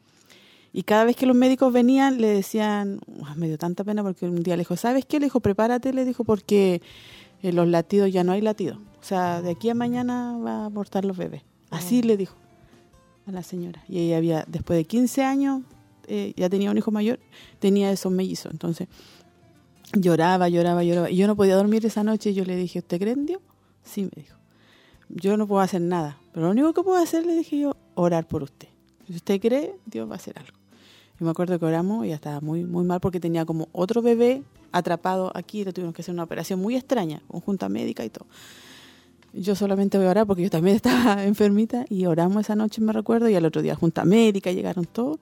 Y 0.72 0.84
cada 0.84 1.04
vez 1.06 1.16
que 1.16 1.26
los 1.26 1.36
médicos 1.36 1.74
venían 1.74 2.22
le 2.22 2.28
decían, 2.28 3.00
"Uah, 3.08 3.36
me 3.36 3.48
dio 3.48 3.58
tanta 3.58 3.84
pena 3.84 4.04
porque 4.04 4.28
un 4.28 4.44
día 4.44 4.56
le 4.56 4.62
dijo, 4.62 4.76
¿sabes 4.76 5.06
qué? 5.06 5.20
Le 5.20 5.26
dijo, 5.26 5.40
prepárate, 5.40 5.94
le 5.94 6.06
dijo, 6.06 6.24
porque 6.24 6.82
eh, 7.42 7.52
los 7.52 7.68
latidos 7.68 8.12
ya 8.12 8.24
no 8.24 8.34
hay 8.34 8.42
latidos. 8.42 8.78
O 9.00 9.04
sea, 9.04 9.42
de 9.42 9.52
aquí 9.52 9.70
a 9.70 9.76
mañana 9.76 10.38
va 10.38 10.64
a 10.64 10.66
abortar 10.66 11.06
los 11.06 11.18
bebés. 11.18 11.44
Así 11.70 12.02
le 12.02 12.18
dijo 12.18 12.36
a 13.26 13.32
la 13.32 13.44
señora. 13.44 13.84
Y 13.88 14.00
ella 14.00 14.18
había, 14.18 14.46
después 14.48 14.78
de 14.78 14.86
15 14.86 15.24
años, 15.24 15.62
eh, 16.08 16.34
ya 16.36 16.50
tenía 16.50 16.72
un 16.72 16.78
hijo 16.78 16.92
mayor, 16.92 17.20
tenía 17.60 17.92
esos 17.92 18.12
mellizos. 18.12 18.52
Entonces, 18.52 18.88
lloraba, 19.94 20.50
lloraba, 20.50 20.84
lloraba. 20.84 21.10
Y 21.10 21.16
yo 21.16 21.28
no 21.28 21.36
podía 21.36 21.56
dormir 21.56 21.86
esa 21.86 22.04
noche. 22.04 22.32
Y 22.32 22.34
yo 22.34 22.44
le 22.44 22.56
dije, 22.56 22.80
¿usted 22.80 23.00
cree 23.00 23.14
en 23.14 23.26
Dios? 23.26 23.42
Sí, 23.84 24.04
me 24.04 24.12
dijo. 24.16 24.36
Yo 25.10 25.38
no 25.38 25.48
puedo 25.48 25.62
hacer 25.62 25.82
nada. 25.82 26.18
Pero 26.34 26.48
lo 26.48 26.52
único 26.52 26.74
que 26.74 26.84
puedo 26.84 27.02
hacer, 27.02 27.26
le 27.26 27.36
dije 27.36 27.60
yo, 27.60 27.76
orar 27.96 28.28
por 28.28 28.44
usted. 28.44 28.68
Si 29.08 29.14
usted 29.16 29.40
cree, 29.40 29.76
Dios 29.86 30.08
va 30.10 30.14
a 30.14 30.18
hacer 30.18 30.38
algo. 30.38 30.59
Y 31.20 31.24
me 31.24 31.32
acuerdo 31.32 31.60
que 31.60 31.66
oramos 31.66 32.06
y 32.06 32.12
estaba 32.12 32.40
muy, 32.42 32.64
muy 32.64 32.84
mal 32.86 33.00
porque 33.00 33.20
tenía 33.20 33.46
como 33.46 33.68
otro 33.72 34.02
bebé 34.02 34.44
atrapado 34.72 35.32
aquí. 35.36 35.64
Le 35.64 35.74
tuvimos 35.74 35.94
que 35.94 36.02
hacer 36.02 36.14
una 36.14 36.24
operación 36.24 36.60
muy 36.60 36.76
extraña, 36.76 37.22
con 37.28 37.42
junta 37.42 37.70
médica 37.70 38.06
y 38.06 38.10
todo. 38.10 38.26
Yo 39.34 39.56
solamente 39.56 39.98
voy 39.98 40.08
a 40.08 40.12
orar 40.12 40.28
porque 40.28 40.44
yo 40.44 40.50
también 40.50 40.76
estaba 40.78 41.24
enfermita 41.26 41.86
y 41.90 42.06
oramos 42.06 42.42
esa 42.42 42.56
noche, 42.56 42.82
me 42.82 42.94
recuerdo, 42.94 43.30
y 43.30 43.36
al 43.36 43.46
otro 43.46 43.62
día 43.62 43.76
junta 43.76 44.06
médica, 44.06 44.52
llegaron 44.52 44.86
todos 44.86 45.20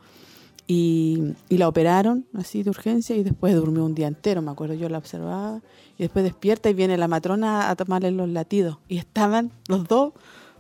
y 0.70 1.34
la 1.48 1.70
operaron 1.70 2.26
así 2.34 2.62
de 2.62 2.70
urgencia 2.70 3.16
y 3.16 3.24
después 3.24 3.56
durmió 3.56 3.86
un 3.86 3.96
día 3.96 4.08
entero, 4.08 4.42
me 4.42 4.52
acuerdo, 4.52 4.74
yo 4.74 4.90
la 4.90 4.98
observaba 4.98 5.62
y 5.98 6.04
después 6.04 6.26
despierta 6.26 6.70
y 6.70 6.74
viene 6.74 6.98
la 6.98 7.08
matrona 7.08 7.70
a 7.70 7.76
tomarle 7.78 8.12
los 8.12 8.28
latidos 8.28 8.78
y 8.90 8.98
estaban 8.98 9.52
los 9.70 9.88
dos 9.88 10.12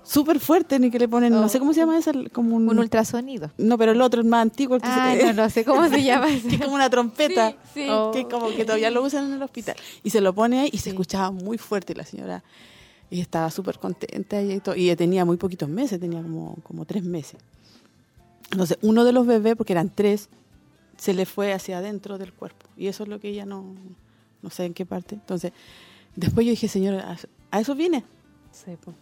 súper 0.07 0.39
fuertes, 0.39 0.79
ni 0.79 0.89
que 0.89 0.99
le 0.99 1.07
ponen, 1.07 1.33
no 1.33 1.49
sé 1.49 1.59
cómo 1.59 1.73
se 1.73 1.81
llama 1.81 1.97
eso, 1.97 2.11
como 2.31 2.55
un, 2.55 2.67
Un 2.69 2.79
ultrasonido. 2.79 3.51
No, 3.57 3.77
pero 3.77 3.91
el 3.91 4.01
otro, 4.01 4.21
el 4.21 4.27
más 4.27 4.41
antiguo, 4.43 4.75
el 4.77 4.81
que 4.81 4.87
Ah, 4.89 5.13
se- 5.17 5.25
no, 5.25 5.33
no 5.43 5.49
sé 5.49 5.65
cómo 5.65 5.87
se 5.89 6.01
llama 6.03 6.27
que 6.49 6.55
es 6.55 6.61
como 6.61 6.75
una 6.75 6.89
trompeta, 6.89 7.51
Sí, 7.73 7.81
sí. 7.81 7.87
que 8.13 8.27
como 8.29 8.47
que 8.55 8.63
todavía 8.63 8.89
lo 8.89 9.03
usan 9.03 9.25
en 9.25 9.33
el 9.33 9.41
hospital. 9.43 9.75
Y 10.03 10.09
se 10.09 10.21
lo 10.21 10.33
pone 10.33 10.59
ahí 10.61 10.69
y 10.71 10.77
se 10.77 10.89
escuchaba 10.91 11.31
muy 11.31 11.57
fuerte 11.57 11.93
la 11.93 12.05
señora 12.05 12.43
y 13.09 13.19
estaba 13.21 13.51
súper 13.51 13.79
contenta 13.79 14.41
y 14.41 14.59
todo. 14.59 14.75
Y 14.75 14.95
tenía 14.95 15.25
muy 15.25 15.37
poquitos 15.37 15.67
meses, 15.69 15.99
tenía 15.99 16.21
como, 16.21 16.55
como 16.63 16.85
tres 16.85 17.03
meses. 17.03 17.39
Entonces, 18.51 18.77
uno 18.81 19.03
de 19.03 19.11
los 19.11 19.27
bebés, 19.27 19.55
porque 19.57 19.73
eran 19.73 19.89
tres, 19.93 20.29
se 20.97 21.13
le 21.13 21.25
fue 21.25 21.51
hacia 21.53 21.79
adentro 21.79 22.17
del 22.17 22.31
cuerpo. 22.33 22.65
Y 22.77 22.87
eso 22.87 23.03
es 23.03 23.09
lo 23.09 23.19
que 23.19 23.27
ella 23.29 23.45
no, 23.45 23.75
no 24.41 24.49
sé 24.49 24.65
en 24.65 24.73
qué 24.73 24.85
parte. 24.85 25.15
Entonces, 25.15 25.51
después 26.15 26.45
yo 26.45 26.51
dije, 26.51 26.67
señora, 26.69 27.11
¿a- 27.11 27.57
¿a 27.57 27.59
eso 27.59 27.75
viene? 27.75 28.05
Sí, 28.51 28.71
pues. 28.83 28.95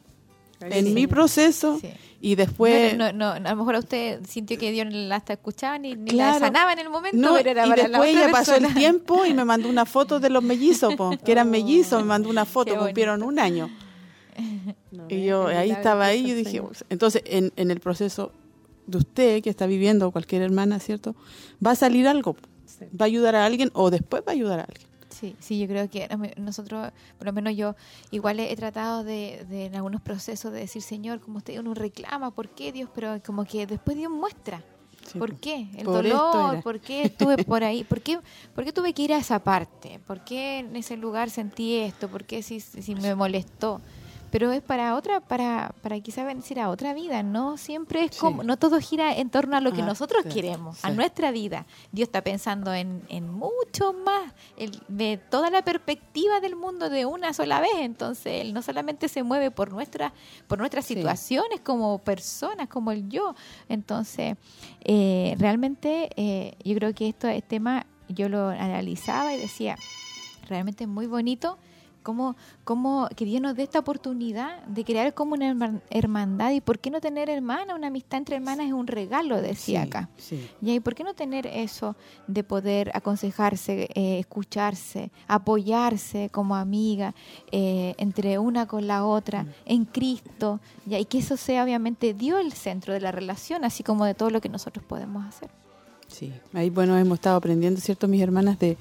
En 0.61 0.93
mi 0.93 1.07
proceso. 1.07 1.79
Sí. 1.79 1.89
Y 2.21 2.35
después... 2.35 2.97
No, 2.97 3.11
no, 3.13 3.39
no, 3.39 3.47
a 3.47 3.51
lo 3.51 3.55
mejor 3.57 3.75
usted 3.75 4.19
sintió 4.27 4.57
que 4.57 4.71
Dios 4.71 4.87
la 4.91 5.17
está 5.17 5.33
escuchando 5.33 5.87
ni, 5.87 5.95
ni 5.95 6.11
Claro. 6.11 6.39
la 6.39 6.45
sanaba 6.47 6.73
en 6.73 6.79
el 6.79 6.89
momento, 6.89 7.17
No, 7.17 7.33
pero 7.35 7.51
era 7.51 7.67
y 7.67 7.69
para 7.69 7.87
después 7.87 8.09
ella 8.15 8.31
pasó 8.31 8.55
el 8.55 8.73
tiempo 8.73 9.25
y 9.25 9.33
me 9.33 9.45
mandó 9.45 9.69
una 9.69 9.85
foto 9.85 10.19
de 10.19 10.29
los 10.29 10.41
mellizos, 10.41 10.95
po, 10.95 11.11
que 11.23 11.31
eran 11.31 11.49
mellizos, 11.51 12.01
me 12.01 12.07
mandó 12.07 12.29
una 12.29 12.45
foto, 12.45 12.75
cumplieron 12.77 13.21
un 13.23 13.37
año. 13.39 13.69
Y 15.09 15.25
yo 15.25 15.47
ahí 15.47 15.71
estaba 15.71 16.05
ahí 16.07 16.31
y 16.31 16.33
dije, 16.33 16.61
entonces 16.89 17.21
en, 17.25 17.51
en 17.57 17.69
el 17.71 17.79
proceso 17.79 18.31
de 18.87 18.97
usted 18.97 19.43
que 19.43 19.49
está 19.49 19.65
viviendo, 19.67 20.09
cualquier 20.11 20.41
hermana, 20.41 20.79
¿cierto? 20.79 21.15
Va 21.65 21.71
a 21.71 21.75
salir 21.75 22.07
algo, 22.07 22.35
Sí. 22.65 22.85
va 22.99 23.05
a 23.05 23.07
ayudar 23.07 23.35
a 23.35 23.45
alguien 23.45 23.69
o 23.73 23.89
después 23.91 24.23
va 24.27 24.31
a 24.31 24.33
ayudar 24.33 24.59
a 24.59 24.63
alguien. 24.63 24.87
Sí, 25.25 25.35
sí, 25.39 25.59
yo 25.59 25.67
creo 25.67 25.89
que 25.89 26.07
nosotros, 26.37 26.91
por 27.17 27.25
lo 27.27 27.33
menos 27.33 27.55
yo, 27.55 27.75
igual 28.11 28.39
he, 28.39 28.51
he 28.51 28.55
tratado 28.55 29.03
de, 29.03 29.45
de 29.49 29.65
en 29.65 29.75
algunos 29.75 30.01
procesos 30.01 30.51
de 30.53 30.59
decir, 30.59 30.81
Señor, 30.81 31.19
como 31.19 31.37
usted 31.37 31.57
uno 31.59 31.73
reclama, 31.73 32.31
¿por 32.31 32.49
qué 32.49 32.71
Dios? 32.71 32.89
Pero 32.93 33.21
como 33.25 33.45
que 33.45 33.65
después 33.65 33.97
Dios 33.97 34.11
muestra. 34.11 34.61
Sí, 35.05 35.19
¿Por 35.19 35.33
po. 35.33 35.37
qué? 35.39 35.67
El 35.77 35.85
Por 35.85 36.03
dolor. 36.03 36.63
¿por 36.63 36.79
qué 36.79 37.03
estuve 37.03 37.37
por 37.43 37.63
ahí? 37.63 37.83
¿Por 37.83 38.01
qué, 38.01 38.19
¿Por 38.53 38.63
qué 38.63 38.71
tuve 38.71 38.93
que 38.93 39.03
ir 39.03 39.13
a 39.13 39.17
esa 39.17 39.39
parte? 39.39 39.99
¿Por 40.05 40.23
qué 40.23 40.59
en 40.59 40.75
ese 40.75 40.97
lugar 40.97 41.29
sentí 41.29 41.75
esto? 41.75 42.07
¿Por 42.07 42.25
qué 42.25 42.41
si, 42.41 42.59
si 42.59 42.95
me 42.95 43.13
molestó? 43.15 43.81
Pero 44.35 44.51
es 44.51 44.61
para 44.61 44.95
otra, 44.95 45.21
para, 45.21 45.73
para 45.81 45.97
quizá 46.01 46.25
bendecir 46.25 46.59
a 46.59 46.69
otra 46.69 46.93
vida, 46.93 47.23
no 47.23 47.55
siempre 47.55 48.03
es 48.03 48.15
Sí. 48.15 48.19
como, 48.19 48.43
no 48.43 48.57
todo 48.57 48.81
gira 48.81 49.13
en 49.15 49.29
torno 49.29 49.55
a 49.55 49.61
lo 49.61 49.71
que 49.71 49.81
Ah, 49.81 49.85
nosotros 49.85 50.23
sí, 50.23 50.29
queremos, 50.33 50.83
a 50.83 50.89
nuestra 50.91 51.31
vida. 51.31 51.65
Dios 51.93 52.07
está 52.09 52.21
pensando 52.21 52.73
en, 52.73 53.01
en 53.07 53.31
mucho 53.31 53.93
más, 53.93 54.33
Él 54.57 54.77
ve 54.89 55.17
toda 55.29 55.49
la 55.49 55.61
perspectiva 55.63 56.41
del 56.41 56.57
mundo 56.57 56.89
de 56.89 57.05
una 57.05 57.31
sola 57.31 57.61
vez, 57.61 57.75
entonces 57.77 58.41
Él 58.41 58.53
no 58.53 58.61
solamente 58.61 59.07
se 59.07 59.23
mueve 59.23 59.51
por 59.51 59.71
nuestra, 59.71 60.11
por 60.47 60.59
nuestras 60.59 60.83
situaciones 60.83 61.61
como 61.61 61.97
personas, 61.99 62.67
como 62.67 62.91
el 62.91 63.07
yo. 63.07 63.35
Entonces, 63.69 64.35
eh, 64.81 65.35
realmente 65.37 66.09
eh, 66.17 66.57
yo 66.61 66.75
creo 66.75 66.93
que 66.93 67.07
esto 67.07 67.29
es 67.29 67.41
tema, 67.47 67.85
yo 68.09 68.27
lo 68.27 68.49
analizaba 68.49 69.33
y 69.33 69.39
decía, 69.39 69.77
realmente 70.49 70.83
es 70.83 70.89
muy 70.89 71.07
bonito 71.07 71.57
cómo, 72.05 72.37
cómo 72.63 73.09
que 73.17 73.25
Dios 73.25 73.41
nos 73.41 73.55
dé 73.57 73.63
esta 73.63 73.79
oportunidad 73.79 74.63
de 74.67 74.85
crear 74.85 75.13
como 75.13 75.33
una 75.33 75.51
herman- 75.51 75.81
hermandad 75.89 76.51
y 76.51 76.61
por 76.61 76.79
qué 76.79 76.89
no 76.91 77.01
tener 77.01 77.29
hermana, 77.29 77.75
una 77.75 77.87
amistad 77.87 78.19
entre 78.19 78.37
hermanas 78.37 78.67
es 78.67 78.73
un 78.73 78.87
regalo, 78.87 79.41
decía 79.41 79.81
Sí, 79.81 79.87
acá. 79.87 80.09
sí. 80.17 80.49
¿Y 80.61 80.79
por 80.79 80.95
qué 80.95 81.03
no 81.03 81.13
tener 81.15 81.47
eso 81.47 81.95
de 82.27 82.43
poder 82.43 82.91
aconsejarse, 82.93 83.89
eh, 83.95 84.19
escucharse, 84.19 85.11
apoyarse 85.27 86.29
como 86.31 86.55
amiga 86.55 87.13
eh, 87.51 87.95
entre 87.97 88.37
una 88.39 88.67
con 88.67 88.87
la 88.87 89.05
otra 89.05 89.43
Mm. 89.43 89.47
en 89.65 89.85
Cristo? 89.85 90.59
¿ya? 90.85 90.99
Y 90.99 91.05
que 91.05 91.17
eso 91.17 91.35
sea 91.37 91.63
obviamente 91.63 92.13
Dios 92.13 92.39
el 92.39 92.53
centro 92.53 92.93
de 92.93 93.01
la 93.01 93.11
relación, 93.11 93.65
así 93.65 93.83
como 93.83 94.05
de 94.05 94.13
todo 94.13 94.29
lo 94.29 94.39
que 94.41 94.49
nosotros 94.49 94.85
podemos 94.85 95.25
hacer. 95.25 95.49
Sí, 96.07 96.31
ahí 96.53 96.69
bueno, 96.69 96.95
hemos 96.99 97.15
estado 97.15 97.35
aprendiendo, 97.35 97.81
¿cierto, 97.81 98.07
mis 98.07 98.21
hermanas, 98.21 98.59
de, 98.59 98.77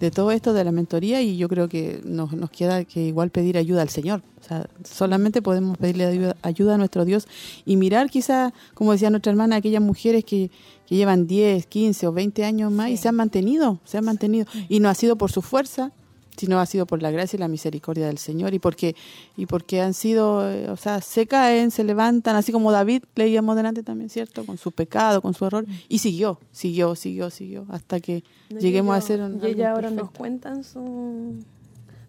de 0.00 0.10
todo 0.10 0.30
esto, 0.30 0.54
de 0.54 0.64
la 0.64 0.72
mentoría, 0.72 1.20
y 1.20 1.36
yo 1.36 1.48
creo 1.48 1.68
que 1.68 2.00
nos, 2.04 2.32
nos 2.32 2.50
queda 2.50 2.84
que 2.84 3.06
igual 3.06 3.30
pedir 3.30 3.58
ayuda 3.58 3.82
al 3.82 3.90
Señor. 3.90 4.22
O 4.40 4.42
sea, 4.42 4.66
solamente 4.82 5.42
podemos 5.42 5.76
pedirle 5.76 6.06
ayuda, 6.06 6.36
ayuda 6.42 6.74
a 6.74 6.78
nuestro 6.78 7.04
Dios 7.04 7.28
y 7.66 7.76
mirar 7.76 8.08
quizá, 8.08 8.54
como 8.72 8.92
decía 8.92 9.10
nuestra 9.10 9.30
hermana, 9.30 9.56
aquellas 9.56 9.82
mujeres 9.82 10.24
que, 10.24 10.50
que 10.86 10.96
llevan 10.96 11.26
10, 11.26 11.66
15 11.66 12.06
o 12.06 12.12
20 12.12 12.44
años 12.46 12.72
más 12.72 12.88
y 12.88 12.96
se 12.96 13.08
han 13.08 13.14
mantenido, 13.14 13.78
se 13.84 13.98
han 13.98 14.06
mantenido. 14.06 14.46
Y 14.70 14.80
no 14.80 14.88
ha 14.88 14.94
sido 14.94 15.16
por 15.16 15.30
su 15.30 15.42
fuerza, 15.42 15.92
sino 16.36 16.58
ha 16.58 16.66
sido 16.66 16.86
por 16.86 17.02
la 17.02 17.10
gracia 17.10 17.36
y 17.36 17.40
la 17.40 17.48
misericordia 17.48 18.06
del 18.06 18.18
Señor 18.18 18.54
y 18.54 18.58
porque 18.58 18.96
y 19.36 19.46
porque 19.46 19.80
han 19.80 19.94
sido, 19.94 20.50
eh, 20.50 20.70
o 20.70 20.76
sea, 20.76 21.00
se 21.00 21.26
caen, 21.26 21.70
se 21.70 21.84
levantan, 21.84 22.36
así 22.36 22.52
como 22.52 22.72
David 22.72 23.04
leíamos 23.14 23.56
delante 23.56 23.82
también, 23.82 24.10
¿cierto? 24.10 24.44
Con 24.46 24.58
su 24.58 24.72
pecado, 24.72 25.22
con 25.22 25.34
su 25.34 25.44
error 25.44 25.66
y 25.88 25.98
siguió, 25.98 26.38
siguió, 26.52 26.94
siguió, 26.94 27.30
siguió 27.30 27.66
hasta 27.68 28.00
que 28.00 28.24
No, 28.48 28.58
lleguemos 28.58 28.96
a 28.96 29.00
ser 29.00 29.20
un, 29.20 29.40
Y 29.42 29.48
ella 29.48 29.72
ahora 29.72 29.90
nos 29.90 30.10
cuentan 30.10 30.64
su, 30.64 31.44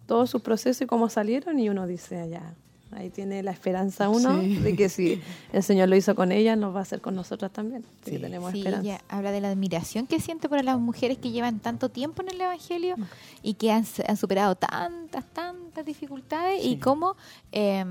todo 0.06 0.28
su 0.28 0.40
proceso 0.42 0.84
y 0.84 0.88
cómo 0.88 1.10
salieron 1.10 1.60
y 1.60 1.70
uno 1.70 1.88
dice 1.88 2.18
allá. 2.18 2.56
Ahí 2.94 3.10
tiene 3.10 3.42
la 3.42 3.52
esperanza 3.52 4.10
uno 4.10 4.42
Sí. 4.42 4.56
de 4.58 4.76
que 4.76 4.90
si 4.90 5.22
el 5.54 5.64
Señor 5.64 5.88
lo 5.90 5.96
hizo 5.96 6.14
con 6.14 6.32
ella, 6.32 6.56
nos 6.56 6.76
va 6.76 6.80
a 6.80 6.82
hacer 6.82 7.00
con 7.02 7.16
nosotras 7.16 7.52
también. 7.52 7.86
Que 8.04 8.20
tenemos 8.20 8.52
Sí, 8.52 8.60
esperanza. 8.60 8.86
ella 8.86 9.02
habla 9.08 9.32
de 9.32 9.40
la 9.42 9.50
admiración 9.50 10.08
que 10.08 10.20
siente 10.20 10.50
por 10.50 10.62
las 10.64 10.78
mujeres 10.80 11.18
que 11.18 11.32
llevan 11.32 11.60
tanto 11.60 11.90
tiempo 11.90 12.22
en 12.22 12.30
el 12.30 12.42
Evangelio 12.42 12.96
y 13.42 13.54
que 13.54 13.72
han, 13.72 13.86
han 14.08 14.18
superado 14.18 14.56
tantas, 14.56 15.26
tantas 15.34 15.86
dificultades 15.86 16.66
y 16.66 16.78
cómo 16.78 17.16
eh, 17.54 17.84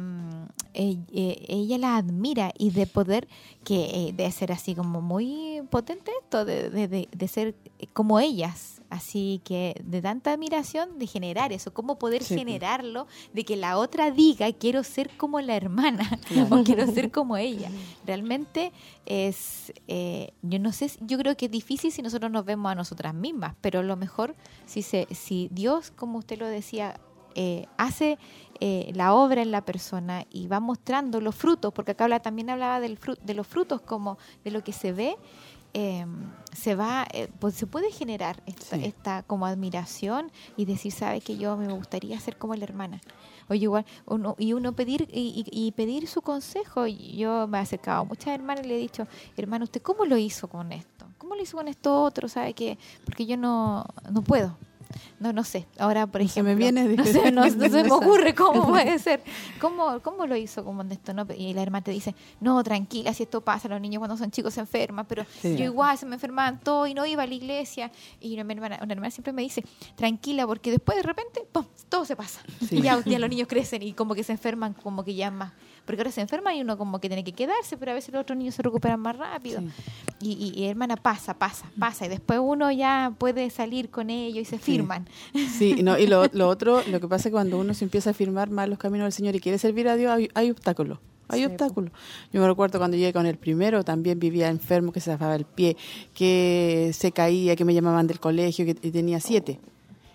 ella 0.75 1.79
la 1.79 1.97
admira 1.97 2.53
y 2.59 2.71
de 2.71 2.87
poder, 2.87 3.27
que 3.65 4.09
eh, 4.09 4.13
debe 4.17 4.31
ser 4.33 4.53
así 4.53 4.75
como 4.75 5.01
muy 5.01 5.63
potente 5.71 6.11
esto, 6.23 6.45
de, 6.45 6.71
de, 6.71 6.89
de- 6.89 7.09
de 7.11 7.29
ser 7.29 7.55
como 7.93 8.21
ellas. 8.21 8.80
Así 8.91 9.41
que 9.45 9.81
de 9.85 10.03
tanta 10.03 10.33
admiración, 10.33 10.99
de 10.99 11.07
generar 11.07 11.53
eso, 11.53 11.73
cómo 11.73 11.97
poder 11.99 12.23
Sí, 12.25 12.35
pues. 12.35 12.41
generarlo, 12.41 13.07
de 13.33 13.45
que 13.45 13.57
la 13.57 13.79
otra 13.79 14.11
diga, 14.11 14.53
quiero 14.53 14.83
ser 14.83 15.11
como 15.17 15.41
la 15.41 15.55
hermana 15.57 16.19
Claro. 16.29 16.61
o 16.61 16.65
quiero 16.65 16.87
ser 16.93 17.11
como 17.13 17.37
ella. 17.37 17.71
Realmente 18.05 18.73
es, 19.07 19.73
eh, 19.89 20.33
yo 20.43 20.59
no 20.59 20.73
sé, 20.73 20.91
yo 21.01 21.19
creo 21.19 21.37
que 21.37 21.47
es 21.47 21.51
difícil 21.53 21.93
si 21.93 22.03
nosotros 22.03 22.31
nos 22.33 22.45
vemos 22.45 22.71
a 22.73 22.75
nosotras 22.75 23.15
mismas, 23.15 23.55
pero 23.61 23.83
lo 23.85 23.97
mejor 23.97 24.35
si, 24.67 24.83
se, 24.83 25.07
si 25.13 25.49
Dios, 25.53 25.93
como 25.95 26.19
usted 26.19 26.39
lo 26.39 26.47
decía, 26.49 26.99
eh, 27.37 27.67
hace 27.77 28.19
eh, 28.59 28.91
la 28.95 29.15
obra 29.15 29.41
en 29.41 29.53
la 29.53 29.65
persona 29.65 30.27
y 30.33 30.49
va 30.49 30.59
mostrando 30.59 31.21
los 31.21 31.37
frutos, 31.37 31.73
porque 31.73 31.93
acá 31.93 32.05
habla, 32.05 32.19
también 32.21 32.51
hablaba 32.51 32.81
del 32.81 32.99
fru- 32.99 33.19
de 33.21 33.35
los 33.35 33.47
frutos 33.47 33.81
como 33.81 34.19
de 34.45 34.51
lo 34.51 34.65
que 34.65 34.73
se 34.73 34.93
ve, 34.93 35.17
eh, 35.75 36.05
se 36.53 36.75
va, 36.75 37.07
eh, 37.13 37.29
pues 37.39 37.55
se 37.55 37.67
puede 37.67 37.91
generar 37.93 38.43
esta, 38.47 38.77
Sí. 38.77 38.85
esta 38.85 39.23
como 39.23 39.47
admiración 39.47 40.31
y 40.57 40.65
decir, 40.65 40.93
sabe 40.93 41.21
que 41.21 41.37
yo 41.39 41.57
me 41.57 41.73
gustaría 41.73 42.19
ser 42.21 42.37
como 42.37 42.55
la 42.55 42.65
hermana. 42.65 43.01
Oye, 43.49 43.63
igual, 43.65 43.85
uno, 44.07 44.37
y 44.39 44.53
uno 44.53 44.73
pedir 44.75 45.09
y, 45.13 45.45
y- 45.51 45.73
pedir 45.73 46.07
su 46.07 46.23
consejo. 46.23 46.87
Yo 46.87 47.47
me 47.49 47.59
he 47.59 47.61
acercado 47.61 48.03
a 48.03 48.05
muchas 48.05 48.29
hermanas 48.29 48.65
y 48.65 48.69
le 48.69 48.77
he 48.77 48.79
dicho, 48.79 49.07
hermano, 49.37 49.65
¿usted 49.65 49.83
cómo 49.83 50.05
lo 50.05 50.17
hizo 50.17 50.49
con 50.49 50.71
esto? 50.73 51.07
¿Cómo 51.19 51.35
lo 51.35 51.43
hizo 51.43 51.57
con 51.57 51.67
esto 51.69 52.03
otro? 52.03 52.29
¿Sabe 52.29 52.55
que 52.55 52.79
Porque 53.05 53.27
yo 53.27 53.37
no, 53.37 53.85
no 54.11 54.23
puedo. 54.23 54.57
No, 55.19 55.33
no 55.33 55.45
sé. 55.45 55.67
Ahora, 55.79 56.07
por 56.07 56.21
ejemplo, 56.21 56.53
me 56.53 56.55
viene, 56.57 56.85
no, 56.85 57.03
dice. 57.05 57.13
sé, 57.21 57.31
no- 57.33 57.45
no 57.45 57.51
se 57.69 57.85
me 57.85 57.91
ocurre 57.93 58.35
cómo 58.35 58.67
puede 58.69 58.99
ser. 59.01 59.23
¿Cómo, 59.61 60.01
cómo 60.03 60.27
lo 60.27 60.37
hizo 60.37 60.65
como 60.65 60.83
esto? 60.83 61.15
No? 61.15 61.27
Y 61.37 61.53
la 61.55 61.63
hermana 61.63 61.85
te 61.85 61.91
dice, 61.91 62.15
no, 62.41 62.63
tranquila, 62.65 63.13
si 63.15 63.23
esto 63.25 63.41
pasa, 63.41 63.69
los 63.69 63.81
niños 63.81 63.99
cuando 64.01 64.17
son 64.17 64.31
chicos 64.31 64.55
se 64.55 64.61
enferman, 64.61 65.07
pero 65.07 65.25
Sí. 65.41 65.57
yo 65.57 65.65
igual 65.65 65.97
se 65.99 66.07
me 66.07 66.15
enfermaban 66.17 66.61
todo 66.61 66.87
y 66.87 66.95
no 66.95 67.05
iba 67.07 67.23
a 67.23 67.27
la 67.27 67.35
iglesia. 67.35 67.91
Y 68.21 68.33
una 68.41 68.53
hermana, 68.53 68.79
una 68.83 68.93
hermana 68.93 69.11
siempre 69.11 69.33
me 69.33 69.43
dice, 69.43 69.63
tranquila, 69.95 70.47
porque 70.47 70.71
después 70.71 70.97
de 70.97 71.03
repente, 71.03 71.43
¡pum! 71.53 71.65
todo 71.89 72.05
se 72.05 72.17
pasa. 72.17 72.41
Sí. 72.69 72.77
Y 72.79 72.83
ya, 72.83 73.03
ya 73.05 73.19
los 73.19 73.29
niños 73.31 73.49
crecen 73.49 73.83
y 73.83 73.93
como 73.93 74.15
que 74.15 74.25
se 74.25 74.33
enferman, 74.33 74.75
como 74.75 75.05
que 75.05 75.15
ya 75.15 75.31
más. 75.31 75.53
Porque 75.91 76.03
ahora 76.03 76.13
se 76.13 76.21
enferman 76.21 76.55
y 76.57 76.61
uno 76.61 76.79
como 76.79 77.01
que 77.01 77.09
tiene 77.09 77.25
que 77.25 77.33
quedarse, 77.33 77.77
pero 77.77 77.91
a 77.91 77.95
veces 77.95 78.13
los 78.15 78.23
otros 78.23 78.39
niños 78.39 78.55
se 78.55 78.63
recuperan 78.63 79.01
más 79.01 79.17
rápido. 79.17 79.61
Y, 80.21 80.33
y- 80.33 80.53
y, 80.63 80.67
hermana 80.67 80.97
pasa, 80.97 81.35
pasa, 81.35 81.67
pasa. 81.79 82.07
Y 82.07 82.09
después 82.09 82.39
uno 82.43 82.71
ya 82.71 83.13
puede 83.19 83.51
salir 83.51 83.91
con 83.91 84.09
ellos 84.11 84.43
y 84.43 84.45
se 84.45 84.59
firman. 84.59 85.09
Sí, 85.59 85.83
no, 85.83 85.99
y 85.99 86.07
lo, 86.07 86.27
lo 86.33 86.49
otro, 86.55 86.83
lo 86.89 87.01
que 87.01 87.09
pasa 87.09 87.23
es 87.23 87.25
que 87.25 87.31
cuando 87.33 87.59
uno 87.59 87.75
se 87.75 87.85
empieza 87.85 88.11
a 88.11 88.13
firmar 88.15 88.51
más 88.51 88.69
los 88.69 88.79
caminos 88.79 89.05
del 89.07 89.13
Señor 89.13 89.35
y 89.35 89.41
quiere 89.41 89.59
servir 89.59 89.89
a 89.89 89.97
Dios, 89.97 90.13
hay, 90.13 90.29
hay 90.35 90.51
obstáculos. 90.51 90.99
Hay 91.29 91.45
obstáculos. 91.45 91.93
Yo 92.33 92.41
me 92.41 92.47
recuerdo 92.49 92.79
cuando 92.79 92.97
llegué 92.97 93.13
con 93.13 93.25
el 93.25 93.37
primero, 93.37 93.85
también 93.85 94.19
vivía 94.19 94.49
enfermo, 94.49 94.91
que 94.93 94.99
se 95.01 95.13
zafaba 95.13 95.37
el 95.37 95.45
pie, 95.45 95.77
que 96.15 96.91
se 96.93 97.13
caía, 97.13 97.57
que 97.57 97.65
me 97.65 97.73
llamaban 97.73 98.07
del 98.07 98.19
colegio, 98.21 98.65
que 98.67 98.75
tenía 98.75 99.21
siete. 99.21 99.61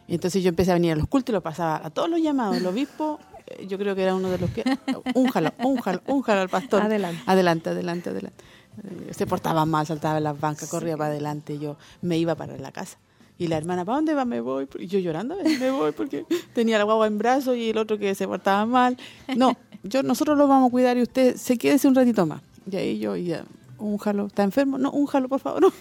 Y 0.07 0.13
entonces 0.15 0.43
yo 0.43 0.49
empecé 0.49 0.71
a 0.71 0.73
venir 0.75 0.91
a 0.91 0.95
los 0.95 1.07
cultos 1.07 1.31
y 1.31 1.33
lo 1.33 1.41
pasaba 1.41 1.81
a 1.83 1.89
todos 1.89 2.09
los 2.09 2.21
llamados. 2.21 2.57
El 2.57 2.65
obispo, 2.67 3.19
yo 3.67 3.77
creo 3.77 3.95
que 3.95 4.03
era 4.03 4.15
uno 4.15 4.29
de 4.29 4.37
los 4.37 4.49
que... 4.51 4.63
Únjalo, 5.15 5.53
únjalo, 5.63 6.01
únjalo 6.07 6.41
al 6.41 6.49
pastor. 6.49 6.81
Adelante. 6.81 7.21
Adelante, 7.25 7.69
adelante, 7.69 8.09
adelante. 8.09 8.43
Eh, 8.83 9.13
Se 9.13 9.25
portaba 9.25 9.65
mal, 9.65 9.85
saltaba 9.85 10.17
en 10.17 10.23
las 10.23 10.39
bancas, 10.39 10.69
corría 10.69 10.97
para 10.97 11.11
adelante. 11.11 11.57
Yo 11.59 11.77
me 12.01 12.17
iba 12.17 12.35
para 12.35 12.57
la 12.57 12.71
casa. 12.71 12.97
Y 13.37 13.47
la 13.47 13.57
hermana, 13.57 13.83
¿para 13.83 13.97
dónde 13.97 14.13
va? 14.13 14.25
Me 14.25 14.39
voy. 14.39 14.67
Y 14.79 14.87
yo 14.87 14.99
llorando, 14.99 15.35
ver, 15.35 15.59
me 15.59 15.69
voy 15.71 15.91
porque 15.91 16.25
tenía 16.53 16.77
la 16.77 16.85
guagua 16.85 17.07
en 17.07 17.17
brazos 17.17 17.57
y 17.57 17.69
el 17.69 17.77
otro 17.77 17.97
que 17.97 18.15
se 18.15 18.27
portaba 18.27 18.65
mal. 18.65 18.97
No, 19.35 19.57
yo 19.83 20.03
nosotros 20.03 20.37
lo 20.37 20.47
vamos 20.47 20.69
a 20.69 20.71
cuidar 20.71 20.97
y 20.97 21.01
usted 21.01 21.35
se 21.35 21.57
quédese 21.57 21.87
un 21.87 21.95
ratito 21.95 22.25
más. 22.25 22.41
Y 22.69 22.75
ahí 22.77 22.99
yo, 22.99 23.15
y 23.15 23.25
ya, 23.25 23.43
un 23.77 23.97
jalo, 23.97 24.27
¿está 24.27 24.43
enfermo? 24.43 24.77
No, 24.77 24.91
un 24.91 25.05
jalo, 25.05 25.27
por 25.27 25.41
favor. 25.41 25.61
no. 25.61 25.73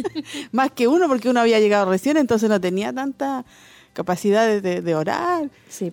más 0.52 0.70
que 0.72 0.88
uno 0.88 1.06
porque 1.06 1.28
uno 1.28 1.40
había 1.40 1.60
llegado 1.60 1.90
recién, 1.90 2.16
entonces 2.16 2.48
no 2.48 2.60
tenía 2.60 2.92
tanta 2.92 3.44
capacidad 3.92 4.60
de, 4.62 4.94
orar. 4.94 5.50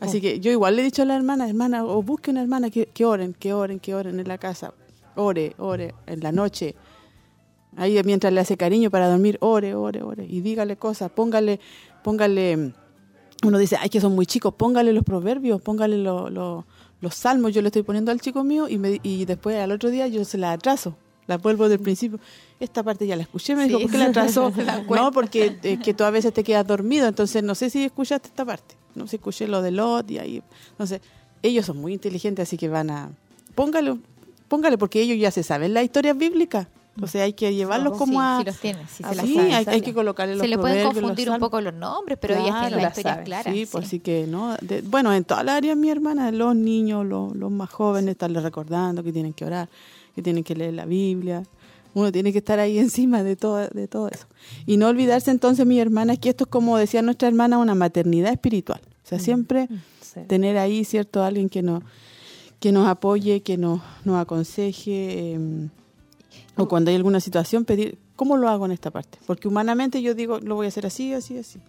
Así 0.08 0.22
que 0.22 0.40
yo 0.40 0.52
igual 0.52 0.76
le 0.76 0.82
he 0.82 0.86
dicho 0.86 1.02
a 1.02 1.06
la 1.06 1.16
hermana, 1.16 1.48
hermana, 1.48 1.86
o 1.86 2.02
busque 2.04 2.32
una 2.32 2.42
hermana 2.42 2.70
que, 2.70 2.86
que 2.88 3.06
oren, 3.06 3.34
que 3.34 3.54
oren, 3.54 3.80
que 3.80 3.94
oren 3.96 4.20
en 4.20 4.28
la 4.28 4.38
casa. 4.38 4.74
Ore, 5.16 5.54
ore, 5.58 5.94
en 6.08 6.22
la 6.22 6.32
noche. 6.32 6.76
Ahí 7.78 8.00
mientras 8.04 8.34
le 8.34 8.40
hace 8.40 8.58
cariño 8.58 8.90
para 8.90 9.10
dormir, 9.10 9.38
ore, 9.42 9.76
ore, 9.76 10.02
ore. 10.02 10.26
Y 10.26 10.42
dígale 10.42 10.76
cosas, 10.78 11.12
póngale, 11.12 11.60
póngale, 12.04 12.74
uno 13.46 13.58
dice, 13.58 13.78
ay, 13.80 13.90
que 13.90 14.02
son 14.02 14.16
muy 14.16 14.26
chicos, 14.26 14.54
póngale 14.56 14.92
los 14.94 15.04
proverbios, 15.04 15.62
póngale 15.62 15.98
lo- 15.98 16.30
lo- 16.30 16.66
los 17.02 17.16
salmos, 17.16 17.54
yo 17.54 17.62
le 17.62 17.68
estoy 17.68 17.84
poniendo 17.84 18.12
al 18.12 18.20
chico 18.20 18.44
mío 18.44 18.68
y, 18.68 18.78
me, 18.78 19.00
y 19.04 19.24
después 19.26 19.58
al 19.58 19.72
otro 19.72 19.90
día 19.90 20.08
yo 20.08 20.26
se 20.26 20.38
la 20.38 20.52
atraso, 20.52 20.98
la 21.30 21.38
vuelvo 21.38 21.70
del 21.70 21.80
principio. 21.80 22.20
Esta 22.60 22.84
parte 22.84 23.08
ya 23.08 23.16
la 23.16 23.24
escuché, 23.24 23.56
me 23.56 23.66
dijo, 23.66 23.78
Sí, 23.78 23.84
¿por 23.84 23.92
qué 23.92 23.98
la 24.00 24.06
atrasó? 24.08 24.52
no, 24.90 25.12
porque 25.14 25.58
es 25.64 25.80
que 25.80 25.94
tú 25.94 26.04
a 26.04 26.10
veces 26.10 26.34
te 26.34 26.44
quedas 26.44 26.68
dormido, 26.68 27.08
entonces 27.08 27.42
no 27.44 27.56
sé 27.56 27.70
si 27.70 27.84
escuchaste 27.86 28.28
esta 28.28 28.44
parte, 28.44 28.76
no 28.96 29.06
sé 29.06 29.12
si 29.12 29.16
escuché 29.16 29.48
lo 29.48 29.62
de 29.62 29.72
Lot 29.72 30.12
y 30.12 30.18
ahí, 30.18 30.44
entonces 30.72 31.00
ellos 31.42 31.66
son 31.66 31.78
muy 31.78 31.94
inteligentes, 31.94 32.44
así 32.50 32.58
que 32.58 32.68
van 32.68 32.90
a, 32.90 33.12
póngale, 33.56 33.96
póngale 34.50 34.78
porque 34.78 35.02
ellos 35.02 35.18
ya 35.18 35.32
se 35.32 35.44
saben 35.44 35.74
las 35.74 35.84
historias 35.86 36.18
bíblicas. 36.18 36.68
O 37.02 37.08
sea, 37.08 37.24
hay 37.24 37.32
que 37.32 37.54
llevarlos 37.56 37.98
como 37.98 38.14
Sí, 38.14 38.18
a... 38.20 38.38
sí 38.40 38.46
los 38.46 38.58
tienen, 38.58 38.88
sí 38.90 39.04
se 39.04 39.06
a- 39.06 39.14
las 39.16 39.26
sí, 39.26 39.36
saben. 39.36 39.54
hay, 39.54 39.66
hay 39.70 39.82
que 39.82 39.94
colocarle 39.94 40.34
los 40.36 40.42
Se 40.42 40.50
le 40.50 40.58
pueden 40.58 40.86
confundir 40.86 41.30
un 41.30 41.40
poco 41.40 41.62
los 41.62 41.74
nombres, 41.74 42.18
pero 42.20 42.34
ellas 42.34 42.48
Claro, 42.50 42.60
tienen 42.68 42.78
la 42.78 42.90
las 42.90 42.98
historias 42.98 43.14
saben. 43.16 43.26
claras. 43.26 43.54
Sí, 43.54 43.66
pues 43.72 43.86
así 43.86 44.00
que 44.02 44.28
no. 44.28 44.58
de- 44.62 44.82
bueno, 44.82 45.14
en 45.14 45.24
todas 45.24 45.46
las 45.46 45.56
áreas, 45.56 45.78
mi 45.78 45.90
hermana, 45.90 46.30
los 46.34 46.54
niños, 46.58 47.06
los, 47.06 47.34
los 47.38 47.50
más 47.52 47.70
jóvenes, 47.70 48.12
estarles 48.12 48.44
recordando 48.44 49.02
que 49.02 49.14
tienen 49.14 49.32
que 49.32 49.46
orar, 49.46 49.70
que 50.16 50.22
tienen 50.22 50.44
que 50.44 50.56
leer 50.56 50.74
la 50.74 50.86
Biblia. 50.86 51.44
Uno 51.94 52.12
tiene 52.12 52.32
que 52.32 52.38
estar 52.40 52.60
ahí 52.60 52.78
encima 52.88 53.24
de 53.24 53.36
todo, 53.36 53.68
de 53.68 53.88
todo 53.88 54.10
eso. 54.10 54.28
Y 54.66 54.78
no 54.78 54.88
olvidarse 54.88 55.32
entonces, 55.32 55.66
mi 55.66 55.80
hermana, 55.80 56.18
que 56.18 56.30
esto 56.30 56.44
es 56.46 56.50
como 56.50 56.78
decía 56.78 57.02
nuestra 57.02 57.28
hermana, 57.28 57.58
una 57.58 57.76
maternidad 57.76 58.32
espiritual. 58.32 58.82
O 59.04 59.08
sea, 59.10 59.20
siempre 59.20 59.68
Sí. 60.02 60.22
tener 60.28 60.58
ahí, 60.58 60.86
¿cierto? 60.86 61.24
Alguien 61.24 61.50
que 61.50 61.62
nos, 61.62 61.84
que 62.60 62.72
nos 62.72 62.88
apoye, 62.88 63.42
que 63.42 63.58
nos, 63.58 63.80
nos 64.06 64.18
aconseje. 64.20 65.34
eh, 65.36 65.70
o 66.58 66.68
cuando 66.68 66.90
hay 66.90 66.96
alguna 66.98 67.20
situación, 67.20 67.64
pedir, 67.64 67.98
¿cómo 68.16 68.36
lo 68.38 68.50
hago 68.50 68.66
en 68.66 68.72
esta 68.72 68.92
parte? 68.92 69.18
Porque 69.28 69.48
humanamente 69.48 70.02
yo 70.02 70.14
digo, 70.16 70.40
lo 70.40 70.56
voy 70.56 70.66
a 70.66 70.70
hacer 70.70 70.86
así, 70.86 71.14
así, 71.14 71.38
así. 71.38 71.60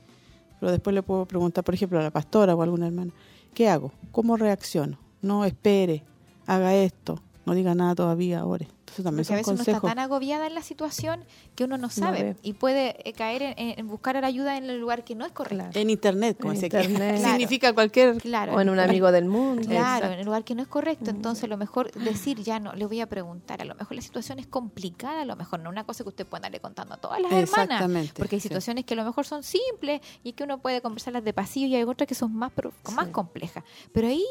Pero 0.59 0.73
después 0.73 0.93
le 0.95 1.03
puedo 1.03 1.27
preguntar, 1.27 1.63
por 1.65 1.75
ejemplo, 1.75 1.99
a 2.01 2.03
la 2.03 2.11
pastora 2.11 2.55
o 2.55 2.61
a 2.61 2.65
alguna 2.65 2.87
hermana, 2.87 3.13
¿qué 3.55 3.69
hago? 3.69 3.93
¿Cómo 4.11 4.37
reacciono? 4.37 4.99
No 5.23 5.45
espere, 5.45 6.03
haga 6.47 6.75
esto, 6.75 7.21
no 7.47 7.55
diga 7.55 7.75
nada 7.75 7.95
todavía, 7.95 8.45
ore. 8.45 8.69
Entonces 8.81 9.05
también 9.05 9.25
Porque 9.25 9.41
a 9.41 9.45
son 9.45 9.55
veces 9.55 9.69
uno 9.69 9.77
está 9.79 9.89
tan 9.89 9.99
agobiada 10.01 10.49
en 10.49 10.55
la 10.55 10.63
situación 10.63 11.25
que 11.55 11.63
uno 11.63 11.79
no 11.79 11.91
sabe 11.91 12.35
y 12.43 12.55
puede 12.55 13.09
eh, 13.09 13.13
caer 13.13 13.43
en, 13.43 13.79
en 13.79 13.87
buscar 13.87 14.21
la 14.21 14.27
ayuda 14.27 14.57
en 14.57 14.65
el 14.69 14.81
lugar 14.81 15.05
que 15.05 15.15
no 15.15 15.25
es 15.25 15.31
correcto. 15.31 15.79
En 15.79 15.91
internet, 15.91 16.37
como 16.41 16.57
se 16.57 16.69
quiera. 16.69 16.85
internet. 16.91 17.23
Significa 17.25 17.73
cualquier... 17.73 18.17
Claro. 18.19 18.55
O 18.55 18.61
en 18.61 18.69
un 18.69 18.81
amigo 18.81 19.13
del 19.13 19.27
mundo. 19.27 19.63
Claro, 19.63 19.95
Exacto. 19.99 20.13
en 20.15 20.19
el 20.19 20.27
lugar 20.27 20.43
que 20.43 20.57
no 20.57 20.63
es 20.63 20.69
correcto. 20.69 21.09
Entonces, 21.11 21.49
lo 21.49 21.57
mejor 21.57 21.93
decir, 21.93 22.43
ya 22.43 22.59
no, 22.59 22.73
le 22.73 22.85
voy 22.85 23.01
a 23.01 23.09
preguntar. 23.09 23.63
A 23.63 23.65
lo 23.65 23.77
mejor 23.77 23.95
la 23.95 24.03
situación 24.03 24.41
es 24.41 24.49
complicada, 24.49 25.23
a 25.23 25.25
lo 25.25 25.37
mejor 25.37 25.61
no 25.61 25.71
una 25.71 25.85
cosa 25.85 26.03
que 26.03 26.09
usted 26.09 26.27
pueda 26.27 26.39
andarle 26.39 26.59
contando 26.59 26.95
a 26.95 26.97
todas 26.97 27.21
las 27.21 27.31
hermanas. 27.31 27.49
Exactamente, 27.53 28.13
Porque 28.17 28.35
hay 28.37 28.41
sí. 28.41 28.49
situaciones 28.49 28.85
que 28.85 28.95
a 28.95 28.97
lo 28.97 29.05
mejor 29.05 29.25
son 29.25 29.45
simples 29.45 30.01
y 30.25 30.33
que 30.33 30.43
uno 30.43 30.59
puede 30.59 30.81
conversarlas 30.81 31.23
de 31.23 31.33
pasillo 31.33 31.69
y 31.69 31.77
hay 31.77 31.85
otras 31.85 32.09
que 32.09 32.17
son 32.17 32.35
más, 32.35 32.51
pro- 32.51 32.73
más 32.93 33.07
complejas. 33.09 33.63
Pero 33.93 34.09
ahí 34.09 34.25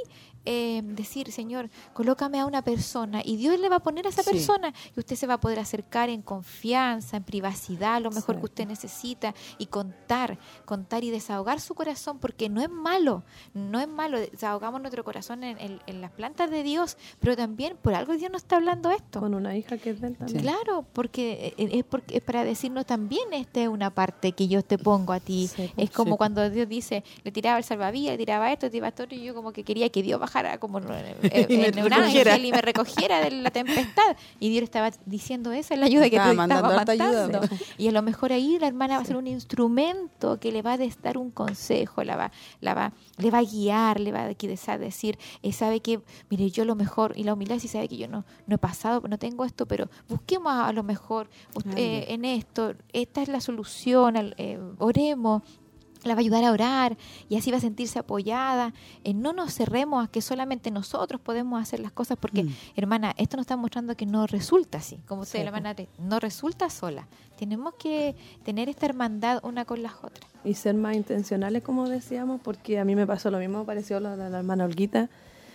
eh, 0.45 0.81
decir, 0.83 1.31
Señor, 1.31 1.69
colócame 1.93 2.39
a 2.39 2.45
una 2.45 2.63
persona 2.63 3.21
y 3.23 3.37
Dios 3.37 3.59
le 3.59 3.69
va 3.69 3.77
a 3.77 3.79
poner 3.79 4.05
a 4.05 4.09
esa 4.09 4.23
Sí, 4.23 4.31
persona 4.31 4.73
y 4.95 4.99
usted 4.99 5.15
se 5.15 5.27
va 5.27 5.35
a 5.35 5.39
poder 5.39 5.59
acercar 5.59 6.09
en 6.09 6.21
confianza, 6.21 7.17
en 7.17 7.23
privacidad, 7.23 8.01
lo 8.01 8.11
mejor 8.11 8.37
que 8.39 8.45
usted 8.45 8.67
necesita 8.67 9.33
y 9.57 9.67
contar, 9.67 10.37
contar 10.65 11.03
y 11.03 11.09
desahogar 11.09 11.59
su 11.59 11.75
corazón, 11.75 12.19
porque 12.19 12.49
no 12.49 12.61
es 12.61 12.69
malo, 12.69 13.23
no 13.53 13.79
es 13.79 13.87
malo, 13.87 14.19
desahogamos 14.19 14.81
nuestro 14.81 15.03
corazón 15.03 15.43
en, 15.43 15.79
en, 15.85 16.01
las 16.01 16.11
plantas 16.11 16.49
de 16.49 16.63
Dios, 16.63 16.97
pero 17.19 17.35
también 17.35 17.77
por 17.81 17.93
algo 17.93 18.15
Dios 18.15 18.31
nos 18.31 18.43
está 18.43 18.57
hablando 18.57 18.91
esto. 18.91 19.19
Con 19.19 19.33
una 19.33 19.55
hija 19.57 19.77
que 19.77 19.91
es 19.91 20.01
de 20.01 20.07
él 20.07 20.17
también. 20.17 20.41
Claro, 20.41 20.85
porque 20.93 21.53
eh, 21.57 21.69
es, 21.73 21.83
porque 21.83 22.17
es 22.17 22.23
para 22.23 22.43
decirnos 22.43 22.85
también 22.85 23.33
esta 23.33 23.61
es 23.61 23.67
una 23.67 23.89
parte 23.89 24.31
que 24.31 24.47
yo 24.47 24.63
te 24.63 24.77
pongo 24.77 25.13
a 25.13 25.19
ti. 25.19 25.49
es 25.75 25.91
como 25.91 26.17
cuando 26.17 26.49
Dios 26.49 26.67
dice, 26.67 27.03
le 27.23 27.31
tiraba 27.31 27.57
el 27.57 27.63
salvavidas, 27.63 28.13
le 28.13 28.17
tiraba 28.17 28.51
esto, 28.51 28.67
le 28.67 28.71
tiraba 28.71 28.87
esto, 28.89 29.05
y 29.09 29.23
yo 29.23 29.33
como 29.33 29.51
que 29.51 29.63
quería 29.63 29.89
que 29.89 30.03
Dios 30.03 30.19
bajara 30.29 30.57
como 30.59 30.79
en, 30.79 30.85
en 31.21 31.79
un 31.85 31.93
ángel 31.93 32.45
y 32.45 32.51
me 32.51 32.61
recogiera 32.61 33.21
de 33.21 33.31
la 33.31 33.49
tempestad. 33.49 34.15
Y 34.39 34.49
Dios 34.49 34.63
estaba 34.63 34.91
diciendo, 35.05 35.51
esa 35.51 35.73
es 35.73 35.79
la 35.79 35.87
ayuda 35.87 36.03
que 36.03 36.11
te 36.11 36.15
estaba 36.17 36.33
mandando. 36.33 37.41
Y 37.77 37.87
a 37.87 37.91
lo 37.91 38.01
mejor 38.01 38.31
ahí 38.31 38.57
la 38.59 38.67
hermana 38.67 38.97
va 38.97 39.01
a 39.01 39.05
ser 39.05 39.17
un 39.17 39.27
instrumento 39.27 40.39
que 40.39 40.51
le 40.51 40.61
va 40.61 40.73
a 40.73 40.77
dar 41.01 41.17
un 41.17 41.31
consejo, 41.31 42.03
la 42.03 42.15
va, 42.15 42.31
la 42.61 42.73
va, 42.73 42.93
le 43.17 43.31
va 43.31 43.39
a 43.39 43.43
guiar, 43.43 43.99
le 43.99 44.11
va 44.11 44.23
a 44.23 44.77
decir, 44.77 45.17
eh, 45.41 45.51
sabe 45.51 45.79
que, 45.81 46.01
mire, 46.29 46.49
yo 46.49 46.65
lo 46.65 46.75
mejor, 46.75 47.13
y 47.15 47.23
la 47.23 47.33
humildad 47.33 47.59
si 47.59 47.67
sabe 47.67 47.87
que 47.87 47.97
yo 47.97 48.07
no, 48.07 48.25
no 48.47 48.55
he 48.55 48.57
pasado, 48.57 49.01
no 49.07 49.17
tengo 49.17 49.45
esto, 49.45 49.65
pero 49.65 49.89
busquemos 50.07 50.53
a, 50.53 50.71
lo 50.73 50.83
mejor 50.83 51.29
eh, 51.75 52.05
en 52.09 52.25
esto, 52.25 52.73
esta 52.93 53.21
es 53.21 53.29
la 53.29 53.41
solución, 53.41 54.33
eh, 54.37 54.59
oremos, 54.77 55.43
la 56.03 56.13
va 56.13 56.19
a 56.19 56.21
ayudar 56.21 56.43
a 56.43 56.51
orar 56.51 56.97
y 57.27 57.37
así 57.37 57.51
va 57.51 57.57
a 57.57 57.61
sentirse 57.61 57.99
apoyada. 57.99 58.73
Eh, 59.03 59.13
no 59.13 59.33
nos 59.33 59.53
cerremos 59.53 60.05
a 60.05 60.11
que 60.11 60.21
solamente 60.21 60.71
nosotros 60.71 61.19
podemos 61.21 61.61
hacer 61.61 61.79
las 61.79 61.91
cosas 61.91 62.17
porque, 62.19 62.43
mm. 62.43 62.55
hermana, 62.75 63.13
esto 63.17 63.37
nos 63.37 63.43
está 63.43 63.57
mostrando 63.57 63.95
que 63.95 64.05
no 64.05 64.27
resulta 64.27 64.79
así, 64.79 64.97
como 65.07 65.23
usted, 65.23 65.39
la 65.39 65.45
hermana, 65.45 65.75
no 65.97 66.19
resulta 66.19 66.69
sola. 66.69 67.07
Tenemos 67.37 67.73
que 67.75 68.15
tener 68.43 68.69
esta 68.69 68.85
hermandad 68.85 69.39
una 69.43 69.65
con 69.65 69.81
las 69.81 69.93
otras. 70.03 70.29
Y 70.43 70.53
ser 70.53 70.75
más 70.75 70.95
intencionales, 70.95 71.63
como 71.63 71.87
decíamos, 71.87 72.41
porque 72.41 72.79
a 72.79 72.85
mí 72.85 72.95
me 72.95 73.05
pasó 73.05 73.29
lo 73.31 73.39
mismo, 73.39 73.65
pareció 73.65 73.99
la, 73.99 74.15
la 74.15 74.37
hermana 74.37 74.65
Olguita 74.65 75.09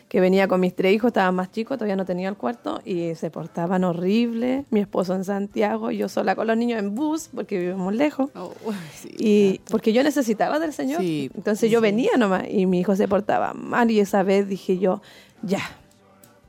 que 0.09 0.21
venía 0.21 0.49
con 0.49 0.61
mis 0.61 0.75
tres 0.75 0.95
hijos, 0.95 1.09
estaban 1.09 1.35
más 1.35 1.51
chicos, 1.51 1.77
todavía 1.77 1.97
no 1.97 2.05
tenía 2.05 2.29
el 2.29 2.37
cuarto 2.37 2.81
y 2.85 3.15
se 3.15 3.31
portaban 3.31 3.85
horrible. 3.85 4.65
Mi 4.71 4.81
esposo 4.81 5.15
en 5.15 5.25
Santiago, 5.25 5.91
yo 5.91 6.09
sola 6.09 6.37
con 6.37 6.47
los 6.47 6.57
niños 6.57 6.79
en 6.79 6.95
bus 6.95 7.31
porque 7.35 7.59
vivimos 7.59 7.95
lejos. 7.95 8.31
Oh, 8.35 8.53
y 9.19 9.61
porque 9.71 9.93
yo 9.93 10.03
necesitaba 10.03 10.59
del 10.59 10.73
Señor. 10.73 11.01
Entonces 11.03 11.71
yo 11.71 11.81
venía 11.81 12.13
nomás 12.17 12.45
y 12.49 12.67
mi 12.67 12.81
hijo 12.81 12.97
se 12.97 13.09
portaba 13.09 13.55
mal 13.55 13.91
y 13.91 14.01
esa 14.01 14.23
vez 14.23 14.49
dije 14.49 14.79
yo, 14.79 15.03
ya, 15.43 15.63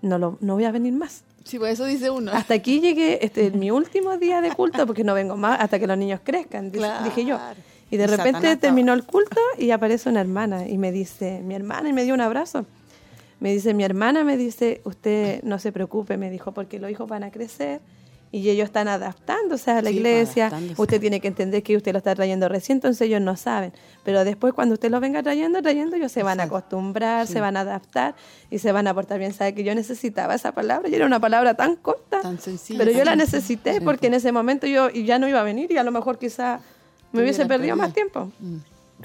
no, 0.01 0.17
lo, 0.17 0.37
no 0.41 0.55
voy 0.55 0.65
a 0.65 0.71
venir 0.71 0.93
más. 0.93 1.23
Sí, 1.43 1.59
pues 1.59 1.73
eso 1.73 1.85
dice 1.85 2.09
uno. 2.09 2.31
Hasta 2.31 2.55
aquí 2.55 2.81
llegué, 2.81 3.23
este 3.23 3.47
es 3.47 3.53
mi 3.53 3.69
último 3.69 4.17
día 4.17 4.41
de 4.41 4.51
culto 4.51 4.87
porque 4.87 5.03
no 5.03 5.13
vengo 5.13 5.37
más 5.37 5.59
hasta 5.59 5.77
que 5.79 5.85
los 5.85 5.97
niños 5.97 6.19
crezcan, 6.23 6.71
dije 6.71 7.25
yo. 7.25 7.39
Y 7.91 7.97
de 7.97 8.07
repente 8.07 8.55
terminó 8.57 8.93
el 8.93 9.03
culto 9.03 9.39
y 9.57 9.69
aparece 9.69 10.09
una 10.09 10.21
hermana 10.21 10.67
y 10.67 10.77
me 10.77 10.91
dice, 10.91 11.41
mi 11.43 11.53
hermana, 11.53 11.89
y 11.89 11.93
me 11.93 12.03
dio 12.03 12.15
un 12.15 12.21
abrazo. 12.21 12.65
Me 13.45 13.53
dice, 13.53 13.75
mi 13.75 13.83
hermana 13.83 14.23
me 14.23 14.37
dice, 14.37 14.81
usted 14.85 15.43
no 15.43 15.59
se 15.59 15.71
preocupe, 15.71 16.17
me 16.17 16.31
dijo, 16.31 16.51
porque 16.51 16.79
los 16.79 16.89
hijos 16.89 17.07
van 17.07 17.23
a 17.23 17.29
crecer 17.29 17.79
y 18.31 18.49
ellos 18.49 18.65
están 18.65 18.87
adaptándose 18.87 19.69
a 19.69 19.83
la 19.83 19.91
iglesia. 19.91 20.51
Usted 20.77 20.99
tiene 20.99 21.19
que 21.19 21.27
entender 21.27 21.61
que 21.61 21.77
usted 21.77 21.91
lo 21.91 21.99
está 21.99 22.15
trayendo 22.15 22.49
recién, 22.49 22.77
entonces 22.77 23.01
ellos 23.03 23.21
no 23.21 23.37
saben. 23.37 23.71
Pero 24.03 24.23
después 24.23 24.55
cuando 24.55 24.73
usted 24.73 24.89
los 24.89 24.99
venga 24.99 25.21
trayendo, 25.21 25.61
trayendo, 25.61 25.95
ellos 25.95 26.11
se 26.11 26.23
van 26.23 26.39
a 26.39 26.45
acostumbrar, 26.45 27.27
se 27.27 27.39
van 27.39 27.55
a 27.55 27.59
adaptar 27.59 28.15
y 28.49 28.57
se 28.57 28.71
van 28.71 28.87
a 28.87 28.95
portar 28.95 29.19
bien. 29.19 29.31
Sabe 29.31 29.53
que 29.53 29.63
yo 29.63 29.75
necesitaba 29.75 30.33
esa 30.33 30.51
palabra 30.51 30.89
y 30.89 30.95
era 30.95 31.05
una 31.05 31.19
palabra 31.19 31.53
tan 31.53 31.75
corta, 31.75 32.21
tan 32.21 32.39
sencilla, 32.39 32.79
pero 32.79 32.97
yo 32.97 33.05
la 33.05 33.15
necesité 33.15 33.79
porque 33.79 34.07
en 34.07 34.15
ese 34.15 34.31
momento 34.31 34.65
yo 34.65 34.89
ya 34.89 35.19
no 35.19 35.29
iba 35.29 35.41
a 35.41 35.43
venir 35.43 35.71
y 35.71 35.77
a 35.77 35.83
lo 35.83 35.91
mejor 35.91 36.17
quizá 36.17 36.61
me 37.11 37.21
hubiese 37.21 37.45
perdido 37.45 37.75
más 37.75 37.93
tiempo. 37.93 38.31
Mm. 38.39 38.55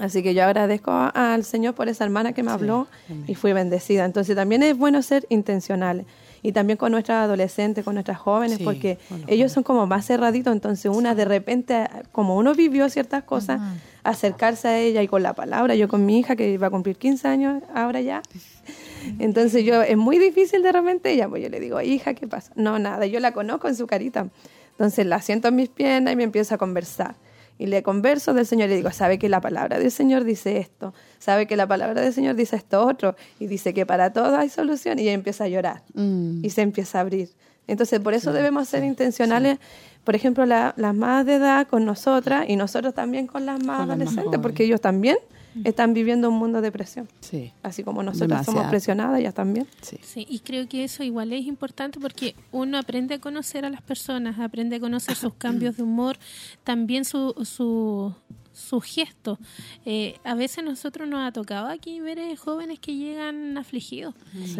Así 0.01 0.23
que 0.23 0.33
yo 0.33 0.43
agradezco 0.43 0.91
al 0.91 1.43
Señor 1.43 1.75
por 1.75 1.87
esa 1.87 2.03
hermana 2.03 2.33
que 2.33 2.41
me 2.41 2.49
habló 2.49 2.87
y 3.27 3.35
fui 3.35 3.53
bendecida. 3.53 4.03
Entonces 4.03 4.35
también 4.35 4.63
es 4.63 4.75
bueno 4.75 5.03
ser 5.03 5.27
intencionales. 5.29 6.07
Y 6.41 6.53
también 6.53 6.77
con 6.77 6.91
nuestras 6.91 7.25
adolescentes, 7.25 7.85
con 7.85 7.93
nuestras 7.93 8.17
jóvenes, 8.17 8.57
porque 8.63 8.97
ellos 9.27 9.51
son 9.51 9.61
como 9.61 9.85
más 9.85 10.07
cerraditos. 10.07 10.51
Entonces 10.53 10.91
una 10.91 11.13
de 11.13 11.25
repente, 11.25 11.87
como 12.11 12.35
uno 12.35 12.55
vivió 12.55 12.89
ciertas 12.89 13.23
cosas, 13.25 13.61
acercarse 14.03 14.67
a 14.67 14.79
ella 14.79 15.03
y 15.03 15.07
con 15.07 15.21
la 15.21 15.33
palabra. 15.33 15.75
Yo 15.75 15.87
con 15.87 16.03
mi 16.03 16.17
hija 16.17 16.35
que 16.35 16.57
va 16.57 16.67
a 16.67 16.71
cumplir 16.71 16.97
15 16.97 17.27
años 17.27 17.63
ahora 17.75 18.01
ya. 18.01 18.23
Entonces 19.19 19.63
yo, 19.63 19.83
es 19.83 19.97
muy 19.97 20.17
difícil 20.17 20.63
de 20.63 20.71
repente 20.71 21.11
ella, 21.11 21.29
pues 21.29 21.43
yo 21.43 21.49
le 21.49 21.59
digo, 21.59 21.79
hija, 21.79 22.15
¿qué 22.15 22.27
pasa? 22.27 22.51
No, 22.55 22.79
nada, 22.79 23.05
yo 23.05 23.19
la 23.19 23.33
conozco 23.33 23.67
en 23.67 23.75
su 23.75 23.85
carita. 23.85 24.29
Entonces 24.71 25.05
la 25.05 25.21
siento 25.21 25.49
en 25.49 25.57
mis 25.57 25.69
piernas 25.69 26.13
y 26.13 26.15
me 26.15 26.23
empiezo 26.23 26.55
a 26.55 26.57
conversar 26.57 27.13
y 27.61 27.67
le 27.67 27.83
converso 27.83 28.33
del 28.33 28.47
Señor 28.47 28.69
y 28.69 28.71
le 28.71 28.75
digo, 28.77 28.89
sabe 28.89 29.19
que 29.19 29.29
la 29.29 29.39
palabra 29.39 29.77
del 29.77 29.91
Señor 29.91 30.23
dice 30.23 30.57
esto, 30.57 30.95
sabe 31.19 31.45
que 31.45 31.55
la 31.55 31.67
palabra 31.67 32.01
del 32.01 32.11
Señor 32.11 32.33
dice 32.33 32.55
esto 32.55 32.83
otro, 32.83 33.15
y 33.39 33.45
dice 33.45 33.71
que 33.71 33.85
para 33.85 34.11
todo 34.11 34.35
hay 34.35 34.49
solución, 34.49 34.97
y 34.97 35.03
ella 35.03 35.11
empieza 35.11 35.43
a 35.43 35.47
llorar 35.47 35.83
mm. 35.93 36.43
y 36.43 36.49
se 36.49 36.63
empieza 36.63 36.97
a 36.97 37.01
abrir. 37.01 37.29
Entonces, 37.67 37.99
por 37.99 38.15
eso 38.15 38.33
debemos 38.33 38.67
ser 38.67 38.83
intencionales, 38.83 39.59
por 40.03 40.15
ejemplo, 40.15 40.47
las 40.47 40.95
más 40.95 41.23
de 41.27 41.35
edad 41.35 41.67
con 41.67 41.85
nosotras 41.85 42.45
y 42.47 42.55
nosotros 42.55 42.95
también 42.95 43.27
con 43.27 43.45
las 43.45 43.63
más 43.63 43.81
adolescentes, 43.81 44.39
porque 44.41 44.63
ellos 44.63 44.81
también 44.81 45.17
están 45.63 45.93
viviendo 45.93 46.29
un 46.29 46.37
mundo 46.37 46.61
de 46.61 46.71
presión. 46.71 47.07
Sí. 47.19 47.53
Así 47.63 47.83
como 47.83 48.03
nosotros 48.03 48.45
somos 48.45 48.67
presionadas, 48.67 49.19
ellas 49.19 49.33
también. 49.33 49.67
Sí. 49.81 49.97
sí. 50.01 50.25
Y 50.29 50.39
creo 50.39 50.67
que 50.67 50.83
eso 50.83 51.03
igual 51.03 51.33
es 51.33 51.45
importante 51.45 51.99
porque 51.99 52.35
uno 52.51 52.77
aprende 52.77 53.15
a 53.15 53.19
conocer 53.19 53.65
a 53.65 53.69
las 53.69 53.81
personas, 53.81 54.39
aprende 54.39 54.77
a 54.77 54.79
conocer 54.79 55.15
sus 55.15 55.33
cambios 55.37 55.77
de 55.77 55.83
humor, 55.83 56.17
también 56.63 57.05
su, 57.05 57.33
su, 57.43 58.13
sus 58.61 58.83
gestos. 58.85 59.39
Eh, 59.85 60.19
a 60.23 60.35
veces 60.35 60.63
nosotros 60.63 61.07
nos 61.07 61.27
ha 61.27 61.31
tocado 61.31 61.67
aquí 61.67 61.99
ver 61.99 62.19
eh, 62.19 62.35
jóvenes 62.35 62.79
que 62.79 62.95
llegan 62.95 63.57
afligidos, 63.57 64.15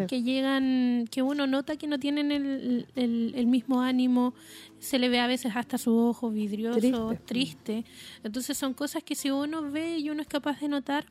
que 0.08 0.24
llegan, 0.24 1.08
que 1.10 1.22
uno 1.22 1.48
nota 1.48 1.78
que 1.78 1.88
no 1.88 2.00
tienen 2.00 2.32
el, 2.32 2.88
el, 2.96 3.48
mismo 3.48 3.82
ánimo, 3.82 4.34
se 4.80 5.00
le 5.00 5.10
ve 5.10 5.20
a 5.20 5.28
veces 5.28 5.56
hasta 5.56 5.78
sus 5.78 5.94
ojos 5.94 6.34
vidriosos, 6.34 7.18
triste. 7.26 7.86
Entonces 8.24 8.58
son 8.58 8.74
cosas 8.74 9.04
que 9.04 9.16
si 9.16 9.32
uno 9.32 9.72
ve 9.72 9.98
y 9.98 10.10
uno 10.10 10.22
es 10.22 10.28
capaz 10.28 10.60
de 10.60 10.68
notar, 10.68 11.06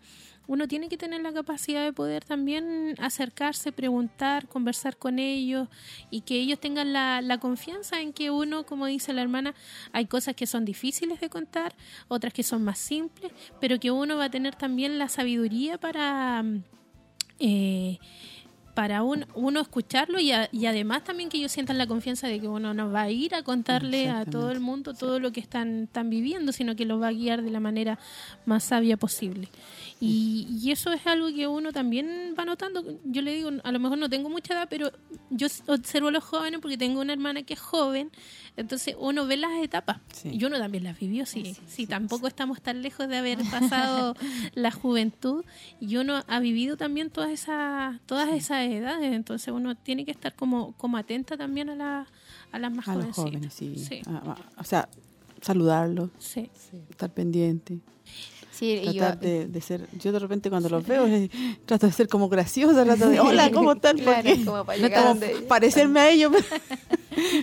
uno 0.47 0.67
tiene 0.67 0.89
que 0.89 0.97
tener 0.97 1.21
la 1.21 1.33
capacidad 1.33 1.85
de 1.85 1.93
poder 1.93 2.25
también 2.25 2.95
acercarse, 2.99 3.73
preguntar, 3.73 4.49
conversar 4.49 4.97
con 4.97 5.19
ellos 5.19 5.69
y 6.11 6.23
que 6.23 6.37
ellos 6.37 6.59
tengan 6.59 6.93
la, 6.93 7.23
la 7.23 7.39
confianza 7.39 8.01
en 8.01 8.13
que 8.13 8.31
uno, 8.31 8.67
como 8.67 8.87
dice 8.87 9.13
la 9.13 9.23
hermana, 9.23 9.55
hay 9.93 10.07
cosas 10.07 10.35
que 10.35 10.47
son 10.47 10.65
difíciles 10.65 11.21
de 11.21 11.31
contar, 11.31 11.75
otras 12.09 12.33
que 12.33 12.43
son 12.43 12.65
más 12.65 12.79
simples, 12.79 13.33
pero 13.61 13.79
que 13.79 13.91
uno 13.91 14.17
va 14.17 14.25
a 14.25 14.31
tener 14.31 14.57
también 14.57 14.99
la 14.99 15.09
sabiduría 15.09 15.79
para... 15.79 16.45
Eh, 17.39 17.99
para 18.75 19.03
uno 19.03 19.61
escucharlo 19.61 20.21
y, 20.21 20.33
y, 20.53 20.67
además 20.67 21.05
también 21.05 21.29
que 21.29 21.37
ellos 21.37 21.53
sientan 21.53 21.77
la 21.77 21.87
confianza 21.87 22.29
de 22.29 22.41
que 22.41 22.49
uno 22.49 22.73
no 22.73 22.91
va 22.91 23.03
a 23.03 23.11
ir 23.11 23.35
a 23.35 23.43
contarle 23.43 24.09
a 24.09 24.25
todo 24.25 24.51
el 24.51 24.61
mundo 24.61 24.95
todo 24.95 25.19
lo 25.19 25.33
que 25.33 25.41
están, 25.41 25.85
están 25.85 26.09
viviendo, 26.09 26.51
sino 26.53 26.77
que 26.77 26.87
los 26.87 26.99
va 26.99 27.09
a 27.09 27.13
guiar 27.13 27.43
de 27.43 27.51
la 27.51 27.61
manera 27.61 27.99
más 28.47 28.65
sabia 28.65 28.97
posible. 28.97 29.49
Y, 30.03 30.71
eso 30.71 30.93
es 30.93 31.07
algo 31.07 31.29
que 31.29 31.47
uno 31.47 31.73
también 31.73 32.35
va 32.39 32.47
notando. 32.47 32.83
Yo 33.05 33.21
le 33.21 33.35
digo, 33.35 33.51
a 33.63 33.71
lo 33.71 33.79
mejor 33.79 33.99
no 33.99 34.09
tengo 34.09 34.31
mucha 34.31 34.55
edad, 34.55 34.67
pero 34.71 34.91
yo 35.29 35.47
observo 35.67 36.09
a 36.09 36.11
los 36.11 36.25
jóvenes 36.25 36.61
porque 36.61 36.79
tengo 36.79 37.03
una 37.03 37.13
hermana 37.13 37.43
que 37.43 37.53
es 37.53 37.61
joven, 37.61 38.11
entonces 38.57 38.97
uno 38.99 39.27
ve 39.27 39.37
las 39.37 39.63
etapas. 39.63 39.99
Y 40.25 40.43
uno 40.43 40.59
también 40.59 40.85
las 40.85 40.99
vivió, 40.99 41.27
sí. 41.27 41.55
Sí, 41.67 41.87
tampoco 41.87 42.29
estamos 42.29 42.63
tan 42.63 42.81
lejos 42.81 43.09
de 43.09 43.19
haber 43.19 43.39
pasado 43.51 44.17
la 44.55 44.71
juventud 44.71 45.45
y 45.81 45.97
uno 45.97 46.25
ha 46.27 46.41
vivido 46.41 46.79
también 46.79 47.11
todas 47.11 47.31
esas, 47.31 48.01
todas 48.07 48.31
esas 48.31 48.67
edades, 48.69 49.13
entonces 49.13 49.53
uno 49.53 49.75
tiene 49.75 50.07
que 50.07 50.13
estar 50.13 50.35
como, 50.35 50.73
como 50.79 50.97
atenta 50.97 51.37
también 51.37 51.69
a, 51.69 51.75
la, 51.75 52.07
a 52.53 52.59
las 52.59 52.73
más 52.73 52.87
jóvenes. 52.87 53.53
sí. 53.53 54.03
o 54.57 54.65
sea, 54.65 54.89
saludarlos, 55.41 56.11
estar 56.91 57.11
pendiente 57.13 57.81
tratar 58.61 59.19
de, 59.19 59.47
de, 59.47 59.61
ser, 59.61 59.89
yo 59.99 60.13
de 60.13 60.19
repente 60.19 60.51
cuando 60.51 60.69
los 60.69 60.87
veo 60.87 61.07
eh, 61.07 61.31
trato 61.65 61.87
de 61.87 61.93
ser 61.93 62.09
como 62.09 62.29
graciosa, 62.29 62.85
trato 62.85 63.09
de, 63.09 63.21
hola, 63.21 63.51
¿cómo 63.51 63.73
están? 63.73 63.97
no 63.97 64.65
parecerme 65.49 66.01
a 66.01 66.11
ellos, 66.11 66.33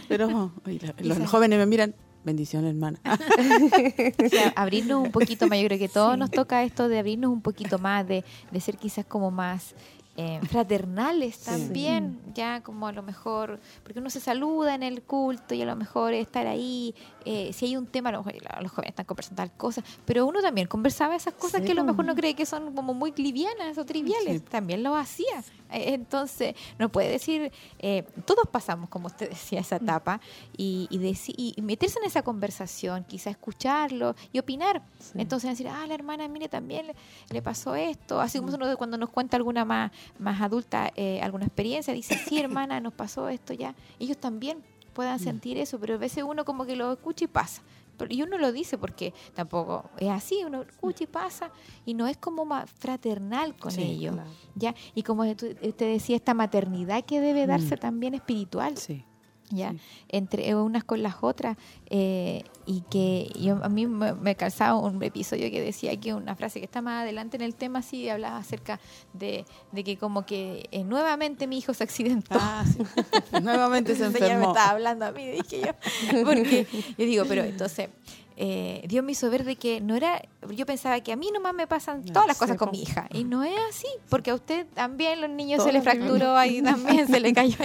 pero 0.07 0.51
los 0.99 1.29
jóvenes 1.29 1.57
me 1.57 1.65
miran, 1.65 1.95
bendición 2.23 2.65
hermana. 2.65 2.99
abrirnos 4.55 5.05
un 5.05 5.11
poquito 5.11 5.47
más, 5.47 5.59
yo 5.59 5.67
creo 5.67 5.79
que 5.79 5.89
todos 5.89 6.17
nos 6.17 6.29
toca 6.29 6.63
esto 6.63 6.87
de 6.87 6.99
abrirnos 6.99 7.31
un 7.31 7.41
poquito 7.41 7.79
más, 7.79 8.07
de, 8.07 8.23
de 8.51 8.61
ser 8.61 8.77
quizás 8.77 9.05
como 9.05 9.31
más 9.31 9.73
eh, 10.19 10.39
fraternales 10.49 11.39
también, 11.41 12.19
ya 12.33 12.61
como 12.61 12.87
a 12.87 12.91
lo 12.91 13.03
mejor, 13.03 13.59
porque 13.83 13.99
uno 13.99 14.09
se 14.09 14.19
saluda 14.19 14.73
en 14.73 14.81
el 14.81 15.03
culto 15.03 15.53
y 15.53 15.61
a 15.61 15.65
lo 15.65 15.75
mejor 15.75 16.13
estar 16.13 16.47
ahí 16.47 16.95
eh, 17.29 17.53
si 17.53 17.65
hay 17.65 17.75
un 17.77 17.85
tema, 17.87 18.09
a 18.09 18.13
lo 18.13 18.23
mejor 18.23 18.41
la- 18.43 18.61
los 18.61 18.71
jóvenes 18.71 18.91
están 18.91 19.05
conversando 19.05 19.37
tal 19.43 19.51
cosa, 19.51 19.83
pero 20.05 20.25
uno 20.25 20.41
también 20.41 20.67
conversaba 20.67 21.15
esas 21.15 21.33
cosas 21.33 21.61
Sí, 21.61 21.65
que 21.65 21.71
a 21.73 21.75
lo 21.75 21.83
mejor 21.83 22.05
no 22.05 22.15
cree 22.15 22.33
que 22.35 22.45
son 22.45 22.73
como 22.73 22.93
muy 22.93 23.11
livianas 23.17 23.77
o 23.77 23.85
triviales, 23.85 24.43
también 24.45 24.83
lo 24.83 24.95
hacía. 24.95 25.43
Eh, 25.71 25.93
Entonces, 25.93 26.55
no 26.79 26.89
puede 26.89 27.09
decir, 27.09 27.51
eh, 27.79 28.03
todos 28.25 28.45
pasamos, 28.49 28.89
como 28.89 29.07
usted 29.07 29.29
decía, 29.29 29.59
esa 29.59 29.75
etapa, 29.75 30.21
y, 30.55 30.87
y, 30.89 30.99
deci- 30.99 31.33
y 31.37 31.61
meterse 31.61 31.99
en 31.99 32.05
esa 32.05 32.21
conversación, 32.21 33.03
quizá 33.03 33.29
escucharlo 33.29 34.15
y 34.31 34.39
opinar. 34.39 34.81
Entonces 35.15 35.49
decir, 35.49 35.67
ah, 35.67 35.85
la 35.87 35.93
hermana, 35.93 36.27
mire, 36.29 36.47
también 36.47 36.87
le, 36.87 36.95
le 37.29 37.41
pasó 37.41 37.75
esto. 37.75 38.21
Así 38.21 38.39
como 38.39 38.53
uno 38.55 38.77
cuando 38.77 38.97
nos 38.97 39.09
cuenta 39.09 39.35
alguna 39.37 39.65
más, 39.65 39.91
más 40.19 40.39
adulta 40.41 40.91
eh, 40.95 41.19
alguna 41.21 41.45
experiencia, 41.45 41.93
dice, 41.93 42.17
sí, 42.17 42.39
hermana, 42.39 42.79
nos 42.79 42.93
pasó 42.93 43.27
esto 43.27 43.53
ya. 43.53 43.75
Ellos 43.99 44.17
también 44.17 44.63
puedan 44.97 45.19
sentir 45.19 45.57
eso, 45.59 45.79
pero 45.79 45.93
a 45.93 45.97
veces 45.97 46.23
uno 46.27 46.43
como 46.43 46.65
que 46.65 46.75
lo 46.75 46.91
escucha 46.91 47.25
y 47.25 47.27
pasa. 47.27 47.61
Y 48.09 48.21
uno 48.23 48.37
lo 48.39 48.51
dice 48.51 48.77
porque 48.79 49.13
tampoco 49.35 49.89
es 49.99 50.09
así, 50.09 50.41
uno 50.45 50.63
escucha 50.63 51.03
y 51.03 51.07
pasa 51.07 51.51
y 51.85 51.93
no 51.93 52.07
es 52.07 52.17
como 52.17 52.45
más 52.45 52.69
fraternal 52.69 53.55
con 53.55 53.71
Sí, 53.71 53.81
ellos. 53.83 54.13
claro. 54.15 54.29
¿ya? 54.55 54.73
Y 54.95 55.03
como 55.03 55.21
usted 55.23 55.55
decía, 55.77 56.15
esta 56.15 56.33
maternidad 56.33 57.03
que 57.05 57.21
debe 57.21 57.45
darse 57.45 57.75
Mm. 57.75 57.79
también 57.79 58.13
espiritual. 58.15 58.75
Sí. 58.77 59.03
¿ya? 59.51 59.73
Entre 60.09 60.53
unas 60.55 60.83
con 60.83 61.01
las 61.03 61.17
otras. 61.21 61.57
eh, 61.89 62.43
y 62.67 62.81
que 62.81 63.31
yo 63.39 63.63
a 63.63 63.69
mí 63.69 63.87
me, 63.87 64.13
me 64.13 64.35
calzaba 64.35 64.77
un 64.77 65.01
episodio 65.01 65.49
que 65.49 65.61
decía 65.61 65.97
que 65.97 66.13
una 66.13 66.35
frase 66.35 66.59
que 66.59 66.65
está 66.65 66.81
más 66.81 67.03
adelante 67.03 67.37
en 67.37 67.43
el 67.43 67.55
tema, 67.55 67.81
sí, 67.81 68.09
hablaba 68.09 68.37
acerca 68.37 68.81
de, 69.13 69.45
de 69.71 69.83
que 69.85 69.97
como 69.97 70.25
que 70.25 70.67
eh, 70.71 70.83
nuevamente 70.83 71.47
mi 71.47 71.59
hijo 71.59 71.73
se 71.73 71.85
accidentó. 71.85 72.37
Ah, 72.37 72.65
sí. 72.65 72.79
Nuevamente 73.41 73.93
se 73.93 74.01
ya 74.01 74.09
me 74.09 74.17
enfermó. 74.19 74.49
estaba 74.49 74.71
hablando 74.71 75.05
a 75.05 75.11
mí, 75.11 75.27
dije 75.27 75.61
yo. 75.61 76.23
Porque 76.25 76.67
yo 76.97 77.05
digo, 77.05 77.23
pero 77.25 77.43
entonces, 77.43 77.89
eh, 78.39 78.83
Dios 78.87 79.03
me 79.03 79.13
hizo 79.13 79.31
ver 79.31 79.43
de 79.43 79.55
que 79.55 79.81
no 79.81 79.95
era. 79.95 80.21
Yo 80.55 80.67
pensaba 80.67 81.01
que 81.01 81.11
a 81.11 81.15
mí 81.15 81.31
nomás 81.33 81.55
me 81.55 81.65
pasan 81.65 82.05
todas 82.05 82.27
las 82.27 82.37
sí, 82.37 82.41
cosas 82.41 82.57
con 82.57 82.69
mi 82.69 82.83
hija. 82.83 83.07
Y 83.11 83.23
no 83.23 83.43
es 83.43 83.57
así, 83.67 83.87
porque 84.09 84.29
a 84.29 84.35
usted 84.35 84.67
también 84.75 85.21
los 85.21 85.29
niños 85.31 85.63
se 85.63 85.71
le 85.71 85.79
Todos 85.79 85.93
vivimos. 85.93 86.17
fracturó 86.17 86.37
ahí 86.37 86.61
también, 86.63 87.07
se 87.07 87.19
le 87.19 87.33
cayó. 87.33 87.57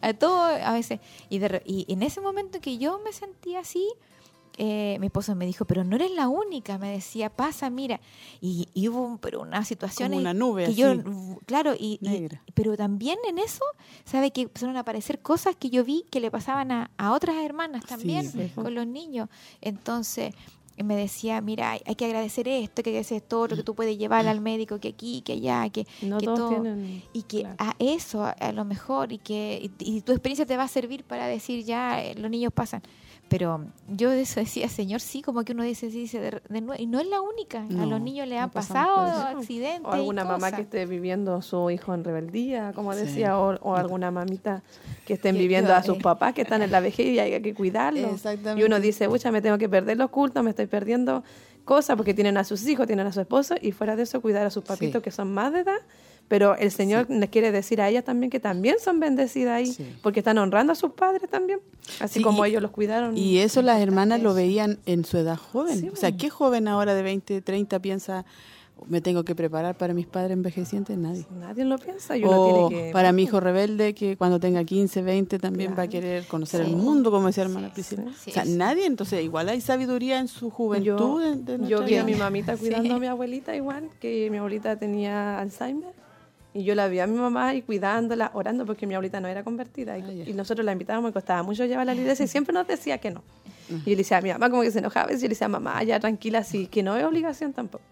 A 0.00 0.14
todo 0.14 0.42
a 0.42 0.72
veces. 0.72 1.00
Y, 1.28 1.38
de 1.38 1.62
y 1.66 1.84
en 1.92 2.02
ese 2.02 2.22
momento 2.22 2.62
que 2.62 2.78
yo 2.78 2.98
me 3.04 3.12
sentía 3.12 3.60
así. 3.60 3.86
Eh, 4.56 4.96
mi 5.00 5.06
esposo 5.06 5.34
me 5.34 5.46
dijo, 5.46 5.64
pero 5.64 5.82
no 5.84 5.96
eres 5.96 6.10
la 6.12 6.28
única, 6.28 6.78
me 6.78 6.90
decía, 6.90 7.28
pasa, 7.30 7.70
mira. 7.70 8.00
Y, 8.40 8.68
y 8.74 8.88
hubo 8.88 9.02
un- 9.02 9.18
pero 9.18 9.40
una 9.42 9.64
situación 9.64 10.10
Como 10.10 10.20
una 10.20 10.34
nube 10.34 10.66
que 10.66 10.74
yo, 10.74 10.90
así, 10.92 11.02
claro, 11.46 11.74
y, 11.78 11.98
pero 12.54 12.76
también 12.76 13.18
en 13.28 13.38
eso, 13.38 13.64
sabe 14.04 14.30
que 14.30 14.42
empezaron 14.42 14.76
a 14.76 14.80
aparecer 14.80 15.20
cosas 15.20 15.56
que 15.56 15.70
yo 15.70 15.84
vi 15.84 16.04
que 16.10 16.20
le 16.20 16.30
pasaban 16.30 16.70
a, 16.72 16.90
a 16.98 17.12
otras 17.12 17.36
hermanas 17.44 17.84
también 17.86 18.30
sí. 18.30 18.50
con 18.54 18.74
los 18.74 18.86
niños. 18.86 19.28
Entonces 19.60 20.34
me 20.82 20.96
decía, 20.96 21.40
mira, 21.40 21.70
hay, 21.72 21.80
hay 21.86 21.94
que 21.94 22.04
agradecer 22.04 22.48
esto, 22.48 22.82
que 22.82 22.90
agradecer 22.90 23.20
todo 23.20 23.46
lo 23.46 23.54
que 23.56 23.62
tú 23.62 23.76
puedes 23.76 23.96
llevar 23.96 24.26
al 24.26 24.40
médico, 24.40 24.80
que 24.80 24.88
aquí, 24.88 25.22
que 25.22 25.34
allá, 25.34 25.68
que, 25.70 25.86
No 26.02 26.18
que 26.18 26.26
todos 26.26 26.38
todo. 26.38 26.48
tienen- 26.62 27.02
y 27.12 27.22
que 27.22 27.40
claro. 27.42 27.54
a 27.58 27.76
eso, 27.78 28.24
a, 28.24 28.30
a 28.30 28.50
lo 28.52 28.64
mejor, 28.64 29.12
y 29.12 29.18
que 29.18 29.70
y, 29.78 29.96
y 29.96 30.00
tu 30.00 30.10
experiencia 30.12 30.44
te 30.46 30.56
va 30.56 30.64
a 30.64 30.68
servir 30.68 31.04
para 31.04 31.26
decir, 31.28 31.64
ya, 31.64 32.02
eh, 32.02 32.14
los 32.16 32.28
niños 32.30 32.52
pasan. 32.52 32.82
Pero 33.28 33.64
yo 33.88 34.10
de 34.10 34.20
eso 34.22 34.38
decía, 34.38 34.68
Señor, 34.68 35.00
sí, 35.00 35.20
como 35.22 35.44
que 35.44 35.52
uno 35.52 35.64
dice, 35.64 35.90
sí, 35.90 36.00
dice 36.00 36.20
de, 36.20 36.40
de 36.48 36.60
nuevo, 36.60 36.80
y 36.80 36.86
no 36.86 37.00
es 37.00 37.06
la 37.08 37.20
única. 37.20 37.62
a 37.62 37.86
los 37.86 38.00
niños 38.00 38.28
le 38.28 38.36
no 38.36 38.42
han 38.42 38.50
pasado 38.50 39.00
accidentes. 39.38 39.82
O 39.84 39.96
y 39.96 39.98
alguna 39.98 40.24
mamá 40.24 40.52
que 40.52 40.62
esté 40.62 40.86
viviendo 40.86 41.40
su 41.42 41.68
hijo 41.70 41.94
en 41.94 42.04
rebeldía, 42.04 42.72
como 42.74 42.92
Sí. 42.92 43.00
decía, 43.00 43.38
o, 43.38 43.54
o 43.62 43.74
alguna 43.74 44.10
mamita 44.10 44.62
que 45.06 45.14
estén 45.14 45.36
viviendo 45.36 45.70
yo, 45.70 45.76
a 45.76 45.82
sus 45.82 45.96
eh, 45.96 46.00
papás 46.02 46.34
que 46.34 46.42
están 46.42 46.62
en 46.62 46.70
la 46.70 46.80
vejez 46.80 47.06
y 47.06 47.18
hay 47.18 47.40
que 47.42 47.54
cuidarlos. 47.54 48.12
Exactamente. 48.12 48.60
Y 48.62 48.64
uno 48.66 48.78
dice, 48.78 49.08
pucha, 49.08 49.32
me 49.32 49.42
tengo 49.42 49.58
que 49.58 49.68
perder 49.68 49.96
los 49.96 50.10
cultos, 50.10 50.44
me 50.44 50.50
estoy 50.50 50.66
perdiendo 50.66 51.24
cosas 51.64 51.96
porque 51.96 52.12
tienen 52.14 52.36
a 52.36 52.44
sus 52.44 52.64
hijos, 52.68 52.86
tienen 52.86 53.06
a 53.06 53.12
su 53.12 53.20
esposo 53.20 53.54
y 53.60 53.72
fuera 53.72 53.96
de 53.96 54.02
eso 54.04 54.20
cuidar 54.20 54.46
a 54.46 54.50
sus 54.50 54.62
papitos 54.64 55.00
Sí. 55.00 55.04
que 55.04 55.10
son 55.10 55.32
más 55.32 55.52
de 55.52 55.60
edad. 55.60 55.78
Pero 56.26 56.56
el 56.56 56.70
Señor 56.70 57.06
les 57.10 57.28
quiere 57.28 57.52
decir 57.52 57.80
a 57.82 57.88
ellas 57.90 58.02
también 58.04 58.30
que 58.30 58.40
también 58.40 58.76
son 58.82 58.98
bendecidas 58.98 59.56
ahí, 59.56 59.66
Sí. 59.66 59.86
porque 60.02 60.20
están 60.20 60.38
honrando 60.38 60.72
a 60.72 60.74
sus 60.76 60.92
padres 60.92 61.28
también, 61.30 61.60
así 62.00 62.20
Sí, 62.20 62.22
como 62.24 62.44
y- 62.44 62.48
ellos 62.50 62.62
los 62.62 62.70
cuidaron. 62.70 63.16
Y 63.16 63.38
eso 63.38 63.60
las 63.62 63.80
hermanas 63.80 64.22
lo 64.22 64.32
veían 64.34 64.78
en 64.86 65.04
su 65.04 65.18
edad 65.18 65.36
joven. 65.36 65.78
Sí, 65.80 65.88
o 65.90 65.96
sea. 65.96 66.12
¿qué 66.16 66.30
joven 66.30 66.66
ahora 66.66 66.94
de 66.94 67.02
20, 67.02 67.42
30 67.42 67.78
piensa, 67.80 68.24
me 68.88 69.00
tengo 69.02 69.22
que 69.24 69.34
preparar 69.34 69.76
para 69.76 69.92
mis 69.92 70.06
padres 70.06 70.32
envejecientes? 70.32 70.96
Nadie. 70.96 71.26
Nadie 71.38 71.64
lo 71.66 71.76
piensa 71.78 72.16
y 72.16 72.24
uno 72.24 72.40
O 72.40 72.68
tiene 72.68 72.86
que... 72.86 72.92
para 72.92 73.12
mi 73.12 73.24
hijo 73.24 73.38
rebelde, 73.38 73.94
que 73.94 74.16
cuando 74.16 74.40
tenga 74.40 74.64
15, 74.64 75.02
20 75.02 75.38
también 75.38 75.74
va 75.78 75.82
a 75.84 75.88
querer 75.88 76.26
conocer 76.26 76.64
Sí. 76.64 76.70
el 76.70 76.76
mundo, 76.76 77.10
como 77.10 77.26
decía 77.26 77.44
hermana 77.44 77.68
Sí, 77.68 77.74
Priscila. 77.74 78.04
sí, 78.18 78.30
o 78.30 78.32
sea, 78.32 78.44
sí. 78.46 78.52
nadie, 78.56 78.86
entonces 78.86 79.22
igual 79.22 79.50
hay 79.50 79.60
sabiduría 79.60 80.18
en 80.18 80.28
su 80.28 80.46
Yo, 80.46 80.50
juventud. 80.50 81.22
de- 81.22 81.58
de 81.58 81.68
yo 81.68 81.84
vi 81.84 81.96
a 81.96 82.02
mi 82.04 82.14
mamita 82.14 82.56
cuidando 82.56 82.88
Sí. 82.88 82.90
a 82.94 82.98
mi 82.98 83.06
abuelita 83.08 83.54
igual, 83.54 83.90
que 84.00 84.28
mi 84.30 84.38
abuelita 84.38 84.76
tenía 84.78 85.38
Alzheimer. 85.38 85.92
Y 86.54 86.62
yo 86.62 86.76
la 86.76 86.86
vi 86.86 87.00
a 87.00 87.06
mi 87.08 87.18
mamá 87.18 87.52
y 87.54 87.62
cuidándola, 87.62 88.30
orando, 88.32 88.64
porque 88.64 88.86
mi 88.86 88.94
abuelita 88.94 89.20
no 89.20 89.26
era 89.26 89.42
convertida. 89.42 89.98
Y, 89.98 90.02
Ah, 90.02 90.30
y 90.30 90.32
nosotros 90.34 90.64
la 90.64 90.70
invitábamos 90.72 91.10
y 91.10 91.12
costaba 91.12 91.42
mucho 91.42 91.64
llevarla 91.64 91.92
a 91.92 91.94
la 91.96 92.00
iglesia 92.00 92.24
y 92.24 92.28
siempre 92.28 92.54
nos 92.54 92.66
decía 92.66 92.98
que 92.98 93.10
no. 93.10 93.22
Y 93.68 93.72
yo 93.78 93.90
le 93.90 93.96
decía 93.96 94.18
a 94.18 94.20
mi 94.20 94.30
mamá 94.30 94.48
como 94.50 94.62
que 94.62 94.70
se 94.70 94.78
enojaba 94.78 95.12
y 95.12 95.16
yo 95.16 95.22
le 95.22 95.28
decía, 95.30 95.48
mamá, 95.48 95.82
ya 95.82 95.98
tranquila, 95.98 96.44
sí, 96.44 96.68
que 96.68 96.82
no 96.84 96.96
es 96.96 97.04
obligación 97.04 97.52
tampoco. 97.52 97.82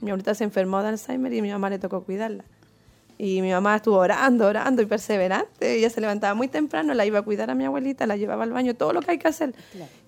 Mi 0.00 0.10
abuelita 0.10 0.34
se 0.34 0.44
enfermó 0.44 0.80
de 0.82 0.90
Alzheimer 0.90 1.32
y 1.32 1.42
mi 1.42 1.50
mamá 1.50 1.68
le 1.68 1.78
tocó 1.80 2.04
cuidarla. 2.04 2.44
Y 3.24 3.40
mi 3.40 3.52
mamá 3.52 3.76
estuvo 3.76 3.98
orando, 3.98 4.48
orando 4.48 4.82
y 4.82 4.86
perseverante. 4.86 5.76
Ella 5.76 5.88
se 5.90 6.00
levantaba 6.00 6.34
muy 6.34 6.48
temprano, 6.48 6.92
la 6.92 7.06
iba 7.06 7.20
a 7.20 7.22
cuidar 7.22 7.50
a 7.50 7.54
mi 7.54 7.64
abuelita, 7.64 8.04
la 8.04 8.16
llevaba 8.16 8.42
al 8.42 8.50
baño, 8.50 8.74
todo 8.74 8.92
lo 8.92 9.00
que 9.00 9.12
hay 9.12 9.18
que 9.18 9.28
hacer. 9.28 9.54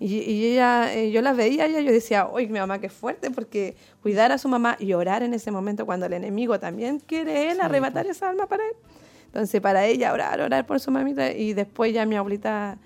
Y, 0.01 0.17
y 0.17 0.51
ella, 0.51 0.93
eh, 0.93 1.11
yo 1.11 1.21
la 1.21 1.31
veía, 1.31 1.63
a 1.63 1.67
ella, 1.67 1.79
yo 1.79 1.93
decía, 1.93 2.27
oye, 2.27 2.47
mi 2.47 2.59
mamá 2.59 2.79
qué 2.79 2.89
fuerte, 2.89 3.31
porque 3.31 3.77
cuidar 4.03 4.33
a 4.33 4.37
su 4.37 4.49
mamá 4.49 4.75
y 4.79 4.91
orar 4.91 5.23
en 5.23 5.33
ese 5.33 5.49
momento 5.49 5.85
cuando 5.85 6.07
el 6.07 6.11
enemigo 6.11 6.59
también 6.59 6.99
quiere 6.99 7.51
él 7.51 7.61
arrebatar 7.61 8.05
esa 8.05 8.27
alma 8.27 8.47
para 8.47 8.65
él. 8.65 8.73
Entonces, 9.27 9.61
para 9.61 9.85
ella, 9.85 10.11
orar, 10.11 10.41
orar 10.41 10.65
por 10.65 10.81
su 10.81 10.91
mamita. 10.91 11.31
Y 11.31 11.53
después 11.53 11.93
ya 11.93 12.05
mi 12.05 12.17
abuelita 12.17 12.77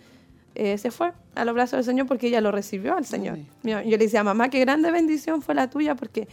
eh, 0.54 0.78
se 0.78 0.92
fue 0.92 1.12
a 1.34 1.44
los 1.44 1.56
brazos 1.56 1.78
del 1.78 1.86
Señor 1.86 2.06
porque 2.06 2.28
ella 2.28 2.40
lo 2.40 2.52
recibió 2.52 2.96
al 2.96 3.06
Señor. 3.06 3.40
Yo 3.64 3.80
le 3.82 3.98
decía, 3.98 4.24
mamá, 4.24 4.50
qué 4.50 4.60
grande 4.60 4.92
bendición 4.92 5.42
fue 5.42 5.56
la 5.56 5.72
tuya 5.72 5.96
porque 5.96 6.28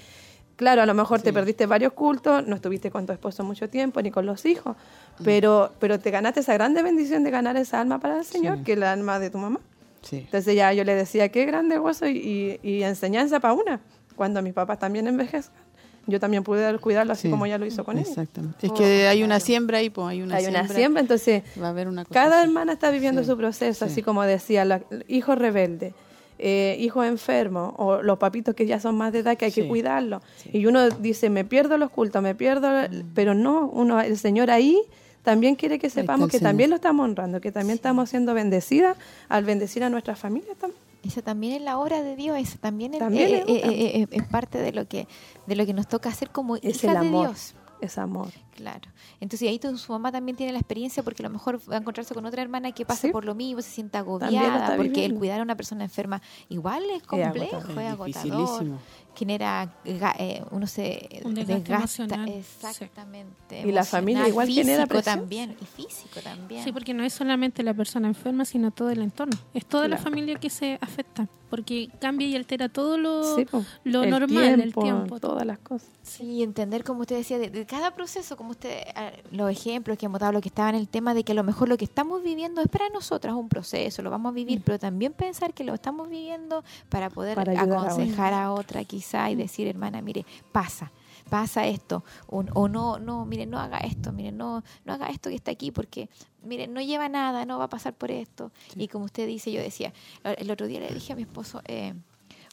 Claro, 0.57 0.81
a 0.83 0.87
lo 0.87 0.95
mejor 0.95 1.20
te 1.20 1.33
perdiste 1.35 1.66
varios 1.66 1.93
cultos, 1.93 2.47
no 2.47 2.57
estuviste 2.57 2.91
con 2.91 3.05
tu 3.07 3.12
esposo 3.12 3.45
mucho 3.45 3.69
tiempo 3.69 4.01
ni 4.01 4.11
con 4.11 4.24
los 4.24 4.47
hijos, 4.47 4.74
pero, 5.23 5.70
pero 5.78 6.01
te 6.01 6.11
ganaste 6.11 6.41
esa 6.41 6.55
grande 6.55 6.83
bendición 6.83 7.24
de 7.24 7.31
ganar 7.31 7.57
esa 7.59 7.81
alma 7.81 7.99
para 7.99 8.19
el 8.19 8.24
Señor, 8.24 8.62
que 8.62 8.73
es 8.73 8.78
la 8.78 8.93
alma 8.93 9.19
de 9.19 9.28
tu 9.31 9.37
mamá. 9.39 9.61
Sí. 10.03 10.19
Entonces 10.19 10.55
ya 10.55 10.73
yo 10.73 10.85
le 10.85 10.95
decía, 10.95 11.28
qué 11.28 11.45
grande 11.45 11.77
gozo 11.78 12.07
y, 12.07 12.59
y- 12.62 12.83
enseñanza 12.85 13.39
para 13.41 13.53
una, 13.55 13.81
cuando 14.15 14.41
mis 14.41 14.55
papás 14.55 14.78
también 14.78 15.07
envejezcan. 15.07 15.66
Yo 16.09 16.20
también 16.20 16.45
pude 16.45 16.78
cuidarlo 16.78 17.12
así 17.15 17.23
Sí. 17.23 17.31
como 17.31 17.45
ella 17.47 17.59
lo 17.59 17.66
hizo 17.66 17.85
con 17.85 17.99
él. 17.99 18.05
Exactamente. 18.09 18.69
Es 18.69 18.73
que 18.73 19.09
hay 19.09 19.24
una 19.24 19.41
siembra 19.41 19.78
ahí, 19.78 19.91
pues 19.91 20.07
hay 20.07 20.23
una 20.23 20.37
Hay 20.37 20.43
siembra. 20.45 20.62
una 20.62 20.73
siembra, 20.74 21.01
entonces 21.01 21.43
Va 21.61 21.66
a 21.66 21.70
haber 21.70 21.89
una 21.89 22.05
cosa 22.05 22.15
cada 22.15 22.37
así. 22.39 22.47
hermana 22.49 22.73
está 22.74 22.91
viviendo 22.93 23.24
su 23.24 23.37
proceso, 23.37 23.85
sí. 23.87 23.91
así 23.93 24.03
como 24.03 24.23
decía, 24.23 24.65
la, 24.65 24.83
hijo 25.09 25.35
rebelde, 25.35 25.93
eh, 26.39 26.77
hijo 26.79 27.03
enfermo, 27.05 27.75
o 27.79 28.03
los 28.03 28.19
papitos 28.19 28.55
que 28.55 28.67
ya 28.67 28.81
son 28.81 28.97
más 28.97 29.13
de 29.13 29.21
edad 29.21 29.37
que 29.37 29.47
hay 29.47 29.53
que 29.53 29.63
Sí, 29.63 29.69
cuidarlos. 29.69 30.23
Y 30.53 30.67
uno 30.67 30.91
dice, 30.91 31.31
me 31.31 31.45
pierdo 31.45 31.79
los 31.79 31.91
cultos, 31.91 32.23
me 32.23 32.35
pierdo, 32.35 32.69
pero 33.15 33.35
no, 33.35 33.67
uno, 33.69 34.01
el 34.01 34.19
Señor 34.19 34.51
ahí 34.51 34.81
también 35.23 35.57
quiere 35.57 35.79
que 35.79 35.91
sepamos 35.91 36.29
que 36.31 36.39
Señor. 36.39 36.51
también 36.51 36.71
lo 36.71 36.77
estamos 36.77 37.05
honrando, 37.05 37.41
que 37.41 37.51
también 37.51 37.75
estamos 37.77 38.11
siendo 38.11 38.33
bendecidas 38.33 38.97
al 39.29 39.45
bendecir 39.45 39.83
a 39.83 39.91
nuestra 39.91 40.15
familia 40.15 40.55
también. 40.55 40.81
Esa 41.03 41.23
también 41.23 41.55
es 41.55 41.63
la 41.63 41.79
obra 41.79 42.03
de 42.03 42.17
Dios, 42.17 42.37
esa 42.39 42.59
también 42.59 42.95
es, 42.95 43.01
También 43.01 43.35
eh, 43.35 43.45
es 43.47 43.65
eh, 43.65 44.03
eh, 44.03 44.07
es 44.11 44.29
parte 44.29 44.59
de 44.59 44.73
lo 44.73 44.87
que 44.87 45.07
de 45.47 45.57
lo 45.57 45.67
que 45.67 45.73
nos 45.73 45.89
toca 45.89 46.09
hacer 46.09 46.31
como 46.31 46.57
hijas 46.57 46.85
el 46.85 47.01
de 47.01 47.09
Dios. 47.11 47.55
es 47.81 47.99
amor. 47.99 48.29
Claro. 48.57 48.89
Entonces 49.20 49.49
ahí 49.49 49.59
tu, 49.59 49.77
su 49.77 49.93
mamá 49.93 50.11
también 50.11 50.35
tiene 50.37 50.53
la 50.53 50.59
experiencia 50.59 51.03
porque 51.03 51.23
a 51.23 51.28
lo 51.28 51.31
mejor 51.31 51.61
va 51.70 51.74
a 51.77 51.78
encontrarse 51.78 52.15
con 52.15 52.24
otra 52.27 52.41
hermana 52.43 52.73
que 52.73 52.85
pasa 52.87 53.03
Sí. 53.03 53.12
por 53.12 53.24
lo 53.24 53.35
mismo, 53.35 53.61
se 53.62 53.70
sienta 53.70 53.99
agobiada, 54.01 54.77
porque 54.77 55.05
el 55.05 55.15
cuidar 55.15 55.41
a 55.41 55.43
una 55.43 55.57
persona 55.57 55.85
enferma 55.85 56.23
igual 56.49 56.83
es 56.95 57.03
complejo, 57.03 57.57
agotador. 57.57 57.70
es 57.70 57.87
Es 57.87 57.93
agotador, 57.93 58.07
dificilísimo. 58.07 58.78
Genera, 59.16 59.72
eh, 59.84 60.43
uno 60.51 60.66
se 60.66 61.20
Un 61.24 61.34
desgasta, 61.34 61.76
emocional, 61.76 62.28
exactamente. 62.28 63.62
Y 63.66 63.72
la 63.72 63.84
familia 63.84 64.28
igual 64.28 64.47
físico 64.47 64.66
genera 64.66 64.86
presión. 64.86 65.18
también, 65.20 65.56
y 65.60 65.64
físico 65.64 66.20
también. 66.20 66.62
Sí, 66.62 66.72
porque 66.72 66.94
no 66.94 67.02
es 67.05 67.12
solamente 67.12 67.62
la 67.62 67.74
persona 67.74 68.09
enferma, 68.09 68.44
sino 68.44 68.70
todo 68.70 68.90
el 68.90 69.02
entorno. 69.02 69.36
Es 69.55 69.66
toda 69.66 69.88
la 69.88 69.97
familia 69.97 70.36
que 70.36 70.51
se 70.51 70.78
afecta, 70.80 71.28
porque 71.51 71.88
cambia 72.01 72.26
y 72.28 72.36
altera 72.36 72.68
todo 72.68 72.98
lo, 72.98 73.36
Sí, 73.36 73.47
lo 73.84 74.05
El 74.05 74.10
normal, 74.10 74.28
tiempo, 74.28 74.62
el 74.62 74.74
tiempo. 74.74 75.20
todas 75.20 75.47
las 75.47 75.59
cosas. 75.59 75.88
Sí, 76.02 76.43
entender, 76.43 76.84
como 76.84 77.01
usted 77.01 77.16
decía, 77.16 77.38
de, 77.38 77.51
de 77.51 77.66
cada 77.66 77.94
proceso, 77.94 78.36
como 78.36 78.51
usted, 78.51 78.80
ah, 78.94 79.10
los 79.32 79.51
ejemplos 79.51 79.98
que 79.98 80.06
hemos 80.06 80.20
dado, 80.20 80.32
lo 80.32 80.40
que 80.40 80.48
estaba 80.48 80.68
en 80.70 80.76
el 80.76 80.88
tema 80.88 81.14
de 81.14 81.24
que 81.24 81.32
a 81.32 81.34
lo 81.34 81.43
mejor 81.43 81.68
lo 81.68 81.76
que 81.76 81.84
estamos 81.84 82.22
viviendo 82.22 82.60
es 82.60 82.68
para 82.68 82.88
nosotras 82.90 83.34
un 83.34 83.48
proceso, 83.48 84.02
lo 84.02 84.10
vamos 84.10 84.30
a 84.30 84.34
vivir, 84.34 84.62
pero 84.64 84.78
también 84.78 85.12
pensar 85.12 85.52
que 85.52 85.64
lo 85.64 85.74
estamos 85.74 86.09
viviendo 86.09 86.62
para 86.88 87.10
poder 87.10 87.34
Para 87.34 87.52
ayudar 87.52 87.78
a 87.78 87.82
aconsejar 87.82 88.34
a, 88.34 88.52
otra 88.52 88.84
quizá 89.07 89.31
y 89.31 89.35
decir, 89.35 89.69
hermana, 89.69 90.03
mire, 90.03 90.27
pasa. 90.53 90.91
pasa 91.31 91.66
esto, 91.66 92.05
o, 92.28 92.45
o 92.55 92.69
no, 92.69 92.99
no, 92.99 93.24
miren, 93.24 93.51
no 93.51 93.59
haga 93.59 93.78
esto, 93.78 94.12
miren, 94.12 94.37
no, 94.37 94.62
no 94.85 94.93
haga 94.93 95.09
esto 95.09 95.28
que 95.31 95.37
está 95.37 95.51
aquí, 95.51 95.70
porque, 95.70 96.09
miren, 96.43 96.73
no 96.73 96.81
lleva 96.81 97.09
nada, 97.09 97.45
no 97.45 97.59
va 97.59 97.65
a 97.65 97.69
pasar 97.69 97.95
por 97.95 98.11
esto. 98.11 98.53
Y 98.77 98.89
como 98.89 99.07
usted 99.07 99.27
dice, 99.27 99.51
yo 99.51 99.61
decía, 99.61 99.93
el 100.24 100.51
otro 100.51 100.66
día 100.66 100.81
le 100.81 100.89
dije 100.89 101.12
a 101.12 101.16
mi 101.16 101.23
esposo, 101.23 101.62
eh, 101.66 101.95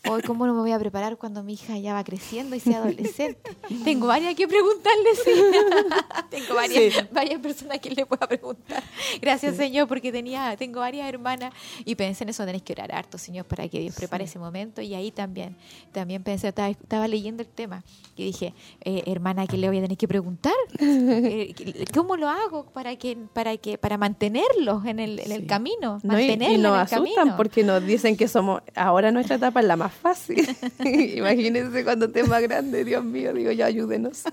Hoy, 0.09 0.21
¿cómo 0.21 0.45
no 0.45 0.53
me 0.53 0.59
voy 0.59 0.71
a 0.73 0.79
preparar 0.79 1.15
cuando 1.15 1.43
mi 1.43 1.53
hija 1.53 1.77
ya 1.77 1.93
va 1.93 2.03
creciendo 2.03 2.57
y 2.57 2.59
sea 2.59 2.79
adolescente? 2.79 3.55
Tengo 3.85 4.07
varias 4.07 4.35
que 4.35 4.49
preguntarle, 4.49 5.15
sí. 5.23 5.31
tengo 6.29 6.55
varias, 6.55 7.09
varias 7.11 7.39
personas 7.39 7.79
que 7.79 7.89
le 7.91 8.05
pueda 8.05 8.27
preguntar. 8.27 8.83
Gracias, 9.21 9.55
Señor, 9.55 9.87
porque 9.87 10.11
tenía, 10.11 10.57
tengo 10.57 10.81
varias 10.81 11.07
hermanas 11.07 11.53
y 11.85 11.95
pensé 11.95 12.25
en 12.25 12.31
eso, 12.31 12.43
tenéis 12.45 12.63
que 12.63 12.73
orar 12.73 12.93
harto, 12.93 13.17
Señor, 13.17 13.45
para 13.45 13.67
que 13.69 13.79
Dios 13.79 13.95
prepare 13.95 14.25
ese 14.25 14.39
momento. 14.39 14.81
Y 14.81 14.93
ahí 14.93 15.09
también, 15.11 15.55
también 15.93 16.21
pensé, 16.21 16.49
estaba, 16.49 16.69
estaba 16.69 17.07
leyendo 17.07 17.41
el 17.41 17.49
tema 17.49 17.83
y 18.17 18.25
dije, 18.25 18.53
eh, 18.81 19.03
hermana, 19.05 19.47
¿qué 19.47 19.57
le 19.57 19.67
voy 19.69 19.77
a 19.77 19.81
tener 19.81 19.97
que 19.97 20.07
preguntar? 20.07 20.53
Eh, 21.25 21.85
¿Cómo 21.93 22.17
lo 22.17 22.27
hago 22.27 22.65
para 22.65 22.95
que, 22.95 23.17
para 23.33 23.55
que, 23.57 23.77
para 23.77 23.97
mantenerlos 23.97 24.85
en 24.85 24.99
el, 24.99 25.19
en 25.19 25.31
el 25.31 25.45
camino? 25.45 25.99
No, 26.03 26.19
y, 26.19 26.27
Mantenerlos 26.27 26.59
y 26.59 26.61
nos 26.61 26.71
en 26.71 26.73
el 26.73 26.81
asustan 26.81 27.15
camino. 27.15 27.37
porque 27.37 27.63
nos 27.63 27.83
dicen 27.85 28.17
que 28.17 28.27
somos, 28.27 28.61
ahora 28.75 29.11
nuestra 29.11 29.35
etapa 29.37 29.59
es 29.61 29.65
la 29.65 29.75
más 29.75 29.92
fácil. 29.93 30.47
Imagínense 31.15 31.83
cuando 31.83 32.05
esté 32.05 32.23
más 32.23 32.41
grande, 32.41 32.83
Dios 32.83 33.03
mío, 33.03 33.33
digo 33.33 33.51
yo, 33.51 33.65
ayúdenos. 33.65 34.23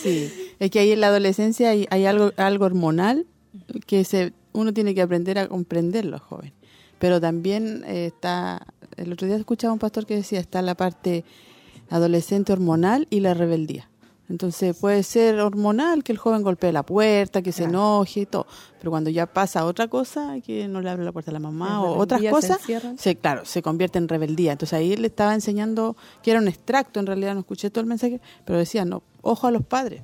Sí, 0.00 0.32
es 0.60 0.70
que 0.70 0.78
ahí 0.78 0.92
en 0.92 1.00
la 1.00 1.08
adolescencia 1.08 1.70
hay, 1.70 1.88
hay 1.90 2.06
algo, 2.06 2.30
algo 2.36 2.66
hormonal 2.66 3.26
que 3.84 4.04
se, 4.04 4.32
uno 4.52 4.72
tiene 4.72 4.94
que 4.94 5.02
aprender 5.02 5.40
a 5.40 5.48
comprenderlo, 5.48 6.20
joven. 6.20 6.52
Pero 7.00 7.20
también 7.20 7.82
eh, 7.84 8.06
está, 8.06 8.64
el 8.96 9.12
otro 9.12 9.26
día 9.26 9.36
escuchaba 9.36 9.72
un 9.72 9.80
pastor 9.80 10.06
que 10.06 10.14
decía, 10.14 10.38
está 10.38 10.62
la 10.62 10.76
parte 10.76 11.24
adolescente 11.90 12.52
hormonal 12.52 13.08
y 13.10 13.20
la 13.20 13.34
rebeldía. 13.34 13.88
Entonces 14.28 14.76
puede 14.76 15.02
ser 15.02 15.40
hormonal 15.40 16.04
que 16.04 16.12
el 16.12 16.18
joven 16.18 16.42
golpee 16.42 16.70
la 16.70 16.82
puerta, 16.82 17.40
que 17.40 17.50
se 17.50 17.64
enoje 17.64 18.20
y 18.20 18.26
todo, 18.26 18.46
pero 18.78 18.90
cuando 18.90 19.08
ya 19.08 19.26
pasa 19.26 19.64
otra 19.64 19.88
cosa, 19.88 20.36
que 20.44 20.68
no 20.68 20.80
le 20.80 20.90
abre 20.90 21.04
la 21.04 21.12
puerta 21.12 21.30
a 21.30 21.34
la 21.34 21.40
mamá 21.40 21.82
o 21.82 21.96
otras 21.96 22.20
se 22.20 22.30
cosas, 22.30 22.58
se, 22.96 23.16
claro, 23.16 23.44
se 23.44 23.62
convierte 23.62 23.98
en 23.98 24.08
rebeldía. 24.08 24.52
Entonces 24.52 24.74
ahí 24.74 24.96
le 24.96 25.06
estaba 25.06 25.34
enseñando, 25.34 25.96
que 26.22 26.30
era 26.30 26.40
un 26.40 26.48
extracto, 26.48 27.00
en 27.00 27.06
realidad 27.06 27.34
no 27.34 27.40
escuché 27.40 27.70
todo 27.70 27.80
el 27.80 27.86
mensaje, 27.86 28.20
pero 28.44 28.58
decía, 28.58 28.84
no, 28.84 29.02
ojo 29.22 29.46
a 29.46 29.50
los 29.50 29.64
padres. 29.64 30.02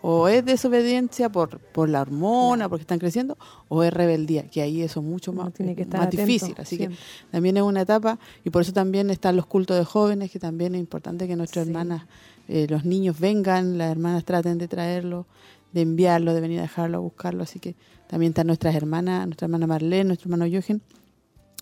O 0.00 0.28
es 0.28 0.44
desobediencia 0.44 1.28
por, 1.30 1.58
por 1.58 1.88
la 1.88 2.00
hormona, 2.00 2.68
porque 2.68 2.82
están 2.82 2.98
creciendo, 2.98 3.36
o 3.68 3.82
es 3.82 3.92
rebeldía, 3.92 4.48
que 4.48 4.62
ahí 4.62 4.82
eso 4.82 5.00
es 5.00 5.06
mucho 5.06 5.32
más, 5.32 5.52
tiene 5.52 5.76
que 5.76 5.82
estar 5.82 6.00
más 6.00 6.08
atento, 6.08 6.26
difícil. 6.26 6.54
Así 6.58 6.76
siempre. 6.76 6.98
que 6.98 7.30
también 7.30 7.56
es 7.56 7.62
una 7.62 7.82
etapa, 7.82 8.18
y 8.44 8.50
por 8.50 8.62
eso 8.62 8.72
también 8.72 9.10
están 9.10 9.36
los 9.36 9.46
cultos 9.46 9.76
de 9.76 9.84
jóvenes, 9.84 10.30
que 10.30 10.38
también 10.38 10.74
es 10.74 10.80
importante 10.80 11.28
que 11.28 11.36
nuestras 11.36 11.66
hermanas, 11.66 12.06
eh, 12.48 12.66
los 12.68 12.84
niños 12.84 13.20
vengan, 13.20 13.78
las 13.78 13.90
hermanas 13.90 14.24
traten 14.24 14.58
de 14.58 14.66
traerlo, 14.68 15.26
de 15.72 15.82
enviarlo, 15.82 16.34
de 16.34 16.40
venir 16.40 16.58
a 16.58 16.62
dejarlo, 16.62 16.96
a 16.98 17.00
buscarlo. 17.00 17.42
Así 17.44 17.58
que 17.60 17.74
también 18.08 18.30
están 18.30 18.46
nuestras 18.46 18.74
hermanas, 18.74 19.26
nuestra 19.26 19.46
hermana 19.46 19.66
Marlene, 19.66 20.04
nuestro 20.04 20.30
hermano 20.30 20.50
Jochen, 20.50 20.80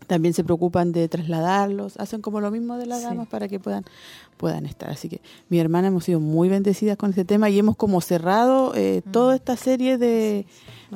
también 0.07 0.35
se 0.35 0.45
preocupan 0.45 0.93
de 0.93 1.09
trasladarlos, 1.09 1.97
hacen 1.97 2.21
como 2.21 2.41
lo 2.41 2.51
mismo 2.51 2.77
de 2.77 2.87
las 2.87 3.01
Sí. 3.01 3.05
damas 3.07 3.27
para 3.29 3.49
que 3.49 3.59
puedan 3.59 3.85
puedan 4.37 4.67
estar. 4.67 4.91
Así 4.91 5.09
que 5.09 5.21
mi 5.49 5.59
hermana 5.59 5.89
hemos 5.89 6.05
sido 6.05 6.21
muy 6.21 6.49
bendecidas 6.51 6.99
con 6.99 7.09
este 7.11 7.25
tema 7.25 7.49
y 7.49 7.59
hemos 7.59 7.75
como 7.77 8.01
cerrado 8.03 8.75
eh, 8.77 9.01
toda 9.11 9.35
esta 9.35 9.57
serie 9.57 9.97
de, 9.97 10.45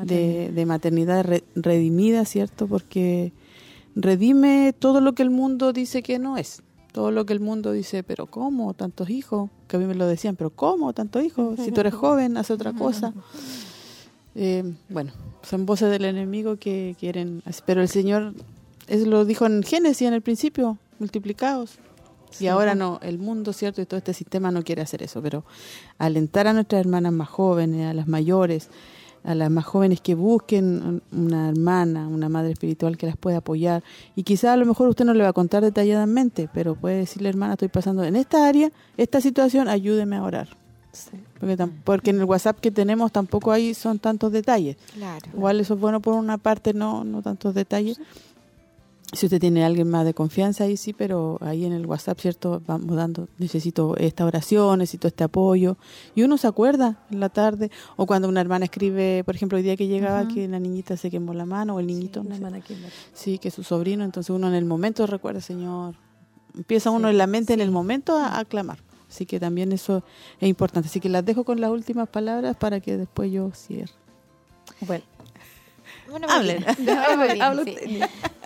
de, 0.04 0.52
de 0.52 0.66
maternidad 0.66 1.24
re- 1.24 1.42
redimida, 1.56 2.26
¿cierto? 2.26 2.66
Porque 2.68 3.32
redime 3.96 4.74
todo 4.78 5.00
lo 5.00 5.14
que 5.14 5.22
el 5.22 5.30
mundo 5.30 5.72
dice 5.72 6.02
que 6.02 6.18
no 6.18 6.36
es. 6.36 6.62
Todo 6.92 7.10
lo 7.10 7.24
que 7.26 7.32
el 7.32 7.40
mundo 7.40 7.72
dice, 7.72 8.02
pero 8.02 8.26
¿cómo? 8.26 8.74
Tantos 8.74 9.10
hijos. 9.10 9.50
Que 9.68 9.76
a 9.76 9.78
mí 9.78 9.86
me 9.86 9.94
lo 9.94 10.06
decían, 10.06 10.36
pero 10.36 10.50
¿cómo? 10.50 10.92
Tantos 10.92 11.24
hijos. 11.24 11.58
Si 11.60 11.70
tú 11.70 11.80
eres 11.80 11.94
joven, 11.94 12.36
haz 12.36 12.50
otra 12.50 12.72
cosa. 12.72 13.12
Eh, 14.36 14.62
bueno, 14.88 15.10
son 15.42 15.66
voces 15.66 15.90
del 15.90 16.04
enemigo 16.04 16.56
que 16.56 16.94
quieren, 17.00 17.42
pero 17.66 17.82
el 17.82 17.88
Señor 17.88 18.32
eso 18.90 19.06
lo 19.06 19.24
dijo 19.24 19.46
en 19.46 19.62
Génesis 19.62 20.08
en 20.08 20.14
el 20.14 20.20
principio, 20.20 20.76
multiplicados. 20.98 21.78
Y 22.40 22.48
ahora 22.48 22.74
no, 22.74 22.98
el 23.02 23.20
mundo, 23.20 23.52
¿cierto? 23.52 23.80
Y 23.80 23.86
todo 23.86 23.98
este 23.98 24.14
sistema 24.14 24.50
no 24.50 24.64
quiere 24.64 24.82
hacer 24.82 25.00
eso, 25.04 25.22
pero 25.22 25.44
alentar 25.98 26.48
a 26.48 26.52
nuestras 26.52 26.80
hermanas 26.80 27.12
más 27.12 27.28
jóvenes, 27.28 27.88
a 27.88 27.94
las 27.94 28.08
mayores, 28.08 28.68
a 29.24 29.34
las 29.34 29.50
más 29.50 29.64
jóvenes 29.64 30.00
que 30.00 30.14
busquen 30.14 31.02
una 31.12 31.50
hermana, 31.50 32.08
una 32.08 32.28
madre 32.28 32.52
espiritual 32.52 32.96
que 32.96 33.06
las 33.06 33.16
pueda 33.16 33.38
apoyar. 33.38 33.82
Y 34.16 34.22
quizá 34.22 34.52
a 34.52 34.56
lo 34.56 34.66
mejor 34.66 34.88
usted 34.88 35.04
no 35.04 35.14
le 35.14 35.22
va 35.22 35.30
a 35.30 35.32
contar 35.32 35.62
detalladamente, 35.62 36.48
pero 36.52 36.74
puede 36.74 36.96
decirle, 36.96 37.28
hermana, 37.28 37.54
estoy 37.54 37.68
pasando 37.68 38.04
en 38.04 38.16
esta 38.16 38.46
área, 38.46 38.70
esta 38.96 39.20
situación, 39.20 39.68
ayúdeme 39.68 40.16
a 40.16 40.22
orar. 40.22 40.48
Porque, 41.38 41.56
porque 41.84 42.10
en 42.10 42.18
el 42.18 42.24
WhatsApp 42.24 42.58
que 42.58 42.70
tenemos 42.70 43.12
tampoco 43.12 43.52
hay 43.52 43.74
son 43.74 43.98
tantos 43.98 44.32
detalles. 44.32 44.76
Claro. 44.94 45.26
Igual 45.32 45.60
eso 45.60 45.74
es 45.74 45.80
bueno 45.80 46.00
por 46.00 46.14
una 46.14 46.36
parte, 46.36 46.74
no, 46.74 47.04
no 47.04 47.22
tantos 47.22 47.54
detalles. 47.54 48.00
Si 49.12 49.26
usted 49.26 49.40
tiene 49.40 49.64
a 49.64 49.66
alguien 49.66 49.90
más 49.90 50.04
de 50.04 50.14
confianza, 50.14 50.64
ahí 50.64 50.76
sí, 50.76 50.92
pero 50.92 51.36
ahí 51.40 51.64
en 51.64 51.72
el 51.72 51.84
WhatsApp, 51.84 52.20
¿cierto? 52.20 52.62
Vamos 52.64 52.94
dando, 52.96 53.28
necesito 53.38 53.96
esta 53.96 54.24
oración, 54.24 54.78
necesito 54.78 55.08
este 55.08 55.24
apoyo. 55.24 55.76
Y 56.14 56.22
uno 56.22 56.38
se 56.38 56.46
acuerda 56.46 57.04
en 57.10 57.18
la 57.18 57.28
tarde, 57.28 57.72
o 57.96 58.06
cuando 58.06 58.28
una 58.28 58.40
hermana 58.40 58.66
escribe, 58.66 59.24
por 59.24 59.34
ejemplo, 59.34 59.58
el 59.58 59.64
día 59.64 59.76
que 59.76 59.88
llegaba 59.88 60.22
Ujú. 60.22 60.34
que 60.34 60.46
la 60.48 60.60
niñita 60.60 60.96
se 60.96 61.10
quemó 61.10 61.34
la 61.34 61.44
mano, 61.44 61.74
o 61.74 61.80
el 61.80 61.88
niñito, 61.88 62.20
no 62.22 62.26
Una 62.26 62.36
sé. 62.36 62.42
hermana 62.44 62.60
Kimberly. 62.64 62.92
sí, 63.12 63.38
que 63.38 63.50
su 63.50 63.64
sobrino, 63.64 64.04
entonces 64.04 64.30
uno 64.30 64.46
en 64.46 64.54
el 64.54 64.64
momento 64.64 65.04
recuerda, 65.08 65.40
Señor, 65.40 65.96
empieza 66.54 66.90
uno 66.92 67.08
en 67.08 67.18
la 67.18 67.26
mente 67.26 67.52
en 67.52 67.60
el 67.60 67.72
momento 67.72 68.16
a, 68.16 68.38
a 68.38 68.44
clamar. 68.44 68.78
Así 69.08 69.26
que 69.26 69.40
también 69.40 69.72
eso 69.72 70.04
es 70.38 70.48
importante. 70.48 70.88
Así 70.88 71.00
que 71.00 71.08
las 71.08 71.24
dejo 71.24 71.42
con 71.42 71.60
las 71.60 71.70
últimas 71.72 72.08
palabras 72.08 72.56
para 72.56 72.78
que 72.78 72.96
después 72.96 73.32
yo 73.32 73.50
cierre. 73.54 73.90
Bueno, 74.82 75.02
Bueno, 76.08 76.28
Hablen. 76.30 76.64
Sí. 77.64 78.00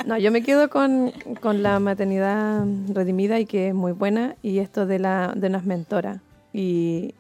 No, 0.04 0.18
yo 0.18 0.30
me 0.30 0.42
quedo 0.42 0.68
con, 0.68 1.12
con 1.40 1.62
la 1.62 1.78
maternidad 1.80 2.64
redimida 2.92 3.40
y 3.40 3.46
que 3.46 3.68
es 3.68 3.74
muy 3.74 3.92
buena 3.92 4.36
y 4.42 4.58
esto 4.58 4.84
de, 4.86 4.98
la, 4.98 5.32
de 5.34 5.46
unas 5.48 5.64
mentoras. 5.64 6.20
Y, 6.52 7.14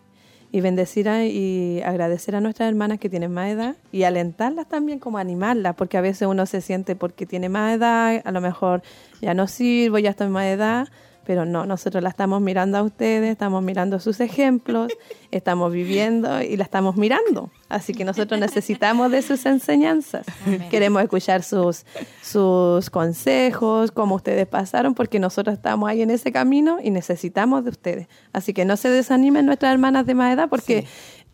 y 0.52 0.60
bendecir 0.60 1.08
a- 1.08 1.24
y 1.24 1.80
agradecer 1.82 2.36
a 2.36 2.40
nuestras 2.40 2.68
hermanas 2.68 2.98
que 2.98 3.08
tienen 3.08 3.32
más 3.32 3.48
edad 3.48 3.76
y 3.90 4.02
alentarlas 4.04 4.68
también 4.68 4.98
como 4.98 5.18
animarlas 5.18 5.74
porque 5.76 5.96
a 5.96 6.00
veces 6.02 6.28
uno 6.28 6.44
se 6.46 6.60
siente 6.60 6.94
porque 6.94 7.24
tiene 7.26 7.48
más 7.48 7.74
edad, 7.74 8.20
a 8.24 8.30
lo 8.32 8.40
mejor 8.40 8.82
ya 9.20 9.32
no 9.34 9.46
sirvo, 9.48 9.98
ya 9.98 10.10
estoy 10.10 10.28
más 10.28 10.44
edad, 10.46 10.88
pero 11.24 11.44
no, 11.44 11.66
nosotros 11.66 12.02
la 12.02 12.10
estamos 12.10 12.40
mirando 12.40 12.78
a 12.78 12.82
ustedes, 12.82 13.30
estamos 13.30 13.62
mirando 13.62 13.98
sus 14.00 14.20
ejemplos, 14.20 14.92
estamos 15.30 15.72
viviendo 15.72 16.42
y 16.42 16.56
la 16.56 16.64
estamos 16.64 16.96
mirando. 16.96 17.50
Así 17.68 17.92
que 17.92 18.04
nosotros 18.04 18.38
necesitamos 18.38 19.10
de 19.10 19.22
sus 19.22 19.44
enseñanzas. 19.46 20.26
Queremos 20.70 21.02
escuchar 21.02 21.42
sus, 21.42 21.84
sus 22.22 22.90
consejos, 22.90 23.90
cómo 23.90 24.14
ustedes 24.16 24.46
pasaron, 24.46 24.94
porque 24.94 25.18
nosotros 25.18 25.56
estamos 25.56 25.88
ahí 25.88 26.02
en 26.02 26.10
ese 26.10 26.30
camino 26.30 26.78
y 26.82 26.90
necesitamos 26.90 27.64
de 27.64 27.70
ustedes. 27.70 28.08
Así 28.32 28.52
que 28.52 28.64
no 28.64 28.76
se 28.76 28.90
desanimen 28.90 29.46
nuestras 29.46 29.72
hermanas 29.72 30.06
de 30.06 30.14
más 30.14 30.34
edad, 30.34 30.48
porque 30.48 30.86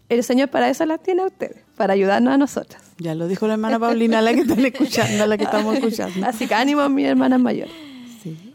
el 0.08 0.24
Señor 0.24 0.48
para 0.48 0.68
eso 0.68 0.84
las 0.86 1.00
tiene 1.02 1.22
a 1.22 1.26
ustedes, 1.26 1.62
para 1.76 1.92
ayudarnos 1.94 2.34
a 2.34 2.36
nosotras. 2.36 2.82
Ya 2.98 3.14
lo 3.14 3.28
dijo 3.28 3.46
la 3.46 3.54
hermana 3.54 3.78
Paulina, 3.78 4.20
la 4.20 4.34
que 4.34 4.40
están 4.40 4.64
escuchando, 4.64 5.26
la 5.26 5.38
que 5.38 5.44
estamos 5.44 5.74
escuchando. 5.74 6.26
Así 6.26 6.46
que 6.46 6.54
ánimo, 6.54 6.88
mis 6.88 7.06
hermanas 7.06 7.40
mayores. 7.40 7.72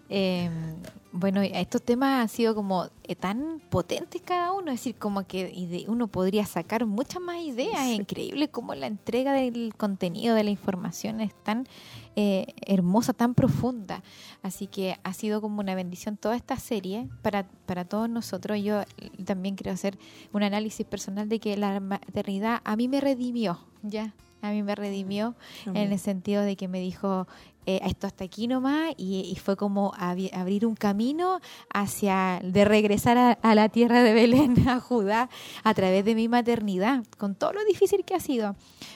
Eh, 0.09 0.49
bueno, 1.17 1.41
estos 1.41 1.81
temas 1.81 2.21
han 2.21 2.29
sido 2.29 2.53
como 2.55 2.89
eh, 3.03 3.15
tan 3.15 3.61
potentes 3.69 4.21
cada 4.21 4.51
uno, 4.51 4.71
es 4.71 4.79
decir, 4.79 4.95
como 4.95 5.25
que 5.25 5.85
uno 5.87 6.07
podría 6.07 6.45
sacar 6.45 6.85
muchas 6.85 7.21
más 7.21 7.37
ideas. 7.37 7.87
Es 7.87 7.99
increíble 7.99 8.49
cómo 8.49 8.75
la 8.75 8.87
entrega 8.87 9.31
del 9.31 9.73
contenido, 9.77 10.35
de 10.35 10.43
la 10.43 10.49
información 10.49 11.21
es 11.21 11.33
tan 11.43 11.67
eh, 12.17 12.47
hermosa, 12.65 13.13
tan 13.13 13.33
profunda. 13.33 14.03
Así 14.43 14.67
que 14.67 14.97
ha 15.03 15.13
sido 15.13 15.39
como 15.39 15.61
una 15.61 15.73
bendición 15.73 16.17
toda 16.17 16.35
esta 16.35 16.57
serie 16.57 17.07
para, 17.21 17.47
para 17.65 17.85
todos 17.85 18.09
nosotros. 18.09 18.61
Yo 18.61 18.81
eh, 18.81 18.85
también 19.23 19.55
quiero 19.55 19.71
hacer 19.71 19.97
un 20.33 20.43
análisis 20.43 20.85
personal 20.85 21.29
de 21.29 21.39
que 21.39 21.55
la 21.55 21.79
maternidad 21.79 22.61
a 22.65 22.75
mí 22.75 22.89
me 22.89 22.99
redimió, 22.99 23.59
¿ya? 23.83 24.13
A 24.41 24.51
mí 24.51 24.61
me 24.61 24.75
redimió 24.75 25.33
en 25.65 25.91
el 25.91 25.97
sentido 25.97 26.43
de 26.43 26.55
que 26.55 26.67
me 26.67 26.79
dijo, 26.79 27.27
eh, 27.65 27.81
esto 27.83 28.07
hasta 28.07 28.23
aquí 28.23 28.47
nomás, 28.47 28.93
y, 28.97 29.35
fue 29.43 29.57
como 29.57 29.93
abrir 29.97 30.65
un 30.65 30.75
camino 30.75 31.39
hacia, 31.73 32.39
de 32.43 32.65
regresar 32.65 33.37
a, 33.41 33.55
la 33.55 33.69
tierra 33.69 34.01
de 34.01 34.13
Belén, 34.13 34.55
a 34.69 34.79
Judá, 34.79 35.29
a 35.63 35.73
través 35.73 36.05
de 36.05 36.15
mi 36.15 36.27
maternidad, 36.27 37.03
con 37.17 37.35
todo 37.35 37.53
lo 37.53 37.65
difícil 37.65 38.05
que 38.05 38.15
ha 38.15 38.19
sido. 38.19 38.55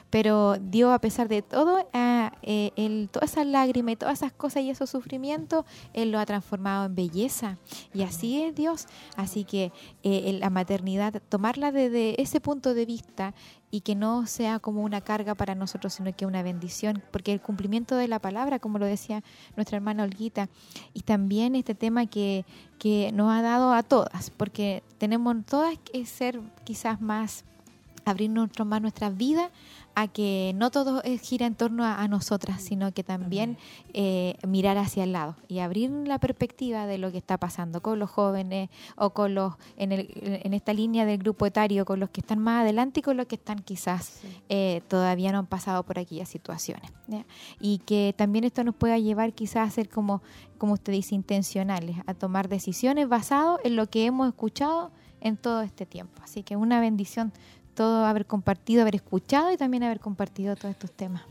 Pero 0.10 0.58
Dios, 0.60 0.92
a 0.92 1.00
pesar 1.00 1.28
de 1.28 1.42
todo, 1.42 1.88
eh, 1.94 2.72
él, 2.76 3.10
todas 3.12 3.34
esas 3.34 3.46
lágrimas 3.46 3.90
todas 3.98 4.20
esas 4.20 4.32
cosas 4.32 4.64
y 4.64 4.70
esos 4.70 4.90
sufrimientos, 4.90 5.66
Él 5.94 6.12
lo 6.12 6.20
ha 6.20 6.26
transformado 6.26 6.86
en 6.86 6.96
belleza. 6.96 7.58
Y 7.94 8.04
así 8.04 8.42
es 8.42 8.56
Dios. 8.56 8.88
Así 9.16 9.44
que 9.44 9.72
eh, 10.04 10.38
la 10.40 10.50
maternidad, 10.50 11.22
tomarla 11.30 11.72
desde 11.72 12.22
ese 12.22 12.42
punto 12.42 12.74
de 12.74 12.86
vista 12.86 13.34
y 13.72 13.82
que 13.82 13.96
no 13.96 14.26
sea 14.26 14.60
como 14.60 14.82
una 14.84 15.02
carga 15.02 15.36
para 15.36 15.56
nosotros, 15.56 15.94
sino 15.94 16.16
que 16.16 16.26
una 16.26 16.44
bendición, 16.44 17.04
porque 17.12 17.34
el 17.34 17.42
cumplimiento 17.42 17.96
de 17.96 18.08
la 18.08 18.20
palabra, 18.20 18.60
como 18.60 18.80
lo 18.80 18.86
decía 18.86 19.24
nuestra 19.56 19.78
hermana 19.78 20.04
Olguita, 20.04 20.50
y 20.94 21.02
también 21.02 21.56
este 21.56 21.76
tema 21.76 22.06
que, 22.06 22.46
que 22.78 23.12
nos 23.14 23.32
ha 23.32 23.42
dado 23.42 23.74
a 23.74 23.84
todas, 23.84 24.30
porque 24.32 24.84
tenemos 24.98 25.36
todas 25.46 25.78
que 25.78 26.06
ser 26.06 26.42
quizás 26.64 27.02
más 27.02 27.46
abrir 28.06 28.30
nuestro, 28.30 28.66
más 28.66 28.82
nuestra 28.82 29.10
vida 29.10 29.52
a 29.96 30.08
que 30.08 30.54
no 30.56 30.72
todo 30.72 31.02
gira 31.22 31.46
en 31.46 31.56
torno 31.56 31.84
a, 31.84 32.08
nosotras, 32.08 32.62
sino 32.62 32.94
que 32.94 33.04
también 33.04 33.58
eh, 33.94 34.36
mirar 34.48 34.78
hacia 34.78 35.04
el 35.04 35.12
lado 35.12 35.36
y 35.48 35.60
abrir 35.60 35.90
la 35.90 36.20
perspectiva 36.20 36.86
de 36.86 36.98
lo 36.98 37.12
que 37.12 37.18
está 37.18 37.38
pasando 37.38 37.82
con 37.82 38.00
los 38.00 38.10
jóvenes 38.10 38.70
o 38.96 39.12
con 39.12 39.36
los 39.36 39.56
en, 39.78 39.92
el, 39.92 40.10
en 40.22 40.54
esta 40.54 40.74
línea 40.74 41.06
del 41.06 41.18
grupo 41.18 41.46
etario, 41.46 41.86
con 41.86 42.00
los 42.00 42.10
que 42.10 42.22
están 42.22 42.40
más 42.40 42.62
adelante 42.62 43.02
y 43.02 43.04
con 43.04 43.18
los 43.18 43.28
que 43.28 43.36
están 43.36 43.60
quizás 43.60 44.22
eh, 44.48 44.82
todavía 44.88 45.32
no 45.32 45.40
han 45.40 45.48
pasado 45.48 45.84
por 45.84 46.00
aquellas 46.00 46.30
situaciones. 46.30 46.92
Y 47.60 47.80
que 47.80 48.14
también 48.18 48.46
esto 48.46 48.64
nos 48.64 48.76
pueda 48.76 48.98
llevar 48.98 49.34
quizás 49.34 49.68
a 49.68 49.72
ser 49.72 49.90
como, 49.90 50.22
como 50.58 50.74
usted 50.74 50.94
dice, 50.94 51.16
intencionales, 51.16 51.98
a 52.06 52.14
tomar 52.14 52.48
decisiones 52.48 53.10
basadas 53.10 53.60
en 53.64 53.76
lo 53.76 53.90
que 53.90 54.06
hemos 54.06 54.28
escuchado 54.28 54.92
en 55.22 55.38
todo 55.38 55.62
este 55.62 55.86
tiempo. 55.86 56.22
Así 56.24 56.44
que 56.44 56.56
una 56.56 56.80
bendición 56.80 57.34
todo 57.80 58.04
haber 58.04 58.26
compartido, 58.26 58.82
haber 58.82 58.96
escuchado 58.96 59.54
y 59.54 59.56
también 59.56 59.84
haber 59.84 60.02
compartido 60.02 60.58
todos 60.58 60.72
estos 60.72 60.92
temas. 60.92 61.22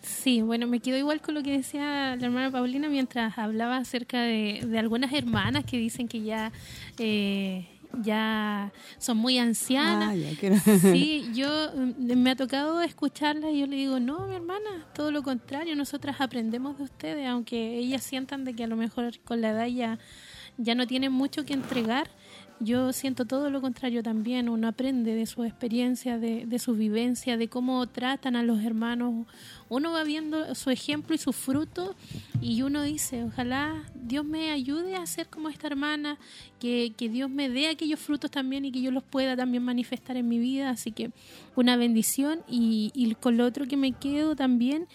Sí, 0.00 0.42
bueno, 0.42 0.68
me 0.68 0.78
quedo 0.78 0.96
igual 0.96 1.20
con 1.20 1.34
lo 1.34 1.42
que 1.42 1.50
decía 1.50 2.14
la 2.14 2.26
hermana 2.26 2.52
Paulina 2.52 2.88
mientras 2.88 3.36
hablaba 3.36 3.78
acerca 3.78 4.20
de, 4.20 4.64
algunas 4.78 5.12
hermanas 5.12 5.64
que 5.64 5.76
dicen 5.76 6.06
que 6.06 6.22
ya 6.22 6.52
eh, 6.98 7.66
ya 8.00 8.70
son 8.98 9.16
muy 9.16 9.38
ancianas. 9.38 10.14
Ah, 10.14 10.78
sí, 10.82 11.28
yo 11.34 11.48
mm, 11.74 12.16
me 12.16 12.30
ha 12.30 12.36
tocado 12.36 12.80
escucharlas 12.80 13.50
y 13.50 13.58
yo 13.58 13.66
le 13.66 13.74
digo, 13.74 13.98
no, 13.98 14.24
mi 14.28 14.36
hermana, 14.36 14.86
todo 14.94 15.10
lo 15.10 15.24
contrario, 15.24 15.74
nosotras 15.74 16.20
aprendemos 16.20 16.78
de 16.78 16.84
ustedes, 16.84 17.26
aunque 17.26 17.76
ellas 17.76 18.04
sientan 18.04 18.44
de 18.44 18.54
que 18.54 18.62
a 18.62 18.68
lo 18.68 18.76
mejor 18.76 19.18
con 19.24 19.40
la 19.40 19.50
edad 19.50 19.66
ya, 19.66 19.98
ya 20.58 20.76
no 20.76 20.86
tienen 20.86 21.10
mucho 21.10 21.44
que 21.44 21.54
entregar, 21.54 22.08
yo 22.60 22.92
siento 22.92 23.24
todo 23.24 23.50
lo 23.50 23.60
contrario 23.60 24.02
también, 24.02 24.48
uno 24.48 24.68
aprende 24.68 25.14
de 25.14 25.26
su 25.26 25.44
experiencia, 25.44 26.18
de, 26.18 26.46
de 26.46 26.58
su 26.58 26.74
vivencia, 26.74 27.36
de 27.36 27.48
cómo 27.48 27.86
tratan 27.86 28.36
a 28.36 28.42
los 28.42 28.62
hermanos, 28.62 29.26
uno 29.68 29.92
va 29.92 30.02
viendo 30.02 30.54
su 30.54 30.70
ejemplo 30.70 31.14
y 31.14 31.18
su 31.18 31.32
fruto 31.32 31.94
y 32.40 32.62
uno 32.62 32.82
dice, 32.82 33.24
ojalá 33.24 33.84
Dios 33.94 34.24
me 34.24 34.50
ayude 34.50 34.96
a 34.96 35.06
ser 35.06 35.28
como 35.28 35.48
esta 35.48 35.66
hermana, 35.66 36.18
que, 36.58 36.92
que 36.96 37.08
Dios 37.08 37.30
me 37.30 37.48
dé 37.48 37.68
aquellos 37.68 38.00
frutos 38.00 38.30
también 38.30 38.64
y 38.64 38.72
que 38.72 38.80
yo 38.80 38.90
los 38.90 39.04
pueda 39.04 39.36
también 39.36 39.62
manifestar 39.62 40.16
en 40.16 40.28
mi 40.28 40.38
vida, 40.38 40.70
así 40.70 40.90
que 40.90 41.10
una 41.54 41.76
bendición 41.76 42.40
y, 42.48 42.90
y 42.94 43.14
con 43.14 43.36
lo 43.36 43.44
otro 43.44 43.66
que 43.66 43.76
me 43.76 43.92
quedo 43.92 44.34
también 44.34 44.86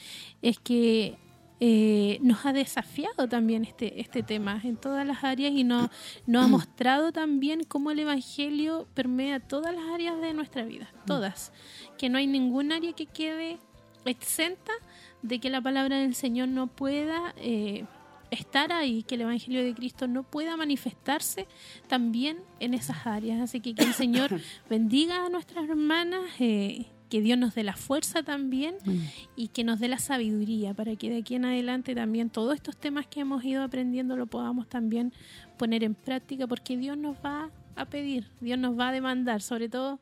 es 0.41 0.60
que 0.60 1.18
eh, 1.65 2.19
nos 2.22 2.45
ha 2.45 2.52
desafiado 2.52 3.30
también 3.30 3.64
este, 3.64 4.02
este 4.02 4.22
tema 4.22 4.60
en 4.65 4.76
todas 4.76 5.07
las 5.07 5.23
áreas 5.23 5.53
y 5.53 5.64
nos, 5.64 5.90
nos 6.27 6.44
ha 6.44 6.48
mostrado 6.49 7.14
también 7.14 7.64
cómo 7.64 7.91
el 7.91 7.99
Evangelio 7.99 8.85
permea 8.94 9.40
todas 9.40 9.73
las 9.73 9.85
áreas 9.85 10.19
de 10.19 10.34
nuestra 10.34 10.65
vida, 10.65 10.91
todas, 11.07 11.53
que 11.98 12.10
no 12.10 12.18
hay 12.18 12.27
ningún 12.27 12.73
área 12.73 12.91
que 12.91 13.06
quede 13.06 13.60
exenta 14.03 14.73
de 15.22 15.40
que 15.40 15.49
la 15.49 15.61
palabra 15.61 15.99
del 15.99 16.15
Señor 16.15 16.49
no 16.49 16.68
pueda 16.68 17.34
eh, 17.38 17.85
estar 18.30 18.73
ahí, 18.73 19.03
que 19.03 19.15
el 19.15 19.22
Evangelio 19.22 19.64
de 19.64 19.73
Cristo 19.73 20.06
no 20.06 20.23
pueda 20.23 20.57
manifestarse 20.57 21.48
también 21.88 22.40
en 22.60 22.73
esas 22.73 23.07
áreas. 23.07 23.40
Así 23.40 23.61
que 23.61 23.73
que 23.73 23.84
el 23.84 23.94
Señor 23.94 24.31
bendiga 24.69 25.26
a 25.26 25.30
nuestras 25.30 25.69
hermanas. 25.69 26.26
Eh, 26.40 26.88
que 27.14 27.22
Dios 27.22 27.38
nos 27.38 27.53
dé 27.53 27.61
la 27.61 27.76
fuerza 27.76 28.23
también 28.23 28.73
mm. 28.84 28.98
y 29.35 29.49
que 29.49 29.64
nos 29.64 29.80
dé 29.80 29.88
la 29.88 29.99
sabiduría 29.99 30.73
para 30.73 30.95
que 30.95 31.11
de 31.11 31.18
aquí 31.18 31.35
en 31.35 31.45
adelante 31.45 31.94
también 31.94 32.31
todos 32.31 32.56
estos 32.56 32.76
temas 32.76 33.06
que 33.06 33.19
hemos 33.19 33.45
ido 33.45 33.61
aprendiendo 33.61 34.18
lo 34.18 34.26
podamos 34.26 34.68
también 34.68 35.14
poner 35.60 35.84
en 35.84 35.94
práctica 35.94 36.48
porque 36.48 36.76
Dios 36.76 36.98
nos 36.98 37.15
va 37.18 37.52
a 37.76 37.85
pedir, 37.85 38.31
Dios 38.41 38.57
nos 38.57 38.80
va 38.80 38.90
a 38.90 38.91
demandar, 38.91 39.44
sobre 39.44 39.69
todo 39.69 39.99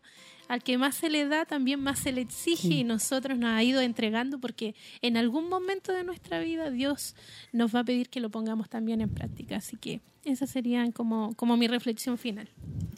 al 0.48 0.64
que 0.64 0.78
más 0.78 0.96
se 0.96 1.10
le 1.10 1.28
da, 1.28 1.44
también 1.44 1.82
más 1.82 2.00
se 2.00 2.14
le 2.14 2.22
exige 2.22 2.76
y 2.76 2.86
nosotros 2.86 3.38
nos 3.38 3.50
ha 3.50 3.62
ido 3.62 3.82
entregando 3.82 4.40
porque 4.40 4.74
en 5.02 5.18
algún 5.18 5.50
momento 5.50 5.92
de 5.92 6.06
nuestra 6.06 6.40
vida 6.40 6.72
Dios 6.72 7.18
nos 7.52 7.76
va 7.76 7.82
a 7.82 7.84
pedir 7.84 8.08
que 8.08 8.22
lo 8.22 8.30
pongamos 8.30 8.70
también 8.70 9.02
en 9.02 9.10
práctica. 9.10 9.58
Así 9.58 9.76
que 9.76 10.00
esa 10.24 10.48
sería 10.48 10.90
como, 10.94 11.34
como 11.36 11.58
mi 11.58 11.68
reflexión 11.68 12.18
final. 12.18 12.48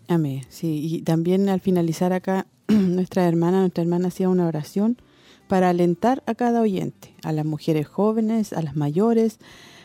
Amén. 0.08 0.42
Sí, 0.50 0.82
y 0.84 1.02
también 1.02 1.50
al 1.50 1.62
finalizar 1.62 2.14
acá 2.14 2.46
nuestra 2.68 3.28
hermana, 3.28 3.60
nuestra 3.60 3.84
hermana 3.84 4.08
hacía 4.08 4.30
una 4.30 4.48
oración 4.48 4.98
para 5.48 5.70
alentar 5.70 6.24
a 6.26 6.36
cada 6.36 6.62
oyente, 6.62 7.14
a 7.24 7.32
las 7.32 7.46
mujeres 7.46 7.88
jóvenes, 7.88 8.54
a 8.54 8.62
las 8.62 8.76
mayores, 8.76 9.40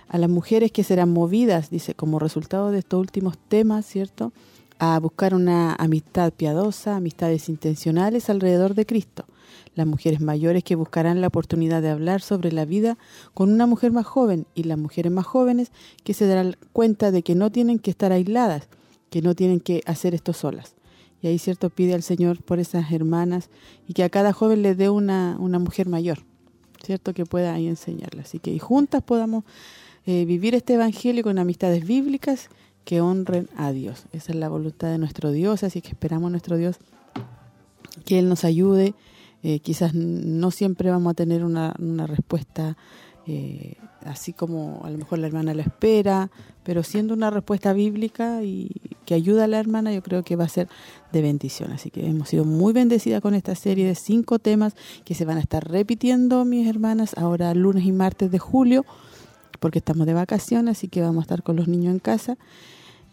a 0.08 0.18
las 0.18 0.30
mujeres 0.30 0.72
que 0.72 0.84
serán 0.84 1.12
movidas, 1.12 1.70
dice, 1.70 1.94
como 1.94 2.18
resultado 2.18 2.70
de 2.70 2.78
estos 2.78 3.00
últimos 3.00 3.36
temas, 3.36 3.84
¿cierto? 3.84 4.32
A 4.78 4.98
buscar 4.98 5.34
una 5.34 5.74
amistad 5.74 6.32
piadosa, 6.32 6.96
amistades 6.96 7.48
intencionales 7.48 8.30
alrededor 8.30 8.74
de 8.74 8.86
Cristo. 8.86 9.26
Las 9.74 9.86
mujeres 9.86 10.20
mayores 10.20 10.64
que 10.64 10.76
buscarán 10.76 11.20
la 11.20 11.26
oportunidad 11.26 11.82
de 11.82 11.90
hablar 11.90 12.20
sobre 12.20 12.52
la 12.52 12.64
vida 12.64 12.96
con 13.34 13.52
una 13.52 13.66
mujer 13.66 13.92
más 13.92 14.06
joven 14.06 14.46
y 14.54 14.64
las 14.64 14.78
mujeres 14.78 15.12
más 15.12 15.26
jóvenes 15.26 15.70
que 16.04 16.14
se 16.14 16.26
darán 16.26 16.56
cuenta 16.72 17.10
de 17.10 17.22
que 17.22 17.34
no 17.34 17.50
tienen 17.50 17.78
que 17.78 17.90
estar 17.90 18.12
aisladas, 18.12 18.68
que 19.10 19.20
no 19.20 19.34
tienen 19.34 19.60
que 19.60 19.82
hacer 19.86 20.14
esto 20.14 20.32
solas. 20.32 20.77
Y 21.22 21.26
ahí, 21.26 21.38
¿cierto? 21.38 21.70
Pide 21.70 21.94
al 21.94 22.02
Señor 22.02 22.42
por 22.42 22.60
esas 22.60 22.92
hermanas 22.92 23.50
y 23.88 23.94
que 23.94 24.04
a 24.04 24.08
cada 24.08 24.32
joven 24.32 24.62
le 24.62 24.74
dé 24.74 24.88
una, 24.88 25.36
una 25.40 25.58
mujer 25.58 25.88
mayor, 25.88 26.18
¿cierto? 26.82 27.12
Que 27.12 27.26
pueda 27.26 27.54
ahí 27.54 27.66
enseñarla. 27.66 28.22
Así 28.22 28.38
que 28.38 28.52
y 28.52 28.58
juntas 28.58 29.02
podamos 29.02 29.44
eh, 30.06 30.24
vivir 30.24 30.54
este 30.54 30.74
evangelio 30.74 31.22
con 31.22 31.38
amistades 31.38 31.86
bíblicas 31.86 32.50
que 32.84 33.00
honren 33.00 33.48
a 33.56 33.72
Dios. 33.72 34.04
Esa 34.12 34.32
es 34.32 34.38
la 34.38 34.48
voluntad 34.48 34.88
de 34.88 34.98
nuestro 34.98 35.32
Dios, 35.32 35.62
así 35.64 35.82
que 35.82 35.88
esperamos 35.88 36.28
a 36.28 36.30
nuestro 36.30 36.56
Dios 36.56 36.76
que 38.04 38.18
Él 38.18 38.28
nos 38.28 38.44
ayude. 38.44 38.94
Eh, 39.42 39.60
quizás 39.60 39.94
no 39.94 40.50
siempre 40.50 40.90
vamos 40.90 41.10
a 41.10 41.14
tener 41.14 41.44
una, 41.44 41.74
una 41.78 42.06
respuesta 42.06 42.76
eh, 43.26 43.74
así 44.04 44.32
como 44.32 44.80
a 44.84 44.90
lo 44.90 44.98
mejor 44.98 45.18
la 45.18 45.26
hermana 45.26 45.54
la 45.54 45.62
espera, 45.62 46.30
pero 46.64 46.82
siendo 46.82 47.14
una 47.14 47.30
respuesta 47.30 47.72
bíblica 47.72 48.42
y 48.42 48.70
que 49.04 49.14
ayuda 49.14 49.44
a 49.44 49.46
la 49.46 49.58
hermana, 49.58 49.92
yo 49.92 50.02
creo 50.02 50.22
que 50.22 50.36
va 50.36 50.44
a 50.44 50.48
ser 50.48 50.68
de 51.12 51.22
bendición. 51.22 51.72
Así 51.72 51.90
que 51.90 52.06
hemos 52.06 52.28
sido 52.28 52.44
muy 52.44 52.72
bendecidas 52.72 53.22
con 53.22 53.34
esta 53.34 53.54
serie 53.54 53.86
de 53.86 53.94
cinco 53.94 54.38
temas 54.38 54.74
que 55.04 55.14
se 55.14 55.24
van 55.24 55.38
a 55.38 55.40
estar 55.40 55.66
repitiendo, 55.66 56.44
mis 56.44 56.68
hermanas, 56.68 57.16
ahora 57.16 57.54
lunes 57.54 57.84
y 57.84 57.92
martes 57.92 58.30
de 58.30 58.38
julio, 58.38 58.84
porque 59.60 59.78
estamos 59.78 60.06
de 60.06 60.14
vacaciones, 60.14 60.76
así 60.78 60.88
que 60.88 61.00
vamos 61.00 61.22
a 61.22 61.22
estar 61.22 61.42
con 61.42 61.56
los 61.56 61.68
niños 61.68 61.92
en 61.92 62.00
casa. 62.00 62.36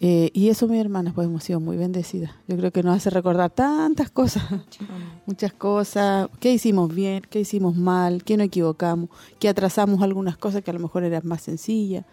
Eh, 0.08 0.30
y 0.36 0.50
eso, 0.50 0.68
mis 0.68 0.80
hermanas, 0.80 1.16
pues 1.16 1.28
hemos 1.28 1.44
sido 1.44 1.60
muy 1.60 1.78
bendecidas. 1.78 2.30
Yo 2.48 2.56
creo 2.58 2.70
que 2.70 2.84
nos 2.84 2.96
hace 2.96 3.10
recordar 3.10 3.50
tantas 3.50 4.12
cosas, 4.12 4.44
muchas 5.26 5.52
cosas, 5.52 6.30
qué 6.40 6.54
hicimos 6.54 6.94
bien, 6.94 7.24
qué 7.28 7.40
hicimos 7.40 7.76
mal, 7.76 8.24
qué 8.24 8.38
nos 8.38 8.46
equivocamos, 8.46 9.10
qué 9.40 9.50
atrasamos 9.50 10.04
algunas 10.04 10.38
cosas 10.38 10.62
que 10.62 10.70
a 10.70 10.76
lo 10.76 10.80
mejor 10.80 11.06
eran 11.06 11.24
más 11.26 11.42
sencillas. 11.42 12.06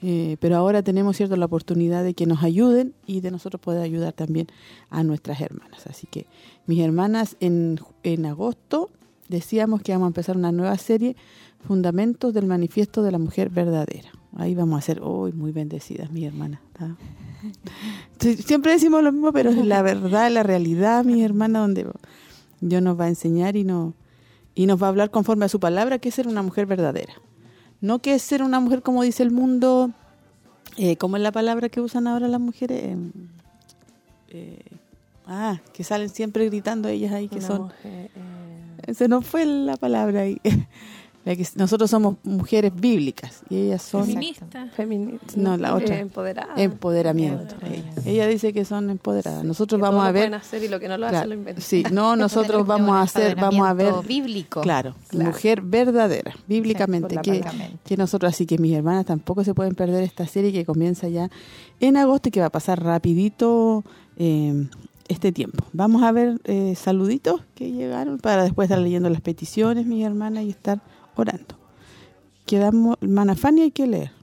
Eh, 0.00 0.38
pero 0.40 0.56
ahora 0.56 0.82
tenemos 0.82 1.18
cierto 1.18 1.36
la 1.36 1.44
oportunidad 1.44 2.02
de 2.02 2.14
que 2.14 2.24
nos 2.24 2.42
ayuden 2.42 2.94
y 3.04 3.20
de 3.20 3.30
nosotros 3.30 3.60
poder 3.60 3.82
ayudar 3.82 4.14
también 4.14 4.46
a 4.88 5.02
nuestras 5.02 5.42
hermanas. 5.42 5.86
Así 5.86 6.06
que, 6.06 6.24
mis 6.64 6.80
hermanas, 6.80 7.36
en, 7.40 7.78
en 8.04 8.24
agosto 8.24 8.88
decíamos 9.28 9.82
que 9.82 9.92
vamos 9.92 10.06
a 10.06 10.08
empezar 10.08 10.38
una 10.38 10.50
nueva 10.50 10.78
serie, 10.78 11.14
Fundamentos 11.66 12.32
del 12.32 12.46
Manifiesto 12.46 13.02
de 13.02 13.12
la 13.12 13.18
Mujer 13.18 13.50
Verdadera. 13.50 14.17
Ahí 14.38 14.54
vamos 14.54 14.78
a 14.78 14.82
ser 14.82 15.00
hoy 15.02 15.32
muy 15.32 15.50
bendecidas, 15.50 16.12
mi 16.12 16.24
hermana. 16.24 16.60
Siempre 18.20 18.70
decimos 18.70 19.02
lo 19.02 19.10
mismo, 19.10 19.32
pero 19.32 19.50
es 19.50 19.56
la 19.66 19.82
verdad, 19.82 20.30
la 20.30 20.44
realidad, 20.44 21.04
mi 21.04 21.24
hermana, 21.24 21.58
donde 21.58 21.88
Dios 22.60 22.80
nos 22.80 22.98
va 22.98 23.06
a 23.06 23.08
enseñar 23.08 23.56
y, 23.56 23.64
no, 23.64 23.94
y 24.54 24.66
nos 24.66 24.80
va 24.80 24.86
a 24.86 24.90
hablar 24.90 25.10
conforme 25.10 25.44
a 25.44 25.48
su 25.48 25.58
palabra, 25.58 25.98
que 25.98 26.10
es 26.10 26.14
ser 26.14 26.28
una 26.28 26.42
mujer 26.42 26.66
verdadera. 26.66 27.14
No 27.80 27.98
que 27.98 28.14
es 28.14 28.22
ser 28.22 28.44
una 28.44 28.60
mujer 28.60 28.82
como 28.82 29.02
dice 29.02 29.24
el 29.24 29.32
mundo, 29.32 29.90
eh, 30.76 30.96
como 30.96 31.16
es 31.16 31.22
la 31.24 31.32
palabra 31.32 31.68
que 31.68 31.80
usan 31.80 32.06
ahora 32.06 32.28
las 32.28 32.40
mujeres. 32.40 32.84
Em, 32.84 33.10
eh, 34.28 34.60
ah, 35.26 35.60
que 35.72 35.82
salen 35.82 36.10
siempre 36.10 36.44
gritando 36.46 36.88
ellas 36.88 37.12
ahí 37.12 37.26
que 37.26 37.40
son... 37.40 37.72
Eh, 37.82 38.08
se 38.94 39.08
nos 39.08 39.26
fue 39.26 39.44
la 39.44 39.76
palabra 39.76 40.20
ahí. 40.20 40.40
Nosotros 41.56 41.90
somos 41.90 42.16
mujeres 42.22 42.72
bíblicas 42.74 43.42
y 43.50 43.56
ellas 43.56 43.82
son 43.82 44.06
feministas. 44.06 45.36
No, 45.36 45.56
la 45.56 45.74
otra. 45.74 45.96
Eh, 45.96 46.00
empoderadas. 46.00 46.58
Empoderamiento. 46.58 47.54
Ella. 48.06 48.26
dice 48.26 48.52
que 48.52 48.64
son 48.64 48.88
empoderadas. 48.90 49.44
Nosotros 49.44 49.80
vamos 49.80 50.06
a 50.06 50.12
ver. 50.12 50.32
Hacer 50.34 50.62
y 50.62 50.68
lo 50.68 50.80
que 50.80 50.88
no 50.88 50.96
lo 50.96 51.06
hace 51.06 51.26
lo 51.26 51.34
inventan. 51.34 51.62
Sí, 51.62 51.84
no, 51.92 52.16
nosotros 52.28 52.66
vamos 52.66 52.94
a 52.94 53.02
hacer, 53.02 53.36
vamos 53.36 53.66
a 53.66 53.74
ver. 53.74 53.94
bíblico. 54.06 54.60
Claro, 54.60 54.94
mujer 55.12 55.60
verdadera, 55.62 56.34
bíblicamente. 56.46 57.16
que, 57.22 57.44
que 57.84 57.96
nosotros, 57.96 58.32
así 58.32 58.46
que 58.46 58.58
mis 58.58 58.74
hermanas 58.74 59.06
tampoco 59.06 59.44
se 59.44 59.54
pueden 59.54 59.74
perder 59.74 60.04
esta 60.04 60.26
serie 60.26 60.52
que 60.52 60.64
comienza 60.64 61.08
ya 61.08 61.28
en 61.80 61.96
agosto 61.96 62.28
y 62.28 62.32
que 62.32 62.40
va 62.40 62.46
a 62.46 62.50
pasar 62.50 62.82
rapidito. 62.82 63.84
Eh, 64.16 64.66
este 65.08 65.32
tiempo. 65.32 65.64
Vamos 65.72 66.02
a 66.02 66.12
ver 66.12 66.38
eh, 66.44 66.74
saluditos 66.76 67.42
que 67.54 67.72
llegaron 67.72 68.18
para 68.18 68.44
después 68.44 68.66
estar 68.66 68.78
leyendo 68.78 69.08
las 69.10 69.22
peticiones, 69.22 69.86
mis 69.86 70.04
hermanas, 70.04 70.44
y 70.44 70.50
estar 70.50 70.80
orando. 71.18 71.58
quedamos, 72.46 72.96
hermana 73.00 73.34
Fanny 73.34 73.62
hay 73.62 73.70
que 73.70 73.86
leer. 73.86 74.18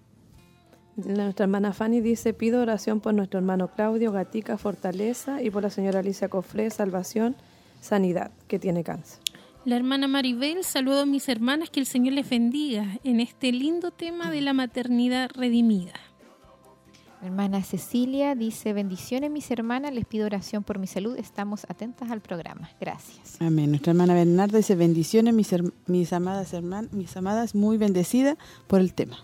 Nuestra 0.95 1.43
hermana 1.43 1.73
Fanny 1.73 1.99
dice, 1.99 2.33
pido 2.33 2.61
oración 2.61 3.01
por 3.01 3.13
nuestro 3.13 3.39
hermano 3.39 3.67
Claudio 3.67 4.13
Gatica, 4.13 4.57
fortaleza, 4.57 5.41
y 5.41 5.49
por 5.49 5.61
la 5.61 5.69
señora 5.69 5.99
Alicia 5.99 6.29
Cofré, 6.29 6.69
salvación, 6.69 7.35
sanidad, 7.81 8.31
que 8.47 8.59
tiene 8.59 8.83
cáncer. 8.83 9.19
La 9.65 9.75
hermana 9.75 10.07
Maribel, 10.07 10.63
saludo 10.63 11.01
a 11.01 11.05
mis 11.05 11.27
hermanas, 11.27 11.69
que 11.69 11.81
el 11.81 11.85
Señor 11.85 12.13
les 12.13 12.29
bendiga 12.29 12.99
en 13.03 13.19
este 13.19 13.51
lindo 13.51 13.91
tema 13.91 14.31
de 14.31 14.39
la 14.41 14.53
maternidad 14.53 15.29
redimida. 15.33 15.93
Hermana 17.21 17.63
Cecilia 17.63 18.35
dice, 18.35 18.73
bendiciones 18.73 19.31
mis 19.31 19.49
hermanas, 19.49 19.93
les 19.93 20.05
pido 20.05 20.25
oración 20.25 20.63
por 20.63 20.77
mi 20.77 20.87
salud, 20.87 21.17
estamos 21.17 21.65
atentas 21.69 22.11
al 22.11 22.21
programa. 22.21 22.69
Gracias. 22.79 23.41
Amén. 23.41 23.71
Nuestra 23.71 23.91
hermana 23.91 24.13
Bernarda 24.13 24.57
dice, 24.57 24.75
bendiciones 24.75 25.33
mis, 25.33 25.53
mis 25.87 26.13
amadas 26.13 26.53
hermanas, 26.53 26.93
mis 26.93 27.15
amadas, 27.17 27.55
muy 27.55 27.77
bendecida 27.77 28.37
por 28.67 28.79
el 28.79 28.93
tema. 28.93 29.17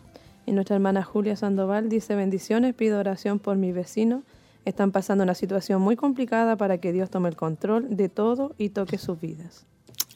Y 0.46 0.52
nuestra 0.52 0.76
hermana 0.76 1.04
Julia 1.04 1.36
Sandoval 1.36 1.90
dice, 1.90 2.16
bendiciones, 2.16 2.74
pido 2.74 3.00
oración 3.00 3.40
por 3.40 3.58
mi 3.58 3.72
vecino. 3.72 4.24
Están 4.66 4.92
pasando 4.92 5.24
una 5.24 5.36
situación 5.36 5.82
muy 5.82 5.96
complicada 5.96 6.56
para 6.56 6.80
que 6.80 6.92
Dios 6.92 7.10
tome 7.10 7.30
el 7.30 7.36
control 7.36 7.96
de 7.96 8.10
todo 8.10 8.56
y 8.58 8.70
toque 8.70 8.98
sus 8.98 9.20
vidas. 9.20 9.66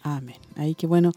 Amén. 0.03 0.35
Ahí 0.56 0.76
que 0.76 0.85
bueno, 0.85 1.11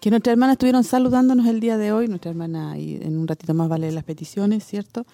que 0.00 0.10
nuestras 0.10 0.32
hermanas 0.32 0.54
estuvieron 0.54 0.84
saludándonos 0.84 1.46
el 1.46 1.60
día 1.60 1.78
de 1.78 1.92
hoy. 1.92 2.08
Nuestra 2.08 2.30
hermana 2.30 2.72
ahí 2.72 3.00
en 3.02 3.18
un 3.18 3.26
ratito 3.26 3.54
más 3.54 3.70
va 3.70 3.76
a 3.76 3.78
leer 3.78 3.94
las 3.94 4.04
peticiones, 4.04 4.64
¿cierto? 4.64 5.06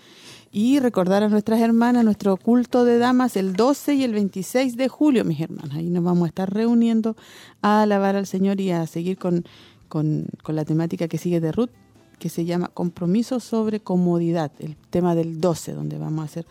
Y 0.52 0.80
recordar 0.80 1.22
a 1.22 1.28
nuestras 1.28 1.60
hermanas 1.60 2.04
nuestro 2.04 2.36
culto 2.36 2.84
de 2.84 2.98
damas 2.98 3.36
el 3.36 3.52
12 3.52 3.94
y 3.94 4.02
el 4.02 4.12
26 4.12 4.76
de 4.76 4.88
julio, 4.88 5.24
mis 5.24 5.40
hermanas. 5.40 5.76
Ahí 5.76 5.90
nos 5.90 6.02
vamos 6.02 6.24
a 6.24 6.28
estar 6.28 6.52
reuniendo 6.52 7.16
a 7.62 7.82
alabar 7.82 8.16
al 8.16 8.26
Señor 8.26 8.60
y 8.60 8.72
a 8.72 8.84
seguir 8.88 9.16
con, 9.16 9.44
con, 9.88 10.26
la 10.48 10.64
temática 10.64 11.06
que 11.06 11.18
sigue 11.18 11.40
de 11.40 11.52
Ruth, 11.52 11.70
que 12.18 12.28
se 12.28 12.44
llama 12.44 12.66
Compromiso 12.66 13.38
sobre 13.38 13.78
Comodidad, 13.78 14.50
el 14.58 14.76
tema 14.76 15.14
del 15.14 15.40
12, 15.40 15.72
donde 15.72 15.98
vamos 15.98 16.24
a 16.24 16.28
ser 16.28 16.46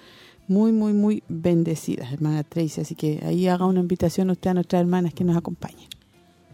muy, 0.48 0.72
muy, 0.72 0.94
muy 0.94 1.22
bendecidas, 1.28 2.14
hermana 2.14 2.46
Tracy. 2.46 2.80
Así 2.80 2.96
que 2.96 3.20
ahí 3.26 3.48
haga 3.48 3.66
una 3.66 3.82
invitación 3.82 4.30
usted 4.30 4.52
a 4.52 4.54
nuestras 4.54 4.80
hermanas 4.80 5.14
que 5.14 5.26
nos 5.26 5.36
acompañen. 5.36 5.90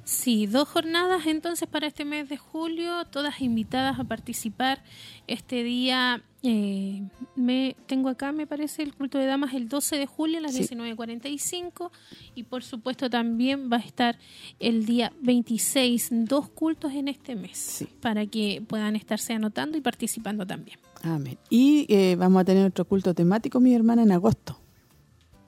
Sí, 0.05 0.45
dos 0.45 0.67
jornadas 0.67 1.25
entonces 1.25 1.67
para 1.67 1.87
este 1.87 2.05
mes 2.05 2.29
de 2.29 2.37
julio, 2.37 3.05
todas 3.05 3.41
invitadas 3.41 3.99
a 3.99 4.03
participar. 4.03 4.83
Este 5.25 5.63
día, 5.63 6.21
eh, 6.45 7.03
me 7.35 7.75
tengo 7.87 8.09
acá, 8.09 8.31
me 8.31 8.47
parece, 8.47 8.83
el 8.83 8.93
culto 8.93 9.17
de 9.17 9.25
damas 9.25 9.53
el 9.53 9.67
12 9.67 9.97
de 9.97 10.05
julio 10.05 10.37
a 10.37 10.41
las 10.41 10.53
Sí. 10.53 10.63
19.45 10.63 11.91
y 12.35 12.43
por 12.43 12.63
supuesto 12.63 13.09
también 13.09 13.69
va 13.71 13.77
a 13.77 13.81
estar 13.81 14.17
el 14.59 14.85
día 14.85 15.11
26, 15.21 16.09
dos 16.11 16.49
cultos 16.49 16.93
en 16.93 17.07
este 17.07 17.35
mes, 17.35 17.85
para 18.01 18.25
que 18.25 18.63
puedan 18.67 18.95
estarse 18.95 19.33
anotando 19.33 19.77
y 19.77 19.81
participando 19.81 20.45
también. 20.45 20.79
Amén. 21.03 21.37
Y 21.49 21.85
eh, 21.89 22.15
vamos 22.17 22.41
a 22.41 22.45
tener 22.45 22.65
otro 22.65 22.85
culto 22.85 23.13
temático, 23.13 23.59
mi 23.59 23.73
hermana, 23.73 24.03
en 24.03 24.11
agosto. 24.11 24.59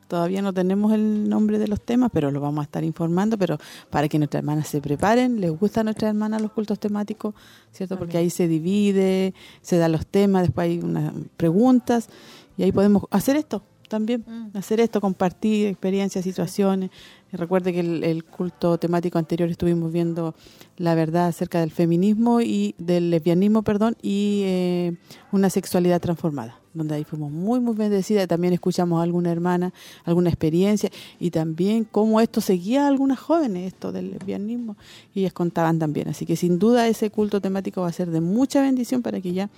Todavía 0.08 0.42
no 0.42 0.54
tenemos 0.54 0.94
el 0.94 1.28
nombre 1.30 1.60
de 1.60 1.68
los 1.68 1.82
temas, 1.82 2.10
pero 2.14 2.32
lo 2.32 2.40
vamos 2.40 2.62
a 2.62 2.64
estar 2.64 2.84
informando, 2.84 3.38
pero 3.38 3.58
para 3.90 4.08
que 4.08 4.18
nuestras 4.18 4.42
hermanas 4.42 4.68
se 4.68 4.82
preparen, 4.82 5.42
les 5.42 5.52
gusta 5.52 5.82
a 5.82 5.84
nuestras 5.84 6.10
hermanas 6.10 6.42
los 6.42 6.52
cultos 6.52 6.80
temáticos, 6.80 7.36
¿cierto? 7.72 7.98
Porque 7.98 8.18
ahí 8.18 8.30
se 8.30 8.48
divide, 8.48 9.34
se 9.62 9.78
dan 9.78 9.92
los 9.92 10.08
temas, 10.08 10.44
después 10.44 10.66
hay 10.66 10.80
unas 10.80 11.14
preguntas 11.36 12.10
y 12.58 12.64
ahí 12.64 12.72
podemos 12.72 13.04
hacer 13.12 13.36
esto 13.36 13.62
también, 13.88 14.26
hacer 14.54 14.80
esto, 14.80 15.02
compartir 15.02 15.68
experiencias, 15.68 16.24
situaciones. 16.24 16.92
Recuerde 17.32 17.74
que 17.74 17.80
el, 17.80 18.04
el 18.04 18.24
culto 18.24 18.78
temático 18.78 19.18
anterior 19.18 19.50
estuvimos 19.50 19.92
viendo 19.92 20.36
la 20.78 20.96
verdad 20.96 21.28
acerca 21.28 21.60
del 21.60 21.72
feminismo 21.72 22.42
y 22.42 22.76
del 22.78 23.10
lesbianismo, 23.10 23.64
perdón, 23.64 23.96
y 24.02 24.42
eh, 24.46 24.98
una 25.32 25.50
sexualidad 25.50 26.00
transformada, 26.00 26.60
donde 26.78 26.96
ahí 26.96 27.04
fuimos 27.04 27.32
muy, 27.32 27.60
muy 27.60 27.76
bendecidas. 27.76 28.28
También 28.28 28.54
escuchamos 28.54 29.00
a 29.00 29.04
alguna 29.04 29.32
hermana, 29.32 29.74
alguna 30.06 30.30
experiencia 30.30 30.90
y 31.20 31.32
también 31.32 31.84
cómo 31.84 32.22
esto 32.22 32.42
seguía 32.42 32.86
a 32.86 32.88
algunas 32.88 33.20
jóvenes, 33.20 33.74
esto 33.74 33.92
del 33.92 34.12
lesbianismo, 34.12 34.78
y 35.14 35.22
ellas 35.22 35.34
contaban 35.34 35.80
también. 35.80 36.08
Así 36.08 36.26
que 36.26 36.36
sin 36.36 36.60
duda 36.60 36.88
ese 36.88 37.10
culto 37.10 37.42
temático 37.42 37.82
va 37.82 37.88
a 37.88 37.94
ser 37.94 38.10
de 38.12 38.22
mucha 38.22 38.62
bendición 38.62 39.02
para 39.02 39.22
que 39.22 39.34
ya 39.34 39.50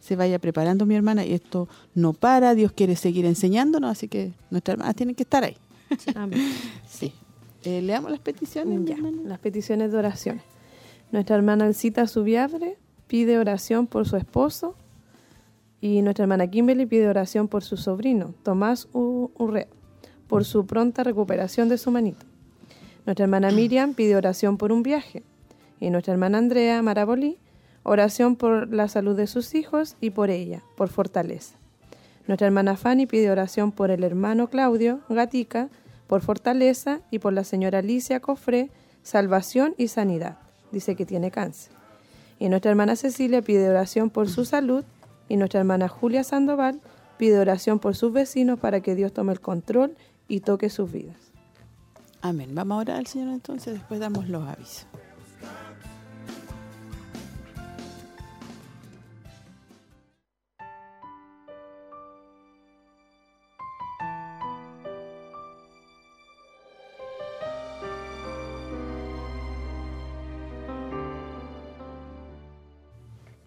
se 0.00 0.14
vaya 0.14 0.38
preparando 0.38 0.86
mi 0.86 0.94
hermana 0.94 1.24
y 1.24 1.32
esto 1.32 1.68
no 1.94 2.12
para, 2.12 2.54
Dios 2.54 2.72
quiere 2.72 2.94
seguir 2.94 3.24
enseñándonos, 3.24 3.90
así 3.90 4.08
que 4.08 4.32
nuestras 4.50 4.74
hermanas 4.74 4.94
tienen 4.94 5.14
que 5.14 5.24
estar 5.24 5.42
ahí. 5.44 5.56
Sí. 6.88 7.12
Eh, 7.64 7.82
leamos 7.82 8.12
las 8.12 8.20
peticiones. 8.20 8.84
Ya, 8.84 8.96
las 9.24 9.40
peticiones 9.40 9.90
de 9.90 9.98
oraciones. 9.98 10.42
Nuestra 11.10 11.34
hermana 11.34 11.64
Alcita 11.64 12.06
Subiabre 12.06 12.78
pide 13.08 13.38
oración 13.38 13.86
por 13.88 14.06
su 14.06 14.16
esposo 14.16 14.76
y 15.86 16.02
nuestra 16.02 16.24
hermana 16.24 16.48
Kimberly 16.48 16.84
pide 16.86 17.08
oración 17.08 17.46
por 17.46 17.62
su 17.62 17.76
sobrino, 17.76 18.34
Tomás 18.42 18.88
Urrea, 18.92 19.68
por 20.26 20.44
su 20.44 20.66
pronta 20.66 21.04
recuperación 21.04 21.68
de 21.68 21.78
su 21.78 21.92
manito. 21.92 22.26
Nuestra 23.04 23.24
hermana 23.24 23.52
Miriam 23.52 23.94
pide 23.94 24.16
oración 24.16 24.56
por 24.56 24.72
un 24.72 24.82
viaje 24.82 25.22
y 25.78 25.90
nuestra 25.90 26.12
hermana 26.12 26.38
Andrea 26.38 26.82
Marabolí 26.82 27.38
oración 27.84 28.34
por 28.34 28.68
la 28.72 28.88
salud 28.88 29.16
de 29.16 29.28
sus 29.28 29.54
hijos 29.54 29.94
y 30.00 30.10
por 30.10 30.28
ella, 30.28 30.60
por 30.76 30.88
fortaleza. 30.88 31.54
Nuestra 32.26 32.48
hermana 32.48 32.76
Fanny 32.76 33.06
pide 33.06 33.30
oración 33.30 33.70
por 33.70 33.92
el 33.92 34.02
hermano 34.02 34.48
Claudio 34.48 34.98
Gatica, 35.08 35.68
por 36.08 36.20
fortaleza, 36.20 37.00
y 37.12 37.20
por 37.20 37.32
la 37.32 37.44
señora 37.44 37.78
Alicia 37.78 38.18
Cofré, 38.18 38.70
salvación 39.04 39.76
y 39.78 39.86
sanidad. 39.86 40.38
Dice 40.72 40.96
que 40.96 41.06
tiene 41.06 41.30
cáncer. 41.30 41.72
Y 42.40 42.48
nuestra 42.48 42.72
hermana 42.72 42.96
Cecilia 42.96 43.40
pide 43.40 43.68
oración 43.70 44.10
por 44.10 44.28
su 44.28 44.44
salud, 44.44 44.84
y 45.28 45.36
nuestra 45.36 45.60
hermana 45.60 45.88
Julia 45.88 46.24
Sandoval 46.24 46.80
pide 47.18 47.38
oración 47.38 47.78
por 47.78 47.96
sus 47.96 48.12
vecinos 48.12 48.58
para 48.58 48.80
que 48.80 48.94
Dios 48.94 49.12
tome 49.12 49.32
el 49.32 49.40
control 49.40 49.96
y 50.28 50.40
toque 50.40 50.70
sus 50.70 50.90
vidas. 50.90 51.16
Amén. 52.20 52.54
Vamos 52.54 52.76
a 52.76 52.80
orar 52.80 52.96
al 52.96 53.06
Señor 53.06 53.28
entonces, 53.28 53.74
después 53.74 54.00
damos 54.00 54.28
los 54.28 54.46
avisos. 54.46 54.86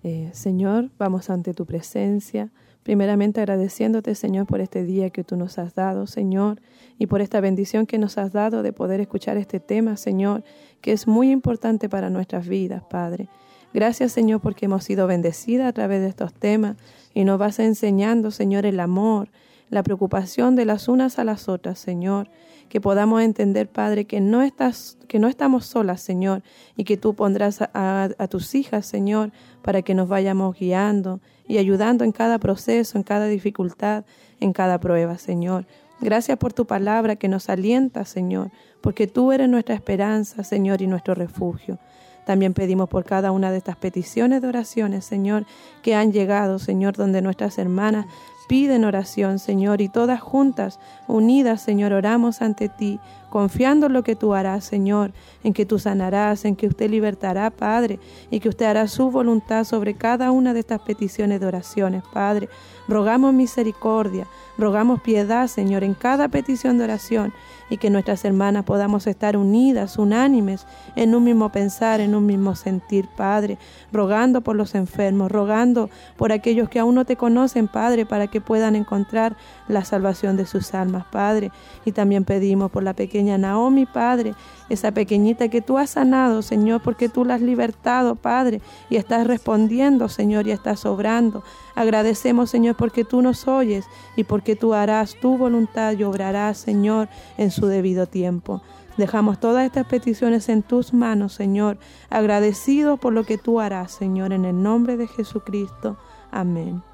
Eh, 0.04 0.30
Señor, 0.34 0.90
vamos 0.98 1.30
ante 1.30 1.54
tu 1.54 1.66
presencia, 1.66 2.50
primeramente 2.84 3.42
agradeciéndote, 3.42 4.16
Señor, 4.16 4.48
por 4.48 4.62
este 4.62 4.84
día 4.84 5.10
que 5.10 5.24
tú 5.24 5.36
nos 5.36 5.58
has 5.58 5.76
dado, 5.76 6.08
Señor, 6.08 6.62
y 6.98 7.08
por 7.08 7.22
esta 7.22 7.42
bendición 7.42 7.86
que 7.86 7.98
nos 7.98 8.18
has 8.18 8.32
dado 8.32 8.64
de 8.64 8.72
poder 8.72 9.02
escuchar 9.02 9.38
este 9.38 9.60
tema, 9.60 9.98
Señor, 9.98 10.44
que 10.82 10.94
es 10.94 11.08
muy 11.08 11.32
importante 11.32 11.90
para 11.90 12.10
nuestras 12.10 12.48
vidas, 12.48 12.84
Padre. 12.90 13.28
Gracias, 13.74 14.14
Señor, 14.14 14.42
porque 14.42 14.66
hemos 14.66 14.84
sido 14.84 15.06
bendecidas 15.06 15.68
a 15.68 15.74
través 15.74 16.02
de 16.02 16.08
estos 16.08 16.34
temas 16.34 16.78
y 17.14 17.24
nos 17.24 17.38
vas 17.38 17.60
enseñando, 17.60 18.32
Señor, 18.32 18.66
el 18.66 18.80
amor, 18.80 19.30
la 19.70 19.84
preocupación 19.84 20.56
de 20.56 20.66
las 20.66 20.88
unas 20.88 21.20
a 21.20 21.24
las 21.24 21.48
otras, 21.50 21.80
Señor, 21.80 22.30
que 22.70 22.80
podamos 22.82 23.22
entender, 23.22 23.68
Padre, 23.70 24.06
que 24.06 24.22
no 24.22 24.42
estás, 24.44 24.98
que 25.08 25.18
no 25.20 25.28
estamos 25.28 25.66
solas, 25.66 26.02
Señor, 26.02 26.44
y 26.76 26.84
que 26.84 26.98
tú 26.98 27.16
pondrás 27.16 27.62
a, 27.62 27.70
a- 27.74 28.10
a 28.18 28.28
tus 28.28 28.54
hijas, 28.56 28.86
Señor, 28.86 29.32
para 29.64 29.82
que 29.82 29.96
nos 29.96 30.08
vayamos 30.08 30.56
guiando 30.58 31.20
y 31.48 31.58
ayudando 31.58 32.04
en 32.04 32.12
cada 32.12 32.38
proceso, 32.38 32.98
en 32.98 33.04
cada 33.04 33.26
dificultad, 33.26 34.06
en 34.40 34.54
cada 34.54 34.80
prueba, 34.80 35.18
Señor. 35.18 35.66
Gracias 36.02 36.38
por 36.38 36.54
tu 36.54 36.66
palabra 36.66 37.16
que 37.16 37.28
nos 37.28 37.50
alienta, 37.50 38.06
Señor, 38.06 38.52
porque 38.82 39.08
tú 39.08 39.32
eres 39.32 39.50
nuestra 39.50 39.76
esperanza, 39.76 40.44
Señor, 40.44 40.82
y 40.82 40.88
nuestro 40.88 41.14
refugio. 41.16 41.80
También 42.26 42.54
pedimos 42.54 42.88
por 42.88 43.04
cada 43.04 43.32
una 43.32 43.52
de 43.52 43.58
estas 43.58 43.76
peticiones 43.78 44.42
de 44.42 44.48
oraciones, 44.48 45.04
Señor, 45.04 45.46
que 45.82 45.96
han 45.96 46.12
llegado, 46.14 46.60
Señor, 46.60 46.96
donde 46.96 47.22
nuestras 47.24 47.58
hermanas 47.58 48.06
piden 48.50 48.84
oración, 48.84 49.38
Señor, 49.38 49.80
y 49.80 49.90
todas 49.90 50.20
juntas, 50.20 50.80
unidas, 51.08 51.62
Señor, 51.62 51.94
oramos 51.94 52.42
ante 52.42 52.68
ti, 52.68 53.00
confiando 53.30 53.90
lo 53.90 54.02
que 54.02 54.16
tú 54.16 54.34
harás, 54.34 54.66
Señor, 54.66 55.12
en 55.44 55.54
que 55.54 55.68
tú 55.68 55.78
sanarás, 55.78 56.46
en 56.46 56.56
que 56.56 56.66
usted 56.66 56.90
libertará, 56.90 57.52
Padre, 57.52 58.00
y 58.32 58.40
que 58.40 58.50
usted 58.50 58.66
hará 58.66 58.88
su 58.88 59.12
voluntad 59.12 59.66
sobre 59.66 59.94
cada 59.94 60.32
una 60.32 60.56
de 60.56 60.62
estas 60.62 60.82
peticiones 60.82 61.40
de 61.40 61.46
oraciones, 61.46 62.02
Padre. 62.12 62.50
Rogamos 62.88 63.36
misericordia, 63.36 64.26
rogamos 64.58 65.00
piedad, 65.04 65.46
Señor, 65.46 65.84
en 65.84 65.94
cada 65.94 66.28
petición 66.28 66.80
de 66.80 66.86
oración 66.86 67.32
y 67.70 67.78
que 67.78 67.90
nuestras 67.90 68.26
hermanas 68.26 68.66
podamos 68.66 69.08
estar 69.08 69.38
unidas, 69.38 69.98
unánimes, 69.98 70.66
en 70.96 71.16
un 71.16 71.24
mismo 71.24 71.52
pensar, 71.52 72.00
en 72.00 72.16
un 72.16 72.26
mismo 72.26 72.56
sentir, 72.56 73.08
Padre, 73.16 73.58
rogando 73.92 74.42
por 74.42 74.56
los 74.56 74.76
enfermos, 74.76 75.32
rogando 75.32 75.90
por 76.18 76.32
aquellos 76.32 76.70
que 76.70 76.80
aún 76.80 76.96
no 76.96 77.06
te 77.06 77.16
conocen, 77.16 77.68
Padre, 77.68 78.06
para 78.06 78.28
que 78.28 78.42
puedan 78.42 78.76
encontrar 78.76 79.36
la 79.68 79.84
salvación 79.86 80.38
de 80.38 80.46
sus 80.46 80.74
almas, 80.74 81.06
Padre. 81.12 81.52
Y 81.86 81.92
también 81.92 82.26
pedimos 82.26 82.72
por 82.72 82.84
la 82.84 82.94
pequeña 82.94 83.38
Naomi, 83.38 83.86
Padre, 83.86 84.34
esa 84.70 84.92
pequeñita 84.92 85.50
que 85.50 85.62
tú 85.62 85.78
has 85.78 85.92
sanado, 85.92 86.42
Señor, 86.42 86.82
porque 86.82 87.10
tú 87.10 87.26
la 87.26 87.36
has 87.36 87.42
libertado, 87.42 88.16
Padre, 88.16 88.62
y 88.90 88.96
estás 88.96 89.28
respondiendo, 89.28 90.10
Señor, 90.10 90.48
y 90.48 90.52
estás 90.52 90.86
obrando. 90.86 91.44
Agradecemos, 91.76 92.50
Señor, 92.50 92.76
porque 92.76 93.04
tú 93.04 93.22
nos 93.22 93.48
oyes 93.48 93.86
y 94.16 94.24
porque 94.24 94.56
tú 94.56 94.74
harás 94.74 95.16
tu 95.20 95.38
voluntad 95.38 95.94
y 95.94 96.04
obrarás, 96.04 96.58
Señor, 96.58 97.10
en 97.38 97.52
su 97.52 97.66
debido 97.66 98.06
tiempo. 98.06 98.62
Dejamos 98.98 99.40
todas 99.40 99.66
estas 99.66 99.88
peticiones 99.88 100.50
en 100.50 100.62
tus 100.62 100.94
manos, 100.94 101.34
Señor, 101.34 101.78
agradecido 102.10 102.98
por 102.98 103.14
lo 103.14 103.24
que 103.24 103.38
tú 103.38 103.60
harás, 103.60 103.92
Señor, 103.92 104.34
en 104.34 104.46
el 104.46 104.62
nombre 104.62 104.98
de 104.98 105.08
Jesucristo. 105.08 105.98
Amén. 106.32 106.89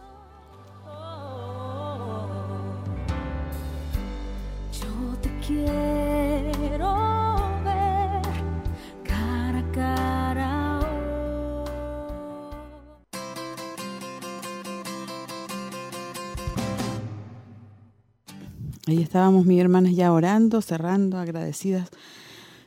Ahí 18.88 19.02
estábamos 19.02 19.48
mis 19.48 19.60
hermanas 19.60 19.96
ya 19.96 20.14
orando, 20.14 20.62
cerrando, 20.62 21.18
agradecidas 21.18 21.90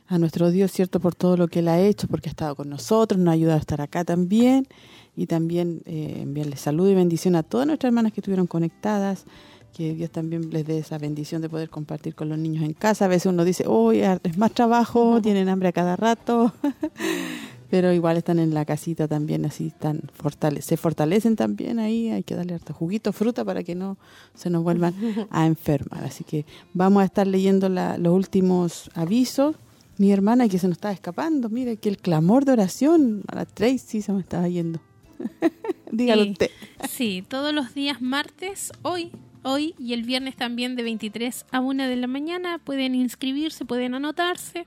a 0.07 0.17
nuestro 0.17 0.51
Dios, 0.51 0.71
¿cierto? 0.71 0.99
Por 0.99 1.15
todo 1.15 1.37
lo 1.37 1.47
que 1.47 1.59
Él 1.59 1.69
ha 1.69 1.79
hecho, 1.79 2.07
porque 2.07 2.27
ha 2.27 2.31
estado 2.31 2.55
con 2.55 2.69
nosotros, 2.69 3.17
nos 3.19 3.29
ha 3.29 3.35
ayudado 3.35 3.57
a 3.57 3.61
estar 3.61 3.79
acá 3.79 4.03
también. 4.03 4.67
Y 5.15 5.27
también 5.27 5.81
eh, 5.85 6.19
enviarle 6.23 6.57
salud 6.57 6.89
y 6.89 6.95
bendición 6.95 7.35
a 7.35 7.43
todas 7.43 7.67
nuestras 7.67 7.89
hermanas 7.89 8.11
que 8.11 8.19
estuvieron 8.19 8.47
conectadas. 8.47 9.25
Que 9.73 9.93
Dios 9.93 10.11
también 10.11 10.49
les 10.49 10.65
dé 10.65 10.79
esa 10.79 10.97
bendición 10.97 11.41
de 11.41 11.47
poder 11.47 11.69
compartir 11.69 12.15
con 12.15 12.27
los 12.27 12.37
niños 12.37 12.63
en 12.63 12.73
casa. 12.73 13.05
A 13.05 13.07
veces 13.07 13.27
uno 13.27 13.45
dice, 13.45 13.67
uy, 13.67 14.01
es 14.01 14.37
más 14.37 14.51
trabajo, 14.51 15.21
tienen 15.21 15.47
hambre 15.47 15.69
a 15.69 15.71
cada 15.71 15.95
rato. 15.95 16.51
Pero 17.69 17.93
igual 17.93 18.17
están 18.17 18.39
en 18.39 18.53
la 18.53 18.65
casita 18.65 19.07
también, 19.07 19.45
así 19.45 19.67
están 19.67 20.01
fortale 20.13 20.61
se 20.63 20.75
fortalecen 20.75 21.35
también 21.35 21.77
ahí. 21.79 22.09
Hay 22.09 22.23
que 22.23 22.33
darle 22.35 22.55
harto 22.55 22.73
juguito, 22.73 23.13
fruta 23.13 23.45
para 23.45 23.63
que 23.63 23.75
no 23.75 23.97
se 24.33 24.49
nos 24.49 24.63
vuelvan 24.63 24.95
a 25.29 25.45
enfermar. 25.45 26.03
Así 26.03 26.23
que 26.23 26.45
vamos 26.73 27.01
a 27.01 27.05
estar 27.05 27.27
leyendo 27.27 27.69
la- 27.69 27.97
los 27.97 28.13
últimos 28.13 28.89
avisos. 28.95 29.55
Mi 29.97 30.11
hermana 30.11 30.47
que 30.47 30.57
se 30.59 30.67
nos 30.67 30.77
estaba 30.77 30.93
escapando, 30.93 31.49
mire 31.49 31.75
que 31.77 31.89
el 31.89 31.97
clamor 31.97 32.45
de 32.45 32.53
oración 32.53 33.21
a 33.27 33.35
las 33.35 33.47
Tracy 33.53 34.01
se 34.01 34.13
me 34.13 34.21
estaba 34.21 34.47
yendo. 34.47 34.79
Dígalo 35.91 36.23
Sí. 36.23 36.29
usted. 36.31 36.49
Sí, 36.89 37.23
todos 37.27 37.53
los 37.53 37.73
días 37.73 38.01
martes, 38.01 38.71
hoy, 38.83 39.11
hoy 39.43 39.75
y 39.77 39.93
el 39.93 40.03
viernes 40.03 40.35
también 40.37 40.75
de 40.75 40.83
23 40.83 41.45
a 41.51 41.59
1 41.59 41.87
de 41.87 41.95
la 41.97 42.07
mañana 42.07 42.59
pueden 42.63 42.95
inscribirse, 42.95 43.65
pueden 43.65 43.93
anotarse 43.93 44.65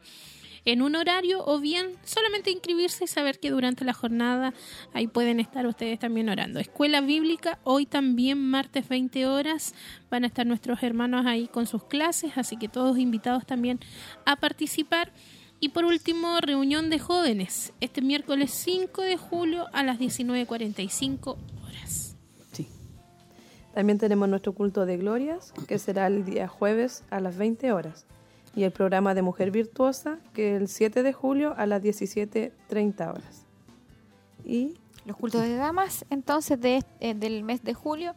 en 0.65 0.83
un 0.83 0.95
horario 0.97 1.45
o 1.45 1.59
bien 1.61 1.97
solamente 2.05 2.51
inscribirse 2.51 3.05
y 3.05 3.07
saber 3.07 3.41
que 3.41 3.51
durante 3.51 3.85
la 3.85 3.93
jornada 3.93 4.55
ahí 4.93 5.07
pueden 5.07 5.41
estar 5.41 5.67
ustedes 5.67 5.99
también 5.99 6.29
orando. 6.29 6.61
Escuela 6.61 7.01
Bíblica, 7.01 7.59
hoy 7.65 7.87
también 7.87 8.39
martes 8.39 8.89
20 8.89 9.27
horas 9.27 9.75
van 10.11 10.25
a 10.25 10.29
estar 10.29 10.47
nuestros 10.47 10.83
hermanos 10.83 11.27
ahí 11.27 11.49
con 11.49 11.67
sus 11.67 11.85
clases, 11.85 12.33
así 12.37 12.57
que 12.57 12.69
todos 12.69 12.99
invitados 12.99 13.47
también 13.47 13.81
a 14.25 14.37
participar. 14.37 15.13
Y 15.61 15.69
por 15.69 15.85
último, 15.85 16.41
reunión 16.41 16.91
de 16.91 16.99
jóvenes, 16.99 17.73
este 17.81 18.03
miércoles 18.03 18.51
5 18.51 19.03
de 19.03 19.17
julio 19.17 19.67
a 19.73 19.85
las 19.85 20.01
19.45 20.01 21.37
horas. 21.65 22.17
También 23.75 23.99
tenemos 23.99 24.29
nuestro 24.29 24.53
culto 24.53 24.85
de 24.85 24.99
glorias, 24.99 25.55
que 25.67 25.79
será 25.79 26.07
el 26.07 26.25
día 26.25 26.47
jueves 26.47 27.05
a 27.11 27.21
las 27.21 27.39
20 27.39 27.73
horas. 27.73 28.07
Y 28.55 28.65
el 28.65 28.73
programa 28.73 29.15
de 29.15 29.23
Mujer 29.23 29.51
Virtuosa, 29.51 30.19
que 30.35 30.57
el 30.57 30.69
7 30.69 31.03
de 31.03 31.12
julio 31.12 31.55
a 31.57 31.66
las 31.66 31.83
17.30 31.83 33.11
horas. 33.11 33.47
Y 34.45 34.74
Los 35.05 35.16
cultos 35.16 35.43
de 35.43 35.57
damas, 35.57 36.05
entonces, 36.11 36.61
de, 36.61 36.85
eh, 37.01 37.15
del 37.15 37.43
mes 37.43 37.65
de 37.65 37.74
julio 37.74 38.15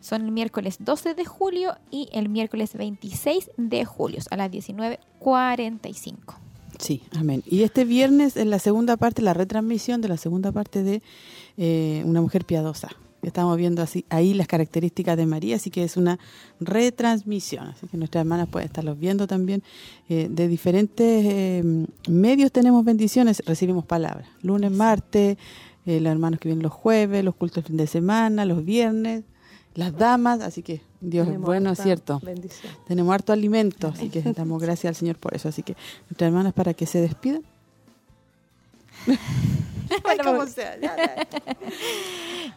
son 0.00 0.26
el 0.26 0.32
miércoles 0.32 0.76
12 0.80 1.14
de 1.14 1.24
julio 1.24 1.76
y 1.90 2.08
el 2.12 2.28
miércoles 2.28 2.74
26 2.74 3.52
de 3.56 3.84
julio 3.84 4.20
a 4.30 4.36
las 4.36 4.50
19.45. 4.50 6.36
Sí, 6.78 7.02
amén. 7.16 7.42
Y 7.46 7.62
este 7.62 7.84
viernes 7.84 8.36
en 8.36 8.50
la 8.50 8.58
segunda 8.58 8.96
parte, 8.96 9.22
la 9.22 9.34
retransmisión 9.34 10.02
de 10.02 10.08
la 10.08 10.16
segunda 10.16 10.52
parte 10.52 10.82
de 10.82 11.02
eh, 11.56 12.02
Una 12.04 12.20
mujer 12.20 12.44
piadosa. 12.44 12.90
Estamos 13.26 13.56
viendo 13.56 13.82
así 13.82 14.04
ahí 14.08 14.34
las 14.34 14.46
características 14.46 15.16
de 15.16 15.26
María, 15.26 15.56
así 15.56 15.68
que 15.68 15.82
es 15.82 15.96
una 15.96 16.18
retransmisión. 16.60 17.66
Así 17.66 17.88
que 17.88 17.96
nuestras 17.96 18.22
hermanas 18.22 18.48
pueden 18.48 18.66
estarlos 18.66 18.96
viendo 18.98 19.26
también. 19.26 19.64
Eh, 20.08 20.28
de 20.30 20.46
diferentes 20.46 21.24
eh, 21.26 21.86
medios 22.08 22.52
tenemos 22.52 22.84
bendiciones, 22.84 23.42
recibimos 23.44 23.84
palabras. 23.84 24.28
Lunes, 24.42 24.70
martes, 24.70 25.38
eh, 25.86 26.00
los 26.00 26.12
hermanos 26.12 26.38
que 26.38 26.48
vienen 26.48 26.62
los 26.62 26.72
jueves, 26.72 27.24
los 27.24 27.34
cultos 27.34 27.64
de 27.64 27.68
fin 27.68 27.76
de 27.76 27.88
semana, 27.88 28.44
los 28.44 28.64
viernes, 28.64 29.24
las 29.74 29.96
damas, 29.96 30.40
así 30.40 30.62
que 30.62 30.80
Dios 31.00 31.26
es 31.26 31.40
bueno, 31.40 31.70
harta 31.70 31.82
¿cierto? 31.82 32.20
bendición. 32.22 32.72
Tenemos 32.86 33.12
harto 33.12 33.32
alimento, 33.32 33.88
así 33.88 34.08
que 34.08 34.22
damos 34.22 34.62
gracias 34.62 34.90
al 34.90 34.94
Señor 34.94 35.16
por 35.16 35.34
eso. 35.34 35.48
Así 35.48 35.64
que 35.64 35.74
nuestras 36.08 36.28
hermanas 36.28 36.52
para 36.52 36.74
que 36.74 36.86
se 36.86 37.00
despidan. 37.00 37.42
Ay, 40.04 40.18
como 40.18 40.46
sea, 40.46 40.78
ya, 40.80 40.96
ya. 40.96 41.26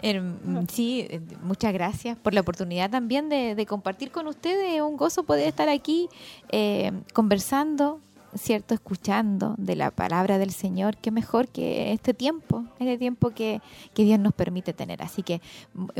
Sí, 0.69 1.07
muchas 1.43 1.73
gracias 1.73 2.17
por 2.17 2.33
la 2.33 2.41
oportunidad 2.41 2.89
también 2.89 3.27
de, 3.29 3.55
de 3.55 3.65
compartir 3.65 4.11
con 4.11 4.27
ustedes. 4.27 4.75
Es 4.75 4.81
un 4.81 4.97
gozo 4.97 5.23
poder 5.23 5.47
estar 5.47 5.67
aquí 5.69 6.07
eh, 6.49 6.91
conversando, 7.13 7.99
¿cierto? 8.35 8.73
Escuchando 8.75 9.55
de 9.57 9.75
la 9.75 9.91
palabra 9.91 10.37
del 10.37 10.51
Señor. 10.51 10.95
Qué 10.97 11.11
mejor 11.11 11.47
que 11.49 11.91
este 11.91 12.13
tiempo, 12.13 12.63
este 12.79 12.97
tiempo 12.97 13.31
que, 13.31 13.61
que 13.93 14.03
Dios 14.03 14.19
nos 14.19 14.33
permite 14.33 14.71
tener. 14.73 15.01
Así 15.01 15.21
que 15.23 15.41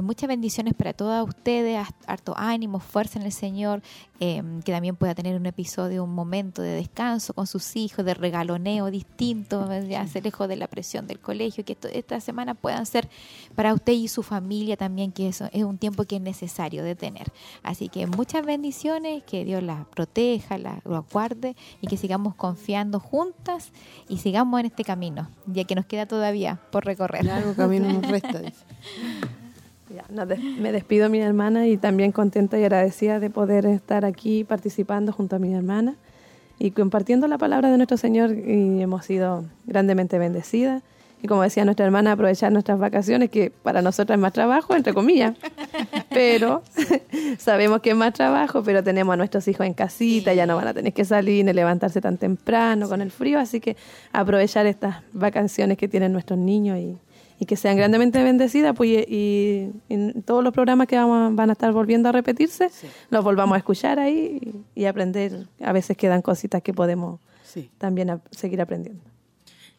muchas 0.02 0.28
bendiciones 0.30 0.74
para 0.76 0.94
todas 0.94 1.28
ustedes, 1.28 1.78
hart- 1.78 2.04
harto 2.08 2.34
ánimo, 2.38 2.80
fuerza 2.80 3.20
en 3.20 3.26
el 3.26 3.32
Señor, 3.34 3.82
eh, 4.20 4.44
que 4.66 4.72
también 4.72 4.96
pueda 4.96 5.16
tener 5.16 5.36
un 5.36 5.46
episodio, 5.46 6.04
un 6.04 6.14
momento 6.14 6.62
de 6.62 6.72
descanso 6.72 7.34
con 7.34 7.48
sus 7.48 7.76
hijos, 7.76 8.04
de 8.06 8.14
regaloneo 8.14 8.92
distinto, 8.92 9.68
ya 9.88 10.06
se 10.08 10.22
lejos 10.22 10.48
de 10.48 10.56
la 10.58 10.68
presión 10.68 11.08
del 11.08 11.20
colegio, 11.20 11.64
que 11.64 11.74
esto- 11.74 11.88
esta 11.88 12.20
semana 12.20 12.54
puedan 12.54 12.86
ser 12.86 13.08
para 13.56 13.74
usted 13.74 13.94
y 13.94 14.08
su 14.08 14.22
familia 14.24 14.76
también, 14.78 15.12
que 15.12 15.28
eso 15.30 15.50
es 15.54 15.64
un 15.64 15.78
tiempo 15.78 16.04
que 16.04 16.18
es 16.18 16.22
necesario 16.22 16.84
de 16.84 16.96
tener. 16.96 17.32
Así 17.64 17.88
que 17.90 18.08
muchas 18.08 18.46
bendiciones, 18.46 19.24
que 19.24 19.46
Dios 19.46 19.64
las 19.64 19.86
proteja, 19.88 20.58
las 20.58 20.84
lo 20.86 21.06
guarde 21.12 21.56
y 21.82 21.88
que 21.88 21.98
sigamos 21.98 22.36
confiando 22.36 23.00
juntas 23.00 23.72
y 24.10 24.18
sigamos 24.18 24.60
en 24.60 24.66
este 24.68 24.84
camino, 24.84 25.30
ya 25.46 25.64
que 25.64 25.76
nos 25.76 25.86
queda 25.86 26.06
todavía 26.06 26.60
por 26.72 26.86
recorrer. 26.86 27.26
Largo 27.26 27.54
camino 27.56 27.88
nos 27.92 28.06
resta, 28.10 28.40
dice. 28.40 28.66
Ya, 29.94 30.06
me 30.60 30.72
despido, 30.72 31.10
mi 31.10 31.20
hermana, 31.20 31.68
y 31.68 31.78
también 31.78 32.12
contenta 32.12 32.60
y 32.60 32.64
agradecida 32.64 33.20
de 33.20 33.30
poder 33.30 33.66
estar 33.66 34.06
aquí 34.06 34.44
participando 34.44 35.12
junto 35.12 35.36
a 35.38 35.40
mi 35.40 35.54
hermana 35.54 35.96
y 36.60 36.72
compartiendo 36.72 37.28
la 37.28 37.38
palabra 37.38 37.72
de 37.72 37.78
nuestro 37.78 37.98
Señor. 37.98 38.32
Y 38.32 38.82
hemos 38.82 39.06
sido 39.06 39.46
grandemente 39.66 40.20
bendecidas. 40.20 40.84
Y 41.22 41.28
como 41.28 41.42
decía 41.42 41.66
nuestra 41.66 41.86
hermana, 41.86 42.14
aprovechar 42.14 42.52
nuestras 42.52 42.80
vacaciones, 42.80 43.30
que 43.30 43.52
para 43.52 43.82
nosotras 43.82 44.18
es 44.18 44.22
más 44.22 44.32
trabajo, 44.32 44.76
entre 44.76 44.94
comillas. 44.94 45.36
Pero 46.10 46.62
sabemos 47.40 47.82
que 47.82 47.90
es 47.90 47.96
más 47.96 48.14
trabajo, 48.14 48.64
pero 48.64 48.84
tenemos 48.84 49.14
a 49.14 49.18
nuestros 49.18 49.48
hijos 49.48 49.66
en 49.66 49.74
casita, 49.74 50.34
ya 50.34 50.46
no 50.46 50.56
van 50.56 50.68
a 50.70 50.74
tener 50.74 50.92
que 50.92 51.06
salir 51.06 51.46
ni 51.46 51.54
levantarse 51.54 52.02
tan 52.02 52.18
temprano 52.18 52.90
con 52.90 53.02
el 53.02 53.12
frío. 53.12 53.40
Así 53.40 53.60
que 53.60 53.78
aprovechar 54.12 54.66
estas 54.66 55.04
vacaciones 55.14 55.78
que 55.78 55.88
tienen 55.88 56.14
nuestros 56.14 56.40
niños 56.40 56.80
y, 56.80 56.98
y 57.40 57.46
que 57.46 57.56
sean 57.56 57.78
grandemente 57.78 58.22
bendecidas, 58.22 58.76
pues 58.76 58.90
y, 58.90 59.06
y 59.10 59.72
en 59.94 60.22
todos 60.24 60.44
los 60.44 60.54
programas 60.54 60.88
que 60.88 60.98
vamos, 60.98 61.34
van 61.36 61.50
a 61.50 61.54
estar 61.54 61.72
volviendo 61.72 62.10
a 62.10 62.12
repetirse, 62.12 62.70
los 63.10 63.24
volvamos 63.24 63.56
a 63.56 63.58
escuchar 63.60 63.98
ahí 64.00 64.40
y, 64.76 64.82
y 64.82 64.86
aprender. 64.86 65.48
A 65.62 65.72
veces 65.72 65.96
quedan 65.96 66.22
cositas 66.22 66.62
que 66.62 66.74
podemos 66.74 67.20
Sí. 67.44 67.70
también 67.78 68.10
a- 68.10 68.22
seguir 68.32 68.62
aprendiendo. 68.62 69.02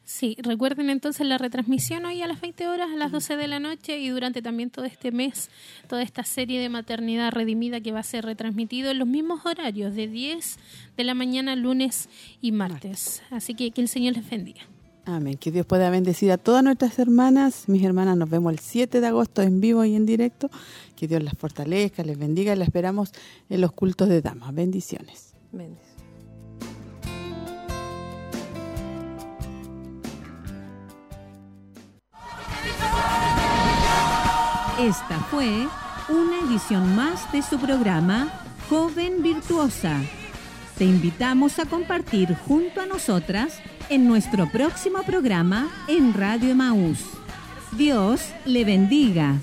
Sí, 0.03 0.37
recuerden 0.41 0.91
entonces 0.91 1.25
la 1.25 1.39
retransmisión 1.39 2.05
hoy 2.05 2.21
a 2.21 2.27
las 2.27 2.41
20 2.41 2.67
horas, 2.67 2.89
a 2.93 2.97
las 2.97 3.13
12 3.13 3.37
de 3.37 3.47
la 3.47 3.61
noche 3.61 3.99
y 4.01 4.09
durante 4.09 4.43
también 4.43 4.69
todo 4.71 4.85
este 4.85 5.13
mes, 5.13 5.51
toda 5.87 6.03
esta 6.03 6.25
serie 6.25 6.61
de 6.61 6.69
maternidad 6.69 7.31
redimida 7.31 7.81
que 7.81 7.93
va 7.93 8.01
a 8.01 8.03
ser 8.03 8.25
retransmitido 8.25 8.91
en 8.91 8.99
los 8.99 9.07
mismos 9.07 9.47
horarios, 9.47 9.95
de 9.95 10.09
10 10.09 10.59
de 10.97 11.05
la 11.05 11.15
mañana, 11.15 11.55
lunes 11.55 12.09
y 12.41 12.51
martes. 12.51 13.23
Así 13.31 13.55
que 13.55 13.71
que 13.71 13.83
el 13.83 13.87
Señor 13.89 14.17
les 14.17 14.29
bendiga. 14.29 14.63
Amén. 15.05 15.37
Que 15.37 15.51
Dios 15.51 15.67
pueda 15.67 15.91
bendecir 15.91 16.31
a 16.33 16.39
todas 16.39 16.63
nuestras 16.63 16.99
hermanas. 16.99 17.69
Mis 17.69 17.83
hermanas, 17.83 18.17
nos 18.17 18.29
vemos 18.31 18.53
el 18.53 18.59
7 18.59 19.01
de 19.01 19.07
agosto 19.07 19.43
en 19.43 19.61
vivo 19.61 19.85
y 19.85 19.95
en 19.95 20.07
directo. 20.07 20.51
Que 20.97 21.09
Dios 21.09 21.23
las 21.23 21.35
fortalezca, 21.37 22.03
les 22.03 22.19
bendiga 22.19 22.53
y 22.53 22.57
las 22.57 22.69
esperamos 22.69 23.13
en 23.49 23.61
los 23.61 23.73
cultos 23.73 24.09
de 24.09 24.21
damas. 24.21 24.55
Bendiciones. 24.55 25.35
Bendiciones. 25.53 25.91
Esta 34.81 35.19
fue 35.31 35.69
una 36.09 36.41
edición 36.49 36.97
más 36.97 37.31
de 37.33 37.43
su 37.43 37.59
programa 37.59 38.33
Joven 38.71 39.23
Virtuosa. 39.23 40.01
Te 40.79 40.87
invitamos 40.87 41.59
a 41.59 41.67
compartir 41.67 42.35
junto 42.35 42.81
a 42.81 42.87
nosotras 42.87 43.61
en 43.91 44.07
nuestro 44.07 44.49
próximo 44.49 45.03
programa 45.03 45.69
en 45.89 46.15
Radio 46.15 46.51
Emaús. 46.51 46.99
Dios 47.73 48.33
le 48.47 48.65
bendiga. 48.65 49.35